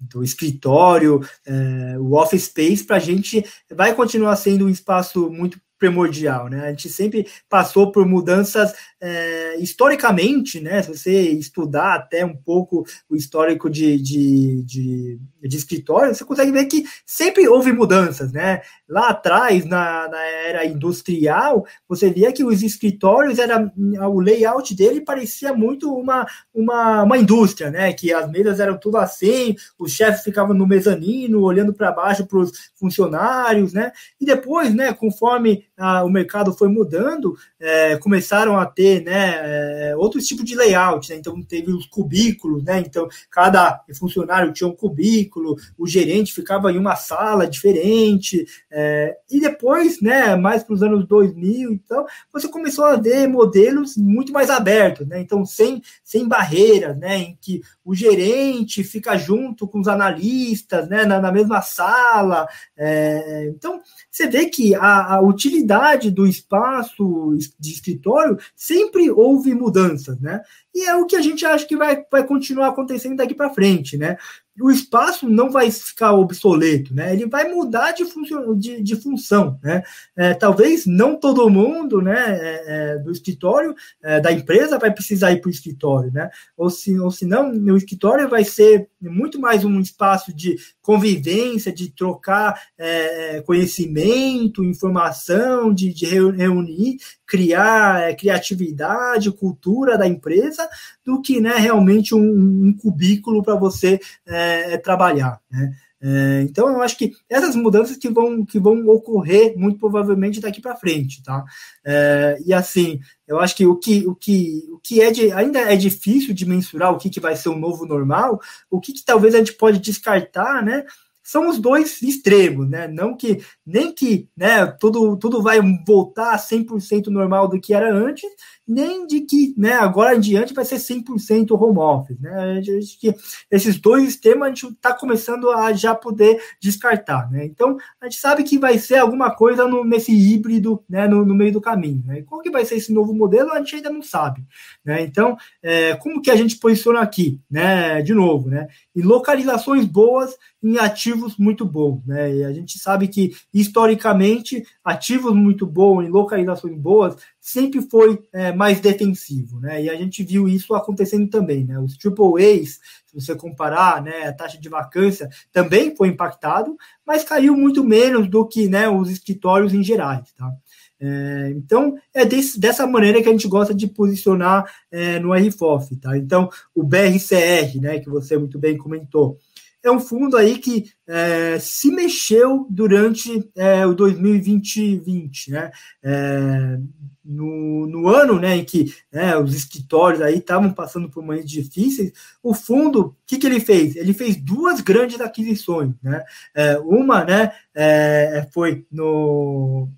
do 0.00 0.22
escritório, 0.22 1.20
é, 1.44 1.98
o 1.98 2.14
office 2.14 2.44
space, 2.44 2.84
para 2.84 2.96
a 2.96 3.00
gente 3.00 3.44
vai 3.74 3.92
continuar 3.92 4.36
sendo 4.36 4.66
um 4.66 4.68
espaço 4.68 5.28
muito 5.28 5.60
primordial, 5.78 6.48
né? 6.48 6.66
A 6.66 6.70
gente 6.70 6.88
sempre 6.88 7.26
passou 7.48 7.92
por 7.92 8.04
mudanças 8.04 8.72
é, 9.00 9.56
historicamente, 9.60 10.60
né? 10.60 10.82
Se 10.82 10.96
você 10.96 11.30
estudar 11.30 11.94
até 11.94 12.24
um 12.24 12.34
pouco 12.34 12.84
o 13.08 13.14
histórico 13.14 13.70
de, 13.70 13.96
de, 13.96 14.62
de, 14.64 15.20
de, 15.42 15.56
escritório, 15.56 16.14
você 16.14 16.24
consegue 16.24 16.50
ver 16.50 16.64
que 16.66 16.84
sempre 17.06 17.48
houve 17.48 17.72
mudanças, 17.72 18.32
né? 18.32 18.60
Lá 18.88 19.10
atrás, 19.10 19.64
na, 19.64 20.08
na 20.08 20.20
era 20.20 20.64
industrial, 20.64 21.64
você 21.88 22.10
via 22.10 22.32
que 22.32 22.42
os 22.42 22.62
escritórios 22.62 23.38
era 23.38 23.70
o 24.10 24.20
layout 24.20 24.74
dele 24.74 25.00
parecia 25.00 25.52
muito 25.52 25.94
uma, 25.94 26.26
uma, 26.52 27.04
uma 27.04 27.18
indústria, 27.18 27.70
né? 27.70 27.92
Que 27.92 28.12
as 28.12 28.28
mesas 28.30 28.58
eram 28.58 28.78
tudo 28.78 28.96
assim, 28.96 29.54
os 29.78 29.92
chefes 29.92 30.24
ficavam 30.24 30.54
no 30.54 30.66
mezanino, 30.66 31.42
olhando 31.42 31.72
para 31.72 31.92
baixo 31.92 32.26
para 32.26 32.38
os 32.38 32.50
funcionários, 32.74 33.72
né? 33.72 33.92
E 34.20 34.24
depois, 34.24 34.74
né? 34.74 34.92
Conforme 34.92 35.64
a, 35.76 36.02
o 36.02 36.10
mercado 36.10 36.52
foi 36.52 36.68
mudando, 36.68 37.36
é, 37.60 37.96
começaram 37.98 38.58
a 38.58 38.66
ter 38.66 38.87
né, 39.04 39.90
é, 39.90 39.96
outros 39.96 40.26
tipos 40.26 40.44
de 40.44 40.54
layout, 40.54 41.10
né? 41.10 41.16
então 41.16 41.40
teve 41.42 41.72
os 41.72 41.86
cubículos, 41.86 42.62
né? 42.62 42.80
então 42.80 43.08
cada 43.30 43.82
funcionário 43.94 44.52
tinha 44.52 44.68
um 44.68 44.74
cubículo, 44.74 45.56
o 45.76 45.86
gerente 45.86 46.34
ficava 46.34 46.72
em 46.72 46.78
uma 46.78 46.96
sala 46.96 47.46
diferente, 47.46 48.46
é, 48.70 49.16
e 49.30 49.40
depois, 49.40 50.00
né, 50.00 50.36
mais 50.36 50.62
para 50.62 50.74
os 50.74 50.82
anos 50.82 51.06
2000, 51.06 51.72
então, 51.72 52.04
você 52.32 52.48
começou 52.48 52.84
a 52.84 52.96
ver 52.96 53.28
modelos 53.28 53.96
muito 53.96 54.32
mais 54.32 54.50
abertos, 54.50 55.06
né? 55.06 55.20
então 55.20 55.44
sem, 55.44 55.82
sem 56.02 56.26
barreiras, 56.26 56.96
né? 56.98 57.18
em 57.18 57.38
que 57.40 57.60
o 57.84 57.94
gerente 57.94 58.84
fica 58.84 59.16
junto 59.16 59.66
com 59.66 59.80
os 59.80 59.88
analistas, 59.88 60.88
né, 60.88 61.04
na, 61.04 61.20
na 61.20 61.32
mesma 61.32 61.62
sala. 61.62 62.46
É, 62.76 63.50
então, 63.54 63.80
você 64.10 64.26
vê 64.26 64.46
que 64.46 64.74
a, 64.74 65.14
a, 65.14 65.20
utilidade 65.20 66.10
do 66.10 66.26
espaço 66.26 67.36
de 67.58 67.72
escritório 67.72 68.38
sempre 68.78 69.10
houve 69.10 69.54
mudanças, 69.54 70.20
né? 70.20 70.40
E 70.74 70.84
é 70.84 70.94
o 70.94 71.06
que 71.06 71.16
a 71.16 71.20
gente 71.20 71.44
acha 71.44 71.66
que 71.66 71.76
vai, 71.76 72.04
vai 72.10 72.24
continuar 72.24 72.68
acontecendo 72.68 73.16
daqui 73.16 73.34
para 73.34 73.50
frente, 73.50 73.96
né? 73.96 74.16
O 74.60 74.70
espaço 74.70 75.28
não 75.28 75.50
vai 75.50 75.70
ficar 75.70 76.12
obsoleto, 76.12 76.94
né? 76.94 77.12
Ele 77.12 77.26
vai 77.26 77.48
mudar 77.52 77.92
de, 77.92 78.04
função, 78.04 78.56
de, 78.56 78.82
de 78.82 78.96
função, 78.96 79.58
né? 79.62 79.82
É, 80.16 80.34
talvez 80.34 80.86
não 80.86 81.16
todo 81.16 81.48
mundo, 81.48 82.00
né, 82.00 82.38
é, 82.40 82.64
é, 82.66 82.98
do 82.98 83.12
escritório, 83.12 83.74
é, 84.02 84.20
da 84.20 84.32
empresa 84.32 84.78
vai 84.78 84.92
precisar 84.92 85.32
ir 85.32 85.40
para 85.40 85.48
o 85.48 85.52
escritório, 85.52 86.12
né? 86.12 86.30
Ou 86.56 86.70
se, 86.70 86.98
ou 86.98 87.10
se 87.10 87.24
não, 87.24 87.52
o 87.52 87.76
escritório 87.76 88.28
vai 88.28 88.44
ser 88.44 88.88
muito 89.00 89.40
mais 89.40 89.64
um 89.64 89.80
espaço 89.80 90.34
de 90.34 90.56
convivência, 90.82 91.72
de 91.72 91.90
trocar 91.90 92.60
é, 92.76 93.40
conhecimento, 93.42 94.64
informação, 94.64 95.72
de, 95.72 95.92
de 95.92 96.06
reunir, 96.06 96.96
criar 97.26 98.08
é, 98.08 98.14
criatividade, 98.14 99.30
cultura 99.30 99.98
da 99.98 100.06
empresa, 100.06 100.68
do 101.04 101.20
que 101.20 101.40
né, 101.40 101.56
realmente 101.56 102.14
um, 102.14 102.68
um 102.68 102.72
cubículo 102.72 103.42
para 103.42 103.54
você 103.54 104.00
é, 104.26 104.47
é, 104.48 104.78
trabalhar. 104.78 105.40
Né? 105.50 105.72
É, 106.00 106.42
então, 106.42 106.68
eu 106.68 106.80
acho 106.80 106.96
que 106.96 107.12
essas 107.28 107.56
mudanças 107.56 107.96
que 107.96 108.08
vão, 108.08 108.44
que 108.44 108.58
vão 108.58 108.86
ocorrer 108.88 109.56
muito 109.56 109.80
provavelmente 109.80 110.40
daqui 110.40 110.60
para 110.60 110.76
frente, 110.76 111.22
tá? 111.24 111.44
É, 111.84 112.38
e 112.46 112.54
assim, 112.54 113.00
eu 113.26 113.40
acho 113.40 113.56
que 113.56 113.66
o 113.66 113.76
que, 113.76 114.06
o 114.06 114.14
que, 114.14 114.64
o 114.70 114.78
que 114.78 115.00
é 115.00 115.10
de, 115.10 115.32
ainda 115.32 115.58
é 115.58 115.74
difícil 115.74 116.32
de 116.32 116.46
mensurar 116.46 116.92
o 116.92 116.98
que, 116.98 117.10
que 117.10 117.18
vai 117.18 117.34
ser 117.34 117.48
o 117.48 117.58
novo 117.58 117.84
normal, 117.84 118.40
o 118.70 118.80
que, 118.80 118.92
que 118.92 119.04
talvez 119.04 119.34
a 119.34 119.38
gente 119.38 119.54
pode 119.54 119.80
descartar, 119.80 120.62
né? 120.62 120.84
São 121.28 121.46
os 121.50 121.58
dois 121.58 122.00
extremos, 122.00 122.66
né? 122.66 122.88
Não 122.88 123.14
que 123.14 123.44
nem 123.66 123.92
que, 123.92 124.26
né, 124.34 124.64
tudo, 124.64 125.14
tudo 125.18 125.42
vai 125.42 125.60
voltar 125.86 126.32
a 126.32 126.38
100% 126.38 127.08
normal 127.08 127.46
do 127.46 127.60
que 127.60 127.74
era 127.74 127.94
antes, 127.94 128.24
nem 128.66 129.06
de 129.06 129.20
que, 129.20 129.54
né, 129.54 129.74
agora 129.74 130.14
em 130.16 130.20
diante 130.20 130.54
vai 130.54 130.64
ser 130.64 130.76
100% 130.76 131.50
home 131.50 131.78
office, 131.78 132.18
né? 132.18 132.58
Acho 132.58 132.98
que 132.98 133.14
esses 133.50 133.78
dois 133.78 134.08
extremos 134.08 134.46
a 134.46 134.48
gente 134.48 134.68
está 134.68 134.94
começando 134.94 135.50
a 135.50 135.70
já 135.74 135.94
poder 135.94 136.40
descartar, 136.62 137.30
né? 137.30 137.44
Então, 137.44 137.76
a 138.00 138.06
gente 138.06 138.18
sabe 138.18 138.42
que 138.42 138.58
vai 138.58 138.78
ser 138.78 138.96
alguma 138.96 139.30
coisa 139.30 139.68
no, 139.68 139.84
nesse 139.84 140.12
híbrido, 140.12 140.82
né, 140.88 141.06
no, 141.06 141.26
no 141.26 141.34
meio 141.34 141.52
do 141.52 141.60
caminho, 141.60 142.02
né? 142.06 142.20
E 142.20 142.22
qual 142.22 142.40
que 142.40 142.50
vai 142.50 142.64
ser 142.64 142.76
esse 142.76 142.90
novo 142.90 143.12
modelo, 143.12 143.52
a 143.52 143.58
gente 143.58 143.76
ainda 143.76 143.90
não 143.90 144.02
sabe, 144.02 144.42
né? 144.82 145.02
Então, 145.02 145.36
é, 145.62 145.94
como 145.96 146.22
que 146.22 146.30
a 146.30 146.36
gente 146.36 146.56
posiciona 146.56 147.00
aqui, 147.00 147.38
né? 147.50 148.00
De 148.00 148.14
novo, 148.14 148.48
né? 148.48 148.66
Em 148.96 149.02
localizações 149.02 149.84
boas 149.84 150.34
em 150.62 150.76
ativos 150.78 151.17
muito 151.38 151.64
bons, 151.64 152.04
né? 152.06 152.34
E 152.36 152.44
a 152.44 152.52
gente 152.52 152.78
sabe 152.78 153.08
que 153.08 153.32
historicamente 153.52 154.64
ativos 154.84 155.34
muito 155.34 155.66
bons 155.66 156.04
em 156.04 156.08
localizações 156.08 156.78
boas 156.78 157.16
sempre 157.40 157.80
foi 157.82 158.20
é, 158.32 158.52
mais 158.52 158.80
defensivo, 158.80 159.58
né? 159.60 159.82
E 159.82 159.90
a 159.90 159.94
gente 159.94 160.22
viu 160.22 160.48
isso 160.48 160.74
acontecendo 160.74 161.28
também, 161.28 161.64
né? 161.64 161.78
Os 161.78 161.96
triple 161.96 162.34
A's, 162.36 162.78
se 163.06 163.14
você 163.14 163.34
comparar, 163.34 164.02
né, 164.02 164.28
a 164.28 164.32
taxa 164.32 164.58
de 164.58 164.68
vacância 164.68 165.28
também 165.50 165.96
foi 165.96 166.08
impactado, 166.08 166.76
mas 167.06 167.24
caiu 167.24 167.56
muito 167.56 167.82
menos 167.82 168.28
do 168.28 168.46
que, 168.46 168.68
né, 168.68 168.88
os 168.88 169.10
escritórios 169.10 169.72
em 169.72 169.82
geral, 169.82 170.22
tá? 170.36 170.52
É, 171.00 171.52
então, 171.54 171.96
é 172.12 172.24
desse, 172.24 172.58
dessa 172.58 172.84
maneira 172.86 173.22
que 173.22 173.28
a 173.28 173.32
gente 173.32 173.46
gosta 173.46 173.72
de 173.72 173.86
posicionar 173.86 174.68
é, 174.90 175.18
no 175.20 175.32
RFOF, 175.32 175.96
tá? 175.96 176.18
Então, 176.18 176.50
o 176.74 176.82
BRCR, 176.82 177.80
né, 177.80 178.00
que 178.00 178.10
você 178.10 178.36
muito 178.36 178.58
bem 178.58 178.76
comentou, 178.76 179.38
é 179.82 179.90
um 179.90 180.00
fundo 180.00 180.36
aí 180.36 180.58
que 180.58 180.90
é, 181.06 181.58
se 181.58 181.90
mexeu 181.90 182.66
durante 182.68 183.48
é, 183.56 183.86
o 183.86 183.94
2020, 183.94 185.50
né? 185.50 185.70
É, 186.02 186.78
no, 187.24 187.86
no, 187.86 188.08
ano 188.08 188.40
né, 188.40 188.56
em 188.56 188.64
que 188.64 188.94
né, 189.12 189.36
os 189.36 189.54
escritórios 189.54 190.22
aí 190.22 190.38
estavam 190.38 190.72
passando 190.72 191.10
por 191.10 191.22
momentos 191.22 191.50
difíceis, 191.50 192.10
o 192.42 192.54
fundo, 192.54 193.00
o 193.00 193.16
que, 193.26 193.36
que 193.36 193.46
ele 193.46 193.60
fez? 193.60 193.96
Ele 193.96 194.14
fez 194.14 194.36
duas 194.36 194.80
grandes 194.80 195.20
aquisições. 195.20 195.94
Né? 196.02 196.24
É, 196.54 196.78
uma 196.78 197.24
né, 197.24 197.52
é, 197.74 198.48
foi 198.50 198.86
no, 198.90 199.90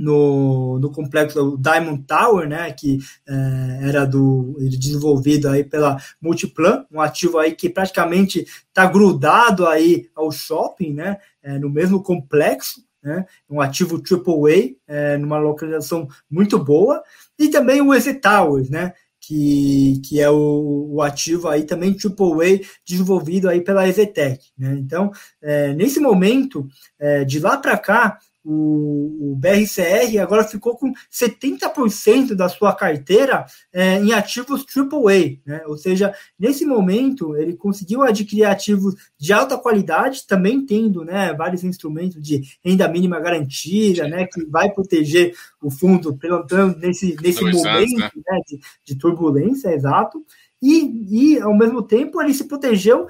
no, 0.00 0.78
no 0.78 0.90
complexo 0.90 1.58
Diamond 1.58 2.02
Tower, 2.04 2.48
né, 2.48 2.72
que 2.72 2.98
é, 3.28 3.88
era 3.88 4.06
do 4.06 4.56
desenvolvido 4.58 5.46
aí 5.46 5.62
pela 5.62 5.98
Multiplan, 6.18 6.86
um 6.90 7.02
ativo 7.02 7.38
aí 7.38 7.52
que 7.52 7.68
praticamente 7.68 8.46
está 8.68 8.86
grudado 8.86 9.66
aí 9.66 10.08
ao 10.16 10.32
shopping, 10.32 10.94
né, 10.94 11.18
é, 11.42 11.58
no 11.58 11.68
mesmo 11.68 12.02
complexo, 12.02 12.82
né, 13.02 13.26
um 13.48 13.60
ativo 13.60 13.96
AAA, 14.02 14.74
é, 14.88 15.18
numa 15.18 15.38
localização 15.38 16.08
muito 16.30 16.58
boa, 16.58 17.02
e 17.38 17.48
também 17.48 17.82
o 17.82 17.92
EZ 17.92 18.18
Towers, 18.22 18.70
né, 18.70 18.94
que, 19.20 20.00
que 20.06 20.18
é 20.18 20.30
o, 20.30 20.88
o, 20.92 21.02
ativo 21.02 21.46
aí 21.46 21.64
também 21.64 21.94
AAA 21.94 22.66
desenvolvido 22.86 23.50
aí 23.50 23.60
pela 23.60 23.86
Ezetec. 23.86 24.46
Né? 24.56 24.76
Então, 24.78 25.12
é, 25.42 25.74
nesse 25.74 26.00
momento, 26.00 26.66
é, 26.98 27.22
de 27.22 27.38
lá 27.38 27.58
para 27.58 27.76
cá, 27.76 28.18
o, 28.44 29.32
o 29.32 29.36
BRCR 29.36 30.18
agora 30.20 30.44
ficou 30.44 30.76
com 30.76 30.92
70% 31.12 32.34
da 32.34 32.48
sua 32.48 32.74
carteira 32.74 33.44
é, 33.72 33.96
em 33.98 34.12
ativos 34.12 34.64
AAA, 34.74 35.38
né? 35.44 35.62
ou 35.66 35.76
seja, 35.76 36.14
nesse 36.38 36.64
momento 36.64 37.36
ele 37.36 37.54
conseguiu 37.54 38.02
adquirir 38.02 38.44
ativos 38.44 38.94
de 39.18 39.32
alta 39.32 39.58
qualidade, 39.58 40.26
também 40.26 40.64
tendo 40.64 41.04
né, 41.04 41.34
vários 41.34 41.64
instrumentos 41.64 42.20
de 42.22 42.42
renda 42.64 42.88
mínima 42.88 43.20
garantida, 43.20 44.08
né, 44.08 44.26
que 44.26 44.44
vai 44.46 44.70
proteger 44.70 45.34
o 45.60 45.70
fundo 45.70 46.16
pelo 46.16 46.46
menos 46.50 46.76
nesse, 46.78 47.16
nesse 47.20 47.40
momento 47.40 47.66
anos, 47.66 47.92
né? 47.92 48.10
Né, 48.14 48.40
de, 48.46 48.60
de 48.84 48.98
turbulência, 48.98 49.68
exato. 49.74 50.24
E, 50.62 51.34
e, 51.34 51.40
ao 51.40 51.56
mesmo 51.56 51.82
tempo, 51.82 52.20
ele 52.20 52.34
se 52.34 52.44
protegeu 52.44 53.06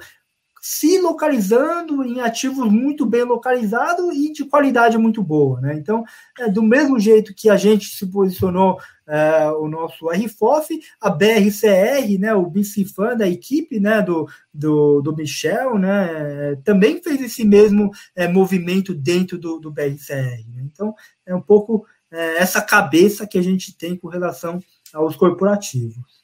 se 0.61 0.99
localizando 0.99 2.03
em 2.03 2.21
ativos 2.21 2.71
muito 2.71 3.03
bem 3.03 3.23
localizados 3.23 4.15
e 4.15 4.31
de 4.31 4.45
qualidade 4.45 4.95
muito 4.95 5.23
boa. 5.23 5.59
Né? 5.59 5.73
Então, 5.75 6.03
é, 6.39 6.47
do 6.47 6.61
mesmo 6.61 6.99
jeito 6.99 7.33
que 7.33 7.49
a 7.49 7.57
gente 7.57 7.87
se 7.87 8.05
posicionou 8.05 8.79
é, 9.07 9.49
o 9.53 9.67
nosso 9.67 10.07
RFOF, 10.07 10.79
a 11.01 11.09
BRCR, 11.09 12.19
né, 12.19 12.35
o 12.35 12.45
BCFAN 12.45 13.17
da 13.17 13.27
equipe 13.27 13.79
né, 13.79 14.03
do, 14.03 14.29
do, 14.53 15.01
do 15.01 15.15
Michel, 15.15 15.79
né, 15.79 16.55
também 16.63 17.01
fez 17.01 17.19
esse 17.19 17.43
mesmo 17.43 17.89
é, 18.15 18.27
movimento 18.27 18.93
dentro 18.93 19.39
do, 19.39 19.59
do 19.59 19.71
BRCR. 19.71 20.45
Né? 20.47 20.61
Então, 20.63 20.93
é 21.25 21.33
um 21.33 21.41
pouco 21.41 21.87
é, 22.11 22.37
essa 22.37 22.61
cabeça 22.61 23.25
que 23.25 23.39
a 23.39 23.41
gente 23.41 23.75
tem 23.75 23.95
com 23.95 24.07
relação 24.07 24.59
aos 24.93 25.15
corporativos. 25.15 26.20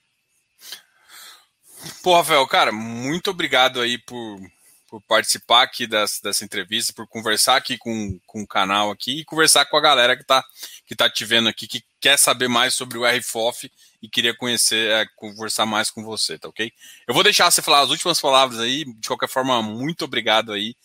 Pô, 2.01 2.15
Rafael, 2.15 2.45
cara, 2.47 2.71
muito 2.71 3.29
obrigado 3.29 3.81
aí 3.81 3.97
por, 3.97 4.39
por 4.87 5.01
participar 5.01 5.63
aqui 5.63 5.85
dessa, 5.85 6.21
dessa 6.23 6.43
entrevista, 6.43 6.93
por 6.93 7.07
conversar 7.07 7.55
aqui 7.55 7.77
com, 7.77 8.19
com 8.25 8.41
o 8.41 8.47
canal 8.47 8.89
aqui 8.89 9.19
e 9.19 9.25
conversar 9.25 9.65
com 9.65 9.77
a 9.77 9.81
galera 9.81 10.15
que 10.15 10.23
está 10.23 10.43
que 10.85 10.95
tá 10.95 11.09
te 11.09 11.25
vendo 11.25 11.49
aqui, 11.49 11.67
que 11.67 11.83
quer 11.99 12.17
saber 12.17 12.47
mais 12.47 12.73
sobre 12.73 12.97
o 12.97 13.05
RFOF 13.05 13.69
e 14.01 14.07
queria 14.07 14.33
conhecer, 14.33 14.89
é, 14.89 15.05
conversar 15.17 15.65
mais 15.65 15.91
com 15.91 16.03
você, 16.03 16.37
tá 16.39 16.47
ok? 16.47 16.71
Eu 17.05 17.13
vou 17.13 17.23
deixar 17.23 17.51
você 17.51 17.61
falar 17.61 17.81
as 17.81 17.89
últimas 17.89 18.21
palavras 18.21 18.59
aí, 18.59 18.85
de 18.85 19.07
qualquer 19.07 19.27
forma, 19.27 19.61
muito 19.61 20.05
obrigado 20.05 20.53
aí 20.53 20.75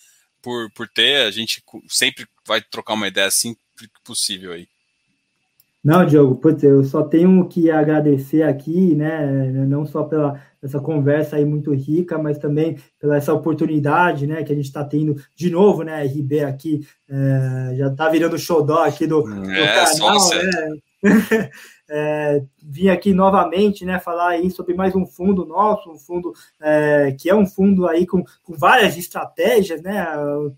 por, 0.43 0.71
por 0.73 0.89
ter, 0.89 1.27
a 1.27 1.31
gente 1.31 1.63
sempre 1.89 2.27
vai 2.45 2.61
trocar 2.61 2.95
uma 2.95 3.07
ideia 3.07 3.29
assim 3.29 3.55
que 3.79 3.89
possível 4.05 4.53
aí. 4.53 4.69
Não, 5.85 6.07
Diogo, 6.07 6.37
putz, 6.37 6.63
eu 6.63 6.85
só 6.85 7.03
tenho 7.03 7.49
que 7.49 7.69
agradecer 7.69 8.43
aqui, 8.45 8.95
né, 8.95 9.51
não 9.67 9.85
só 9.85 10.05
pela 10.05 10.41
essa 10.63 10.79
conversa 10.79 11.35
aí 11.35 11.45
muito 11.45 11.75
rica, 11.75 12.17
mas 12.17 12.39
também 12.39 12.79
pela 13.01 13.17
essa 13.17 13.35
oportunidade, 13.35 14.29
né, 14.29 14.45
que 14.45 14.53
a 14.53 14.55
gente 14.55 14.67
está 14.67 14.85
tendo 14.85 15.17
de 15.35 15.51
novo, 15.51 15.83
né, 15.83 16.05
RB 16.05 16.45
aqui, 16.45 16.87
é, 17.11 17.75
já 17.77 17.89
está 17.89 18.09
virando 18.09 18.39
xodó 18.39 18.85
aqui 18.85 19.09
do, 19.09 19.23
do 19.23 19.51
é, 19.51 19.85
canal, 19.85 20.19
né? 20.31 20.79
é, 21.89 22.43
vim 22.63 22.89
aqui 22.89 23.13
novamente, 23.13 23.85
né, 23.85 23.99
falar 23.99 24.31
aí 24.31 24.51
sobre 24.51 24.75
mais 24.75 24.95
um 24.95 25.05
fundo 25.05 25.45
nosso, 25.45 25.91
um 25.91 25.99
fundo 25.99 26.33
é, 26.61 27.15
que 27.19 27.29
é 27.29 27.35
um 27.35 27.47
fundo 27.47 27.87
aí 27.87 28.07
com, 28.07 28.25
com 28.43 28.55
várias 28.55 28.97
estratégias, 28.97 29.83
né, 29.83 30.07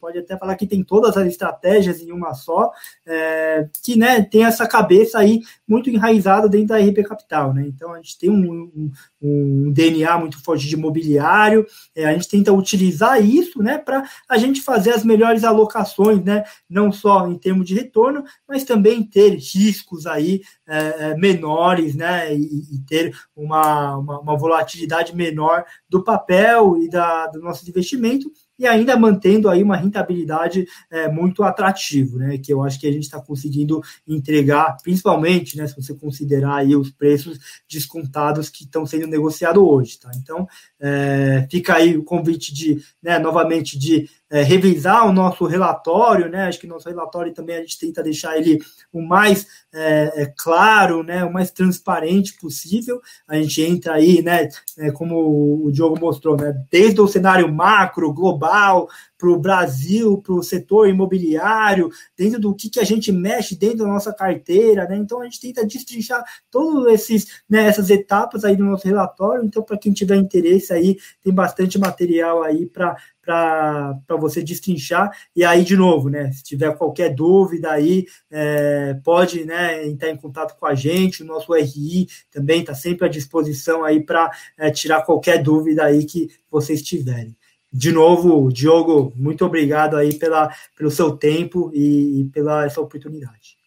pode 0.01 0.19
até 0.19 0.37
falar 0.37 0.55
que 0.57 0.67
tem 0.67 0.85
todas 0.85 1.17
as 1.17 1.27
estratégias 1.27 2.01
em 2.01 2.13
uma 2.13 2.35
só, 2.35 2.71
é, 3.07 3.69
que, 3.83 3.97
né, 3.97 4.23
tem 4.23 4.45
essa 4.45 4.67
cabeça 4.67 5.19
aí 5.19 5.41
muito 5.67 5.91
enraizada 5.91 6.49
dentro 6.49 6.69
da 6.69 6.79
RP 6.79 7.03
Capital, 7.03 7.55
né, 7.55 7.65
então 7.67 7.93
a 7.93 7.97
gente 7.97 8.19
tem 8.19 8.31
um, 8.31 8.71
um, 8.75 8.93
um 9.23 9.73
DNA 9.73 10.19
muito 10.19 10.43
forte 10.43 10.69
de 10.69 10.75
imobiliário, 10.75 11.67
é, 11.95 12.05
a 12.05 12.13
gente 12.13 12.29
tenta 12.29 12.53
utilizar 12.53 13.25
isso, 13.25 13.63
né, 13.63 13.79
para 13.79 14.09
a 14.29 14.37
gente 14.37 14.61
fazer 14.61 14.93
as 14.93 15.05
melhores 15.05 15.43
alocações, 15.43 16.23
né, 16.23 16.45
não 16.69 16.93
só 16.93 17.27
em 17.27 17.39
termos 17.39 17.67
de 17.67 17.75
retorno, 17.75 18.25
mas 18.47 18.65
também 18.65 19.03
ter 19.03 19.35
riscos 19.35 20.07
aí 20.07 20.43
é, 20.67 21.14
menores, 21.17 21.95
né, 21.95 22.35
e, 22.35 22.75
e 22.75 22.79
ter 22.87 23.15
uma, 23.35 23.97
uma, 23.97 24.21
uma, 24.21 24.37
volatilidade 24.37 25.15
menor 25.15 25.65
do 25.89 26.03
papel 26.03 26.77
e 26.83 26.89
da, 26.89 27.27
do 27.29 27.41
nosso 27.41 27.69
investimento, 27.69 28.31
e 28.59 28.67
ainda 28.67 28.97
mantendo 28.97 29.49
aí 29.49 29.63
uma 29.63 29.77
rentabilidade 29.77 30.67
é, 30.91 31.09
muito 31.09 31.43
atrativa, 31.43 32.19
né? 32.19 32.39
Que 32.39 32.53
eu 32.53 32.63
acho 32.63 32.79
que 32.79 32.87
a 32.87 32.93
gente 32.93 33.05
está 33.05 33.21
conseguindo 33.21 33.83
entregar, 34.07 34.77
principalmente, 34.83 35.57
né? 35.57 35.67
Se 35.67 35.77
você 35.77 35.95
considerar 35.95 36.57
aí 36.57 36.77
os 36.77 36.91
preços 36.91 37.39
descontados 37.69 38.49
que 38.49 38.65
estão 38.65 38.87
sendo 38.87 39.07
negociados 39.07 39.63
hoje, 39.63 39.99
tá? 39.99 40.11
Então 40.17 40.47
é, 40.81 41.47
fica 41.51 41.75
aí 41.75 41.97
o 41.97 42.05
convite 42.05 42.55
de, 42.55 42.83
né, 43.03 43.19
novamente, 43.19 43.79
de 43.79 44.09
é, 44.31 44.43
revisar 44.43 45.07
o 45.07 45.13
nosso 45.13 45.45
relatório, 45.45 46.29
né? 46.29 46.47
Acho 46.47 46.59
que 46.59 46.67
nosso 46.67 46.89
relatório 46.89 47.33
também 47.33 47.57
a 47.57 47.61
gente 47.61 47.79
tenta 47.79 48.03
deixar 48.03 48.37
ele 48.37 48.59
o 48.93 49.01
mais 49.01 49.47
é, 49.73 50.23
é, 50.23 50.33
claro, 50.37 51.05
né? 51.05 51.25
O 51.25 51.33
mais 51.33 51.53
transparente 51.53 52.35
possível. 52.41 53.01
A 53.29 53.37
gente 53.37 53.63
entra 53.63 53.95
aí, 53.95 54.23
né? 54.23 54.49
É, 54.77 54.91
como 54.91 55.65
o 55.65 55.71
Diogo 55.71 56.01
mostrou, 56.01 56.37
né? 56.37 56.53
Desde 56.69 57.01
o 57.01 57.07
cenário 57.07 57.53
macro, 57.53 58.13
global, 58.45 58.89
para 59.17 59.29
o 59.31 59.39
Brasil, 59.39 60.19
para 60.19 60.35
o 60.35 60.43
setor 60.43 60.89
imobiliário, 60.89 61.91
dentro 62.17 62.39
do 62.39 62.55
que, 62.55 62.69
que 62.69 62.81
a 62.81 62.85
gente 62.85 63.11
mexe 63.11 63.57
dentro 63.57 63.79
da 63.79 63.87
nossa 63.87 64.13
carteira, 64.13 64.87
né? 64.87 64.97
Então 64.97 65.21
a 65.21 65.25
gente 65.25 65.41
tenta 65.41 65.67
destrinchar 65.67 66.23
todas 66.51 66.93
esses, 66.93 67.43
né, 67.49 67.67
essas 67.67 67.89
etapas 67.91 68.45
aí 68.45 68.55
do 68.57 68.65
nosso 68.65 68.87
relatório. 68.87 69.45
Então, 69.45 69.63
para 69.63 69.79
quem 69.79 69.93
tiver 69.93 70.17
interesse 70.17 70.73
aí, 70.73 70.99
tem 71.23 71.33
bastante 71.33 71.79
material 71.79 72.43
aí 72.43 72.67
para 72.67 72.97
para 73.25 74.17
você 74.19 74.43
destrinchar. 74.43 75.11
E 75.35 75.43
aí, 75.45 75.65
de 75.65 75.77
novo, 75.79 76.11
né? 76.11 76.31
Se 76.33 76.43
tiver 76.43 76.77
qualquer 76.77 77.15
dúvida 77.15 77.71
aí, 77.71 78.05
é, 78.31 78.95
pode 79.03 79.47
né, 79.47 79.87
entrar 79.87 80.11
em 80.11 80.17
contato 80.17 80.55
com 80.59 80.67
a 80.67 80.75
gente. 80.75 81.23
O 81.23 81.27
nosso 81.27 81.55
RI 81.55 82.07
também 82.31 82.61
está 82.61 82.75
sempre 82.75 83.07
à 83.07 83.09
disposição 83.09 83.83
aí 83.83 84.05
para 84.05 84.31
é, 84.59 84.71
tirar 84.71 85.07
qualquer 85.07 85.43
dúvida 85.43 85.85
aí 85.85 86.05
que 86.05 86.29
vocês 86.51 86.83
tiverem. 86.83 87.35
De 87.77 87.91
novo, 87.91 88.53
Diogo, 88.53 89.13
muito 89.17 89.45
obrigado 89.45 89.97
aí 89.97 90.17
pela, 90.17 90.49
pelo 90.77 90.93
seu 90.93 91.17
tempo 91.17 91.73
e, 91.75 92.21
e 92.21 92.25
pela 92.27 92.65
essa 92.65 92.81
oportunidade. 92.81 93.59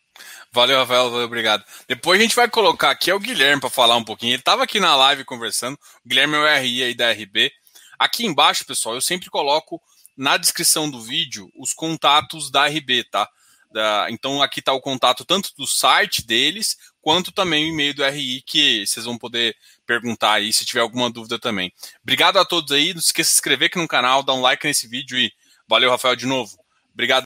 Valeu, 0.50 0.78
Rafael, 0.78 1.12
valeu, 1.12 1.26
obrigado. 1.26 1.66
Depois 1.90 2.18
a 2.18 2.24
gente 2.24 2.34
vai 2.34 2.50
colocar 2.50 2.90
aqui 2.90 3.12
é 3.12 3.14
o 3.14 3.20
Guilherme 3.20 3.60
para 3.60 3.70
falar 3.70 3.98
um 3.98 4.06
pouquinho. 4.06 4.32
Ele 4.32 4.40
estava 4.40 4.64
aqui 4.64 4.80
na 4.80 4.96
live 4.96 5.26
conversando. 5.26 5.78
O 6.06 6.08
Guilherme 6.08 6.36
é 6.36 6.40
o 6.40 6.62
RI 6.62 6.84
aí 6.84 6.96
da 6.96 7.12
RB. 7.12 7.52
Aqui 8.00 8.26
embaixo, 8.26 8.66
pessoal, 8.66 8.96
eu 8.96 9.02
sempre 9.02 9.30
coloco 9.30 9.82
na 10.16 10.38
descrição 10.38 10.90
do 10.90 11.02
vídeo 11.02 11.52
os 11.60 11.74
contatos 11.74 12.50
da 12.50 12.66
RB, 12.66 13.04
tá? 13.12 13.28
Da, 13.74 14.08
então 14.10 14.42
aqui 14.42 14.62
está 14.62 14.72
o 14.72 14.80
contato 14.80 15.26
tanto 15.26 15.52
do 15.58 15.68
site 15.68 16.26
deles 16.26 16.78
quanto 17.08 17.32
também 17.32 17.64
o 17.64 17.68
e-mail 17.70 17.94
do 17.94 18.04
RI 18.04 18.42
que 18.42 18.86
vocês 18.86 19.06
vão 19.06 19.18
poder 19.18 19.56
perguntar 19.86 20.34
aí 20.34 20.52
se 20.52 20.66
tiver 20.66 20.82
alguma 20.82 21.10
dúvida 21.10 21.40
também. 21.40 21.72
Obrigado 22.04 22.36
a 22.36 22.44
todos 22.44 22.74
aí, 22.74 22.94
não 22.94 23.00
esqueça 23.00 23.30
de 23.30 23.32
se 23.32 23.38
inscrever 23.38 23.68
aqui 23.68 23.78
no 23.78 23.88
canal, 23.88 24.22
dar 24.22 24.34
um 24.34 24.42
like 24.42 24.68
nesse 24.68 24.90
vídeo 24.90 25.18
e 25.18 25.32
valeu, 25.70 25.90
Rafael, 25.90 26.18
de 26.18 26.26
novo. 26.26 26.60
Obrigado. 26.94 27.16